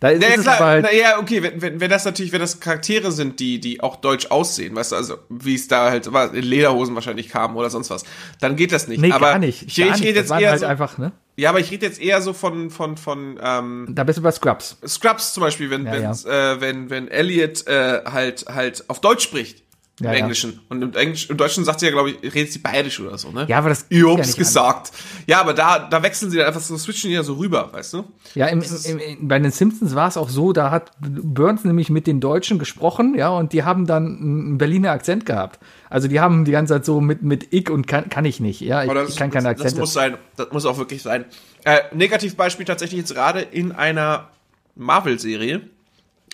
Da 0.01 0.09
ist, 0.09 0.22
Ja, 0.22 0.28
ja 0.28 0.34
ist 0.34 0.43
klar, 0.43 0.59
halt, 0.59 0.84
na, 0.84 0.93
ja, 0.93 1.18
okay, 1.18 1.43
wenn, 1.43 1.61
wenn, 1.62 1.80
wenn 1.80 1.90
das 1.90 2.05
natürlich, 2.05 2.32
wenn 2.32 2.40
das 2.40 2.61
Charaktere 2.61 3.12
sind, 3.12 3.40
die, 3.40 3.61
die 3.61 3.80
auch 3.80 3.97
deutsch 3.97 4.26
aussehen, 4.30 4.74
weißt 4.74 4.93
du, 4.93 4.97
also 4.97 5.18
wie 5.28 5.55
es 5.55 5.68
da 5.68 5.90
halt 5.90 6.12
war, 6.12 6.34
in 6.34 6.45
Lederhosen 6.45 6.95
wahrscheinlich 6.95 7.28
kamen 7.28 7.57
oder 7.57 7.70
sonst 7.70 7.90
was, 7.90 8.05
dann 8.40 8.57
geht 8.57 8.72
das 8.72 8.88
nicht. 8.88 9.01
nee, 9.01 9.12
aber 9.12 9.32
gar 9.32 9.38
nicht. 9.38 9.62
Ich, 9.62 9.78
ich 9.78 9.84
nicht. 9.84 10.03
rede 10.03 10.18
jetzt 10.20 10.30
eher 10.30 10.51
halt 10.51 10.61
so, 10.61 10.66
einfach, 10.66 10.99
ne? 10.99 11.12
ja, 11.36 11.51
aber 11.51 11.61
ich 11.61 11.70
rede 11.70 11.86
jetzt 11.86 12.01
eher 12.01 12.20
so 12.20 12.32
von, 12.32 12.70
von, 12.70 12.97
von 12.97 13.38
ähm, 13.43 13.88
Da 13.90 14.05
bist 14.05 14.18
du 14.18 14.22
bei 14.22 14.30
Scrubs. 14.32 14.76
Scrubs 14.86 15.32
zum 15.34 15.43
Beispiel, 15.43 15.70
wenn, 15.70 15.86
Ja, 15.86 15.93
wenn's, 15.93 16.24
Äh, 16.24 16.61
wenn, 16.61 16.90
wenn 16.90 17.09
Elliot 17.09 17.66
äh, 17.66 18.03
halt, 18.05 18.45
halt 18.49 18.84
auf 18.88 19.01
Deutsch 19.01 19.24
spricht. 19.24 19.62
Im 20.03 20.09
Ja, 20.09 20.12
ja. 20.14 20.18
Englischen. 20.18 20.61
Und 20.68 20.82
im, 20.82 20.94
Englisch, 20.94 21.30
im 21.30 21.36
Deutschen 21.36 21.64
sagt 21.64 21.78
sie 21.80 21.86
ja, 21.86 21.92
glaube 21.92 22.11
ich, 22.11 22.34
redet 22.34 22.53
sie 22.53 22.59
bayerisch 22.59 22.98
oder 22.98 23.16
so, 23.16 23.30
ne? 23.30 23.46
Ja, 23.48 23.59
aber 23.59 23.68
das 23.68 23.86
Ich 23.88 23.98
ja 23.98 24.09
hab's 24.11 24.26
nicht 24.26 24.36
gesagt. 24.36 24.90
Ja, 25.28 25.40
aber 25.40 25.55
da, 25.55 25.78
da 25.78 26.03
wechseln 26.03 26.30
sie 26.30 26.38
dann 26.38 26.48
einfach 26.48 26.61
so, 26.61 26.76
switchen 26.76 27.09
die 27.11 27.14
ja 27.14 27.22
so 27.22 27.34
rüber, 27.34 27.72
weißt 27.72 27.94
du? 27.94 28.05
Ja, 28.34 28.48
im, 28.48 28.62
im, 28.62 29.28
bei 29.28 29.38
den 29.38 29.53
Simpsons 29.53 29.94
war 29.94 30.09
es 30.09 30.16
auch 30.16 30.28
so, 30.28 30.53
da 30.53 30.72
hat 30.72 30.90
Burns 31.00 31.64
nämlich 31.64 31.88
mit 31.88 32.09
den 32.09 32.20
Deutschen 32.20 32.59
gesprochen, 32.59 33.14
ja, 33.16 33.28
und 33.28 33.53
die 33.53 33.62
haben 33.62 33.86
dann 33.86 34.18
einen 34.18 34.59
Berliner 34.59 34.90
Akzent 34.90 35.24
gehabt. 35.24 35.61
Also 35.88 36.09
die 36.09 36.18
haben 36.20 36.44
die 36.44 36.53
ganze 36.53 36.74
Zeit 36.74 36.84
so 36.84 37.00
mit, 37.00 37.22
mit 37.22 37.48
ich 37.53 37.70
und 37.70 37.86
kann, 37.86 38.09
kann 38.09 38.24
ich 38.24 38.40
nicht, 38.40 38.61
ja, 38.61 38.82
ich, 38.82 38.90
Aber 38.90 39.05
ich 39.05 39.16
kann 39.16 39.30
keine 39.30 39.50
das, 39.50 39.59
das 39.59 39.64
Akzente. 39.66 39.80
muss 39.80 39.92
sein. 39.92 40.16
Das 40.36 40.50
muss 40.50 40.66
auch 40.66 40.78
wirklich 40.78 41.03
sein. 41.03 41.26
Äh, 41.64 41.80
Negativbeispiel 41.92 42.66
tatsächlich 42.66 42.98
jetzt 42.98 43.14
gerade 43.14 43.40
in 43.40 43.70
einer 43.70 44.30
Marvel-Serie. 44.74 45.61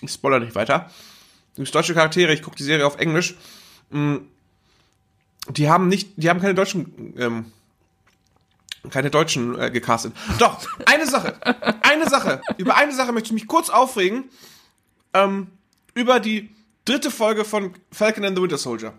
Ich 0.01 0.11
spoiler 0.11 0.39
nicht 0.39 0.55
weiter. 0.55 0.89
Das 1.57 1.71
deutsche 1.71 1.93
Charaktere, 1.93 2.33
ich 2.33 2.41
gucke 2.41 2.55
die 2.55 2.63
Serie 2.63 2.85
auf 2.85 2.99
Englisch. 2.99 3.35
Mh, 3.89 4.19
Die 5.49 5.69
haben 5.69 5.87
nicht, 5.87 6.11
die 6.17 6.29
haben 6.29 6.39
keine 6.39 6.53
deutschen, 6.53 7.13
ähm, 7.17 7.45
keine 8.91 9.09
Deutschen 9.09 9.59
äh, 9.59 9.71
gecastet. 9.71 10.13
Doch, 10.37 10.65
eine 10.85 11.05
Sache, 11.07 11.35
eine 11.81 12.07
Sache, 12.09 12.41
über 12.57 12.75
eine 12.77 12.93
Sache 12.93 13.11
möchte 13.11 13.27
ich 13.27 13.33
mich 13.33 13.47
kurz 13.47 13.69
aufregen. 13.69 14.25
Ähm, 15.13 15.47
über 15.95 16.19
die 16.19 16.49
dritte 16.85 17.11
Folge 17.11 17.43
von 17.45 17.73
Falcon 17.91 18.23
and 18.25 18.37
the 18.37 18.41
Winter 18.43 18.57
Soldier. 18.57 18.93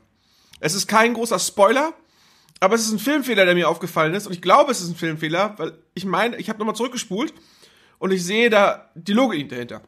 Es 0.58 0.74
ist 0.74 0.86
kein 0.86 1.14
großer 1.14 1.38
Spoiler, 1.38 1.94
aber 2.58 2.74
es 2.74 2.82
ist 2.82 2.92
ein 2.92 2.98
Filmfehler, 2.98 3.46
der 3.46 3.54
mir 3.54 3.68
aufgefallen 3.68 4.12
ist. 4.12 4.26
Und 4.26 4.32
ich 4.34 4.42
glaube, 4.42 4.72
es 4.72 4.80
ist 4.80 4.90
ein 4.90 4.96
Filmfehler, 4.96 5.54
weil 5.56 5.78
ich 5.94 6.04
meine, 6.04 6.36
ich 6.36 6.48
habe 6.48 6.58
nochmal 6.58 6.74
zurückgespult 6.74 7.32
und 7.98 8.10
ich 8.10 8.22
sehe 8.24 8.50
da 8.50 8.90
die 8.94 9.12
Logik 9.14 9.48
dahinter. 9.48 9.80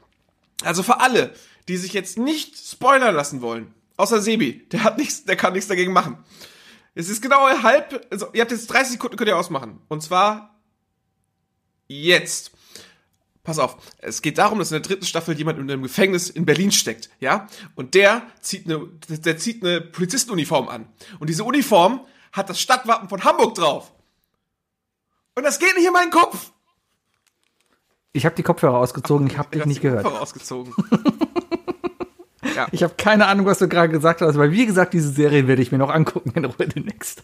Also 0.65 0.83
für 0.83 1.01
alle, 1.01 1.35
die 1.69 1.77
sich 1.77 1.93
jetzt 1.93 2.19
nicht 2.19 2.57
spoilern 2.57 3.15
lassen 3.15 3.43
wollen, 3.43 3.75
außer 3.97 4.21
Sebi, 4.21 4.69
der 4.69 4.85
hat 4.85 4.99
nichts, 4.99 5.25
der 5.25 5.37
kann 5.37 5.53
nichts 5.53 5.69
dagegen 5.69 5.93
machen. 5.93 6.25
Es 6.95 7.09
ist 7.09 7.23
genau 7.23 7.49
halb, 7.63 8.07
also 8.11 8.27
ihr 8.33 8.43
habt 8.43 8.51
jetzt 8.51 8.67
30 8.67 8.93
Sekunden, 8.93 9.17
könnt 9.17 9.29
ihr 9.29 9.39
ausmachen. 9.39 9.81
Und 9.89 10.03
zwar 10.03 10.61
jetzt. 11.89 12.53
Pass 13.45 13.59
auf, 13.59 13.77
es 13.99 14.23
geht 14.23 14.39
darum, 14.39 14.61
dass 14.61 14.71
in 14.71 14.81
der 14.81 14.89
dritten 14.89 15.05
Staffel 15.05 15.37
jemand 15.37 15.59
in 15.59 15.69
einem 15.69 15.83
Gefängnis 15.83 16.31
in 16.31 16.47
Berlin 16.47 16.71
steckt, 16.71 17.11
ja? 17.19 17.49
Und 17.75 17.95
der 17.95 18.23
zieht 18.41 18.67
eine, 18.67 18.87
der 19.09 19.37
zieht 19.37 19.65
eine 19.65 19.81
Polizistenuniform 19.81 20.69
an. 20.69 20.87
Und 21.19 21.29
diese 21.29 21.43
Uniform 21.43 22.07
hat 22.31 22.51
das 22.51 22.61
Stadtwappen 22.61 23.09
von 23.09 23.25
Hamburg 23.25 23.57
drauf. 23.57 23.93
Und 25.35 25.43
das 25.43 25.59
geht 25.59 25.75
nicht 25.77 25.87
in 25.87 25.93
meinen 25.93 26.13
Kopf. 26.13 26.53
Ich 28.13 28.27
habe 28.27 28.37
die 28.37 28.43
Kopfhörer 28.43 28.79
ausgezogen, 28.79 29.27
ich 29.27 29.39
habe 29.39 29.51
dich 29.51 29.65
nicht 29.65 29.79
die 29.79 29.89
gehört. 29.89 30.05
Kopfhörer 30.05 30.23
ausgezogen. 30.23 30.75
Ich 32.73 32.83
habe 32.83 32.95
keine 32.97 33.27
Ahnung, 33.27 33.47
was 33.47 33.59
du 33.59 33.69
gerade 33.69 33.89
gesagt 33.89 34.21
hast, 34.21 34.37
weil 34.37 34.51
wie 34.51 34.67
gesagt, 34.67 34.95
diese 34.95 35.11
Serie 35.11 35.47
werde 35.47 35.63
ich 35.63 35.73
mir 35.73 35.79
noch 35.79 35.91
angucken 35.91 36.33
in 36.35 36.45
Ruhe 36.45 36.69
demnächst. 36.69 37.23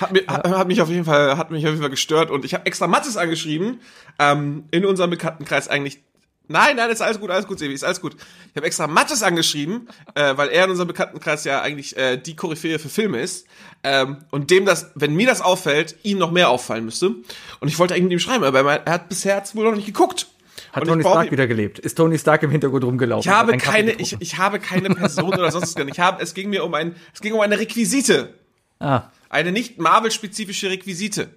Hat, 0.00 0.12
mir, 0.12 0.26
hat, 0.26 0.48
hat 0.48 0.68
mich 0.68 0.80
auf 0.80 0.88
jeden 0.88 1.04
Fall, 1.04 1.36
hat 1.36 1.50
mich 1.50 1.64
auf 1.64 1.70
jeden 1.70 1.82
Fall 1.82 1.90
gestört 1.90 2.30
und 2.30 2.44
ich 2.44 2.54
habe 2.54 2.66
extra 2.66 2.86
Mattes 2.86 3.16
angeschrieben, 3.16 3.80
ähm, 4.18 4.64
in 4.70 4.86
unserem 4.86 5.10
Bekanntenkreis 5.10 5.68
eigentlich. 5.68 6.02
Nein, 6.48 6.76
nein, 6.76 6.90
ist 6.90 7.02
alles 7.02 7.18
gut, 7.18 7.30
alles 7.30 7.48
gut, 7.48 7.58
Sebi, 7.58 7.74
ist 7.74 7.82
alles 7.82 8.00
gut. 8.00 8.14
Ich 8.50 8.56
habe 8.56 8.66
extra 8.66 8.86
Mattes 8.86 9.24
angeschrieben, 9.24 9.88
äh, 10.14 10.36
weil 10.36 10.48
er 10.48 10.64
in 10.64 10.70
unserem 10.70 10.86
Bekanntenkreis 10.86 11.42
ja 11.42 11.60
eigentlich 11.60 11.96
äh, 11.96 12.16
die 12.18 12.36
Koryphäe 12.36 12.78
für 12.78 12.88
Filme 12.88 13.20
ist. 13.20 13.48
Ähm, 13.82 14.18
und 14.30 14.52
dem 14.52 14.64
das, 14.64 14.92
wenn 14.94 15.14
mir 15.14 15.26
das 15.26 15.40
auffällt, 15.40 15.96
ihm 16.04 16.18
noch 16.18 16.30
mehr 16.30 16.48
auffallen 16.48 16.84
müsste. 16.84 17.08
Und 17.58 17.66
ich 17.66 17.80
wollte 17.80 17.94
eigentlich 17.94 18.04
mit 18.04 18.12
ihm 18.12 18.18
schreiben, 18.20 18.44
aber 18.44 18.60
er 18.60 18.92
hat 18.92 19.08
bisher 19.08 19.42
wohl 19.54 19.64
noch 19.64 19.74
nicht 19.74 19.86
geguckt. 19.86 20.28
Hat 20.76 20.82
und 20.82 20.88
Tony 20.88 21.02
Stark 21.02 21.30
wieder 21.30 21.46
gelebt? 21.46 21.78
Ist 21.78 21.96
Tony 21.96 22.18
Stark 22.18 22.42
im 22.42 22.50
Hintergrund 22.50 22.84
rumgelaufen? 22.84 23.28
ich 23.28 23.34
habe 23.34 23.56
keine, 23.56 23.92
ich, 23.92 24.16
ich 24.20 24.38
habe 24.38 24.60
keine 24.60 24.90
Person 24.90 25.32
oder 25.34 25.50
sonst 25.50 25.76
was. 25.78 25.86
Ich 25.86 25.98
habe, 26.00 26.22
es 26.22 26.34
ging 26.34 26.50
mir 26.50 26.64
um 26.64 26.74
ein, 26.74 26.94
es 27.12 27.20
ging 27.20 27.32
um 27.32 27.40
eine 27.40 27.58
Requisite. 27.58 28.34
ah, 28.78 29.04
Eine 29.28 29.52
nicht 29.52 29.78
Marvel-spezifische 29.78 30.70
Requisite. 30.70 31.30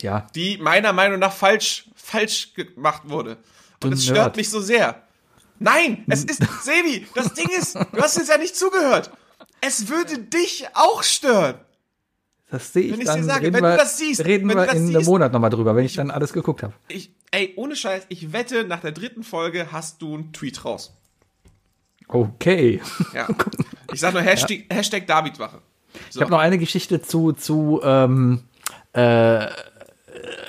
ja. 0.00 0.26
die 0.34 0.58
meiner 0.58 0.92
Meinung 0.92 1.18
nach 1.18 1.32
falsch, 1.32 1.86
falsch 1.94 2.54
gemacht 2.54 3.02
wurde. 3.06 3.36
Und 3.82 3.92
es 3.92 4.04
stört 4.04 4.36
mich 4.36 4.48
so 4.48 4.60
sehr. 4.60 5.02
Nein, 5.58 6.04
es 6.08 6.24
ist, 6.24 6.42
Sebi, 6.62 7.06
das 7.14 7.32
Ding 7.34 7.48
ist, 7.58 7.74
du 7.74 8.00
hast 8.00 8.16
jetzt 8.16 8.28
ja 8.28 8.38
nicht 8.38 8.56
zugehört. 8.56 9.10
Es 9.60 9.88
würde 9.88 10.18
dich 10.18 10.66
auch 10.74 11.02
stören. 11.02 11.56
Das 12.50 12.72
sehe 12.72 12.84
ich 12.84 12.92
Wenn 12.92 13.00
ich's 13.00 13.08
dann. 13.08 13.20
dir 13.20 13.24
sage, 13.24 13.46
reden 13.46 13.54
wenn 13.54 13.64
wir, 13.64 13.70
du 13.72 13.76
das 13.78 13.98
siehst, 13.98 14.24
reden 14.24 14.48
wenn 14.48 14.56
wir 14.56 14.72
in 14.72 14.96
einem. 14.96 15.04
Monat 15.04 15.32
nochmal 15.32 15.50
drüber, 15.50 15.74
wenn 15.74 15.84
ich 15.84 15.94
dann 15.94 16.10
alles 16.10 16.32
geguckt 16.32 16.62
habe. 16.62 16.72
Ich, 16.88 17.10
ey, 17.32 17.52
ohne 17.56 17.74
Scheiß, 17.74 18.06
ich 18.08 18.32
wette, 18.32 18.64
nach 18.64 18.80
der 18.80 18.92
dritten 18.92 19.24
Folge 19.24 19.72
hast 19.72 20.00
du 20.00 20.14
einen 20.14 20.32
Tweet 20.32 20.64
raus. 20.64 20.96
Okay. 22.08 22.80
Ja. 23.14 23.28
Ich 23.92 24.00
sag 24.00 24.12
nur 24.14 24.22
Hashtag, 24.22 24.64
Hashtag 24.68 25.06
Davidwache. 25.06 25.62
Ich 26.10 26.20
habe 26.20 26.30
noch 26.30 26.40
eine 26.40 26.58
Geschichte 26.58 27.00
zu, 27.00 27.32
zu 27.32 27.80
ähm, 27.84 28.42
äh, 28.92 29.46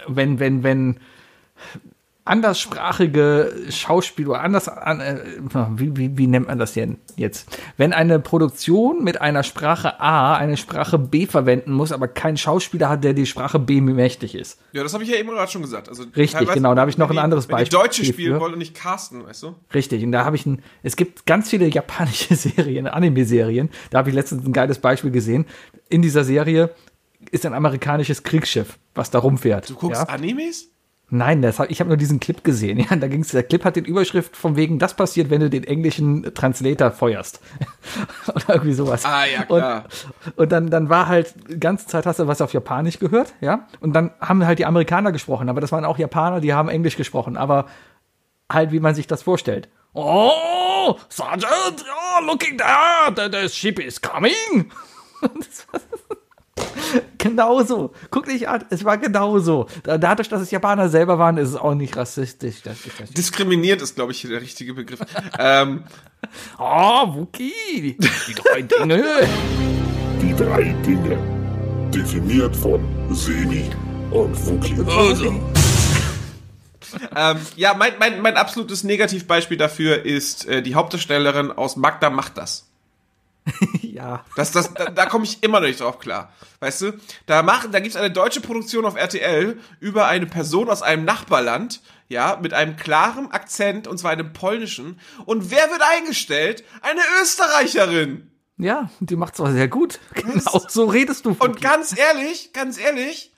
wenn, 0.07 0.39
wenn, 0.39 0.63
wenn 0.63 0.99
anderssprachige 2.27 3.53
Schauspieler 3.69 4.31
oder 4.31 4.41
anders, 4.41 4.67
an, 4.67 4.99
äh, 4.99 5.19
wie, 5.75 5.95
wie, 5.95 6.17
wie 6.17 6.27
nennt 6.27 6.47
man 6.47 6.59
das 6.59 6.73
denn 6.73 6.97
jetzt? 7.15 7.49
Wenn 7.77 7.93
eine 7.93 8.19
Produktion 8.19 9.03
mit 9.03 9.21
einer 9.21 9.43
Sprache 9.43 9.99
A 9.99 10.35
eine 10.35 10.57
Sprache 10.57 10.99
B 10.99 11.25
verwenden 11.25 11.71
muss, 11.71 11.91
aber 11.91 12.07
kein 12.07 12.37
Schauspieler 12.37 12.89
hat, 12.89 13.03
der 13.03 13.13
die 13.13 13.25
Sprache 13.25 13.59
B 13.59 13.81
mächtig 13.81 14.35
ist. 14.35 14.59
Ja, 14.73 14.83
das 14.83 14.93
habe 14.93 15.03
ich 15.03 15.09
ja 15.09 15.17
eben 15.17 15.29
gerade 15.29 15.51
schon 15.51 15.61
gesagt. 15.61 15.89
Also, 15.89 16.03
Richtig, 16.15 16.51
genau, 16.51 16.75
da 16.75 16.81
habe 16.81 16.91
ich 16.91 16.97
noch 16.97 17.09
ein 17.09 17.17
anderes 17.17 17.45
die, 17.45 17.49
wenn 17.51 17.57
Beispiel 17.57 17.77
Die 17.77 17.83
Deutsche 17.83 18.05
spielen 18.05 18.39
wollen 18.39 18.53
und 18.53 18.59
nicht 18.59 18.75
casten, 18.75 19.25
weißt 19.25 19.43
du? 19.43 19.55
Richtig, 19.73 20.03
und 20.03 20.11
da 20.11 20.25
habe 20.25 20.35
ich 20.35 20.45
ein, 20.45 20.61
es 20.83 20.95
gibt 20.95 21.25
ganz 21.25 21.49
viele 21.49 21.67
japanische 21.67 22.35
Serien, 22.35 22.87
Anime-Serien, 22.87 23.69
da 23.89 23.99
habe 23.99 24.09
ich 24.09 24.15
letztens 24.15 24.45
ein 24.45 24.53
geiles 24.53 24.79
Beispiel 24.79 25.11
gesehen. 25.11 25.45
In 25.89 26.01
dieser 26.01 26.23
Serie 26.23 26.71
ist 27.31 27.45
ein 27.45 27.53
amerikanisches 27.53 28.23
Kriegsschiff, 28.23 28.77
was 28.93 29.11
da 29.11 29.19
rumfährt. 29.19 29.69
Du 29.69 29.75
guckst 29.75 30.01
ja? 30.01 30.09
Animes? 30.09 30.69
Nein, 31.09 31.41
das 31.41 31.57
hab, 31.57 31.71
ich 31.71 31.79
habe 31.79 31.87
nur 31.87 31.95
diesen 31.95 32.19
Clip 32.19 32.43
gesehen. 32.43 32.77
Ja, 32.89 32.95
da 32.95 33.07
ging's, 33.07 33.29
der 33.29 33.43
Clip 33.43 33.63
hat 33.63 33.75
den 33.75 33.85
Überschrift 33.85 34.35
von 34.35 34.55
wegen, 34.55 34.77
das 34.77 34.93
passiert, 34.93 35.29
wenn 35.29 35.41
du 35.41 35.49
den 35.49 35.63
englischen 35.63 36.33
Translator 36.33 36.91
feuerst. 36.91 37.39
Oder 38.27 38.55
irgendwie 38.55 38.73
sowas. 38.73 39.05
Ah, 39.05 39.25
ja, 39.25 39.43
klar. 39.43 39.85
Und, 40.25 40.37
und 40.37 40.51
dann, 40.51 40.69
dann 40.69 40.89
war 40.89 41.07
halt, 41.07 41.33
die 41.49 41.59
ganze 41.59 41.87
Zeit 41.87 42.05
hast 42.05 42.19
du 42.19 42.27
was 42.27 42.41
auf 42.41 42.53
Japanisch 42.53 42.99
gehört, 42.99 43.33
ja. 43.39 43.67
Und 43.79 43.93
dann 43.93 44.11
haben 44.19 44.45
halt 44.45 44.59
die 44.59 44.65
Amerikaner 44.65 45.11
gesprochen, 45.11 45.49
aber 45.49 45.61
das 45.61 45.71
waren 45.71 45.85
auch 45.85 45.97
Japaner, 45.97 46.41
die 46.41 46.53
haben 46.53 46.69
Englisch 46.69 46.97
gesprochen, 46.97 47.37
aber 47.37 47.67
halt, 48.51 48.71
wie 48.71 48.79
man 48.79 48.95
sich 48.95 49.07
das 49.07 49.23
vorstellt. 49.23 49.69
Oh, 49.93 50.97
Sergeant, 51.09 51.85
oh, 51.89 52.25
looking 52.25 52.57
there, 52.57 53.13
the, 53.15 53.29
the 53.31 53.49
ship 53.49 53.79
is 53.79 54.01
coming. 54.01 54.71
Genauso. 57.17 57.93
Guck 58.11 58.25
dich 58.25 58.47
an, 58.47 58.63
es 58.69 58.85
war 58.85 58.97
genauso. 58.97 59.67
Da- 59.83 59.97
Dadurch, 59.97 60.29
dass 60.29 60.41
es 60.41 60.51
Japaner 60.51 60.87
selber 60.89 61.19
waren, 61.19 61.37
ist 61.37 61.49
es 61.49 61.55
auch 61.55 61.73
nicht 61.73 61.95
rassistisch. 61.97 62.61
Das 62.63 62.85
ist 62.85 62.99
das. 62.99 63.09
Diskriminiert 63.11 63.81
ist, 63.81 63.95
glaube 63.95 64.11
ich, 64.13 64.21
hier 64.21 64.29
der 64.29 64.41
richtige 64.41 64.73
Begriff. 64.73 64.99
ähm, 65.39 65.83
Oh, 66.57 67.07
Wookie, 67.15 67.51
die, 67.75 67.97
die 68.27 68.33
drei 68.33 68.61
Dinge. 68.61 69.03
Die 70.21 70.33
drei 70.35 70.63
Dinge. 70.85 71.17
Definiert 71.93 72.55
von 72.55 72.79
Semi 73.13 73.69
und 74.11 74.33
Wookie. 74.47 74.75
ähm, 77.15 77.37
ja, 77.55 77.73
mein, 77.75 77.93
mein, 77.99 78.21
mein 78.21 78.35
absolutes 78.37 78.83
Negativbeispiel 78.83 79.57
dafür 79.57 80.03
ist 80.05 80.47
äh, 80.47 80.61
die 80.63 80.73
Hauptdarstellerin 80.75 81.51
aus 81.51 81.75
Magda 81.75 82.09
macht 82.09 82.37
das. 82.37 82.66
Ja. 83.81 84.23
Das, 84.35 84.51
das, 84.51 84.73
da, 84.73 84.85
da 84.85 85.05
komme 85.07 85.25
ich 85.25 85.41
immer 85.41 85.59
noch 85.59 85.67
nicht 85.67 85.79
drauf 85.79 85.99
klar. 85.99 86.31
Weißt 86.59 86.81
du? 86.81 86.93
Da 87.25 87.41
machen, 87.41 87.71
da 87.71 87.79
gibt's 87.79 87.95
eine 87.95 88.11
deutsche 88.11 88.41
Produktion 88.41 88.85
auf 88.85 88.95
RTL 88.95 89.59
über 89.79 90.07
eine 90.07 90.27
Person 90.27 90.69
aus 90.69 90.83
einem 90.83 91.03
Nachbarland, 91.03 91.81
ja, 92.07 92.37
mit 92.41 92.53
einem 92.53 92.75
klaren 92.75 93.31
Akzent, 93.31 93.87
und 93.87 93.97
zwar 93.97 94.11
einem 94.11 94.33
polnischen. 94.33 94.99
Und 95.25 95.49
wer 95.49 95.69
wird 95.71 95.81
eingestellt? 95.81 96.63
Eine 96.81 97.01
Österreicherin. 97.21 98.31
Ja, 98.57 98.89
die 98.99 99.15
macht 99.15 99.35
zwar 99.35 99.51
sehr 99.51 99.67
gut. 99.67 99.99
Genau, 100.13 100.63
so 100.67 100.85
redest 100.85 101.25
du. 101.25 101.29
Und 101.29 101.41
Wookie. 101.41 101.61
ganz 101.61 101.97
ehrlich, 101.97 102.53
ganz 102.53 102.77
ehrlich, 102.77 103.31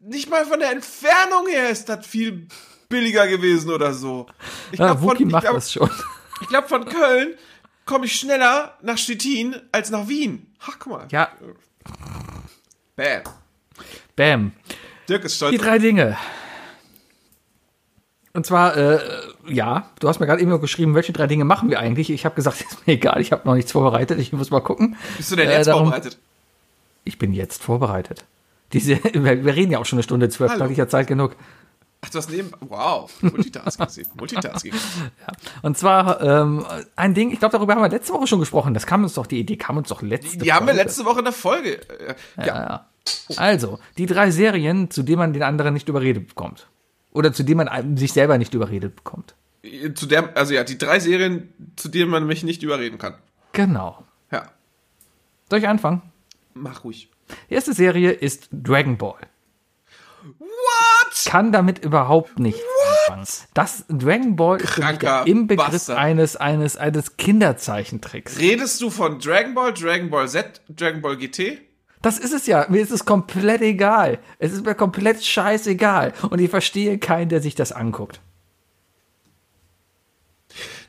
nicht 0.00 0.30
mal 0.30 0.46
von 0.46 0.60
der 0.60 0.72
Entfernung 0.72 1.46
her 1.48 1.70
ist 1.70 1.88
das 1.88 2.06
viel 2.06 2.48
billiger 2.88 3.26
gewesen 3.26 3.70
oder 3.70 3.94
so. 3.94 4.26
Ich 4.72 4.78
ja, 4.78 4.92
glaub, 4.92 5.02
Wookie 5.02 5.28
von, 5.28 5.34
ich 5.34 5.40
glaub, 5.40 5.90
ich 6.40 6.48
glaub, 6.48 6.68
von 6.68 6.84
Köln 6.86 7.34
komme 7.90 8.06
ich 8.06 8.14
schneller 8.14 8.76
nach 8.82 8.96
Stettin 8.96 9.56
als 9.72 9.90
nach 9.90 10.06
Wien. 10.06 10.46
Ach, 10.60 10.76
guck 10.78 10.92
mal. 10.92 11.08
Ja, 11.10 11.28
Bam. 12.94 13.22
bam. 14.14 14.52
Dirk 15.08 15.24
ist 15.24 15.36
stolz. 15.36 15.50
Die 15.52 15.58
drei 15.58 15.78
Dinge. 15.78 16.16
Und 18.32 18.46
zwar, 18.46 18.76
äh, 18.76 19.00
ja, 19.48 19.90
du 19.98 20.08
hast 20.08 20.20
mir 20.20 20.26
gerade 20.26 20.40
eben 20.40 20.50
noch 20.52 20.60
geschrieben, 20.60 20.94
welche 20.94 21.12
drei 21.12 21.26
Dinge 21.26 21.44
machen 21.44 21.68
wir 21.68 21.80
eigentlich? 21.80 22.10
Ich 22.10 22.24
habe 22.24 22.36
gesagt, 22.36 22.60
ist 22.70 22.86
mir 22.86 22.92
egal, 22.92 23.20
ich 23.20 23.32
habe 23.32 23.46
noch 23.46 23.54
nichts 23.56 23.72
vorbereitet, 23.72 24.20
ich 24.20 24.32
muss 24.32 24.50
mal 24.50 24.60
gucken. 24.60 24.96
Bist 25.16 25.32
du 25.32 25.36
denn 25.36 25.48
Äh, 25.48 25.56
jetzt 25.56 25.66
darum- 25.66 25.84
vorbereitet? 25.86 26.18
Ich 27.02 27.18
bin 27.18 27.32
jetzt 27.32 27.62
vorbereitet. 27.62 28.24
Diese, 28.72 29.02
wir, 29.14 29.54
reden 29.56 29.72
ja 29.72 29.78
auch 29.80 29.84
schon 29.86 29.96
eine 29.96 30.04
Stunde 30.04 30.28
zwölf, 30.28 30.52
da 30.52 30.60
hatte 30.60 30.72
ich 30.72 30.78
ja 30.78 30.86
Zeit 30.86 31.08
genug. 31.08 31.34
Ach, 32.02 32.08
du 32.08 32.18
hast 32.18 32.30
neben. 32.30 32.50
Wow. 32.60 33.10
Multitasking. 33.22 34.06
Multitasking. 34.14 34.72
Und 35.62 35.76
zwar 35.76 36.20
ähm, 36.22 36.64
ein 36.96 37.14
Ding, 37.14 37.30
ich 37.30 37.38
glaube, 37.38 37.52
darüber 37.52 37.74
haben 37.74 37.82
wir 37.82 37.90
letzte 37.90 38.12
Woche 38.14 38.26
schon 38.26 38.40
gesprochen. 38.40 38.72
Das 38.72 38.86
kam 38.86 39.02
uns 39.02 39.14
doch, 39.14 39.26
die 39.26 39.38
Idee 39.38 39.56
kam 39.56 39.76
uns 39.76 39.88
doch 39.88 40.00
letzte 40.00 40.38
Die 40.38 40.52
haben 40.52 40.66
wir 40.66 40.74
letzte 40.74 41.04
Woche 41.04 41.18
in 41.18 41.24
der 41.24 41.34
Folge. 41.34 41.80
Äh, 41.88 42.14
ja. 42.38 42.46
Ja, 42.46 42.56
ja. 42.56 42.86
Also, 43.36 43.78
die 43.98 44.06
drei 44.06 44.30
Serien, 44.30 44.90
zu 44.90 45.02
denen 45.02 45.18
man 45.18 45.32
den 45.32 45.42
anderen 45.42 45.74
nicht 45.74 45.88
überredet 45.88 46.28
bekommt. 46.28 46.68
Oder 47.12 47.32
zu 47.32 47.42
denen 47.42 47.66
man 47.66 47.96
sich 47.96 48.12
selber 48.12 48.38
nicht 48.38 48.54
überredet 48.54 48.96
bekommt. 48.96 49.34
Zu 49.94 50.06
der, 50.06 50.36
also 50.36 50.54
ja, 50.54 50.64
die 50.64 50.78
drei 50.78 51.00
Serien, 51.00 51.52
zu 51.76 51.88
denen 51.88 52.10
man 52.10 52.26
mich 52.26 52.44
nicht 52.44 52.62
überreden 52.62 52.98
kann. 52.98 53.14
Genau. 53.52 54.04
Ja. 54.30 54.50
Soll 55.50 55.58
ich 55.58 55.68
anfangen? 55.68 56.02
Mach 56.54 56.84
ruhig. 56.84 57.10
Die 57.48 57.54
erste 57.54 57.72
Serie 57.72 58.10
ist 58.12 58.48
Dragon 58.52 58.96
Ball. 58.96 59.18
What? 61.10 61.24
Kann 61.32 61.50
damit 61.52 61.84
überhaupt 61.84 62.38
nicht 62.38 62.60
anfangen. 63.08 63.26
Das 63.54 63.84
Dragon 63.88 64.36
Ball 64.36 64.60
ist 64.60 64.66
Kranker 64.74 65.24
der 65.24 65.26
Inbegriff 65.26 65.70
Bastard. 65.72 65.98
eines, 65.98 66.36
eines, 66.36 66.76
eines 66.76 67.16
Kinderzeichentricks. 67.16 68.38
Redest 68.38 68.80
du 68.80 68.90
von 68.90 69.18
Dragon 69.18 69.54
Ball, 69.54 69.72
Dragon 69.74 70.08
Ball 70.10 70.28
Z, 70.28 70.60
Dragon 70.68 71.02
Ball 71.02 71.16
GT? 71.16 71.58
Das 72.02 72.18
ist 72.18 72.32
es 72.32 72.46
ja. 72.46 72.64
Mir 72.68 72.80
ist 72.80 72.92
es 72.92 73.04
komplett 73.04 73.60
egal. 73.60 74.20
Es 74.38 74.52
ist 74.52 74.64
mir 74.64 74.74
komplett 74.74 75.22
scheißegal. 75.24 76.12
Und 76.30 76.40
ich 76.40 76.48
verstehe 76.48 76.98
keinen, 76.98 77.28
der 77.28 77.42
sich 77.42 77.54
das 77.54 77.72
anguckt. 77.72 78.20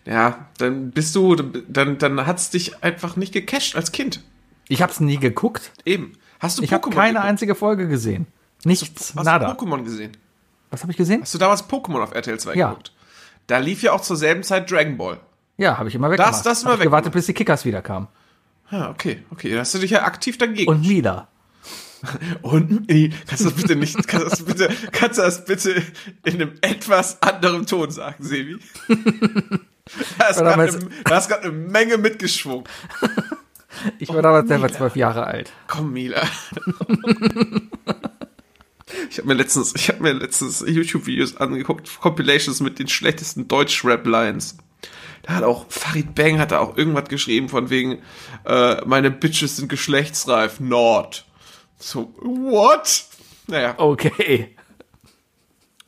Ja, 0.05 0.47
dann 0.57 0.91
bist 0.91 1.15
du, 1.15 1.35
dann, 1.35 1.97
dann 1.97 2.25
hat's 2.25 2.49
dich 2.49 2.83
einfach 2.83 3.15
nicht 3.15 3.33
gecatcht 3.33 3.75
als 3.75 3.91
Kind. 3.91 4.23
Ich 4.67 4.81
habe 4.81 4.91
es 4.91 4.99
nie 4.99 5.17
geguckt. 5.17 5.71
Eben. 5.85 6.13
Hast 6.39 6.57
du 6.59 6.63
Ich 6.63 6.73
habe 6.73 6.89
keine 6.89 7.13
geguckt? 7.13 7.25
einzige 7.27 7.55
Folge 7.55 7.87
gesehen. 7.87 8.25
Nichts, 8.65 9.13
Hast 9.15 9.25
nada. 9.25 9.53
du 9.53 9.65
Pokémon 9.65 9.83
gesehen? 9.83 10.11
Was 10.69 10.81
habe 10.83 10.91
ich 10.91 10.97
gesehen? 10.97 11.21
Hast 11.21 11.33
du 11.33 11.37
damals 11.37 11.67
Pokémon 11.67 12.01
auf 12.01 12.13
RTL 12.13 12.39
2 12.39 12.53
Ja. 12.55 12.69
geguckt? 12.69 12.93
Da 13.47 13.57
lief 13.57 13.81
ja 13.81 13.91
auch 13.93 14.01
zur 14.01 14.15
selben 14.17 14.43
Zeit 14.43 14.69
Dragon 14.71 14.97
Ball. 14.97 15.19
Ja, 15.57 15.77
habe 15.77 15.89
ich 15.89 15.95
immer 15.95 16.09
weggemacht. 16.09 16.45
das 16.45 16.63
immer 16.63 16.71
Hab 16.73 16.79
ich 16.79 16.85
gewartet, 16.85 17.13
bis 17.13 17.25
die 17.25 17.33
Kickers 17.33 17.65
wiederkamen. 17.65 18.07
Ja, 18.71 18.89
okay, 18.89 19.23
okay. 19.31 19.53
Da 19.53 19.59
hast 19.59 19.73
du 19.73 19.79
dich 19.79 19.91
ja 19.91 20.03
aktiv 20.03 20.37
dagegen. 20.37 20.69
Und 20.71 20.87
Mila. 20.87 21.27
Und 22.41 22.87
nee, 22.89 23.11
kannst 23.27 23.45
du 23.45 23.49
das 23.49 23.53
bitte 23.61 23.75
nicht, 23.75 24.07
kannst 24.07 24.25
du 24.25 24.29
das 24.29 24.43
bitte, 24.43 24.69
kannst 24.91 25.17
du 25.19 25.21
das 25.21 25.45
bitte 25.45 25.83
in 26.23 26.35
einem 26.35 26.53
etwas 26.61 27.21
anderen 27.21 27.65
Ton 27.67 27.91
sagen, 27.91 28.23
Sebi? 28.23 28.57
Da 30.17 30.27
hast 30.29 30.37
gerade 30.39 30.61
eine, 30.61 30.89
hast 31.09 31.51
Menge 31.51 31.97
mitgeschwungen. 31.97 32.65
Ich 33.99 34.09
war 34.09 34.21
damals 34.21 34.47
selber 34.49 34.69
zwölf 34.69 34.95
Jahre 34.97 35.25
alt. 35.25 35.51
Komm, 35.67 35.93
Mila. 35.93 36.21
Ich 39.11 39.17
habe 39.17 39.27
mir 39.27 39.33
letztens, 39.33 39.73
ich 39.75 39.89
habe 39.89 40.01
mir 40.03 40.13
letztens 40.13 40.63
YouTube-Videos 40.65 41.35
angeguckt, 41.35 41.99
Compilations 41.99 42.61
mit 42.61 42.79
den 42.79 42.87
schlechtesten 42.87 43.45
Deutsch-Rap-Lines. 43.45 44.55
Da 45.23 45.33
hat 45.33 45.43
auch 45.43 45.65
Farid 45.67 46.15
Bang 46.15 46.39
hat 46.39 46.51
da 46.53 46.59
auch 46.59 46.77
irgendwas 46.77 47.09
geschrieben 47.09 47.49
von 47.49 47.69
wegen 47.69 48.01
äh, 48.45 48.77
meine 48.85 49.11
Bitches 49.11 49.57
sind 49.57 49.67
geschlechtsreif, 49.67 50.61
Nord. 50.61 51.25
So 51.77 52.13
what? 52.21 53.03
Naja, 53.47 53.73
Okay. 53.77 54.55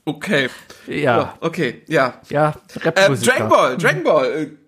okay. 0.03 0.49
Ja. 0.85 1.37
okay, 1.39 1.83
ja. 1.87 2.19
Ja, 2.29 2.55
Ähm, 2.75 2.81
Rap-Musiker. 2.83 3.31
Dragon 3.31 3.49
Ball, 3.49 3.77
Dragon 3.77 4.03
Ball. 4.03 4.31
Äh, 4.33 4.62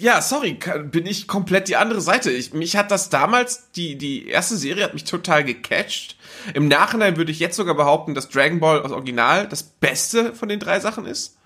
ja, 0.00 0.20
sorry, 0.22 0.58
bin 0.90 1.06
ich 1.06 1.26
komplett 1.28 1.68
die 1.68 1.76
andere 1.76 2.00
Seite. 2.00 2.30
Ich, 2.30 2.52
mich 2.52 2.76
hat 2.76 2.90
das 2.90 3.10
damals, 3.10 3.70
die, 3.72 3.96
die 3.96 4.28
erste 4.28 4.56
Serie 4.56 4.84
hat 4.84 4.94
mich 4.94 5.04
total 5.04 5.44
gecatcht. 5.44 6.16
Im 6.54 6.68
Nachhinein 6.68 7.16
würde 7.16 7.32
ich 7.32 7.38
jetzt 7.40 7.56
sogar 7.56 7.74
behaupten, 7.74 8.14
dass 8.14 8.28
Dragon 8.28 8.60
Ball 8.60 8.82
aus 8.82 8.92
Original 8.92 9.48
das 9.48 9.62
Beste 9.62 10.34
von 10.34 10.48
den 10.48 10.60
drei 10.60 10.80
Sachen 10.80 11.06
ist. 11.06 11.36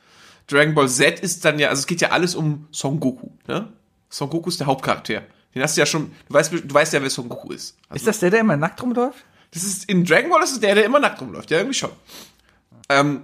Dragon 0.48 0.74
Ball 0.74 0.88
Z 0.88 1.20
ist 1.20 1.44
dann 1.44 1.58
ja, 1.58 1.68
also 1.68 1.80
es 1.80 1.86
geht 1.86 2.00
ja 2.00 2.10
alles 2.10 2.34
um 2.34 2.68
Son 2.70 3.00
Goku, 3.00 3.30
ne? 3.48 3.72
Son 4.08 4.30
Goku 4.30 4.48
ist 4.48 4.60
der 4.60 4.66
Hauptcharakter. 4.68 5.22
Den 5.54 5.62
hast 5.62 5.76
du 5.76 5.80
ja 5.80 5.86
schon, 5.86 6.12
du 6.28 6.34
weißt, 6.34 6.52
du 6.52 6.74
weißt 6.74 6.92
ja, 6.92 7.02
wer 7.02 7.10
Son 7.10 7.28
Goku 7.28 7.52
ist. 7.52 7.76
Also, 7.88 8.00
Ist 8.02 8.06
das 8.06 8.20
der, 8.20 8.30
der 8.30 8.40
immer 8.40 8.56
nackt 8.56 8.82
rumläuft? 8.82 9.24
das 9.52 9.64
ist, 9.64 9.88
in 9.88 10.04
Dragon 10.04 10.30
Ball 10.30 10.42
ist 10.42 10.52
es 10.52 10.60
der, 10.60 10.74
der 10.74 10.84
immer 10.84 11.00
nackt 11.00 11.20
rumläuft, 11.20 11.50
ja, 11.50 11.58
irgendwie 11.58 11.74
schon. 11.78 11.90
Ähm, 12.88 13.22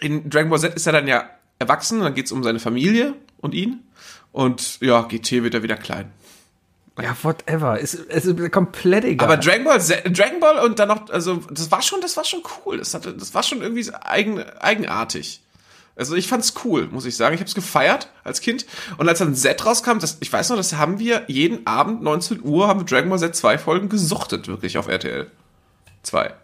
in 0.00 0.30
Dragon 0.30 0.48
Ball 0.48 0.60
Z 0.60 0.74
ist 0.74 0.86
er 0.86 0.92
dann 0.92 1.08
ja 1.08 1.28
erwachsen, 1.58 2.00
dann 2.00 2.14
geht's 2.14 2.32
um 2.32 2.42
seine 2.42 2.60
Familie 2.60 3.14
und 3.38 3.54
ihn. 3.54 3.84
Und 4.32 4.80
ja, 4.80 5.02
GT 5.02 5.42
wird 5.42 5.54
er 5.54 5.62
wieder 5.62 5.76
klein. 5.76 6.12
Ja, 7.00 7.16
whatever. 7.22 7.80
Es 7.80 7.94
ist, 7.94 8.26
ist 8.26 8.52
komplett 8.52 9.04
egal. 9.04 9.28
Aber 9.28 9.36
Dragon 9.36 9.64
Ball, 9.64 9.78
Dragon 9.78 10.40
Ball 10.40 10.64
und 10.64 10.78
dann 10.78 10.88
noch, 10.88 11.08
also 11.08 11.36
das 11.50 11.70
war 11.70 11.82
schon, 11.82 12.00
das 12.00 12.16
war 12.16 12.24
schon 12.24 12.42
cool. 12.64 12.78
Das, 12.78 12.94
hatte, 12.94 13.14
das 13.14 13.34
war 13.34 13.42
schon 13.42 13.62
irgendwie 13.62 13.90
eigen, 14.02 14.42
eigenartig. 14.42 15.40
Also 15.96 16.14
ich 16.14 16.28
fand's 16.28 16.54
cool, 16.64 16.88
muss 16.90 17.04
ich 17.04 17.16
sagen. 17.16 17.34
Ich 17.34 17.40
hab's 17.40 17.54
gefeiert 17.54 18.08
als 18.24 18.40
Kind. 18.40 18.66
Und 18.98 19.08
als 19.08 19.18
dann 19.18 19.34
Z 19.34 19.64
rauskam, 19.64 19.98
das, 19.98 20.18
ich 20.20 20.32
weiß 20.32 20.50
noch, 20.50 20.56
das 20.56 20.74
haben 20.74 20.98
wir 20.98 21.24
jeden 21.26 21.66
Abend 21.66 22.02
19 22.02 22.42
Uhr 22.42 22.68
haben 22.68 22.80
wir 22.80 22.84
Dragon 22.86 23.10
Ball 23.10 23.18
Z 23.18 23.34
2 23.34 23.58
Folgen 23.58 23.88
gesuchtet, 23.88 24.48
wirklich 24.48 24.78
auf 24.78 24.88
RTL 24.88 25.30
2. 26.02 26.34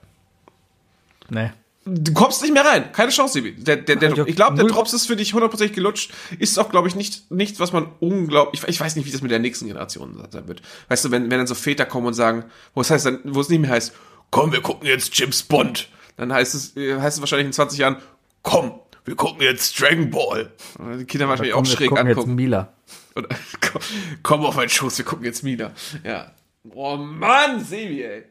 nee. 1.31 1.51
Du 1.89 2.13
kommst 2.15 2.43
nicht 2.43 2.53
mehr 2.53 2.65
rein. 2.65 2.91
Keine 2.91 3.13
Chance, 3.13 3.35
Sibi. 3.35 3.53
Der, 3.53 3.77
der, 3.77 3.95
der, 3.95 4.27
Ich 4.27 4.35
glaube, 4.35 4.57
der 4.57 4.67
Drops 4.67 4.93
ist 4.93 5.07
für 5.07 5.15
dich 5.15 5.33
hundertprozentig 5.35 5.75
gelutscht. 5.75 6.13
Ist 6.37 6.59
auch, 6.59 6.69
glaube 6.69 6.89
ich, 6.89 6.97
nicht 6.97 7.31
nichts, 7.31 7.61
was 7.61 7.73
man 7.73 7.87
unglaublich. 8.01 8.61
Ich, 8.63 8.69
ich 8.69 8.81
weiß 8.81 8.97
nicht, 8.97 9.07
wie 9.07 9.13
das 9.13 9.23
mit 9.23 9.31
der 9.31 9.39
nächsten 9.39 9.67
Generation 9.67 10.21
sein 10.31 10.49
wird. 10.49 10.63
Weißt 10.89 11.05
du, 11.05 11.13
wenn, 11.13 11.31
wenn 11.31 11.39
dann 11.39 11.47
so 11.47 11.55
Väter 11.55 11.87
kommen 11.87 12.09
und 12.09 12.15
sagen, 12.15 12.45
wo 12.75 12.81
es 12.81 12.91
heißt 12.91 13.07
dann, 13.07 13.21
wo 13.25 13.41
es 13.41 13.49
nicht 13.49 13.61
mehr 13.61 13.71
heißt, 13.71 13.95
komm, 14.31 14.51
wir 14.51 14.63
gucken 14.63 14.89
jetzt 14.89 15.17
James 15.17 15.45
Bond. 15.45 15.89
Dann 16.17 16.33
heißt 16.33 16.57
es, 16.57 16.77
äh, 16.77 16.99
heißt 16.99 17.19
es 17.19 17.21
wahrscheinlich 17.21 17.47
in 17.47 17.53
20 17.53 17.79
Jahren, 17.79 17.97
komm, 18.43 18.81
wir 19.05 19.15
gucken 19.15 19.43
jetzt 19.43 19.81
Dragon 19.81 20.11
Ball. 20.11 20.51
Und 20.79 20.99
Die 20.99 21.05
Kinder 21.05 21.29
wahrscheinlich 21.29 21.55
auch 21.55 21.59
Komm, 21.59 21.67
wir 21.67 21.77
schräg 21.77 21.89
gucken 21.91 22.07
jetzt 22.09 22.17
angucken. 22.17 22.35
Mila. 22.35 22.73
Oder, 23.15 23.29
komm, 23.61 23.81
komm 24.25 24.45
auf 24.45 24.57
meinen 24.57 24.71
Schoß, 24.71 24.99
wir 24.99 25.05
gucken 25.05 25.25
jetzt 25.25 25.45
Mina. 25.45 25.71
Ja. 26.03 26.33
Oh 26.75 26.97
Mann, 26.97 27.65
Sebi, 27.65 28.03
ey. 28.03 28.25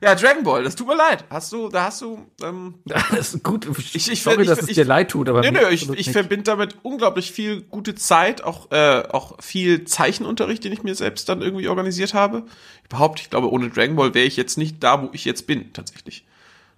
Ja, 0.00 0.14
Dragon 0.14 0.44
Ball, 0.44 0.62
das 0.62 0.76
tut 0.76 0.86
mir 0.86 0.96
leid. 0.96 1.24
Hast 1.30 1.52
du, 1.52 1.68
da 1.68 1.84
hast 1.84 2.00
du, 2.02 2.24
ähm, 2.42 2.74
Das 2.84 3.34
ist 3.34 3.42
gut. 3.42 3.66
Ich- 3.94 4.08
ich- 4.10 4.22
Sorry, 4.22 4.42
ich- 4.42 4.48
dass 4.48 4.60
es 4.62 4.68
ich- 4.68 4.74
dir 4.76 4.84
leid 4.84 5.10
tut, 5.10 5.28
aber 5.28 5.40
mir 5.40 5.50
nee, 5.52 5.58
ich, 5.70 5.88
ich 5.90 6.10
verbinde 6.12 6.44
damit 6.44 6.76
unglaublich 6.82 7.32
viel 7.32 7.62
gute 7.62 7.94
Zeit, 7.94 8.44
auch, 8.44 8.70
äh, 8.70 9.02
auch 9.10 9.42
viel 9.42 9.84
Zeichenunterricht, 9.84 10.62
den 10.64 10.72
ich 10.72 10.82
mir 10.82 10.94
selbst 10.94 11.28
dann 11.28 11.42
irgendwie 11.42 11.68
organisiert 11.68 12.14
habe. 12.14 12.44
Überhaupt, 12.88 13.20
ich 13.20 13.30
glaube, 13.30 13.50
ohne 13.50 13.70
Dragon 13.70 13.96
Ball 13.96 14.14
wäre 14.14 14.26
ich 14.26 14.36
jetzt 14.36 14.56
nicht 14.58 14.82
da, 14.84 15.02
wo 15.02 15.10
ich 15.12 15.24
jetzt 15.24 15.46
bin, 15.46 15.72
tatsächlich. 15.72 16.24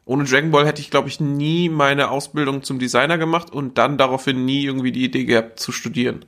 Ohne 0.07 0.25
Dragon 0.25 0.51
Ball 0.51 0.67
hätte 0.67 0.81
ich, 0.81 0.91
glaube 0.91 1.09
ich, 1.09 1.21
nie 1.21 1.69
meine 1.69 2.11
Ausbildung 2.11 2.63
zum 2.63 2.79
Designer 2.79 3.19
gemacht 3.19 3.53
und 3.53 3.77
dann 3.79 3.99
daraufhin 3.99 4.45
nie 4.45 4.65
irgendwie 4.65 4.93
die 4.93 5.05
Idee 5.05 5.25
gehabt 5.25 5.61
zu 5.61 5.71
studieren. 5.73 6.25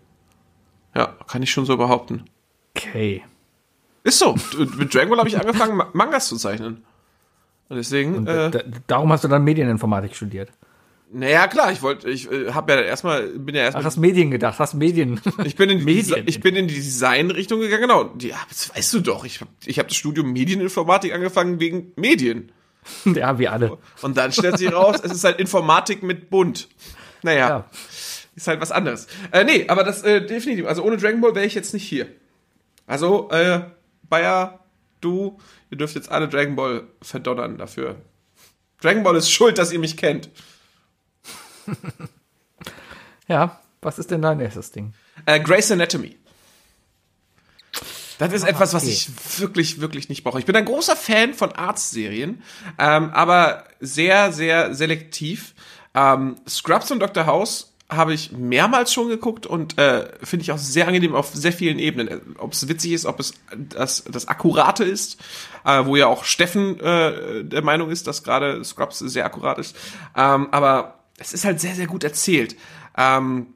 Ja, 0.95 1.07
kann 1.27 1.43
ich 1.43 1.51
schon 1.51 1.65
so 1.65 1.77
behaupten. 1.79 2.25
Okay. 2.77 3.25
Ist 4.05 4.19
so. 4.19 4.35
Mit 4.77 4.93
Dragon 4.95 5.11
Ball 5.11 5.19
habe 5.19 5.29
ich 5.29 5.39
angefangen, 5.39 5.77
Ma- 5.77 5.89
Mangas 5.93 6.27
zu 6.29 6.37
zeichnen. 6.37 6.85
Und 7.69 7.77
deswegen, 7.77 8.27
äh, 8.27 8.51
Da, 8.51 8.61
darum 8.87 9.13
hast 9.13 9.25
du 9.25 9.29
dann 9.29 9.45
Medieninformatik 9.45 10.15
studiert. 10.17 10.51
naja, 11.13 11.47
klar, 11.47 11.73
ich 11.73 11.83
wollte, 11.83 12.11
ich 12.11 12.31
äh, 12.31 12.53
habe 12.53 12.73
ja 12.73 12.81
erstmal, 12.81 13.23
bin 13.29 13.55
ja 13.55 13.63
Ach, 13.63 13.65
erstmal 13.67 13.85
hast 13.85 13.97
Medien 13.99 14.31
gedacht, 14.31 14.59
hast 14.59 14.75
Medien. 14.75 15.21
Ich 15.45 15.57
bin 15.57 15.71
in 15.71 15.79
die, 15.79 15.85
Medien. 15.85 16.25
ich 16.27 16.41
bin 16.41 16.57
in 16.57 16.69
die 16.69 16.75
Designrichtung 16.75 17.61
gegangen, 17.61 17.83
genau. 17.83 18.11
Ja, 18.21 18.37
das 18.49 18.75
weißt 18.75 18.93
du 18.95 19.01
doch. 19.01 19.25
Ich 19.25 19.41
habe 19.41 19.51
ich 19.65 19.79
hab 19.79 19.89
das 19.89 19.97
Studium 19.97 20.33
Medieninformatik 20.33 21.13
angefangen 21.15 21.61
wegen 21.61 21.93
Medien. 21.97 22.51
ja, 23.05 23.39
wir 23.39 23.53
alle. 23.53 23.79
Und 24.03 24.17
dann 24.17 24.33
stellt 24.33 24.59
sich 24.59 24.73
raus, 24.73 24.97
es 25.03 25.13
ist 25.13 25.23
halt 25.25 25.39
Informatik 25.39 26.03
mit 26.03 26.29
Bunt. 26.29 26.69
Naja, 27.23 27.49
Ja. 27.49 27.71
ist 28.35 28.49
halt 28.49 28.61
was 28.61 28.73
anderes. 28.73 29.07
Äh, 29.31 29.45
nee, 29.45 29.67
aber 29.69 29.85
das 29.85 30.03
äh, 30.03 30.27
definitiv. 30.27 30.67
Also 30.67 30.83
ohne 30.83 30.97
Dragon 30.97 31.21
Ball 31.21 31.35
wäre 31.37 31.47
ich 31.47 31.55
jetzt 31.55 31.73
nicht 31.73 31.85
hier. 31.89 32.09
Also, 32.87 33.31
äh, 33.31 33.61
Bayer, 34.13 34.61
du, 35.01 35.41
ihr 35.71 35.79
dürft 35.79 35.95
jetzt 35.95 36.11
alle 36.11 36.29
Dragon 36.29 36.55
Ball 36.55 36.87
verdonnern 37.01 37.57
dafür. 37.57 37.97
Dragon 38.83 39.03
Ball 39.03 39.17
ist 39.17 39.31
schuld, 39.31 39.57
dass 39.57 39.73
ihr 39.73 39.79
mich 39.79 39.97
kennt. 39.97 40.29
Ja, 43.29 43.61
was 43.81 43.99
ist 43.99 44.11
denn 44.11 44.21
dein 44.21 44.41
erstes 44.41 44.73
Ding? 44.73 44.93
Äh, 45.25 45.41
Grey's 45.41 45.71
Anatomy. 45.71 46.19
Das 48.19 48.33
ist 48.33 48.43
etwas, 48.45 48.75
was 48.75 48.83
okay. 48.83 48.93
ich 48.93 49.41
wirklich, 49.41 49.81
wirklich 49.81 50.09
nicht 50.11 50.23
brauche. 50.23 50.39
Ich 50.39 50.45
bin 50.45 50.55
ein 50.55 50.67
großer 50.67 50.97
Fan 50.97 51.33
von 51.33 51.53
Arztserien, 51.53 52.43
ähm, 52.79 53.11
aber 53.11 53.65
sehr, 53.81 54.33
sehr 54.33 54.75
selektiv. 54.75 55.55
Ähm, 55.95 56.37
Scrubs 56.47 56.91
und 56.91 57.01
Dr. 57.01 57.25
House 57.25 57.72
habe 57.97 58.15
ich 58.15 58.33
mehrmals 58.33 58.93
schon 58.93 59.09
geguckt 59.09 59.47
und 59.47 59.79
äh, 59.79 60.09
finde 60.23 60.43
ich 60.43 60.53
auch 60.53 60.59
sehr 60.59 60.89
angenehm 60.89 61.15
auf 61.15 61.35
sehr 61.35 61.53
vielen 61.53 61.79
Ebenen. 61.79 62.37
Ob 62.39 62.53
es 62.53 62.69
witzig 62.69 62.93
ist, 62.93 63.07
ob 63.07 63.21
es 63.21 63.35
das, 63.57 64.05
das 64.11 64.29
Akkurate 64.29 64.85
ist, 64.85 65.21
äh, 65.65 65.85
wo 65.85 65.97
ja 65.97 66.07
auch 66.07 66.25
Steffen 66.25 66.81
äh, 66.81 67.45
der 67.45 67.63
Meinung 67.63 67.91
ist, 67.91 68.07
dass 68.07 68.23
gerade 68.23 68.65
Scrubs 68.65 68.99
sehr 68.99 69.25
akkurat 69.25 69.59
ist. 69.59 69.77
Ähm, 70.17 70.49
aber 70.51 71.01
es 71.19 71.33
ist 71.33 71.45
halt 71.45 71.61
sehr, 71.61 71.75
sehr 71.75 71.87
gut 71.87 72.05
erzählt. 72.05 72.57
Ähm, 72.97 73.49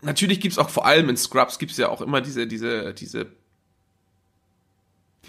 natürlich 0.00 0.40
gibt's 0.40 0.58
auch 0.58 0.70
vor 0.70 0.86
allem 0.86 1.08
in 1.08 1.16
Scrubs 1.16 1.58
gibt's 1.58 1.76
ja 1.76 1.88
auch 1.88 2.00
immer 2.00 2.20
diese, 2.20 2.46
diese, 2.46 2.94
diese 2.94 3.26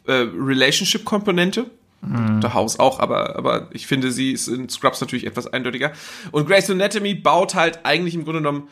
äh, 0.05 0.27
Relationship-Komponente. 0.35 1.69
Der 2.05 2.53
Haus 2.53 2.79
auch, 2.79 2.99
aber, 2.99 3.37
aber 3.37 3.67
ich 3.71 3.87
finde, 3.87 4.11
sie 4.11 4.33
ist 4.33 4.47
in 4.47 4.67
Scrubs 4.67 4.99
natürlich 4.99 5.25
etwas 5.25 5.47
eindeutiger. 5.47 5.93
Und 6.31 6.47
Grey's 6.47 6.69
Anatomy 6.69 7.13
baut 7.13 7.55
halt 7.55 7.85
eigentlich 7.85 8.13
im 8.15 8.25
Grunde 8.25 8.41
genommen, 8.41 8.67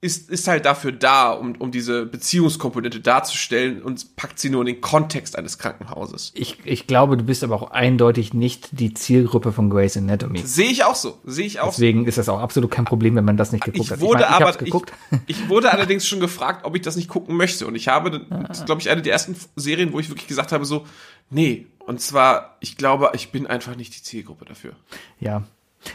ist, 0.00 0.30
ist 0.30 0.46
halt 0.46 0.64
dafür 0.64 0.92
da, 0.92 1.32
um, 1.32 1.56
um 1.56 1.72
diese 1.72 2.06
Beziehungskomponente 2.06 3.00
darzustellen 3.00 3.82
und 3.82 4.14
packt 4.14 4.38
sie 4.38 4.48
nur 4.48 4.60
in 4.60 4.66
den 4.66 4.80
Kontext 4.80 5.36
eines 5.36 5.58
Krankenhauses. 5.58 6.30
Ich, 6.34 6.58
ich 6.64 6.86
glaube, 6.86 7.16
du 7.16 7.24
bist 7.24 7.42
aber 7.42 7.56
auch 7.56 7.72
eindeutig 7.72 8.32
nicht 8.32 8.68
die 8.78 8.94
Zielgruppe 8.94 9.50
von 9.50 9.70
Grey's 9.70 9.96
Anatomy. 9.96 10.38
Sehe 10.38 10.70
ich 10.70 10.84
auch 10.84 10.94
so. 10.94 11.18
Sehe 11.24 11.46
ich 11.46 11.58
auch 11.58 11.72
so. 11.72 11.82
Deswegen 11.82 12.06
ist 12.06 12.16
das 12.16 12.28
auch 12.28 12.38
absolut 12.38 12.70
kein 12.70 12.84
Problem, 12.84 13.16
wenn 13.16 13.24
man 13.24 13.36
das 13.36 13.50
nicht 13.50 13.64
geguckt 13.64 13.86
Ich 13.86 13.90
hat. 13.90 14.00
wurde 14.00 14.22
ich, 14.22 14.30
mein, 14.30 14.40
ich 14.40 14.46
aber, 14.46 14.64
geguckt. 14.64 14.92
Ich, 15.10 15.18
ich 15.40 15.48
wurde 15.48 15.72
allerdings 15.72 16.06
schon 16.06 16.20
gefragt, 16.20 16.64
ob 16.64 16.76
ich 16.76 16.82
das 16.82 16.94
nicht 16.94 17.08
gucken 17.08 17.36
möchte. 17.36 17.66
Und 17.66 17.74
ich 17.74 17.88
habe, 17.88 18.20
das 18.48 18.60
ist, 18.60 18.66
glaube 18.66 18.80
ich, 18.80 18.90
eine 18.90 19.02
der 19.02 19.12
ersten 19.12 19.34
Serien, 19.56 19.92
wo 19.92 19.98
ich 19.98 20.10
wirklich 20.10 20.28
gesagt 20.28 20.52
habe, 20.52 20.64
so, 20.64 20.86
nee. 21.28 21.66
Und 21.86 22.00
zwar, 22.00 22.56
ich 22.60 22.76
glaube, 22.76 23.10
ich 23.14 23.32
bin 23.32 23.48
einfach 23.48 23.74
nicht 23.74 23.96
die 23.96 24.02
Zielgruppe 24.02 24.44
dafür. 24.44 24.74
ja. 25.18 25.42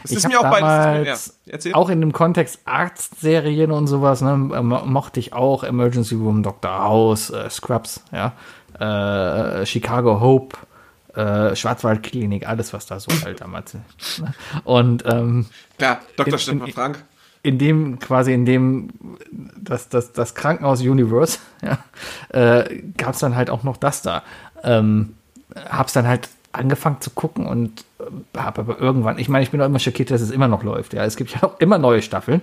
Das 0.02 0.10
ich 0.10 0.16
ist 0.18 0.28
mir 0.28 0.38
auch 0.40 0.44
beides. 0.44 0.60
damals 0.60 1.38
Ja, 1.44 1.52
erzähl. 1.52 1.74
auch 1.74 1.88
in 1.90 2.00
dem 2.00 2.12
Kontext 2.12 2.60
Arztserien 2.64 3.70
und 3.70 3.86
sowas, 3.86 4.22
ne, 4.22 4.36
mo- 4.36 4.84
mochte 4.86 5.20
ich 5.20 5.32
auch 5.32 5.62
Emergency 5.62 6.14
Room, 6.14 6.42
Dr. 6.42 6.70
House, 6.82 7.30
äh, 7.30 7.48
Scrubs, 7.50 8.02
ja, 8.12 8.32
äh, 8.78 9.66
Chicago 9.66 10.20
Hope, 10.20 10.56
äh, 11.14 11.54
Schwarzwaldklinik, 11.54 12.48
alles 12.48 12.72
was 12.72 12.86
da 12.86 12.98
so 12.98 13.10
halt 13.24 13.40
damals. 13.40 13.74
Ne? 13.74 13.82
Und 14.64 15.04
ähm, 15.06 15.46
Klar, 15.78 16.00
Dr. 16.16 16.38
Stefan 16.38 16.68
Frank. 16.72 17.04
in 17.42 17.58
dem 17.58 17.98
quasi 17.98 18.32
in 18.32 18.46
dem 18.46 18.88
das 19.56 19.88
das 19.90 20.12
das 20.12 20.34
Krankenhaus 20.34 20.80
Universe 20.80 21.38
ja, 21.62 21.78
äh, 22.30 22.82
gab 22.96 23.14
es 23.14 23.20
dann 23.20 23.36
halt 23.36 23.50
auch 23.50 23.62
noch 23.62 23.76
das 23.76 24.02
da 24.02 24.22
ähm, 24.64 25.14
hab's 25.68 25.92
dann 25.92 26.08
halt 26.08 26.28
angefangen 26.54 27.00
zu 27.00 27.10
gucken 27.10 27.46
und 27.46 27.84
äh, 28.00 28.38
habe 28.38 28.60
aber 28.62 28.78
irgendwann 28.80 29.18
ich 29.18 29.28
meine 29.28 29.42
ich 29.44 29.50
bin 29.50 29.60
auch 29.60 29.66
immer 29.66 29.78
schockiert 29.78 30.10
dass 30.10 30.20
es 30.20 30.30
immer 30.30 30.48
noch 30.48 30.62
läuft 30.62 30.92
ja 30.94 31.04
es 31.04 31.16
gibt 31.16 31.30
ja 31.32 31.42
auch 31.44 31.58
immer 31.60 31.78
neue 31.78 32.02
Staffeln 32.02 32.40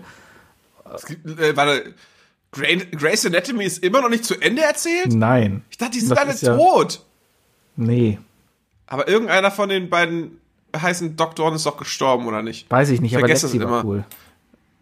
Es 0.93 1.05
gibt, 1.05 1.25
äh, 1.39 1.55
warte, 1.55 1.93
Grey- 2.51 2.85
Grey's 2.91 3.25
Anatomy 3.25 3.63
ist 3.65 3.83
immer 3.83 4.01
noch 4.01 4.09
nicht 4.09 4.25
zu 4.25 4.39
Ende 4.41 4.61
erzählt? 4.63 5.13
nein 5.13 5.63
Ich 5.69 5.77
dachte, 5.77 5.93
die 5.93 5.99
sind 6.01 6.11
Das 6.11 6.19
alle 6.19 6.35
ja- 6.35 6.57
tot. 6.57 7.01
nee 7.77 8.19
Aber 8.87 9.07
irgendeiner 9.07 9.51
von 9.51 9.69
den 9.69 9.89
beiden 9.89 10.37
heißen 10.75 11.15
Doktoren 11.17 11.55
ist 11.55 11.65
doch 11.65 11.77
gestorben, 11.77 12.25
oder 12.27 12.41
nicht? 12.43 12.69
weiß 12.69 12.89
ich 12.89 13.01
nicht 13.01 13.13
aber 13.15 13.21
Vergesse 13.21 13.47
Lexi 13.47 13.57
es 13.57 13.63
war 13.63 13.81
immer. 13.81 13.85
cool 13.89 14.03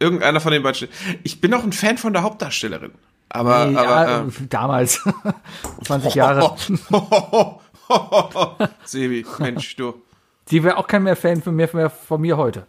Irgendeiner 0.02 0.40
von 0.40 0.54
den 0.54 0.64
beiden. 0.64 0.88
Ich 1.24 1.42
bin 1.42 1.54
auch 1.54 1.64
ein 1.64 1.74
Fan 1.74 1.98
von 1.98 2.14
der 2.14 2.24
Hauptdarstellerin. 2.24 2.92
Aber, 3.28 3.66
nee, 3.66 3.76
aber 3.76 4.10
ja, 4.10 4.22
äh, 4.22 4.26
damals 4.50 5.02
20 5.84 6.16
Jahre 6.16 6.56
Sebi, 8.86 9.26
Mensch, 9.40 9.76
du. 9.76 10.02
die 10.52 10.64
wäre 10.64 10.78
auch 10.78 10.88
kein 10.88 11.04
mehr 11.04 11.16
Fan 11.16 11.42
von 11.42 11.56
mir, 11.56 11.68
von 11.90 12.22
mir 12.22 12.38
heute 12.38 12.66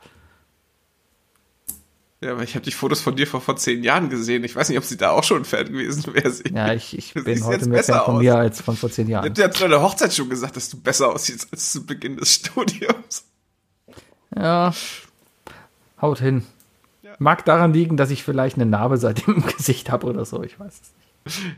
Ja, 2.22 2.32
aber 2.32 2.42
ich 2.42 2.54
habe 2.54 2.64
die 2.64 2.72
Fotos 2.72 3.00
von 3.00 3.16
dir 3.16 3.26
vor, 3.26 3.40
vor 3.40 3.56
zehn 3.56 3.82
Jahren 3.82 4.10
gesehen. 4.10 4.44
Ich 4.44 4.54
weiß 4.56 4.68
nicht, 4.68 4.78
ob 4.78 4.84
sie 4.84 4.96
da 4.98 5.10
auch 5.10 5.24
schon 5.24 5.38
ein 5.38 5.44
Fan 5.46 5.66
gewesen 5.66 6.12
wäre. 6.14 6.32
Ja 6.52 6.72
ich, 6.74 6.96
ich 6.96 7.12
Du 7.14 7.24
bin 7.24 7.42
heute 7.44 7.56
jetzt 7.58 7.68
mehr 7.68 7.78
besser 7.78 7.94
Fan 7.94 8.04
von 8.04 8.16
aus. 8.16 8.22
mir 8.22 8.36
als 8.36 8.60
von 8.60 8.76
vor 8.76 8.90
10 8.90 9.06
Ich 9.06 9.10
Jahren 9.10 9.24
hab 9.26 9.34
dir 9.34 9.42
ja 9.42 9.50
zu 9.50 9.62
deiner 9.62 9.80
Hochzeit 9.82 10.12
schon 10.14 10.28
gesagt, 10.28 10.56
dass 10.56 10.68
du 10.68 10.78
besser 10.80 11.08
aussiehst 11.08 11.48
als 11.52 11.72
zu 11.72 11.86
Beginn 11.86 12.16
des 12.18 12.34
Studiums. 12.34 13.24
Ja, 14.36 14.72
haut 16.00 16.18
hin. 16.20 16.44
Mag 17.18 17.44
daran 17.44 17.72
liegen, 17.74 17.96
dass 17.96 18.10
ich 18.10 18.22
vielleicht 18.22 18.56
eine 18.56 18.64
Narbe 18.66 18.96
seitdem 18.96 19.34
im 19.36 19.46
Gesicht 19.56 19.90
habe 19.90 20.06
oder 20.06 20.24
so, 20.24 20.42
ich 20.42 20.58
weiß 20.60 20.72
es. 20.80 20.92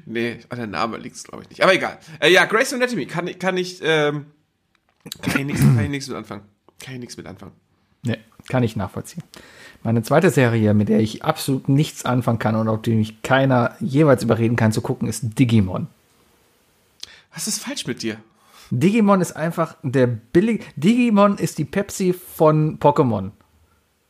Nee, 0.06 0.38
an 0.48 0.58
der 0.58 0.66
Name 0.66 0.98
liegt's 0.98 1.24
glaube 1.24 1.44
ich 1.44 1.50
nicht. 1.50 1.62
Aber 1.62 1.72
egal. 1.74 1.98
Äh, 2.20 2.30
ja, 2.32 2.44
Grace 2.46 2.72
Anatomy 2.74 3.06
kann, 3.06 3.28
ich- 3.28 3.38
kann 3.38 3.56
ich, 3.56 3.80
ähm, 3.82 4.26
kann 5.22 5.38
ich 5.40 5.44
nichts, 5.88 6.06
mit 6.08 6.16
anfangen. 6.16 6.42
Kann 6.80 6.94
ich 6.94 7.00
nichts 7.00 7.16
mit 7.16 7.26
anfangen. 7.26 7.52
Nee, 8.02 8.18
kann 8.48 8.62
ich 8.64 8.74
nachvollziehen. 8.76 9.22
Meine 9.84 10.02
zweite 10.02 10.30
Serie, 10.30 10.74
mit 10.74 10.88
der 10.88 11.00
ich 11.00 11.24
absolut 11.24 11.68
nichts 11.68 12.04
anfangen 12.04 12.38
kann 12.40 12.56
und 12.56 12.68
auf 12.68 12.82
die 12.82 12.94
mich 12.94 13.22
keiner 13.22 13.76
jeweils 13.80 14.22
überreden 14.24 14.56
kann 14.56 14.72
zu 14.72 14.80
gucken, 14.80 15.08
ist 15.08 15.38
Digimon. 15.38 15.86
Was 17.34 17.48
ist 17.48 17.62
falsch 17.62 17.86
mit 17.86 18.02
dir? 18.02 18.18
Digimon 18.70 19.20
ist 19.20 19.32
einfach 19.32 19.76
der 19.82 20.06
billig. 20.06 20.64
Digimon 20.76 21.36
ist 21.38 21.58
die 21.58 21.64
Pepsi 21.64 22.12
von 22.12 22.78
Pokémon. 22.78 23.30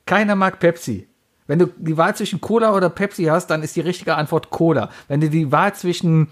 Keiner 0.07 0.35
mag 0.37 0.59
Pepsi. 0.61 1.07
Wenn 1.53 1.59
du 1.59 1.67
die 1.67 1.99
Wahl 1.99 2.17
zwischen 2.17 2.41
Cola 2.41 2.75
oder 2.75 2.89
Pepsi 2.89 3.25
hast, 3.25 3.49
dann 3.49 3.63
ist 3.63 3.77
die 3.77 3.83
richtige 3.83 4.15
Antwort 4.15 4.49
Cola. 4.49 4.89
Wenn 5.09 5.21
du 5.21 5.29
die 5.29 5.53
Wahl 5.53 5.75
zwischen 5.75 6.29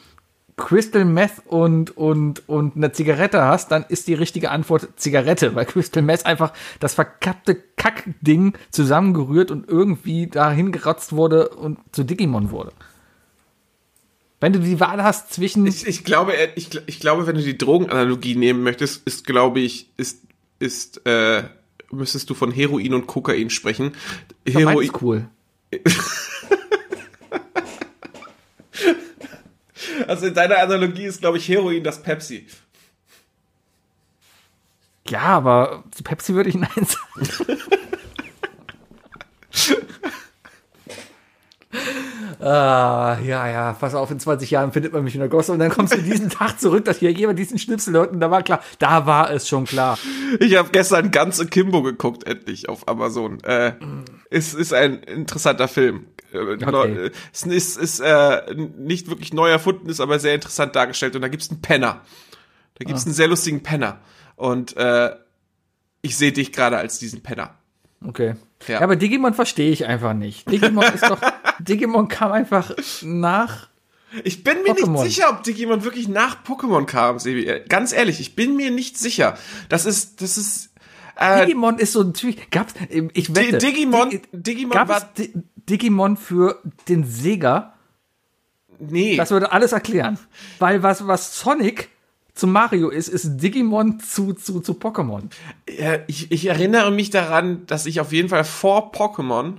Crystal 0.57 1.05
Meth 1.05 1.43
und, 1.45 1.95
und, 1.95 2.49
und 2.49 2.75
eine 2.75 2.93
Zigarette 2.93 3.45
hast, 3.45 3.71
dann 3.71 3.85
ist 3.87 4.09
die 4.09 4.15
richtige 4.15 4.51
Antwort 4.51 4.89
Zigarette, 4.97 5.55
weil 5.55 5.67
Crystal 5.67 6.03
Meth 6.03 6.25
einfach 6.25 6.55
das 6.79 6.95
verkappte 6.95 7.55
Kackding 7.77 8.55
zusammengerührt 8.71 9.51
und 9.51 9.69
irgendwie 9.69 10.27
dahin 10.27 10.73
gerotzt 10.73 11.13
wurde 11.13 11.51
und 11.51 11.77
zu 11.93 12.03
Digimon 12.03 12.51
wurde. 12.51 12.73
Wenn 14.41 14.55
du 14.55 14.59
die 14.59 14.81
Wahl 14.81 15.05
hast 15.05 15.35
zwischen. 15.35 15.67
Ich, 15.67 15.87
ich 15.87 16.03
glaube, 16.03 16.35
äh, 16.35 16.49
ich, 16.55 16.71
ich 16.87 16.99
glaube, 16.99 17.27
wenn 17.27 17.37
du 17.37 17.43
die 17.43 17.59
Drogenanalogie 17.59 18.37
nehmen 18.37 18.63
möchtest, 18.63 19.07
ist, 19.07 19.27
glaube 19.27 19.61
ich, 19.61 19.91
ist, 19.99 20.23
ist, 20.61 21.07
äh, 21.07 21.43
müsstest 21.91 22.31
du 22.31 22.35
von 22.35 22.51
Heroin 22.53 22.95
und 22.95 23.07
Kokain 23.07 23.51
sprechen. 23.51 23.93
Heroin 24.47 24.87
ist 24.87 25.03
cool. 25.03 25.29
also 30.07 30.27
in 30.27 30.35
deiner 30.35 30.59
Analogie 30.59 31.05
ist, 31.05 31.21
glaube 31.21 31.39
ich, 31.39 31.49
Heroin 31.49 31.85
das 31.85 32.03
Pepsi. 32.03 32.47
Ja, 35.09 35.23
aber 35.23 35.85
zu 35.91 36.03
Pepsi 36.03 36.35
würde 36.35 36.51
ich 36.51 36.57
Nein 36.57 36.69
sagen. 36.75 37.59
ah, 42.41 43.19
ja, 43.25 43.49
ja, 43.49 43.73
pass 43.75 43.95
auf, 43.95 44.11
in 44.11 44.19
20 44.21 44.51
Jahren 44.51 44.73
findet 44.73 44.93
man 44.93 45.05
mich 45.05 45.15
in 45.15 45.21
der 45.21 45.29
Gosse 45.29 45.53
und 45.53 45.59
dann 45.59 45.71
kommst 45.71 45.95
du 45.95 45.99
diesen 46.03 46.31
Tag 46.31 46.61
zurück, 46.61 46.85
dass 46.85 46.99
hier 46.99 47.13
jemand 47.13 47.39
diesen 47.39 47.59
Schnipsel 47.59 47.95
hört 47.95 48.13
und 48.13 48.21
da 48.21 48.31
war 48.31 48.43
klar, 48.43 48.61
da 48.79 49.07
war 49.07 49.31
es 49.31 49.49
schon 49.49 49.65
klar. 49.65 49.99
Ich 50.39 50.57
habe 50.57 50.71
gestern 50.71 51.11
ganz 51.11 51.45
Kimbo 51.51 51.83
geguckt, 51.83 52.27
endlich 52.27 52.69
auf 52.69 52.89
Amazon. 52.89 53.43
Äh, 53.45 53.73
ist, 54.31 54.55
ist 54.55 54.73
ein 54.73 55.03
interessanter 55.03 55.69
Film. 55.69 56.07
Äh, 56.33 56.57
neu- 56.57 56.87
äh, 57.07 57.11
Es 57.33 57.43
ist, 57.43 57.77
ist 57.77 58.01
äh, 58.01 58.55
nicht 58.79 59.09
wirklich 59.09 59.33
neu 59.33 59.51
erfunden, 59.51 59.89
ist 59.89 60.01
aber 60.01 60.19
sehr 60.19 60.35
interessant 60.35 60.77
dargestellt. 60.77 61.17
Und 61.17 61.23
da 61.23 61.29
gibt's 61.29 61.51
einen 61.51 61.61
Penner. 61.63 62.03
Da 62.79 62.85
gibt's 62.85 63.05
einen 63.05 63.15
sehr 63.15 63.27
lustigen 63.29 63.63
Penner. 63.63 63.99
Und 64.37 64.77
äh, 64.77 65.11
ich 66.03 66.17
sehe 66.17 66.33
dich 66.33 66.53
gerade 66.53 66.79
als 66.79 66.99
diesen 66.99 67.23
Penner. 67.23 67.55
Okay. 68.07 68.35
Ja. 68.67 68.75
Ja, 68.75 68.81
aber 68.83 68.97
Digimon 68.97 69.35
verstehe 69.35 69.71
ich 69.73 69.87
einfach 69.87 70.13
nicht. 70.15 70.51
Digimon 70.51 70.85
ist 70.95 71.03
doch, 71.09 71.21
Digimon 71.61 72.09
kam 72.09 72.33
einfach 72.33 72.73
nach 73.03 73.69
Ich 74.25 74.45
bin 74.45 74.63
mir 74.63 74.75
Pokémon. 74.75 75.03
nicht 75.03 75.15
sicher, 75.15 75.31
ob 75.31 75.43
Digimon 75.43 75.83
wirklich 75.85 76.09
nach 76.09 76.45
Pokémon 76.45 76.85
kam, 76.85 77.19
Sebi. 77.19 77.47
Äh, 77.47 77.65
Ganz 77.69 77.93
ehrlich, 77.93 78.21
ich 78.21 78.37
bin 78.37 78.57
mir 78.57 78.71
nicht 78.71 78.99
sicher. 78.99 79.37
Das 79.69 79.87
ist, 79.87 80.21
das 80.23 80.37
ist. 80.37 80.71
Äh, 81.17 81.47
Digimon 81.47 81.79
ist 81.79 81.93
so 81.93 82.03
ein 82.03 82.13
Typ. 82.15 82.51
Gab's, 82.51 82.75
ich 83.15 83.35
wette. 83.35 83.59
Digimon- 83.59 84.11
Digi- 84.11 84.23
Digimon 84.33 84.73
gab 84.77 84.89
war- 84.89 85.11
Digimon 85.69 86.17
für 86.17 86.61
den 86.89 87.05
Sega? 87.05 87.75
nee. 88.79 89.17
Das 89.17 89.31
würde 89.31 89.53
alles 89.53 89.73
erklären. 89.73 90.19
Weil 90.59 90.83
was, 90.83 91.07
was 91.07 91.39
Sonic 91.39 91.89
zu 92.35 92.47
Mario 92.47 92.89
ist, 92.89 93.09
ist 93.09 93.39
Digimon 93.39 94.01
zu, 94.01 94.33
zu, 94.33 94.61
zu 94.61 94.73
Pokémon. 94.75 95.25
Ich, 96.07 96.31
ich 96.31 96.47
erinnere 96.47 96.91
mich 96.91 97.11
daran, 97.11 97.67
dass 97.67 97.87
ich 97.87 98.01
auf 98.01 98.13
jeden 98.13 98.29
Fall 98.29 98.45
vor 98.45 98.93
Pokémon, 98.93 99.57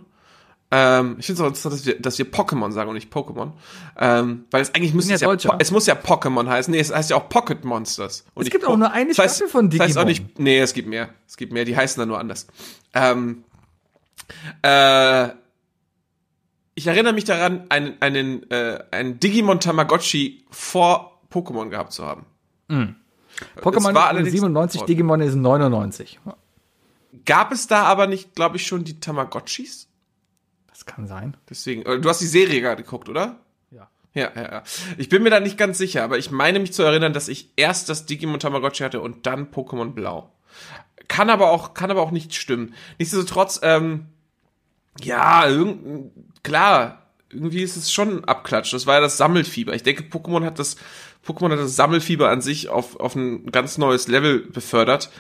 ähm, 0.72 1.16
ich 1.20 1.26
finde 1.26 1.42
es 1.42 1.42
auch 1.42 1.48
interessant, 1.48 1.74
dass 1.76 1.86
wir, 1.86 2.00
dass 2.00 2.18
wir 2.18 2.32
Pokémon 2.32 2.72
sagen 2.72 2.90
und 2.90 2.96
nicht 2.96 3.14
Pokémon, 3.14 3.52
ähm, 4.00 4.46
weil 4.52 4.62
es 4.62 4.74
eigentlich 4.74 4.94
müsste 4.94 5.12
ja 5.12 5.16
es 5.34 5.44
ja. 5.44 5.52
Po- 5.52 5.58
es 5.60 5.70
muss 5.72 5.86
ja 5.86 5.96
Pokémon 5.96 6.48
heißen, 6.48 6.72
nee, 6.72 6.80
es 6.80 6.94
heißt 6.94 7.10
ja 7.10 7.18
auch 7.18 7.28
Pocket 7.28 7.64
Monsters. 7.66 8.24
Und 8.34 8.46
Es 8.46 8.50
gibt 8.52 8.64
Po- 8.64 8.72
auch 8.72 8.78
nur 8.78 8.92
eine 8.92 9.10
das 9.10 9.20
heißt, 9.20 9.36
Staffel 9.38 9.52
von 9.52 9.70
Das 9.70 9.80
heißt 9.80 9.98
auch 9.98 10.06
Digimon. 10.06 10.28
nicht, 10.30 10.40
nee, 10.40 10.60
es 10.60 10.74
gibt 10.74 10.88
mehr, 10.88 11.10
es 11.28 11.36
gibt 11.38 11.52
mehr, 11.52 11.66
die 11.66 11.76
heißen 11.76 12.00
dann 12.00 12.08
nur 12.08 12.20
anders. 12.20 12.48
Ähm, 12.94 13.44
äh, 14.62 15.30
ich 16.74 16.88
erinnere 16.88 17.14
mich 17.14 17.26
daran, 17.26 17.66
einen, 17.70 18.02
einen, 18.02 18.50
äh, 18.50 18.80
einen 18.92 19.20
Digimon 19.20 19.60
Tamagotchi 19.60 20.46
vor 20.50 21.20
Pokémon 21.32 21.70
gehabt 21.70 21.92
zu 21.92 22.06
haben. 22.06 22.26
Pokémon 23.62 23.90
Es 23.90 23.96
war 23.96 24.04
ist 24.06 24.10
allerdings- 24.10 24.32
97, 24.32 24.82
Digimon 24.84 25.22
ist 25.22 25.36
99. 25.36 26.20
Gab 27.26 27.52
es 27.52 27.68
da 27.68 27.84
aber 27.84 28.08
nicht, 28.08 28.36
glaube 28.36 28.58
ich, 28.58 28.66
schon 28.66 28.84
die 28.84 29.00
Tamagotchis? 29.00 29.88
Das 30.70 30.86
kann 30.86 31.08
sein. 31.08 31.36
Deswegen, 31.50 31.84
äh, 31.84 32.00
du 32.00 32.10
hast 32.10 32.22
die 32.22 32.28
Serie 32.28 32.62
gerade 32.62 32.84
geguckt, 32.84 33.10
oder? 33.10 33.38
Ja. 33.72 33.90
Ja, 34.14 34.32
ja, 34.36 34.42
ja. 34.52 34.64
Ich 34.98 35.10
bin 35.10 35.22
mir 35.24 35.30
da 35.30 35.40
nicht 35.40 35.58
ganz 35.58 35.78
sicher, 35.78 36.04
aber 36.04 36.18
ich 36.18 36.32
meine 36.32 36.60
mich 36.60 36.74
zu 36.74 36.84
erinnern, 36.84 37.14
dass 37.14 37.28
ich 37.28 37.50
erst 37.56 37.90
das 37.90 38.06
Digimon 38.06 38.40
Tamagotchi 38.40 38.84
hatte 38.84 39.02
und 39.02 39.26
dann 39.26 39.52
Pokémon 39.52 39.92
Blau. 39.92 40.32
Kann 41.08 41.30
aber 41.30 41.52
auch, 41.52 41.74
kann 41.74 41.92
aber 41.92 42.02
auch 42.02 42.12
nicht 42.12 42.34
stimmen. 42.36 42.74
Nichtsdestotrotz, 42.98 43.60
ähm, 43.64 44.08
ja, 45.02 45.48
irgend, 45.48 46.12
klar, 46.44 47.08
irgendwie 47.30 47.62
ist 47.64 47.76
es 47.78 47.92
schon 47.92 48.18
ein 48.20 48.26
Abklatsch. 48.26 48.74
Das 48.74 48.86
war 48.88 48.96
ja 48.96 49.02
das 49.02 49.18
Sammelfieber. 49.18 49.74
Ich 49.74 49.84
denke, 49.84 50.04
Pokémon 50.04 50.44
hat 50.46 50.60
das, 50.60 50.76
Pokémon 51.26 51.52
hat 51.52 51.60
das 51.60 51.76
Sammelfieber 51.76 52.30
an 52.30 52.42
sich 52.42 52.70
auf, 52.70 53.00
auf 53.00 53.16
ein 53.16 53.52
ganz 53.52 53.78
neues 53.78 54.08
Level 54.08 54.40
befördert. 54.40 55.12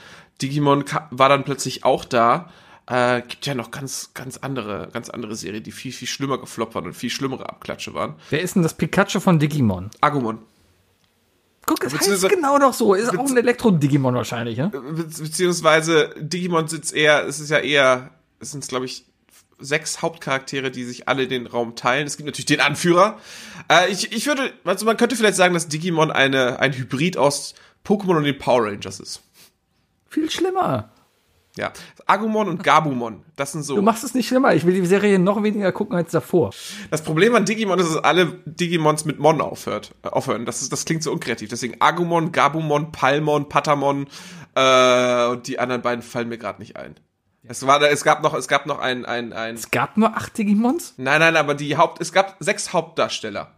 Digimon 0.42 0.86
war 1.12 1.30
dann 1.30 1.44
plötzlich 1.44 1.84
auch 1.84 2.06
da. 2.06 2.50
Äh, 2.88 3.22
gibt 3.22 3.46
ja 3.46 3.54
noch 3.54 3.72
ganz, 3.72 4.12
ganz 4.14 4.38
andere, 4.38 4.90
ganz 4.92 5.10
andere 5.10 5.36
Serien, 5.36 5.64
die 5.64 5.72
viel, 5.72 5.92
viel 5.92 6.08
schlimmer 6.08 6.40
gefloppt 6.40 6.76
waren 6.76 6.86
und 6.86 6.94
viel 6.94 7.12
schlimmere 7.12 7.48
Abklatsche 7.48 7.94
waren. 7.94 8.16
Wer 8.32 8.42
ist 8.42 8.56
denn 8.56 8.64
das 8.64 8.74
Pikachu 8.74 9.20
von 9.20 9.40
Digimon? 9.40 9.92
Agumon. 10.02 10.40
Guck, 11.68 11.84
es 11.84 11.94
heißt 11.94 12.28
genau 12.28 12.58
doch 12.58 12.74
so. 12.74 12.96
Ist 12.96 13.18
auch 13.18 13.30
ein 13.30 13.38
Elektro-Digimon 13.38 14.16
wahrscheinlich, 14.16 14.58
ne? 14.58 14.70
Be 14.70 14.82
beziehungsweise 14.82 16.14
Digimon 16.20 16.68
sitzt 16.68 16.94
eher, 16.94 17.26
es 17.28 17.40
ist 17.40 17.52
ja 17.52 17.60
eher, 17.60 18.10
es 18.40 18.52
sind 18.52 18.68
glaube 18.68 18.86
ich 18.86 19.06
sechs 19.62 20.02
Hauptcharaktere, 20.02 20.72
die 20.72 20.84
sich 20.84 21.08
alle 21.08 21.28
den 21.28 21.48
Raum 21.48 21.76
teilen. 21.76 22.08
Es 22.08 22.18
gibt 22.18 22.28
natürlich 22.28 22.46
den 22.46 22.62
Anführer. 22.62 23.20
Äh, 23.70 23.92
ich, 23.92 24.12
ich 24.12 24.28
würde, 24.28 24.54
also 24.64 24.86
man 24.86 24.98
könnte 24.98 25.16
vielleicht 25.16 25.38
sagen, 25.38 25.54
dass 25.54 25.68
Digimon 25.68 26.12
eine, 26.12 26.60
ein 26.60 26.74
Hybrid 26.74 27.18
aus 27.18 27.56
Pokémon 27.86 28.18
und 28.18 28.24
den 28.24 28.38
Power 28.38 28.66
Rangers 28.66 29.00
ist. 29.00 29.22
Viel 30.10 30.30
schlimmer. 30.30 30.92
Ja. 31.58 31.74
Agumon 32.06 32.48
und 32.48 32.64
Gabumon, 32.64 33.24
das 33.36 33.52
sind 33.52 33.64
so. 33.64 33.76
Du 33.76 33.82
machst 33.82 34.04
es 34.04 34.14
nicht 34.14 34.28
schlimmer. 34.28 34.54
Ich 34.54 34.66
will 34.66 34.74
die 34.74 34.86
Serie 34.86 35.20
noch 35.20 35.44
weniger 35.44 35.72
gucken 35.72 35.98
als 35.98 36.12
davor. 36.12 36.52
Das 36.90 37.04
Problem 37.04 37.36
an 37.36 37.46
Digimon 37.46 37.78
ist, 37.80 37.94
dass 37.94 38.04
alle 38.04 38.40
Digimons 38.46 39.04
mit 39.06 39.20
Mon 39.20 39.42
aufhört, 39.42 39.94
äh, 40.04 40.08
aufhören. 40.08 40.46
Das, 40.46 40.62
ist, 40.62 40.72
das 40.72 40.86
klingt 40.86 41.04
so 41.04 41.12
unkreativ. 41.12 41.50
Deswegen 41.50 41.76
Agumon, 41.80 42.32
Gabumon, 42.32 42.92
Palmon, 42.92 43.50
Patamon 43.50 44.08
äh, 44.56 45.26
und 45.28 45.48
die 45.48 45.60
anderen 45.60 45.82
beiden 45.82 46.02
fallen 46.02 46.30
mir 46.30 46.38
gerade 46.38 46.62
nicht 46.62 46.78
ein. 46.78 46.96
Es 47.52 47.68
war 47.68 47.80
da, 47.80 47.88
es 47.88 48.06
gab 48.06 48.24
noch, 48.24 48.34
es 48.34 48.48
gab 48.48 48.66
noch 48.66 48.80
ein, 48.80 49.06
ein, 49.06 49.34
ein. 49.34 49.56
Es 49.56 49.72
gab 49.72 49.98
nur 49.98 50.16
acht 50.16 50.38
Digimons? 50.38 50.94
Nein, 50.96 51.20
nein, 51.20 51.36
aber 51.36 51.54
die 51.54 51.76
Haupt, 51.76 52.02
es 52.02 52.14
gab 52.14 52.38
sechs 52.40 52.72
Hauptdarsteller. 52.72 53.52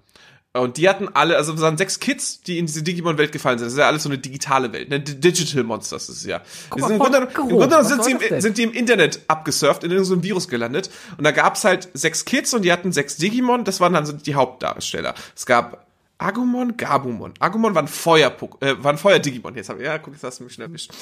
Und 0.53 0.77
die 0.77 0.89
hatten 0.89 1.09
alle, 1.13 1.37
also 1.37 1.53
es 1.53 1.61
waren 1.61 1.77
sechs 1.77 1.99
Kids, 1.99 2.41
die 2.41 2.57
in 2.57 2.65
diese 2.65 2.83
Digimon-Welt 2.83 3.31
gefallen 3.31 3.57
sind. 3.57 3.67
Das 3.67 3.73
ist 3.73 3.79
ja 3.79 3.87
alles 3.87 4.03
so 4.03 4.09
eine 4.09 4.17
digitale 4.17 4.71
Welt, 4.73 4.89
ne? 4.89 4.99
Digital 4.99 5.63
Monsters 5.63 6.09
ist 6.09 6.17
es 6.17 6.25
ja. 6.25 6.41
Die 6.75 6.81
mal, 6.81 6.87
sind, 6.87 6.95
im 6.95 7.01
Grunde, 7.01 7.17
Im. 7.17 7.49
Grunde 7.49 7.83
sind, 7.83 8.03
sie 8.03 8.11
im, 8.11 8.41
sind 8.41 8.57
die 8.57 8.63
im 8.63 8.71
Internet 8.71 9.21
abgesurft, 9.27 9.83
in 9.83 9.91
irgendeinem 9.91 10.23
Virus 10.23 10.47
gelandet. 10.47 10.89
Und 11.17 11.23
da 11.23 11.31
gab's 11.31 11.63
halt 11.63 11.89
sechs 11.93 12.25
Kids 12.25 12.53
und 12.53 12.63
die 12.63 12.71
hatten 12.71 12.91
sechs 12.91 13.17
Digimon, 13.17 13.63
das 13.63 13.79
waren 13.79 13.93
dann 13.93 14.05
so 14.05 14.13
die 14.13 14.35
Hauptdarsteller. 14.35 15.15
Es 15.35 15.45
gab 15.45 15.85
Agumon, 16.23 16.77
Gabumon. 16.77 17.33
Agumon 17.39 17.75
war 17.75 17.83
ein 17.83 17.89
Feuer, 17.89 18.33
äh, 18.61 18.75
war 18.77 18.93
ein 18.93 18.97
Feuer-Digimon. 18.97 19.55
Jetzt 19.55 19.67
hab 19.67 19.77
ich, 19.77 19.85
ja, 19.85 19.97
guck, 19.97 20.13
jetzt 20.13 20.23
hast 20.23 20.39
du 20.39 20.45
mich 20.45 20.53
schnell 20.53 20.67
erwischt. 20.67 20.93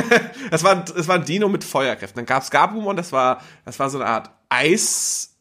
das 0.50 0.64
war, 0.64 0.72
ein, 0.72 0.84
das 0.84 1.06
war 1.06 1.14
ein 1.14 1.24
Dino 1.24 1.48
mit 1.48 1.62
Feuerkräften. 1.62 2.16
Dann 2.16 2.26
gab's 2.26 2.50
Gabumon, 2.50 2.96
das 2.96 3.12
war, 3.12 3.40
das 3.64 3.78
war 3.78 3.88
so 3.88 3.98
eine 3.98 4.08
Art 4.08 4.30
Eiswolf, 4.48 5.34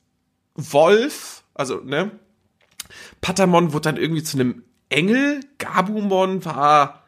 also, 1.56 1.82
ne? 1.84 2.12
Patamon 3.22 3.74
wurde 3.74 3.90
dann 3.90 3.98
irgendwie 3.98 4.22
zu 4.22 4.38
einem 4.38 4.64
Engel. 4.90 5.40
Gabumon 5.58 6.46
war, 6.46 7.04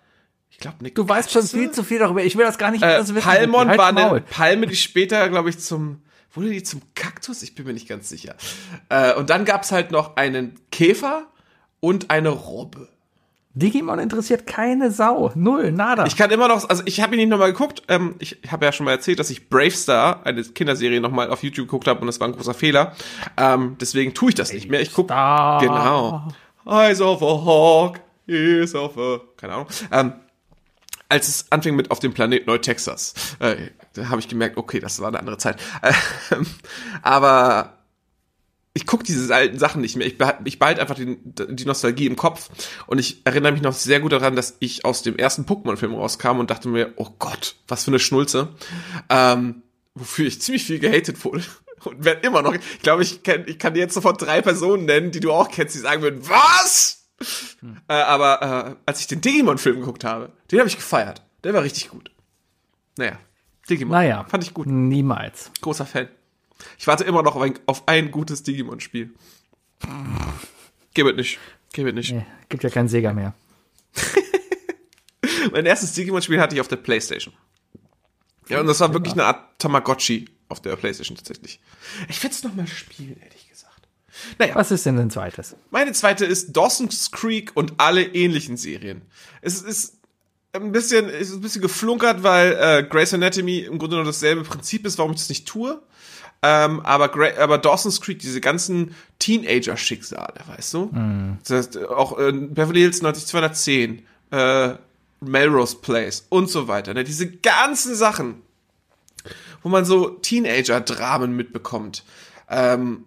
ich 0.49 0.57
glaube, 0.57 0.77
eine 0.79 0.89
Du 0.89 1.07
weißt 1.07 1.31
schon 1.31 1.43
viel 1.43 1.69
zu 1.69 1.83
viel 1.83 1.99
darüber. 1.99 2.23
Ich 2.23 2.35
will 2.35 2.45
das 2.45 2.57
gar 2.57 2.71
nicht 2.71 2.83
Äh, 2.83 3.01
wissen. 3.01 3.17
Palmon 3.17 3.67
Halt 3.67 3.77
war 3.77 3.89
eine 3.89 4.21
Palme, 4.21 4.65
die 4.65 4.75
später, 4.75 5.29
glaube 5.29 5.51
ich, 5.51 5.59
zum 5.59 6.01
wurde 6.33 6.49
die 6.49 6.63
zum 6.63 6.81
Kaktus? 6.95 7.43
Ich 7.43 7.53
bin 7.55 7.65
mir 7.65 7.73
nicht 7.73 7.87
ganz 7.87 8.09
sicher. 8.09 8.35
Äh, 8.89 9.13
und 9.13 9.29
dann 9.29 9.45
gab's 9.45 9.71
halt 9.71 9.91
noch 9.91 10.17
einen 10.17 10.59
Käfer 10.71 11.27
und 11.85 12.09
eine 12.09 12.29
Robbe. 12.29 12.87
Digimon 13.53 13.99
interessiert 13.99 14.47
keine 14.47 14.89
Sau. 14.89 15.31
Null, 15.35 15.71
nada. 15.71 16.07
Ich 16.07 16.17
kann 16.17 16.31
immer 16.31 16.47
noch, 16.47 16.67
also 16.67 16.81
ich 16.85 16.99
habe 16.99 17.13
ihn 17.13 17.19
nicht 17.19 17.29
nochmal 17.29 17.53
geguckt. 17.53 17.83
Ähm, 17.89 18.15
ich 18.17 18.39
habe 18.49 18.65
ja 18.65 18.71
schon 18.71 18.85
mal 18.85 18.91
erzählt, 18.91 19.19
dass 19.19 19.29
ich 19.29 19.49
Brave 19.49 19.69
Star, 19.69 20.25
eine 20.25 20.43
Kinderserie, 20.43 20.99
nochmal 20.99 21.29
auf 21.29 21.43
YouTube 21.43 21.67
geguckt 21.67 21.87
habe 21.87 22.01
und 22.01 22.07
das 22.07 22.19
war 22.19 22.27
ein 22.27 22.33
großer 22.33 22.55
Fehler. 22.55 22.95
Ähm, 23.37 23.77
deswegen 23.79 24.15
tue 24.15 24.29
ich 24.29 24.35
das 24.35 24.51
nicht 24.51 24.67
mehr. 24.67 24.81
Ich 24.81 24.93
guck 24.93 25.05
Star. 25.05 25.61
genau. 25.61 26.27
Eyes 26.65 26.99
of 27.01 27.21
a 27.21 27.45
Hawk, 27.45 27.99
ears 28.27 28.73
of 28.73 28.97
a, 28.97 29.19
keine 29.37 29.53
Ahnung. 29.53 29.67
Ähm, 29.91 30.13
als 31.07 31.27
es 31.27 31.51
anfing 31.51 31.75
mit 31.75 31.91
auf 31.91 31.99
dem 31.99 32.15
Planet 32.15 32.47
Neu-Texas, 32.47 33.13
äh, 33.39 33.57
da 33.93 34.09
habe 34.09 34.19
ich 34.19 34.27
gemerkt, 34.27 34.57
okay, 34.57 34.79
das 34.79 34.99
war 34.99 35.09
eine 35.09 35.19
andere 35.19 35.37
Zeit. 35.37 35.61
Ähm, 36.31 36.47
aber 37.03 37.74
ich 38.75 38.85
gucke 38.85 39.05
diese 39.05 39.33
alten 39.33 39.57
Sachen 39.57 39.81
nicht 39.81 39.95
mehr. 39.95 40.05
Ich 40.05 40.17
behalte, 40.17 40.41
ich 40.43 40.59
behalte 40.59 40.81
einfach 40.81 40.95
die, 40.95 41.17
die 41.23 41.65
Nostalgie 41.65 42.07
im 42.07 42.17
Kopf. 42.17 42.49
Und 42.87 42.99
ich 42.99 43.25
erinnere 43.25 43.53
mich 43.53 43.61
noch 43.61 43.71
sehr 43.71 44.01
gut 44.01 44.11
daran, 44.11 44.35
dass 44.35 44.57
ich 44.59 44.83
aus 44.83 45.01
dem 45.01 45.15
ersten 45.15 45.45
Pokémon-Film 45.45 45.95
rauskam 45.95 46.39
und 46.39 46.51
dachte 46.51 46.67
mir, 46.67 46.91
oh 46.97 47.07
Gott, 47.17 47.55
was 47.69 47.85
für 47.85 47.91
eine 47.91 47.99
Schnulze. 47.99 48.49
Ähm, 49.09 49.63
wofür 49.93 50.27
ich 50.27 50.41
ziemlich 50.41 50.65
viel 50.65 50.79
gehatet 50.79 51.23
wurde. 51.23 51.43
Und 51.85 52.03
werde 52.03 52.25
immer 52.25 52.41
noch. 52.41 52.53
Ich 52.53 52.79
glaube, 52.81 53.03
ich, 53.03 53.21
kenn, 53.21 53.43
ich 53.47 53.59
kann 53.59 53.75
dir 53.75 53.81
jetzt 53.81 53.93
sofort 53.93 54.19
drei 54.19 54.41
Personen 54.41 54.85
nennen, 54.85 55.11
die 55.11 55.19
du 55.19 55.31
auch 55.31 55.51
kennst, 55.51 55.75
die 55.75 55.79
sagen 55.79 56.01
würden, 56.01 56.27
was? 56.27 57.05
Äh, 57.87 57.93
aber 57.93 58.41
äh, 58.41 58.75
als 58.85 59.01
ich 59.01 59.07
den 59.07 59.21
Digimon-Film 59.21 59.81
geguckt 59.81 60.03
habe, 60.03 60.31
den 60.51 60.59
habe 60.59 60.67
ich 60.67 60.77
gefeiert. 60.77 61.21
Der 61.43 61.53
war 61.53 61.63
richtig 61.63 61.89
gut. 61.89 62.11
Naja, 62.97 63.19
Digimon. 63.69 63.91
Naja. 63.91 64.25
Fand 64.27 64.43
ich 64.43 64.53
gut. 64.53 64.67
Niemals. 64.67 65.51
Großer 65.61 65.85
Fan. 65.85 66.09
Ich 66.77 66.87
warte 66.87 67.03
immer 67.03 67.23
noch 67.23 67.35
auf 67.35 67.41
ein, 67.41 67.59
auf 67.65 67.87
ein 67.87 68.11
gutes 68.11 68.43
Digimon-Spiel. 68.43 69.13
Gib 70.93 71.07
es 71.07 71.15
nicht. 71.15 71.39
Gib 71.73 71.87
es 71.87 71.93
nicht. 71.93 72.11
Nee, 72.13 72.25
gibt 72.49 72.63
ja 72.63 72.69
keinen 72.69 72.87
Sega 72.87 73.13
mehr. 73.13 73.33
Mein 75.51 75.65
erstes 75.65 75.93
Digimon-Spiel 75.93 76.39
hatte 76.39 76.55
ich 76.55 76.61
auf 76.61 76.67
der 76.67 76.77
Playstation. 76.77 77.33
Ja, 78.47 78.59
und 78.61 78.67
das 78.67 78.79
war 78.79 78.93
wirklich 78.93 79.13
eine 79.13 79.25
Art 79.25 79.59
Tamagotchi 79.59 80.29
auf 80.49 80.61
der 80.61 80.75
Playstation 80.75 81.17
tatsächlich. 81.17 81.59
Ich 82.09 82.21
werde 82.21 82.35
es 82.35 82.43
nochmal 82.43 82.67
spielen, 82.67 83.19
ehrlich 83.21 83.49
gesagt. 83.49 83.87
Naja, 84.37 84.55
Was 84.55 84.71
ist 84.71 84.85
denn 84.85 84.99
ein 84.99 85.09
zweites? 85.09 85.55
meine 85.71 85.93
zweite 85.93 86.25
ist 86.25 86.53
Dawson's 86.53 87.11
Creek 87.11 87.51
und 87.55 87.73
alle 87.77 88.03
ähnlichen 88.03 88.57
Serien. 88.57 89.01
Es 89.41 89.61
ist 89.61 89.97
ein 90.53 90.71
bisschen, 90.71 91.09
es 91.09 91.29
ist 91.29 91.35
ein 91.35 91.41
bisschen 91.41 91.61
geflunkert, 91.61 92.23
weil 92.23 92.53
äh, 92.53 92.83
Grey's 92.87 93.13
Anatomy 93.13 93.59
im 93.59 93.77
Grunde 93.79 93.97
nur 93.97 94.05
dasselbe 94.05 94.43
Prinzip 94.43 94.85
ist, 94.85 94.97
warum 94.97 95.11
ich 95.11 95.17
das 95.17 95.29
nicht 95.29 95.47
tue. 95.47 95.81
Ähm, 96.47 96.81
aber, 96.81 97.11
aber 97.39 97.57
Dawson's 97.57 98.01
Creek, 98.01 98.19
diese 98.19 98.39
ganzen 98.39 98.93
Teenager-Schicksale, 99.17 100.41
weißt 100.45 100.73
du? 100.75 100.89
Das 101.43 101.57
heißt, 101.57 101.77
auch 101.85 102.19
äh, 102.19 102.31
Beverly 102.31 102.81
Hills 102.81 103.01
90210, 103.01 104.05
äh, 104.31 104.75
Melrose 105.21 105.77
Place 105.77 106.25
und 106.29 106.49
so 106.49 106.67
weiter. 106.67 106.93
Ne? 106.93 107.03
Diese 107.03 107.31
ganzen 107.31 107.95
Sachen, 107.95 108.43
wo 109.63 109.69
man 109.69 109.85
so 109.85 110.09
Teenager-Dramen 110.09 111.35
mitbekommt. 111.35 112.03
Ähm, 112.47 113.05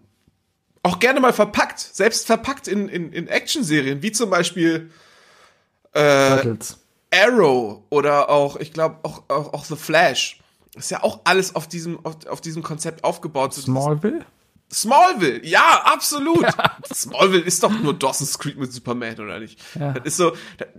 auch 0.82 0.98
gerne 0.98 1.20
mal 1.20 1.32
verpackt, 1.32 1.78
selbst 1.78 2.26
verpackt 2.26 2.66
in, 2.66 2.88
in, 2.88 3.12
in 3.12 3.28
Action-Serien, 3.28 4.02
wie 4.02 4.10
zum 4.10 4.30
Beispiel 4.30 4.90
Turtles. 5.92 6.78
Arrow 7.12 7.82
oder 7.90 8.30
auch, 8.30 8.56
ich 8.56 8.72
glaube, 8.72 8.96
auch, 9.04 9.22
auch, 9.28 9.52
auch 9.52 9.64
The 9.64 9.76
Flash. 9.76 10.40
Ist 10.78 10.90
ja 10.90 11.02
auch 11.02 11.20
alles 11.24 11.54
auf 11.54 11.68
diesem, 11.68 12.04
auf, 12.04 12.26
auf 12.26 12.40
diesem 12.40 12.62
Konzept 12.62 13.04
aufgebaut. 13.04 13.54
Smallville? 13.54 14.24
Smallville, 14.72 15.44
ja, 15.46 15.82
absolut. 15.84 16.46
Smallville 16.94 17.42
ist 17.42 17.62
doch 17.62 17.70
nur 17.70 17.94
Dawson's 17.94 18.38
Creek 18.38 18.58
mit 18.58 18.72
Superman, 18.72 19.18
oder 19.18 19.40
nicht? 19.40 19.60
Ja. 19.78 19.92
Das 19.94 20.04
ist 20.04 20.16
so, 20.18 20.32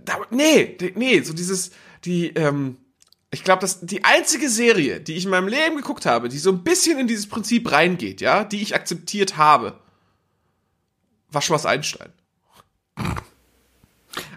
da, 0.04 0.18
nee, 0.30 0.76
nee, 0.94 1.20
so 1.22 1.32
dieses, 1.32 1.72
die, 2.04 2.28
ähm, 2.28 2.76
ich 3.32 3.44
glaube, 3.44 3.60
das 3.60 3.80
die 3.80 4.04
einzige 4.04 4.48
Serie, 4.48 5.00
die 5.00 5.14
ich 5.14 5.24
in 5.24 5.30
meinem 5.30 5.48
Leben 5.48 5.76
geguckt 5.76 6.06
habe, 6.06 6.28
die 6.28 6.38
so 6.38 6.50
ein 6.50 6.62
bisschen 6.62 6.98
in 6.98 7.08
dieses 7.08 7.28
Prinzip 7.28 7.70
reingeht, 7.70 8.20
ja, 8.20 8.44
die 8.44 8.62
ich 8.62 8.74
akzeptiert 8.74 9.36
habe, 9.36 9.80
war 11.30 11.42
Schloss 11.42 11.66
Einstein. 11.66 12.12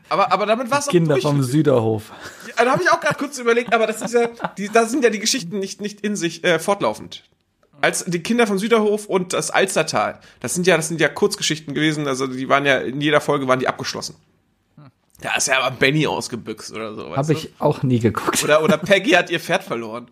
Aber, 0.09 0.31
aber 0.31 0.45
damit 0.45 0.69
war 0.69 0.79
es 0.79 0.87
auch 0.87 0.91
Kinder 0.91 1.15
durch. 1.15 1.23
vom 1.23 1.41
Süderhof. 1.43 2.11
Ja, 2.57 2.65
da 2.65 2.71
habe 2.71 2.83
ich 2.83 2.91
auch 2.91 2.99
gerade 2.99 3.15
kurz 3.15 3.37
überlegt, 3.39 3.73
aber 3.73 3.87
das 3.87 4.01
ist 4.01 4.13
ja, 4.13 4.27
die, 4.57 4.69
da 4.69 4.85
sind 4.85 5.03
ja 5.03 5.09
die 5.09 5.19
Geschichten 5.19 5.59
nicht, 5.59 5.81
nicht 5.81 6.01
in 6.01 6.15
sich 6.15 6.43
äh, 6.43 6.59
fortlaufend. 6.59 7.23
Als 7.81 8.05
die 8.05 8.21
Kinder 8.23 8.47
vom 8.47 8.59
Süderhof 8.59 9.07
und 9.07 9.33
das 9.33 9.51
Alstertal, 9.51 10.19
das 10.39 10.53
sind 10.53 10.67
ja, 10.67 10.77
das 10.77 10.87
sind 10.87 11.01
ja 11.01 11.09
Kurzgeschichten 11.09 11.73
gewesen, 11.73 12.07
also 12.07 12.27
die 12.27 12.47
waren 12.47 12.65
ja, 12.65 12.77
in 12.77 13.01
jeder 13.01 13.19
Folge 13.21 13.47
waren 13.47 13.59
die 13.59 13.67
abgeschlossen. 13.67 14.15
Da 15.19 15.35
ist 15.35 15.47
ja 15.47 15.59
aber 15.61 15.75
Benny 15.75 16.05
ausgebüxt 16.05 16.73
oder 16.73 16.93
so. 16.95 17.15
Habe 17.15 17.27
du? 17.33 17.39
ich 17.39 17.53
auch 17.59 17.81
nie 17.83 17.99
geguckt. 17.99 18.43
Oder, 18.43 18.61
oder 18.63 18.77
Peggy 18.77 19.11
hat 19.11 19.29
ihr 19.29 19.39
Pferd 19.39 19.63
verloren. 19.63 20.09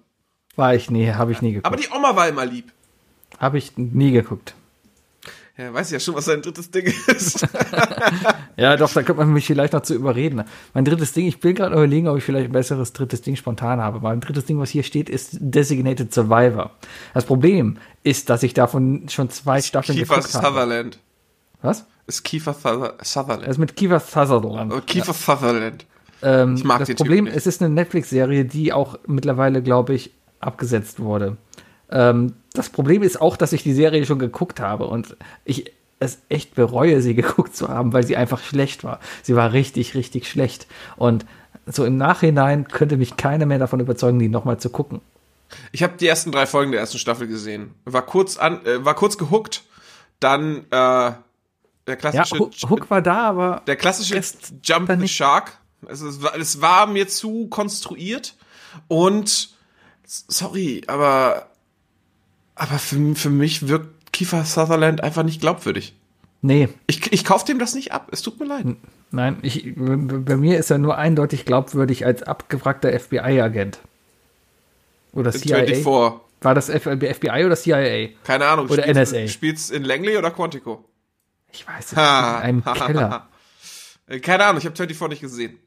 War 0.55 0.73
ich 0.75 0.89
nie, 0.89 1.11
habe 1.11 1.31
ich 1.31 1.41
nie 1.41 1.59
Aber 1.63 1.75
geguckt. 1.75 1.93
die 1.93 1.97
Oma 1.97 2.15
war 2.15 2.27
immer 2.29 2.45
lieb. 2.45 2.71
Habe 3.37 3.57
ich 3.57 3.77
nie 3.77 4.11
geguckt. 4.11 4.53
Ja, 5.57 5.73
weiß 5.73 5.91
ja 5.91 5.99
schon, 5.99 6.15
was 6.15 6.25
sein 6.25 6.41
drittes 6.41 6.71
Ding 6.71 6.85
ist. 7.07 7.45
Ja, 8.57 8.75
doch, 8.77 8.91
da 8.93 9.01
könnte 9.01 9.21
man 9.23 9.33
mich 9.33 9.45
vielleicht 9.47 9.73
noch 9.73 9.81
zu 9.81 9.93
überreden. 9.95 10.43
Mein 10.73 10.85
drittes 10.85 11.13
Ding, 11.13 11.25
ich 11.25 11.41
will 11.43 11.53
gerade 11.53 11.73
überlegen, 11.73 12.07
ob 12.07 12.17
ich 12.17 12.23
vielleicht 12.23 12.47
ein 12.47 12.51
besseres 12.51 12.93
drittes 12.93 13.21
Ding 13.21 13.35
spontan 13.35 13.79
habe. 13.81 13.99
Mein 14.01 14.19
drittes 14.19 14.45
Ding, 14.45 14.59
was 14.59 14.69
hier 14.69 14.83
steht, 14.83 15.09
ist 15.09 15.29
Designated 15.39 16.13
Survivor. 16.13 16.71
Das 17.13 17.25
Problem 17.25 17.77
ist, 18.03 18.29
dass 18.29 18.43
ich 18.43 18.53
davon 18.53 19.07
schon 19.09 19.29
zwei 19.29 19.61
Staffeln 19.61 19.97
Kiefer 19.97 20.15
geguckt 20.17 20.33
habe. 20.35 20.47
Sutherland. 20.47 20.99
Was? 21.61 21.85
Ist 22.07 22.23
Kiefer 22.23 22.53
Suther- 22.53 22.95
Das 22.99 23.13
Sutherland. 23.13 23.47
ist 23.47 23.57
mit 23.57 23.75
Kiefer 23.75 23.99
Sutherland. 23.99 24.73
Oh, 24.73 24.81
Kiefer 24.85 25.13
Sutherland. 25.13 25.85
Ähm, 26.21 26.55
Ich 26.55 26.63
mag 26.63 26.79
das 26.79 26.87
den 26.87 26.97
Problem, 26.97 27.25
es 27.25 27.47
ist 27.47 27.61
eine 27.63 27.73
Netflix-Serie, 27.73 28.45
die 28.45 28.73
auch 28.73 28.99
mittlerweile, 29.07 29.63
glaube 29.63 29.93
ich, 29.95 30.11
abgesetzt 30.39 30.99
wurde. 30.99 31.37
Ähm, 31.89 32.33
das 32.53 32.69
Problem 32.69 33.03
ist 33.03 33.21
auch, 33.21 33.37
dass 33.37 33.53
ich 33.53 33.63
die 33.63 33.73
Serie 33.73 34.05
schon 34.05 34.19
geguckt 34.19 34.59
habe 34.59 34.87
und 34.87 35.15
ich 35.45 35.71
es 35.99 36.19
echt 36.29 36.55
bereue, 36.55 37.01
sie 37.01 37.15
geguckt 37.15 37.55
zu 37.55 37.69
haben, 37.69 37.93
weil 37.93 38.05
sie 38.05 38.17
einfach 38.17 38.41
schlecht 38.41 38.83
war. 38.83 38.99
Sie 39.23 39.35
war 39.35 39.53
richtig, 39.53 39.95
richtig 39.95 40.27
schlecht. 40.27 40.67
Und 40.97 41.25
so 41.65 41.85
im 41.85 41.97
Nachhinein 41.97 42.67
könnte 42.67 42.97
mich 42.97 43.17
keiner 43.17 43.45
mehr 43.45 43.59
davon 43.59 43.79
überzeugen, 43.79 44.19
die 44.19 44.27
nochmal 44.27 44.59
zu 44.59 44.69
gucken. 44.69 45.01
Ich 45.71 45.83
habe 45.83 45.97
die 45.97 46.07
ersten 46.07 46.31
drei 46.31 46.45
Folgen 46.45 46.71
der 46.71 46.79
ersten 46.79 46.97
Staffel 46.97 47.27
gesehen. 47.27 47.75
War 47.85 48.05
kurz 48.05 48.37
an, 48.37 48.65
äh, 48.65 48.83
war 48.83 48.95
kurz 48.95 49.17
gehuckt. 49.17 49.63
Dann 50.19 50.65
äh, 50.71 50.71
der 50.71 51.15
Ja, 51.87 51.95
klassische, 51.95 52.39
Hook, 52.39 52.53
Hook 52.69 52.89
war 52.89 53.01
da, 53.01 53.29
aber 53.29 53.61
der 53.67 53.75
klassische 53.75 54.21
Jump 54.63 54.91
the. 54.99 55.07
Shark. 55.07 55.57
Also 55.85 56.07
es 56.07 56.21
war, 56.21 56.35
es 56.35 56.61
war 56.61 56.87
mir 56.87 57.07
zu 57.07 57.47
konstruiert 57.47 58.35
und 58.87 59.49
sorry, 60.05 60.83
aber 60.87 61.50
aber 62.61 62.77
für, 62.79 63.15
für 63.15 63.29
mich 63.29 63.67
wirkt 63.67 64.13
Kiefer 64.13 64.45
Sutherland 64.45 65.01
einfach 65.03 65.23
nicht 65.23 65.41
glaubwürdig. 65.41 65.93
nee, 66.41 66.69
Ich, 66.87 67.11
ich 67.11 67.25
kauf 67.25 67.43
dem 67.43 67.57
das 67.59 67.73
nicht 67.73 67.91
ab. 67.91 68.09
Es 68.11 68.21
tut 68.21 68.39
mir 68.39 68.45
leid. 68.45 68.65
nein, 69.11 69.37
ich, 69.41 69.73
bei 69.75 70.37
mir 70.37 70.57
ist 70.59 70.69
er 70.69 70.77
nur 70.77 70.97
eindeutig 70.97 71.45
glaubwürdig 71.45 72.05
als 72.05 72.23
abgewrackter 72.23 72.91
FBI-Agent. 72.97 73.79
Oder 75.13 75.31
CIA. 75.31 75.65
24. 75.65 75.85
War 76.43 76.55
das 76.55 76.69
FBI 76.69 77.45
oder 77.45 77.55
CIA? 77.55 78.09
Keine 78.23 78.45
Ahnung. 78.45 78.67
Oder 78.69 78.83
spielt's- 78.83 79.11
NSA. 79.11 79.27
Spielt's 79.27 79.69
in 79.69 79.83
Langley 79.83 80.17
oder 80.17 80.31
Quantico? 80.31 80.85
Ich 81.51 81.67
weiß 81.67 81.85
es 81.87 81.91
nicht. 81.91 81.99
In 81.99 82.03
einem 82.05 82.63
Keller. 82.85 83.27
Äh, 84.07 84.19
Keine 84.19 84.45
Ahnung, 84.45 84.59
ich 84.59 84.65
habe 84.65 84.75
24 84.75 85.09
nicht 85.09 85.21
gesehen. 85.21 85.57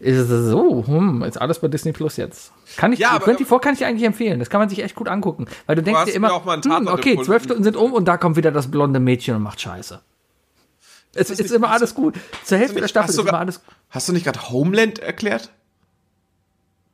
Ist 0.00 0.28
so? 0.28 0.84
Hm, 0.86 1.22
ist 1.24 1.38
alles 1.38 1.58
bei 1.58 1.68
Disney 1.68 1.92
Plus 1.92 2.16
jetzt. 2.16 2.52
Kann 2.78 2.92
ich, 2.92 3.00
Ja, 3.00 3.10
aber- 3.10 3.26
24 3.26 3.60
kann 3.62 3.74
ich 3.74 3.84
eigentlich 3.84 4.06
empfehlen. 4.06 4.38
Das 4.38 4.48
kann 4.48 4.58
man 4.58 4.70
sich 4.70 4.82
echt 4.82 4.94
gut 4.94 5.08
angucken. 5.08 5.44
Weil 5.66 5.76
du 5.76 5.82
denkst 5.82 6.00
hast 6.00 6.08
dir 6.08 6.14
immer, 6.14 6.42
hm, 6.42 6.88
okay, 6.88 7.20
zwölf 7.22 7.44
Stunden 7.44 7.62
sind 7.64 7.76
um 7.76 7.92
und 7.92 8.06
da 8.06 8.16
kommt 8.16 8.36
wieder 8.36 8.50
das 8.50 8.70
blonde 8.70 8.98
Mädchen 8.98 9.36
und 9.36 9.42
macht 9.42 9.60
Scheiße. 9.60 10.00
Es 11.14 11.28
ist, 11.28 11.38
nicht- 11.40 11.50
immer 11.52 11.70
alles 11.70 11.94
gut. 11.94 12.14
Zur 12.44 12.56
Hälfte 12.58 12.80
der 12.80 12.88
Staffel 12.88 13.10
ist 13.10 13.16
du 13.18 13.22
immer 13.22 13.38
alles 13.38 13.60
Hast 13.90 14.08
du 14.08 14.12
nicht 14.14 14.24
gerade 14.24 14.48
Homeland 14.50 15.00
erklärt? 15.00 15.50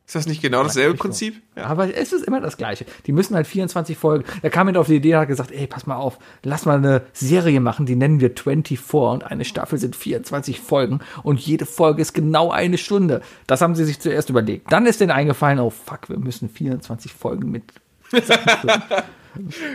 Ist 0.07 0.15
das 0.15 0.27
nicht 0.27 0.41
genau 0.41 0.63
dasselbe 0.63 0.93
Richtung. 0.93 1.11
Prinzip? 1.11 1.43
Ja. 1.57 1.65
Aber 1.65 1.93
es 1.93 2.13
ist 2.13 2.25
immer 2.25 2.41
das 2.41 2.57
Gleiche. 2.57 2.87
Die 3.07 3.13
müssen 3.13 3.35
halt 3.35 3.49
24 3.49 3.99
Folgen. 3.99 4.25
Da 4.41 4.51
kam 4.51 4.69
jemand 4.69 4.79
auf 4.79 4.87
die 4.87 4.97
Idee 4.97 5.15
und 5.15 5.21
hat 5.23 5.29
gesagt, 5.29 5.51
ey, 5.51 5.67
pass 5.67 5.87
mal 5.87 5.97
auf, 5.97 6.19
lass 6.45 6.65
mal 6.65 6.79
eine 6.79 7.03
Serie 7.13 7.59
machen, 7.59 7.87
die 7.87 7.97
nennen 7.97 8.21
wir 8.21 8.31
24 8.31 8.95
und 8.95 9.25
eine 9.25 9.45
Staffel 9.45 9.79
sind 9.79 9.97
24 9.97 10.61
Folgen 10.61 11.01
und 11.25 11.41
jede 11.41 11.67
Folge 11.67 12.03
ist 12.03 12.13
genau 12.13 12.53
eine 12.53 12.79
Stunde. 12.79 13.21
Das 13.49 13.61
haben 13.63 13.75
sie 13.75 13.85
sich 13.85 13.99
zuerst 13.99 14.31
überlegt. 14.31 14.71
Dann 14.71 14.87
ist 14.87 15.01
denen 15.01 15.11
eingefallen, 15.11 15.59
oh 15.59 15.71
fuck, 15.71 16.09
wir 16.09 16.19
müssen 16.19 16.49
24 16.49 17.13
Folgen 17.13 17.51
mit. 17.51 17.65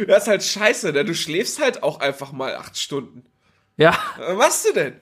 Das 0.07 0.23
ist 0.23 0.27
halt 0.27 0.43
scheiße, 0.43 0.91
ne? 0.91 1.05
Du 1.05 1.13
schläfst 1.13 1.61
halt 1.61 1.83
auch 1.83 1.99
einfach 1.99 2.31
mal 2.31 2.55
acht 2.55 2.79
Stunden. 2.79 3.23
Ja, 3.77 3.95
Was 4.17 4.35
machst 4.35 4.67
du 4.67 4.73
denn? 4.73 4.93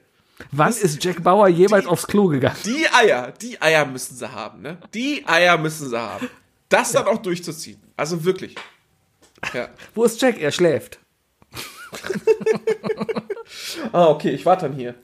Wann 0.52 0.74
ist 0.74 1.04
Jack 1.04 1.24
Bauer 1.24 1.48
jemals 1.48 1.86
aufs 1.86 2.08
Klo 2.08 2.28
gegangen? 2.28 2.58
Die 2.66 2.88
Eier, 2.92 3.32
die 3.42 3.62
Eier 3.62 3.86
müssen 3.86 4.16
sie 4.16 4.32
haben, 4.32 4.62
ne? 4.62 4.78
Die 4.94 5.26
Eier 5.28 5.58
müssen 5.58 5.90
sie 5.90 6.00
haben. 6.00 6.30
Das 6.70 6.92
dann 6.92 7.08
auch 7.08 7.18
durchzuziehen. 7.18 7.82
Also 7.98 8.24
wirklich. 8.24 8.56
Ja. 9.54 9.70
Wo 9.96 10.04
ist 10.04 10.22
Jack? 10.22 10.40
Er 10.40 10.52
schläft. 10.52 11.00
Ah, 13.92 14.08
okay, 14.08 14.30
ich 14.30 14.46
warte 14.46 14.68
dann 14.68 14.76
hier. 14.76 14.96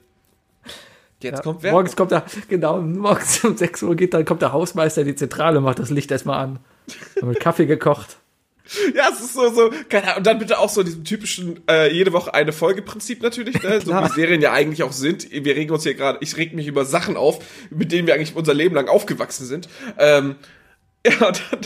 Jetzt 1.20 1.42
kommt 1.42 1.62
wer? 1.62 1.72
Morgens 1.72 1.96
kommt 1.96 2.12
er, 2.12 2.24
genau, 2.48 2.80
morgens 2.80 3.42
um 3.44 3.56
6 3.56 3.82
Uhr 3.82 3.96
geht 3.96 4.14
dann, 4.14 4.24
kommt 4.24 4.42
der 4.42 4.52
Hausmeister 4.52 5.00
in 5.00 5.08
die 5.08 5.14
Zentrale, 5.16 5.60
macht 5.60 5.78
das 5.78 5.90
Licht 5.90 6.10
erstmal 6.10 6.38
an. 6.38 6.58
Mit 7.22 7.40
Kaffee 7.40 7.66
gekocht. 7.66 8.18
Ja, 8.94 9.10
es 9.12 9.20
ist 9.20 9.34
so, 9.34 9.52
so, 9.52 9.70
keine 9.88 10.04
Ahnung. 10.04 10.18
Und 10.18 10.26
dann 10.26 10.38
bitte 10.38 10.58
auch 10.58 10.68
so 10.68 10.82
diesem 10.82 11.04
typischen, 11.04 11.60
äh, 11.68 11.92
jede 11.92 12.12
Woche 12.12 12.34
eine 12.34 12.52
Folge-Prinzip 12.52 13.22
natürlich, 13.22 13.62
ne? 13.62 13.80
So 13.80 13.92
wie 13.92 14.08
Serien 14.08 14.40
ja 14.40 14.52
eigentlich 14.52 14.82
auch 14.82 14.92
sind. 14.92 15.30
Wir 15.30 15.54
regen 15.54 15.72
uns 15.72 15.84
hier 15.84 15.94
gerade, 15.94 16.18
ich 16.20 16.36
reg 16.36 16.54
mich 16.54 16.66
über 16.66 16.84
Sachen 16.84 17.16
auf, 17.16 17.38
mit 17.70 17.92
denen 17.92 18.06
wir 18.06 18.14
eigentlich 18.14 18.34
unser 18.34 18.54
Leben 18.54 18.74
lang 18.74 18.88
aufgewachsen 18.88 19.46
sind. 19.46 19.68
Ähm, 19.98 20.36
ja, 21.06 21.28
und 21.28 21.42
dann, 21.50 21.60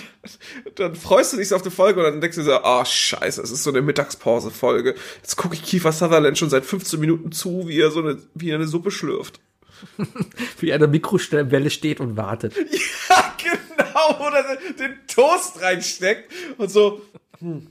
dann 0.75 0.95
freust 0.95 1.33
du 1.33 1.39
dich 1.39 1.49
so 1.49 1.57
auf 1.57 1.63
die 1.63 1.71
Folge 1.71 2.01
und 2.01 2.05
dann 2.05 2.21
denkst 2.21 2.37
du 2.37 2.43
so, 2.43 2.53
ah, 2.53 2.85
scheiße, 2.85 3.41
es 3.41 3.51
ist 3.51 3.63
so 3.63 3.71
eine 3.71 3.81
Mittagspause-Folge. 3.81 4.95
Jetzt 5.17 5.37
gucke 5.37 5.55
ich 5.55 5.63
Kiefer 5.63 5.93
Sutherland 5.93 6.37
schon 6.37 6.51
seit 6.51 6.67
15 6.67 7.01
Minuten 7.01 7.33
zu, 7.33 7.67
wie 7.67 7.81
er 7.81 7.91
so 7.91 8.01
eine, 8.01 8.19
wie 8.35 8.51
er 8.51 8.57
eine 8.57 8.67
Suppe 8.67 8.91
schlürft. 8.91 9.41
Wie 10.59 10.71
in 10.71 10.79
der 10.79 10.89
Mikrowelle 10.89 11.71
steht 11.71 12.01
und 12.01 12.17
wartet. 12.17 12.55
Ja, 13.09 13.35
genau, 13.39 14.29
oder 14.29 14.45
den 14.79 14.99
Toast 15.09 15.61
reinsteckt 15.61 16.33
und 16.59 16.71
so. 16.71 17.03
Hm. 17.41 17.67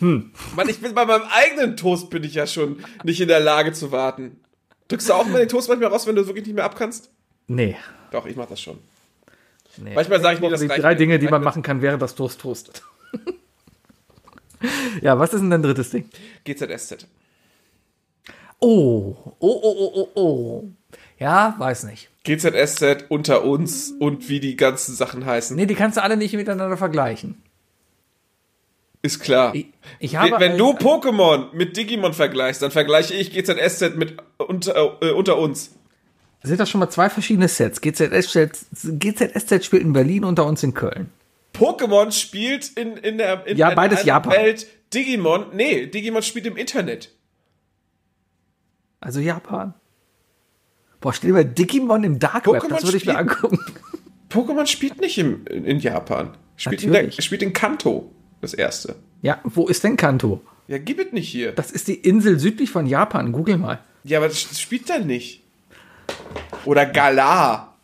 Hm. 0.00 0.32
Mann, 0.56 0.68
ich 0.68 0.80
bin 0.80 0.94
bei 0.94 1.04
meinem 1.04 1.24
eigenen 1.30 1.76
Toast 1.76 2.10
bin 2.10 2.24
ich 2.24 2.34
ja 2.34 2.46
schon 2.46 2.84
nicht 3.04 3.20
in 3.20 3.28
der 3.28 3.38
Lage 3.40 3.72
zu 3.72 3.92
warten. 3.92 4.40
Drückst 4.88 5.08
du 5.08 5.12
auch 5.12 5.26
mal 5.26 5.38
den 5.38 5.48
Toast 5.48 5.68
manchmal 5.68 5.90
raus, 5.90 6.06
wenn 6.06 6.16
du 6.16 6.26
wirklich 6.26 6.46
nicht 6.46 6.56
mehr 6.56 6.64
abkannst? 6.64 7.10
Nee. 7.46 7.76
Doch, 8.10 8.26
ich 8.26 8.34
mach 8.34 8.46
das 8.46 8.60
schon. 8.60 8.78
nee. 9.76 9.94
Manchmal 9.94 10.20
sage 10.20 10.36
ich 10.36 10.40
mir, 10.40 10.50
das 10.50 10.60
die 10.60 10.68
drei 10.68 10.94
Dinge, 10.94 11.18
die 11.18 11.28
man 11.28 11.44
machen 11.44 11.62
kann, 11.62 11.80
während 11.82 12.02
das 12.02 12.14
Toast 12.14 12.40
toastet. 12.40 12.82
ja, 15.02 15.18
was 15.18 15.32
ist 15.32 15.40
denn 15.40 15.50
dein 15.50 15.62
drittes 15.62 15.90
Ding? 15.90 16.08
GZSZ. 16.44 17.06
Oh, 18.58 19.16
oh, 19.24 19.34
oh, 19.38 19.60
oh, 19.62 19.92
oh, 19.94 20.20
oh. 20.20 20.68
Ja, 21.20 21.54
weiß 21.58 21.84
nicht. 21.84 22.08
GZSZ 22.24 23.04
unter 23.08 23.44
uns 23.44 23.92
und 23.92 24.28
wie 24.28 24.40
die 24.40 24.56
ganzen 24.56 24.94
Sachen 24.94 25.24
heißen. 25.24 25.54
Nee, 25.54 25.66
die 25.66 25.74
kannst 25.74 25.98
du 25.98 26.02
alle 26.02 26.16
nicht 26.16 26.34
miteinander 26.34 26.76
vergleichen. 26.76 27.42
Ist 29.02 29.20
klar. 29.20 29.54
Ich, 29.54 29.66
ich 29.98 30.16
habe 30.16 30.38
wenn 30.40 30.58
du 30.58 30.72
Pokémon 30.72 31.52
mit 31.54 31.76
Digimon 31.76 32.12
vergleichst, 32.12 32.60
dann 32.60 32.70
vergleiche 32.70 33.14
ich 33.14 33.32
GZSZ 33.32 33.96
mit 33.96 34.16
unter, 34.38 34.98
äh, 35.02 35.10
unter 35.12 35.38
uns. 35.38 35.70
sind 36.42 36.60
das 36.60 36.68
schon 36.68 36.80
mal 36.80 36.90
zwei 36.90 37.08
verschiedene 37.08 37.48
Sets. 37.48 37.80
GZSZ, 37.80 38.66
GZSZ 38.98 39.64
spielt 39.64 39.82
in 39.82 39.92
Berlin, 39.92 40.24
unter 40.24 40.44
uns 40.44 40.62
in 40.62 40.74
Köln. 40.74 41.10
Pokémon 41.54 42.12
spielt 42.12 42.68
in, 42.78 42.96
in 42.98 43.18
der 43.18 43.46
in 43.46 43.56
Ja, 43.56 43.70
in 43.70 43.76
beides 43.76 44.04
Japan. 44.04 44.32
Welt. 44.32 44.66
Digimon, 44.92 45.46
nee, 45.54 45.86
Digimon 45.86 46.22
spielt 46.22 46.46
im 46.46 46.56
Internet. 46.56 47.10
Also 49.00 49.20
Japan. 49.20 49.74
Boah, 51.00 51.12
stell 51.12 51.28
dir 51.28 51.34
mal 51.34 51.44
Digimon 51.44 52.04
im 52.04 52.18
Dark 52.18 52.46
Web, 52.46 52.62
Pokémon 52.62 52.68
das 52.68 52.84
würde 52.84 52.96
ich 52.98 53.06
mir 53.06 53.16
angucken. 53.16 53.58
Pokémon 54.30 54.66
spielt 54.66 55.00
nicht 55.00 55.18
im, 55.18 55.46
in, 55.46 55.78
Japan. 55.80 56.36
Spielt 56.56 56.82
in, 56.82 56.92
der, 56.92 57.10
spielt 57.10 57.42
in 57.42 57.52
Kanto, 57.52 58.12
das 58.40 58.54
erste. 58.54 58.96
Ja, 59.22 59.40
wo 59.44 59.66
ist 59.66 59.82
denn 59.82 59.96
Kanto? 59.96 60.42
Ja, 60.68 60.78
gib 60.78 61.00
es 61.00 61.12
nicht 61.12 61.28
hier. 61.28 61.52
Das 61.52 61.70
ist 61.72 61.88
die 61.88 61.94
Insel 61.94 62.38
südlich 62.38 62.70
von 62.70 62.86
Japan. 62.86 63.32
Google 63.32 63.58
mal. 63.58 63.80
Ja, 64.04 64.18
aber 64.18 64.28
das 64.28 64.60
spielt 64.60 64.88
da 64.88 64.98
nicht. 64.98 65.42
Oder 66.64 66.86
Galar. 66.86 67.76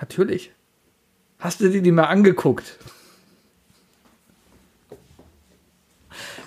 Natürlich. 0.00 0.50
Hast 1.38 1.60
du 1.60 1.68
dir 1.68 1.82
die 1.82 1.92
mal 1.92 2.04
angeguckt? 2.04 2.78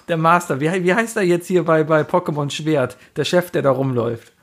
Der 0.08 0.18
Master, 0.18 0.60
wie, 0.60 0.84
wie 0.84 0.94
heißt 0.94 1.16
er 1.16 1.24
jetzt 1.24 1.48
hier 1.48 1.64
bei, 1.64 1.84
bei 1.84 2.02
Pokémon 2.02 2.50
Schwert? 2.50 2.98
Der 3.16 3.26
Chef, 3.26 3.50
der 3.50 3.62
da 3.62 3.72
rumläuft. 3.72 4.34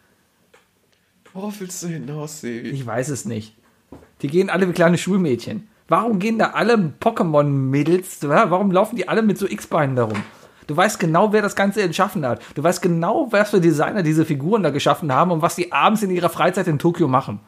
Worauf 1.34 1.60
willst 1.60 1.82
du 1.82 1.88
hinaus, 1.88 2.40
Sevi? 2.40 2.68
Ich 2.68 2.86
weiß 2.86 3.08
es 3.08 3.24
nicht. 3.24 3.56
Die 4.20 4.28
gehen 4.28 4.50
alle 4.50 4.68
wie 4.68 4.72
kleine 4.72 4.98
Schulmädchen. 4.98 5.68
Warum 5.88 6.18
gehen 6.18 6.38
da 6.38 6.50
alle 6.50 6.94
Pokémon-Mädels, 7.00 8.26
warum 8.28 8.70
laufen 8.70 8.96
die 8.96 9.08
alle 9.08 9.22
mit 9.22 9.38
so 9.38 9.46
X-Beinen 9.46 9.96
darum? 9.96 10.22
Du 10.66 10.76
weißt 10.76 11.00
genau, 11.00 11.32
wer 11.32 11.42
das 11.42 11.56
Ganze 11.56 11.82
entschaffen 11.82 12.24
hat. 12.24 12.40
Du 12.54 12.62
weißt 12.62 12.80
genau, 12.80 13.28
was 13.30 13.50
für 13.50 13.60
Designer 13.60 14.02
diese 14.02 14.24
Figuren 14.24 14.62
da 14.62 14.70
geschaffen 14.70 15.12
haben 15.12 15.30
und 15.30 15.42
was 15.42 15.56
die 15.56 15.72
abends 15.72 16.02
in 16.02 16.10
ihrer 16.10 16.30
Freizeit 16.30 16.68
in 16.68 16.78
Tokio 16.78 17.08
machen. 17.08 17.40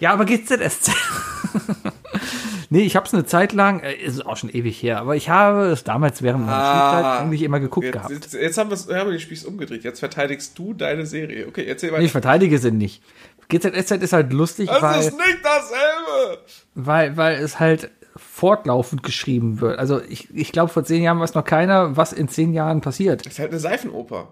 Ja, 0.00 0.12
aber 0.12 0.24
GZSZ. 0.24 0.90
nee, 2.70 2.82
ich 2.82 2.96
habe 2.96 3.06
es 3.06 3.14
eine 3.14 3.24
Zeit 3.24 3.52
lang, 3.52 3.80
äh, 3.80 3.94
ist 3.94 4.24
auch 4.24 4.36
schon 4.36 4.50
ewig 4.50 4.82
her, 4.82 4.98
aber 5.00 5.16
ich 5.16 5.28
habe 5.28 5.66
es 5.66 5.84
damals 5.84 6.22
während 6.22 6.46
meiner 6.46 6.56
Schulzeit 6.64 7.20
eigentlich 7.22 7.42
immer 7.42 7.60
geguckt 7.60 7.84
Jetzt, 7.86 7.92
gehabt. 7.94 8.10
jetzt, 8.12 8.34
jetzt 8.34 8.58
haben, 8.58 8.70
wir's- 8.70 8.88
haben 8.88 9.06
wir 9.08 9.12
den 9.12 9.20
Spieß 9.20 9.44
umgedreht. 9.44 9.84
Jetzt 9.84 10.00
verteidigst 10.00 10.58
du 10.58 10.74
deine 10.74 11.06
Serie. 11.06 11.46
Okay, 11.46 11.64
erzähl 11.66 11.90
weiter. 11.90 12.00
Nee, 12.00 12.06
ich 12.06 12.12
verteidige 12.12 12.58
sie 12.58 12.70
nicht. 12.70 13.02
GZSZ 13.48 14.02
ist 14.02 14.12
halt 14.12 14.32
lustig, 14.32 14.68
das 14.68 14.80
weil, 14.82 15.00
ist 15.00 15.12
nicht 15.16 15.38
dasselbe. 15.42 16.38
weil, 16.74 17.16
weil 17.16 17.34
es 17.36 17.60
halt 17.60 17.90
fortlaufend 18.16 19.02
geschrieben 19.02 19.60
wird. 19.60 19.78
Also 19.78 20.00
ich, 20.08 20.34
ich 20.34 20.52
glaube, 20.52 20.72
vor 20.72 20.84
zehn 20.84 21.02
Jahren 21.02 21.20
weiß 21.20 21.34
noch 21.34 21.44
keiner, 21.44 21.96
was 21.96 22.12
in 22.12 22.28
zehn 22.28 22.52
Jahren 22.54 22.80
passiert. 22.80 23.26
Das 23.26 23.34
ist 23.34 23.38
halt 23.38 23.50
eine 23.50 23.60
Seifenoper. 23.60 24.28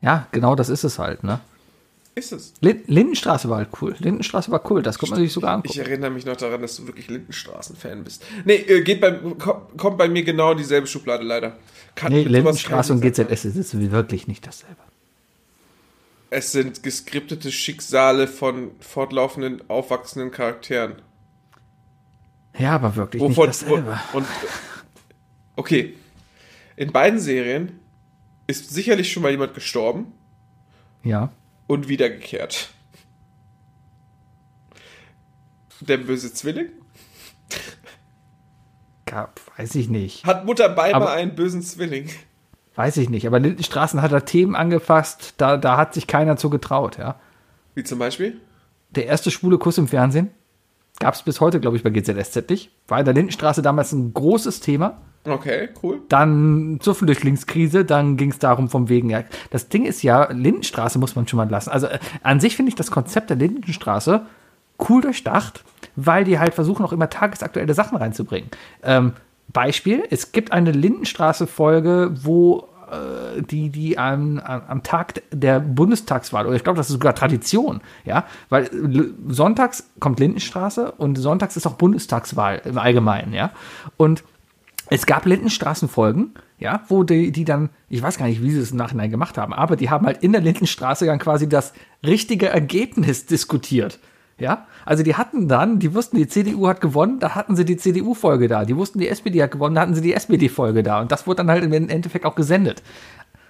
Ja, 0.00 0.26
genau 0.32 0.54
das 0.56 0.68
ist 0.68 0.84
es 0.84 0.98
halt, 0.98 1.22
ne? 1.24 1.40
Ist 2.18 2.32
es. 2.32 2.54
Lin 2.62 2.82
Lindenstraße 2.86 3.50
war 3.50 3.58
halt 3.58 3.68
cool. 3.82 3.94
Lindenstraße 3.98 4.50
war 4.50 4.68
cool, 4.70 4.82
das 4.82 4.98
kommt 4.98 5.10
man 5.10 5.20
sich 5.20 5.30
sogar 5.30 5.50
Ich 5.50 5.54
angucken. 5.56 5.80
erinnere 5.80 6.10
mich 6.10 6.24
noch 6.24 6.36
daran, 6.36 6.62
dass 6.62 6.76
du 6.76 6.86
wirklich 6.86 7.08
Lindenstraßen-Fan 7.08 8.04
bist. 8.04 8.24
Nee, 8.46 8.54
äh, 8.54 8.80
geht 8.80 9.02
bei, 9.02 9.12
kommt, 9.12 9.98
bei 9.98 10.08
mir 10.08 10.24
genau 10.24 10.52
in 10.52 10.58
dieselbe 10.58 10.86
Schublade 10.86 11.24
leider. 11.24 11.58
Kann 11.94 12.12
Nee, 12.12 12.22
Lindenstraße 12.24 12.94
und 12.94 13.02
GZS 13.02 13.44
ist 13.44 13.78
wirklich 13.92 14.28
nicht 14.28 14.46
dasselbe. 14.46 14.80
Es 16.30 16.52
sind 16.52 16.82
geskriptete 16.82 17.52
Schicksale 17.52 18.26
von 18.28 18.70
fortlaufenden, 18.80 19.68
aufwachsenden 19.68 20.30
Charakteren. 20.30 21.02
Ja, 22.58 22.72
aber 22.76 22.96
wirklich 22.96 23.20
Wovon, 23.22 23.48
nicht 23.48 23.60
dasselbe. 23.62 24.00
wo, 24.12 24.18
und, 24.18 24.26
okay. 25.56 25.94
In 26.76 26.92
beiden 26.92 27.18
Serien 27.20 27.78
ist 28.46 28.70
sicherlich 28.70 29.12
schon 29.12 29.22
mal 29.22 29.30
jemand 29.32 29.52
gestorben 29.52 30.06
Ja. 31.04 31.30
Und 31.66 31.88
wiedergekehrt. 31.88 32.70
Der 35.80 35.98
böse 35.98 36.32
Zwilling? 36.32 36.68
Gab, 39.04 39.40
weiß 39.56 39.74
ich 39.76 39.88
nicht. 39.88 40.24
Hat 40.24 40.44
Mutter 40.44 40.68
Beimer 40.68 41.10
einen 41.10 41.34
bösen 41.34 41.62
Zwilling? 41.62 42.10
Weiß 42.74 42.96
ich 42.96 43.08
nicht. 43.08 43.26
Aber 43.26 43.38
Lindenstraßen 43.38 44.02
hat 44.02 44.12
da 44.12 44.20
Themen 44.20 44.54
angefasst, 44.54 45.34
da, 45.38 45.56
da 45.56 45.76
hat 45.76 45.94
sich 45.94 46.06
keiner 46.06 46.36
zu 46.36 46.50
getraut, 46.50 46.98
ja. 46.98 47.18
Wie 47.74 47.84
zum 47.84 47.98
Beispiel? 47.98 48.40
Der 48.90 49.06
erste 49.06 49.30
schwule 49.30 49.58
Kuss 49.58 49.78
im 49.78 49.88
Fernsehen 49.88 50.30
gab 50.98 51.14
es 51.14 51.22
bis 51.22 51.40
heute, 51.40 51.60
glaube 51.60 51.76
ich, 51.76 51.82
bei 51.82 51.90
GZSZ 51.90 52.48
nicht. 52.48 52.70
War 52.88 52.98
in 52.98 53.04
der 53.04 53.14
Lindenstraße 53.14 53.62
damals 53.62 53.92
ein 53.92 54.12
großes 54.14 54.60
Thema. 54.60 55.02
Okay, 55.26 55.68
cool. 55.82 56.00
Dann 56.08 56.78
zur 56.80 56.94
Flüchtlingskrise, 56.94 57.84
dann 57.84 58.16
ging 58.16 58.30
es 58.30 58.38
darum 58.38 58.68
vom 58.68 58.88
wegen, 58.88 59.10
ja, 59.10 59.24
das 59.50 59.68
Ding 59.68 59.84
ist 59.84 60.02
ja, 60.02 60.30
Lindenstraße 60.30 60.98
muss 60.98 61.16
man 61.16 61.26
schon 61.26 61.38
mal 61.38 61.48
lassen. 61.48 61.70
Also 61.70 61.86
äh, 61.86 61.98
an 62.22 62.40
sich 62.40 62.56
finde 62.56 62.70
ich 62.70 62.76
das 62.76 62.90
Konzept 62.90 63.30
der 63.30 63.36
Lindenstraße 63.36 64.22
cool 64.88 65.00
durchdacht, 65.00 65.64
weil 65.96 66.24
die 66.24 66.38
halt 66.38 66.54
versuchen 66.54 66.84
auch 66.84 66.92
immer 66.92 67.10
tagesaktuelle 67.10 67.74
Sachen 67.74 67.96
reinzubringen. 67.96 68.50
Ähm, 68.82 69.12
Beispiel, 69.52 70.04
es 70.10 70.32
gibt 70.32 70.52
eine 70.52 70.70
Lindenstraße-Folge, 70.70 72.12
wo 72.22 72.68
äh, 72.90 73.42
die, 73.42 73.70
die 73.70 73.98
am, 73.98 74.38
am 74.38 74.62
am 74.68 74.82
Tag 74.82 75.22
der 75.32 75.60
Bundestagswahl, 75.60 76.46
oder 76.46 76.56
ich 76.56 76.64
glaube, 76.64 76.76
das 76.76 76.88
ist 76.88 76.94
sogar 76.94 77.14
Tradition, 77.14 77.80
ja, 78.04 78.24
weil 78.48 78.64
äh, 78.64 79.32
sonntags 79.32 79.90
kommt 79.98 80.20
Lindenstraße 80.20 80.92
und 80.92 81.16
sonntags 81.16 81.56
ist 81.56 81.66
auch 81.66 81.74
Bundestagswahl 81.74 82.62
im 82.64 82.78
Allgemeinen, 82.78 83.32
ja, 83.32 83.50
und 83.96 84.22
es 84.88 85.06
gab 85.06 85.26
Lindenstraßenfolgen, 85.26 86.34
ja, 86.58 86.82
wo 86.88 87.02
die, 87.02 87.32
die 87.32 87.44
dann, 87.44 87.70
ich 87.88 88.02
weiß 88.02 88.18
gar 88.18 88.26
nicht, 88.26 88.42
wie 88.42 88.50
sie 88.50 88.60
es 88.60 88.70
im 88.70 88.76
Nachhinein 88.76 89.10
gemacht 89.10 89.36
haben, 89.36 89.52
aber 89.52 89.76
die 89.76 89.90
haben 89.90 90.06
halt 90.06 90.22
in 90.22 90.32
der 90.32 90.40
Lindenstraße 90.40 91.06
dann 91.06 91.18
quasi 91.18 91.48
das 91.48 91.72
richtige 92.04 92.48
Ergebnis 92.48 93.26
diskutiert. 93.26 93.98
Ja, 94.38 94.66
also 94.84 95.02
die 95.02 95.14
hatten 95.14 95.48
dann, 95.48 95.78
die 95.78 95.94
wussten, 95.94 96.18
die 96.18 96.28
CDU 96.28 96.68
hat 96.68 96.82
gewonnen, 96.82 97.20
da 97.20 97.34
hatten 97.34 97.56
sie 97.56 97.64
die 97.64 97.78
CDU-Folge 97.78 98.48
da. 98.48 98.66
Die 98.66 98.76
wussten, 98.76 98.98
die 98.98 99.08
SPD 99.08 99.42
hat 99.42 99.50
gewonnen, 99.50 99.74
da 99.74 99.80
hatten 99.80 99.94
sie 99.94 100.02
die 100.02 100.12
SPD-Folge 100.12 100.82
da. 100.82 101.00
Und 101.00 101.10
das 101.10 101.26
wurde 101.26 101.38
dann 101.38 101.50
halt 101.50 101.64
im 101.64 101.72
Endeffekt 101.72 102.26
auch 102.26 102.34
gesendet. 102.34 102.82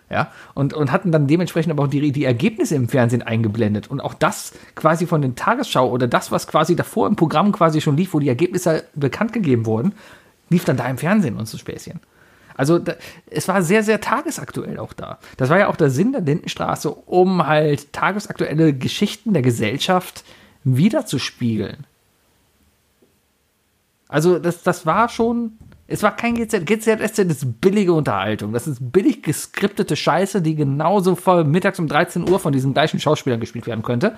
Ja, 0.08 0.30
und, 0.54 0.72
und 0.74 0.92
hatten 0.92 1.10
dann 1.10 1.26
dementsprechend 1.26 1.72
aber 1.72 1.82
auch 1.82 1.88
die, 1.88 2.12
die 2.12 2.24
Ergebnisse 2.24 2.76
im 2.76 2.88
Fernsehen 2.88 3.22
eingeblendet. 3.22 3.88
Und 3.88 4.00
auch 4.00 4.14
das 4.14 4.52
quasi 4.76 5.06
von 5.06 5.20
den 5.20 5.34
Tagesschau 5.34 5.90
oder 5.90 6.06
das, 6.06 6.30
was 6.30 6.46
quasi 6.46 6.76
davor 6.76 7.08
im 7.08 7.16
Programm 7.16 7.50
quasi 7.50 7.80
schon 7.80 7.96
lief, 7.96 8.14
wo 8.14 8.20
die 8.20 8.28
Ergebnisse 8.28 8.84
bekannt 8.94 9.32
gegeben 9.32 9.66
wurden, 9.66 9.92
lief 10.48 10.64
dann 10.64 10.76
da 10.76 10.86
im 10.88 10.98
Fernsehen 10.98 11.36
und 11.36 11.46
so 11.46 11.58
Späßchen. 11.58 12.00
Also 12.56 12.78
da, 12.78 12.94
es 13.26 13.48
war 13.48 13.62
sehr, 13.62 13.82
sehr 13.82 14.00
tagesaktuell 14.00 14.78
auch 14.78 14.92
da. 14.92 15.18
Das 15.36 15.50
war 15.50 15.58
ja 15.58 15.68
auch 15.68 15.76
der 15.76 15.90
Sinn 15.90 16.12
der 16.12 16.22
Lindenstraße, 16.22 16.90
um 16.90 17.46
halt 17.46 17.92
tagesaktuelle 17.92 18.72
Geschichten 18.72 19.34
der 19.34 19.42
Gesellschaft 19.42 20.24
wiederzuspiegeln. 20.64 21.86
Also 24.08 24.38
das, 24.38 24.62
das 24.62 24.86
war 24.86 25.08
schon, 25.08 25.58
es 25.86 26.02
war 26.02 26.16
kein 26.16 26.34
GZ, 26.34 26.64
GZSZ 26.64 27.18
ist 27.18 27.60
billige 27.60 27.92
Unterhaltung. 27.92 28.52
Das 28.52 28.66
ist 28.66 28.92
billig 28.92 29.22
geskriptete 29.22 29.96
Scheiße, 29.96 30.40
die 30.40 30.54
genauso 30.54 31.14
vor 31.14 31.44
mittags 31.44 31.78
um 31.78 31.88
13 31.88 32.28
Uhr 32.28 32.40
von 32.40 32.52
diesen 32.52 32.72
gleichen 32.72 33.00
Schauspielern 33.00 33.40
gespielt 33.40 33.66
werden 33.66 33.82
könnte. 33.82 34.16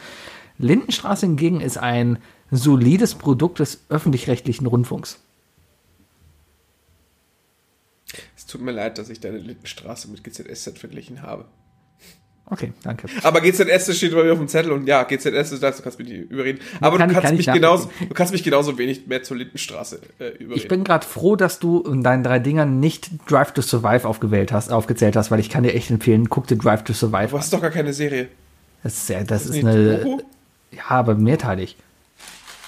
Lindenstraße 0.58 1.26
hingegen 1.26 1.60
ist 1.60 1.78
ein 1.78 2.18
solides 2.50 3.14
Produkt 3.14 3.60
des 3.60 3.84
öffentlich-rechtlichen 3.88 4.66
Rundfunks. 4.66 5.20
Es 8.36 8.37
tut 8.48 8.60
mir 8.60 8.72
leid, 8.72 8.98
dass 8.98 9.10
ich 9.10 9.20
deine 9.20 9.38
Lindenstraße 9.38 10.08
mit 10.10 10.24
GZSZ 10.24 10.78
verglichen 10.78 11.22
habe. 11.22 11.44
Okay, 12.50 12.72
danke. 12.82 13.08
Aber 13.24 13.42
GZS 13.42 13.94
steht 13.94 14.14
bei 14.14 14.24
mir 14.24 14.32
auf 14.32 14.38
dem 14.38 14.48
Zettel 14.48 14.72
und 14.72 14.86
ja, 14.86 15.02
GZS 15.02 15.52
ist 15.52 15.62
das, 15.62 15.76
du 15.76 15.82
kannst 15.82 15.98
mich 15.98 16.08
nicht 16.08 16.30
überreden. 16.30 16.60
Aber 16.80 16.96
Kann 16.96 17.10
du, 17.10 17.14
kannst 17.14 17.26
kann 17.26 17.38
ich 17.38 17.46
mich 17.46 17.54
genauso, 17.54 17.90
du 18.00 18.14
kannst 18.14 18.32
mich 18.32 18.42
genauso 18.42 18.78
wenig 18.78 19.06
mehr 19.06 19.22
zur 19.22 19.36
Lindenstraße 19.36 20.00
äh, 20.18 20.28
überreden. 20.28 20.52
Ich 20.54 20.66
bin 20.66 20.82
gerade 20.82 21.06
froh, 21.06 21.36
dass 21.36 21.58
du 21.58 21.82
in 21.82 22.02
deinen 22.02 22.24
drei 22.24 22.38
Dingern 22.38 22.80
nicht 22.80 23.10
Drive 23.30 23.52
to 23.52 23.60
Survive 23.60 24.08
aufgewählt 24.08 24.50
hast, 24.50 24.72
aufgezählt 24.72 25.14
hast, 25.14 25.30
weil 25.30 25.40
ich 25.40 25.50
kann 25.50 25.62
dir 25.62 25.74
echt 25.74 25.90
empfehlen, 25.90 26.30
guck 26.30 26.46
dir 26.46 26.56
Drive 26.56 26.84
to 26.84 26.94
Survive 26.94 27.28
du 27.28 27.36
an. 27.36 27.42
hast 27.42 27.52
doch 27.52 27.60
gar 27.60 27.70
keine 27.70 27.92
Serie. 27.92 28.28
Das 28.82 28.94
ist, 28.94 29.08
ja, 29.10 29.22
das 29.24 29.44
ist 29.44 29.52
Nicht 29.52 29.66
eine. 29.66 29.98
Doku? 29.98 30.22
Ja, 30.70 30.88
aber 30.88 31.16
mehrteilig. 31.16 31.76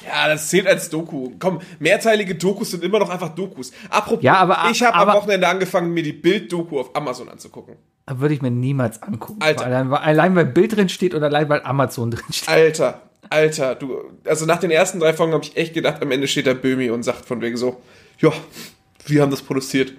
Ja, 0.06 0.28
das 0.28 0.48
zählt 0.48 0.66
als 0.66 0.88
Doku. 0.90 1.32
Komm, 1.38 1.60
mehrteilige 1.78 2.34
Dokus 2.34 2.70
sind 2.70 2.82
immer 2.84 2.98
noch 2.98 3.10
einfach 3.10 3.30
Dokus. 3.30 3.70
Apropos, 3.90 4.22
Ja, 4.22 4.34
aber- 4.36 4.68
ich 4.70 4.82
habe 4.82 4.96
am 4.96 5.16
Wochenende 5.16 5.46
angefangen, 5.48 5.92
mir 5.92 6.02
die 6.02 6.12
Bild-Doku 6.12 6.80
auf 6.80 6.96
Amazon 6.96 7.28
anzugucken. 7.28 7.76
Würde 8.12 8.34
ich 8.34 8.42
mir 8.42 8.50
niemals 8.50 9.02
angucken. 9.02 9.40
Alter. 9.40 9.66
Allein, 9.66 9.90
weil- 9.90 9.98
allein 9.98 10.34
weil 10.34 10.46
Bild 10.46 10.74
drin 10.76 10.88
steht 10.88 11.14
oder 11.14 11.26
allein 11.26 11.48
weil 11.48 11.62
Amazon 11.62 12.10
drin 12.10 12.24
steht. 12.32 12.48
Alter, 12.48 13.02
Alter, 13.28 13.74
du, 13.76 13.98
also 14.24 14.46
nach 14.46 14.58
den 14.58 14.70
ersten 14.70 14.98
drei 14.98 15.12
Folgen 15.12 15.32
habe 15.32 15.44
ich 15.44 15.56
echt 15.56 15.74
gedacht, 15.74 16.02
am 16.02 16.10
Ende 16.10 16.26
steht 16.26 16.46
da 16.46 16.54
Böhmi 16.54 16.90
und 16.90 17.02
sagt 17.04 17.26
von 17.26 17.40
wegen 17.40 17.56
so, 17.56 17.80
ja, 18.18 18.32
wir 19.06 19.22
haben 19.22 19.30
das 19.30 19.42
produziert. 19.42 19.92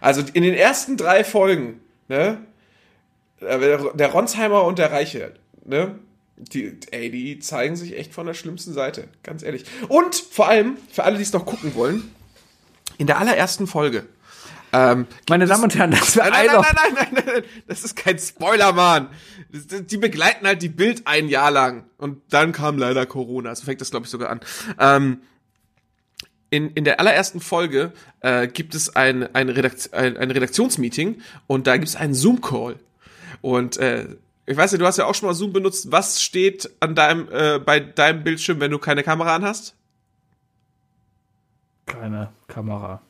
Also 0.00 0.22
in 0.32 0.42
den 0.42 0.54
ersten 0.54 0.96
drei 0.96 1.24
Folgen, 1.24 1.80
ne, 2.08 2.38
der 3.40 3.78
der 3.94 4.08
Ronsheimer 4.12 4.64
und 4.64 4.78
der 4.78 4.92
Reiche, 4.92 5.34
ne, 5.64 5.98
die, 6.52 6.76
ey, 6.90 7.10
die 7.10 7.38
zeigen 7.38 7.76
sich 7.76 7.96
echt 7.96 8.12
von 8.12 8.26
der 8.26 8.34
schlimmsten 8.34 8.72
Seite, 8.72 9.08
ganz 9.22 9.42
ehrlich. 9.42 9.64
Und 9.88 10.14
vor 10.14 10.48
allem, 10.48 10.76
für 10.90 11.04
alle, 11.04 11.16
die 11.16 11.22
es 11.22 11.32
noch 11.32 11.46
gucken 11.46 11.74
wollen, 11.74 12.10
in 12.98 13.06
der 13.06 13.18
allerersten 13.18 13.66
Folge, 13.66 14.06
ähm, 14.72 15.06
Meine 15.28 15.46
Damen 15.46 15.64
und 15.64 15.74
Herren, 15.74 15.90
das 15.90 16.16
war 16.16 16.30
Nein, 16.30 16.46
nein, 16.46 16.56
nein, 16.60 16.74
nein, 16.74 16.94
nein, 16.94 17.08
nein, 17.12 17.24
nein, 17.26 17.44
das 17.66 17.84
ist 17.84 17.96
kein 17.96 18.18
Spoiler, 18.18 18.72
Mann. 18.72 19.08
Die 19.50 19.96
begleiten 19.96 20.46
halt 20.46 20.62
die 20.62 20.68
Bild 20.68 21.06
ein 21.06 21.28
Jahr 21.28 21.50
lang. 21.50 21.84
Und 21.98 22.22
dann 22.30 22.52
kam 22.52 22.78
leider 22.78 23.04
Corona. 23.06 23.54
So 23.54 23.64
fängt 23.64 23.80
das, 23.80 23.90
glaube 23.90 24.04
ich, 24.04 24.10
sogar 24.10 24.30
an. 24.30 24.40
Ähm, 24.78 25.22
in, 26.50 26.70
in 26.70 26.84
der 26.84 27.00
allerersten 27.00 27.40
Folge 27.40 27.92
äh, 28.20 28.46
gibt 28.48 28.74
es 28.74 28.94
ein, 28.94 29.34
ein, 29.34 29.48
Redakt 29.48 29.92
ein, 29.92 30.16
ein 30.16 30.30
Redaktionsmeeting 30.30 31.20
und 31.46 31.66
da 31.66 31.76
gibt 31.76 31.88
es 31.88 31.96
einen 31.96 32.14
Zoom-Call. 32.14 32.76
Und 33.40 33.76
äh, 33.78 34.06
ich 34.46 34.56
weiß 34.56 34.72
ja, 34.72 34.78
du 34.78 34.86
hast 34.86 34.96
ja 34.96 35.06
auch 35.06 35.14
schon 35.14 35.28
mal 35.28 35.34
Zoom 35.34 35.52
benutzt. 35.52 35.92
Was 35.92 36.22
steht 36.22 36.70
an 36.80 36.94
deinem, 36.94 37.28
äh, 37.30 37.58
bei 37.58 37.80
deinem 37.80 38.24
Bildschirm, 38.24 38.60
wenn 38.60 38.70
du 38.70 38.78
keine 38.78 39.02
Kamera 39.02 39.36
an 39.36 39.44
hast? 39.44 39.74
Keine 41.86 42.32
Kamera. 42.48 43.00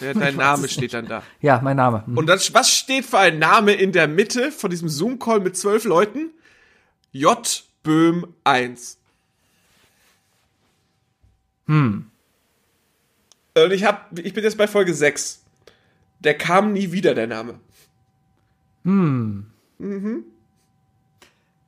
Ja, 0.00 0.14
dein 0.14 0.36
Name 0.36 0.68
steht 0.68 0.94
dann 0.94 1.06
da. 1.06 1.22
Ja, 1.40 1.60
mein 1.62 1.76
Name. 1.76 2.06
Hm. 2.06 2.16
Und 2.16 2.26
das, 2.26 2.52
was 2.54 2.70
steht 2.70 3.04
für 3.04 3.18
ein 3.18 3.38
Name 3.38 3.72
in 3.72 3.92
der 3.92 4.08
Mitte 4.08 4.52
von 4.52 4.70
diesem 4.70 4.88
Zoom-Call 4.88 5.40
mit 5.40 5.56
zwölf 5.56 5.84
Leuten? 5.84 6.30
J. 7.12 7.64
Böhm 7.82 8.34
1. 8.44 8.98
Hm. 11.66 12.10
Und 13.54 13.72
ich 13.72 13.84
hab, 13.84 14.18
ich 14.18 14.34
bin 14.34 14.44
jetzt 14.44 14.58
bei 14.58 14.68
Folge 14.68 14.92
6. 14.92 15.42
Der 16.20 16.36
kam 16.36 16.72
nie 16.72 16.92
wieder, 16.92 17.14
der 17.14 17.26
Name. 17.26 17.60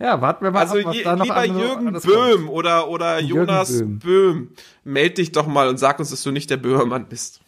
Ja, 0.01 0.21
warten 0.21 0.45
wir 0.45 0.51
mal 0.53 0.61
Also 0.61 0.79
ab, 0.79 0.85
was 0.87 0.97
je, 0.97 1.03
da 1.03 1.17
noch 1.17 1.25
lieber 1.25 1.37
andere- 1.37 1.61
Jürgen 1.67 1.93
kommt. 1.93 2.03
Böhm 2.05 2.49
oder, 2.49 2.89
oder 2.89 3.19
Jürgen 3.19 3.49
Jonas 3.49 3.79
Böhm. 3.79 3.99
Böhm. 3.99 4.55
Meld 4.85 5.19
dich 5.19 5.33
doch 5.33 5.47
mal 5.47 5.69
und 5.69 5.79
sag 5.79 5.99
uns, 5.99 6.11
dass 6.11 6.23
du 6.23 6.31
nicht 6.31 6.51
der 6.51 6.57
Böhmermann 6.57 7.07
bist. 7.09 7.41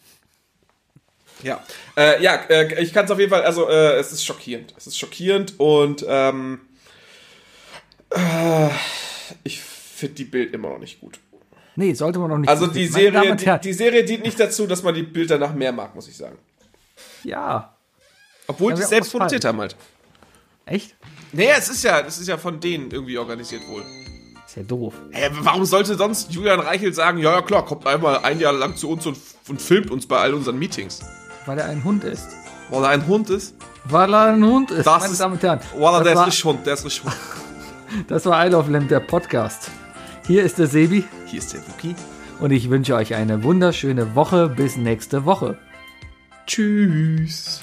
Ja, 1.43 1.63
äh, 1.97 2.21
ja, 2.21 2.35
äh, 2.49 2.83
ich 2.83 2.93
kann 2.93 3.05
es 3.05 3.11
auf 3.11 3.17
jeden 3.19 3.31
Fall, 3.31 3.43
also 3.43 3.67
äh, 3.69 3.93
es 3.97 4.11
ist 4.11 4.23
schockierend. 4.25 4.73
Es 4.77 4.85
ist 4.85 4.99
schockierend 4.99 5.59
und 5.59 6.05
ähm, 6.07 6.59
äh, 8.11 8.69
ich 9.43 9.59
finde 9.61 10.15
die 10.15 10.25
Bild 10.25 10.53
immer 10.53 10.69
noch 10.69 10.79
nicht 10.79 10.99
gut. 10.99 11.19
Nee, 11.77 11.93
sollte 11.93 12.19
man 12.19 12.29
noch 12.29 12.37
nicht. 12.37 12.49
Also 12.49 12.67
die 12.67 12.85
Serie, 12.85 13.35
die, 13.35 13.59
die 13.63 13.73
Serie 13.73 14.03
dient 14.03 14.23
nicht 14.23 14.39
dazu, 14.39 14.67
dass 14.67 14.83
man 14.83 14.93
die 14.93 15.03
Bild 15.03 15.31
danach 15.31 15.53
mehr 15.53 15.71
mag, 15.71 15.95
muss 15.95 16.07
ich 16.09 16.17
sagen. 16.17 16.37
Ja. 17.23 17.75
Obwohl 18.45 18.73
Ja, 18.73 18.79
die 18.79 18.83
selbst 18.83 19.11
produziert 19.11 19.45
haben 19.45 19.59
halt. 19.61 19.75
Echt? 20.65 20.95
Nee, 21.33 21.49
es 21.57 21.69
ist 21.69 21.83
ja, 21.83 22.01
das 22.01 22.19
ist 22.19 22.27
ja 22.27 22.37
von 22.37 22.59
denen 22.59 22.91
irgendwie 22.91 23.17
organisiert 23.17 23.61
wohl. 23.69 23.83
Ist 24.45 24.57
ja 24.57 24.63
doof. 24.63 24.93
Hä, 25.11 25.29
warum 25.41 25.63
sollte 25.65 25.95
sonst 25.95 26.31
Julian 26.33 26.59
Reichelt 26.59 26.93
sagen, 26.95 27.19
ja, 27.19 27.31
ja 27.31 27.41
klar, 27.41 27.63
kommt 27.65 27.87
einmal 27.87 28.19
ein 28.19 28.39
Jahr 28.39 28.51
lang 28.53 28.75
zu 28.75 28.89
uns 28.89 29.05
und, 29.05 29.17
und 29.47 29.61
filmt 29.61 29.89
uns 29.91 30.05
bei 30.05 30.17
all 30.17 30.33
unseren 30.33 30.59
Meetings? 30.59 30.99
Weil 31.45 31.57
er 31.59 31.65
ein 31.65 31.83
Hund 31.83 32.03
ist. 32.03 32.27
Weil 32.69 32.83
er 32.83 32.89
ein 32.89 33.07
Hund 33.07 33.29
ist? 33.29 33.55
Weil 33.85 34.13
er 34.13 34.33
ein 34.33 34.43
Hund 34.43 34.71
ist, 34.71 34.85
Das 34.85 35.01
meine 35.01 35.13
ist- 35.13 35.19
Damen 35.21 35.33
und 35.35 35.43
Herren. 35.43 35.59
Weil 35.77 35.83
er 35.83 35.91
das, 35.91 36.03
der 36.03 36.11
ist 36.13 36.17
war, 36.19 36.25
richtig 36.27 36.45
Hund, 36.45 36.65
der 36.67 36.73
ist 36.73 36.85
richtig 36.85 37.03
Hund. 37.05 37.15
das 38.09 38.25
war 38.25 38.45
Isle 38.45 38.57
of 38.57 38.67
Lamb, 38.69 38.89
der 38.89 38.99
Podcast. 38.99 39.71
Hier 40.27 40.43
ist 40.43 40.59
der 40.59 40.67
Sebi 40.67 41.03
Hier 41.27 41.39
ist 41.39 41.53
der 41.53 41.61
Wookie. 41.67 41.95
und 42.39 42.51
ich 42.51 42.69
wünsche 42.69 42.93
euch 42.95 43.15
eine 43.15 43.43
wunderschöne 43.43 44.15
Woche. 44.15 44.49
Bis 44.49 44.75
nächste 44.75 45.23
Woche. 45.25 45.57
Tschüss. 46.45 47.61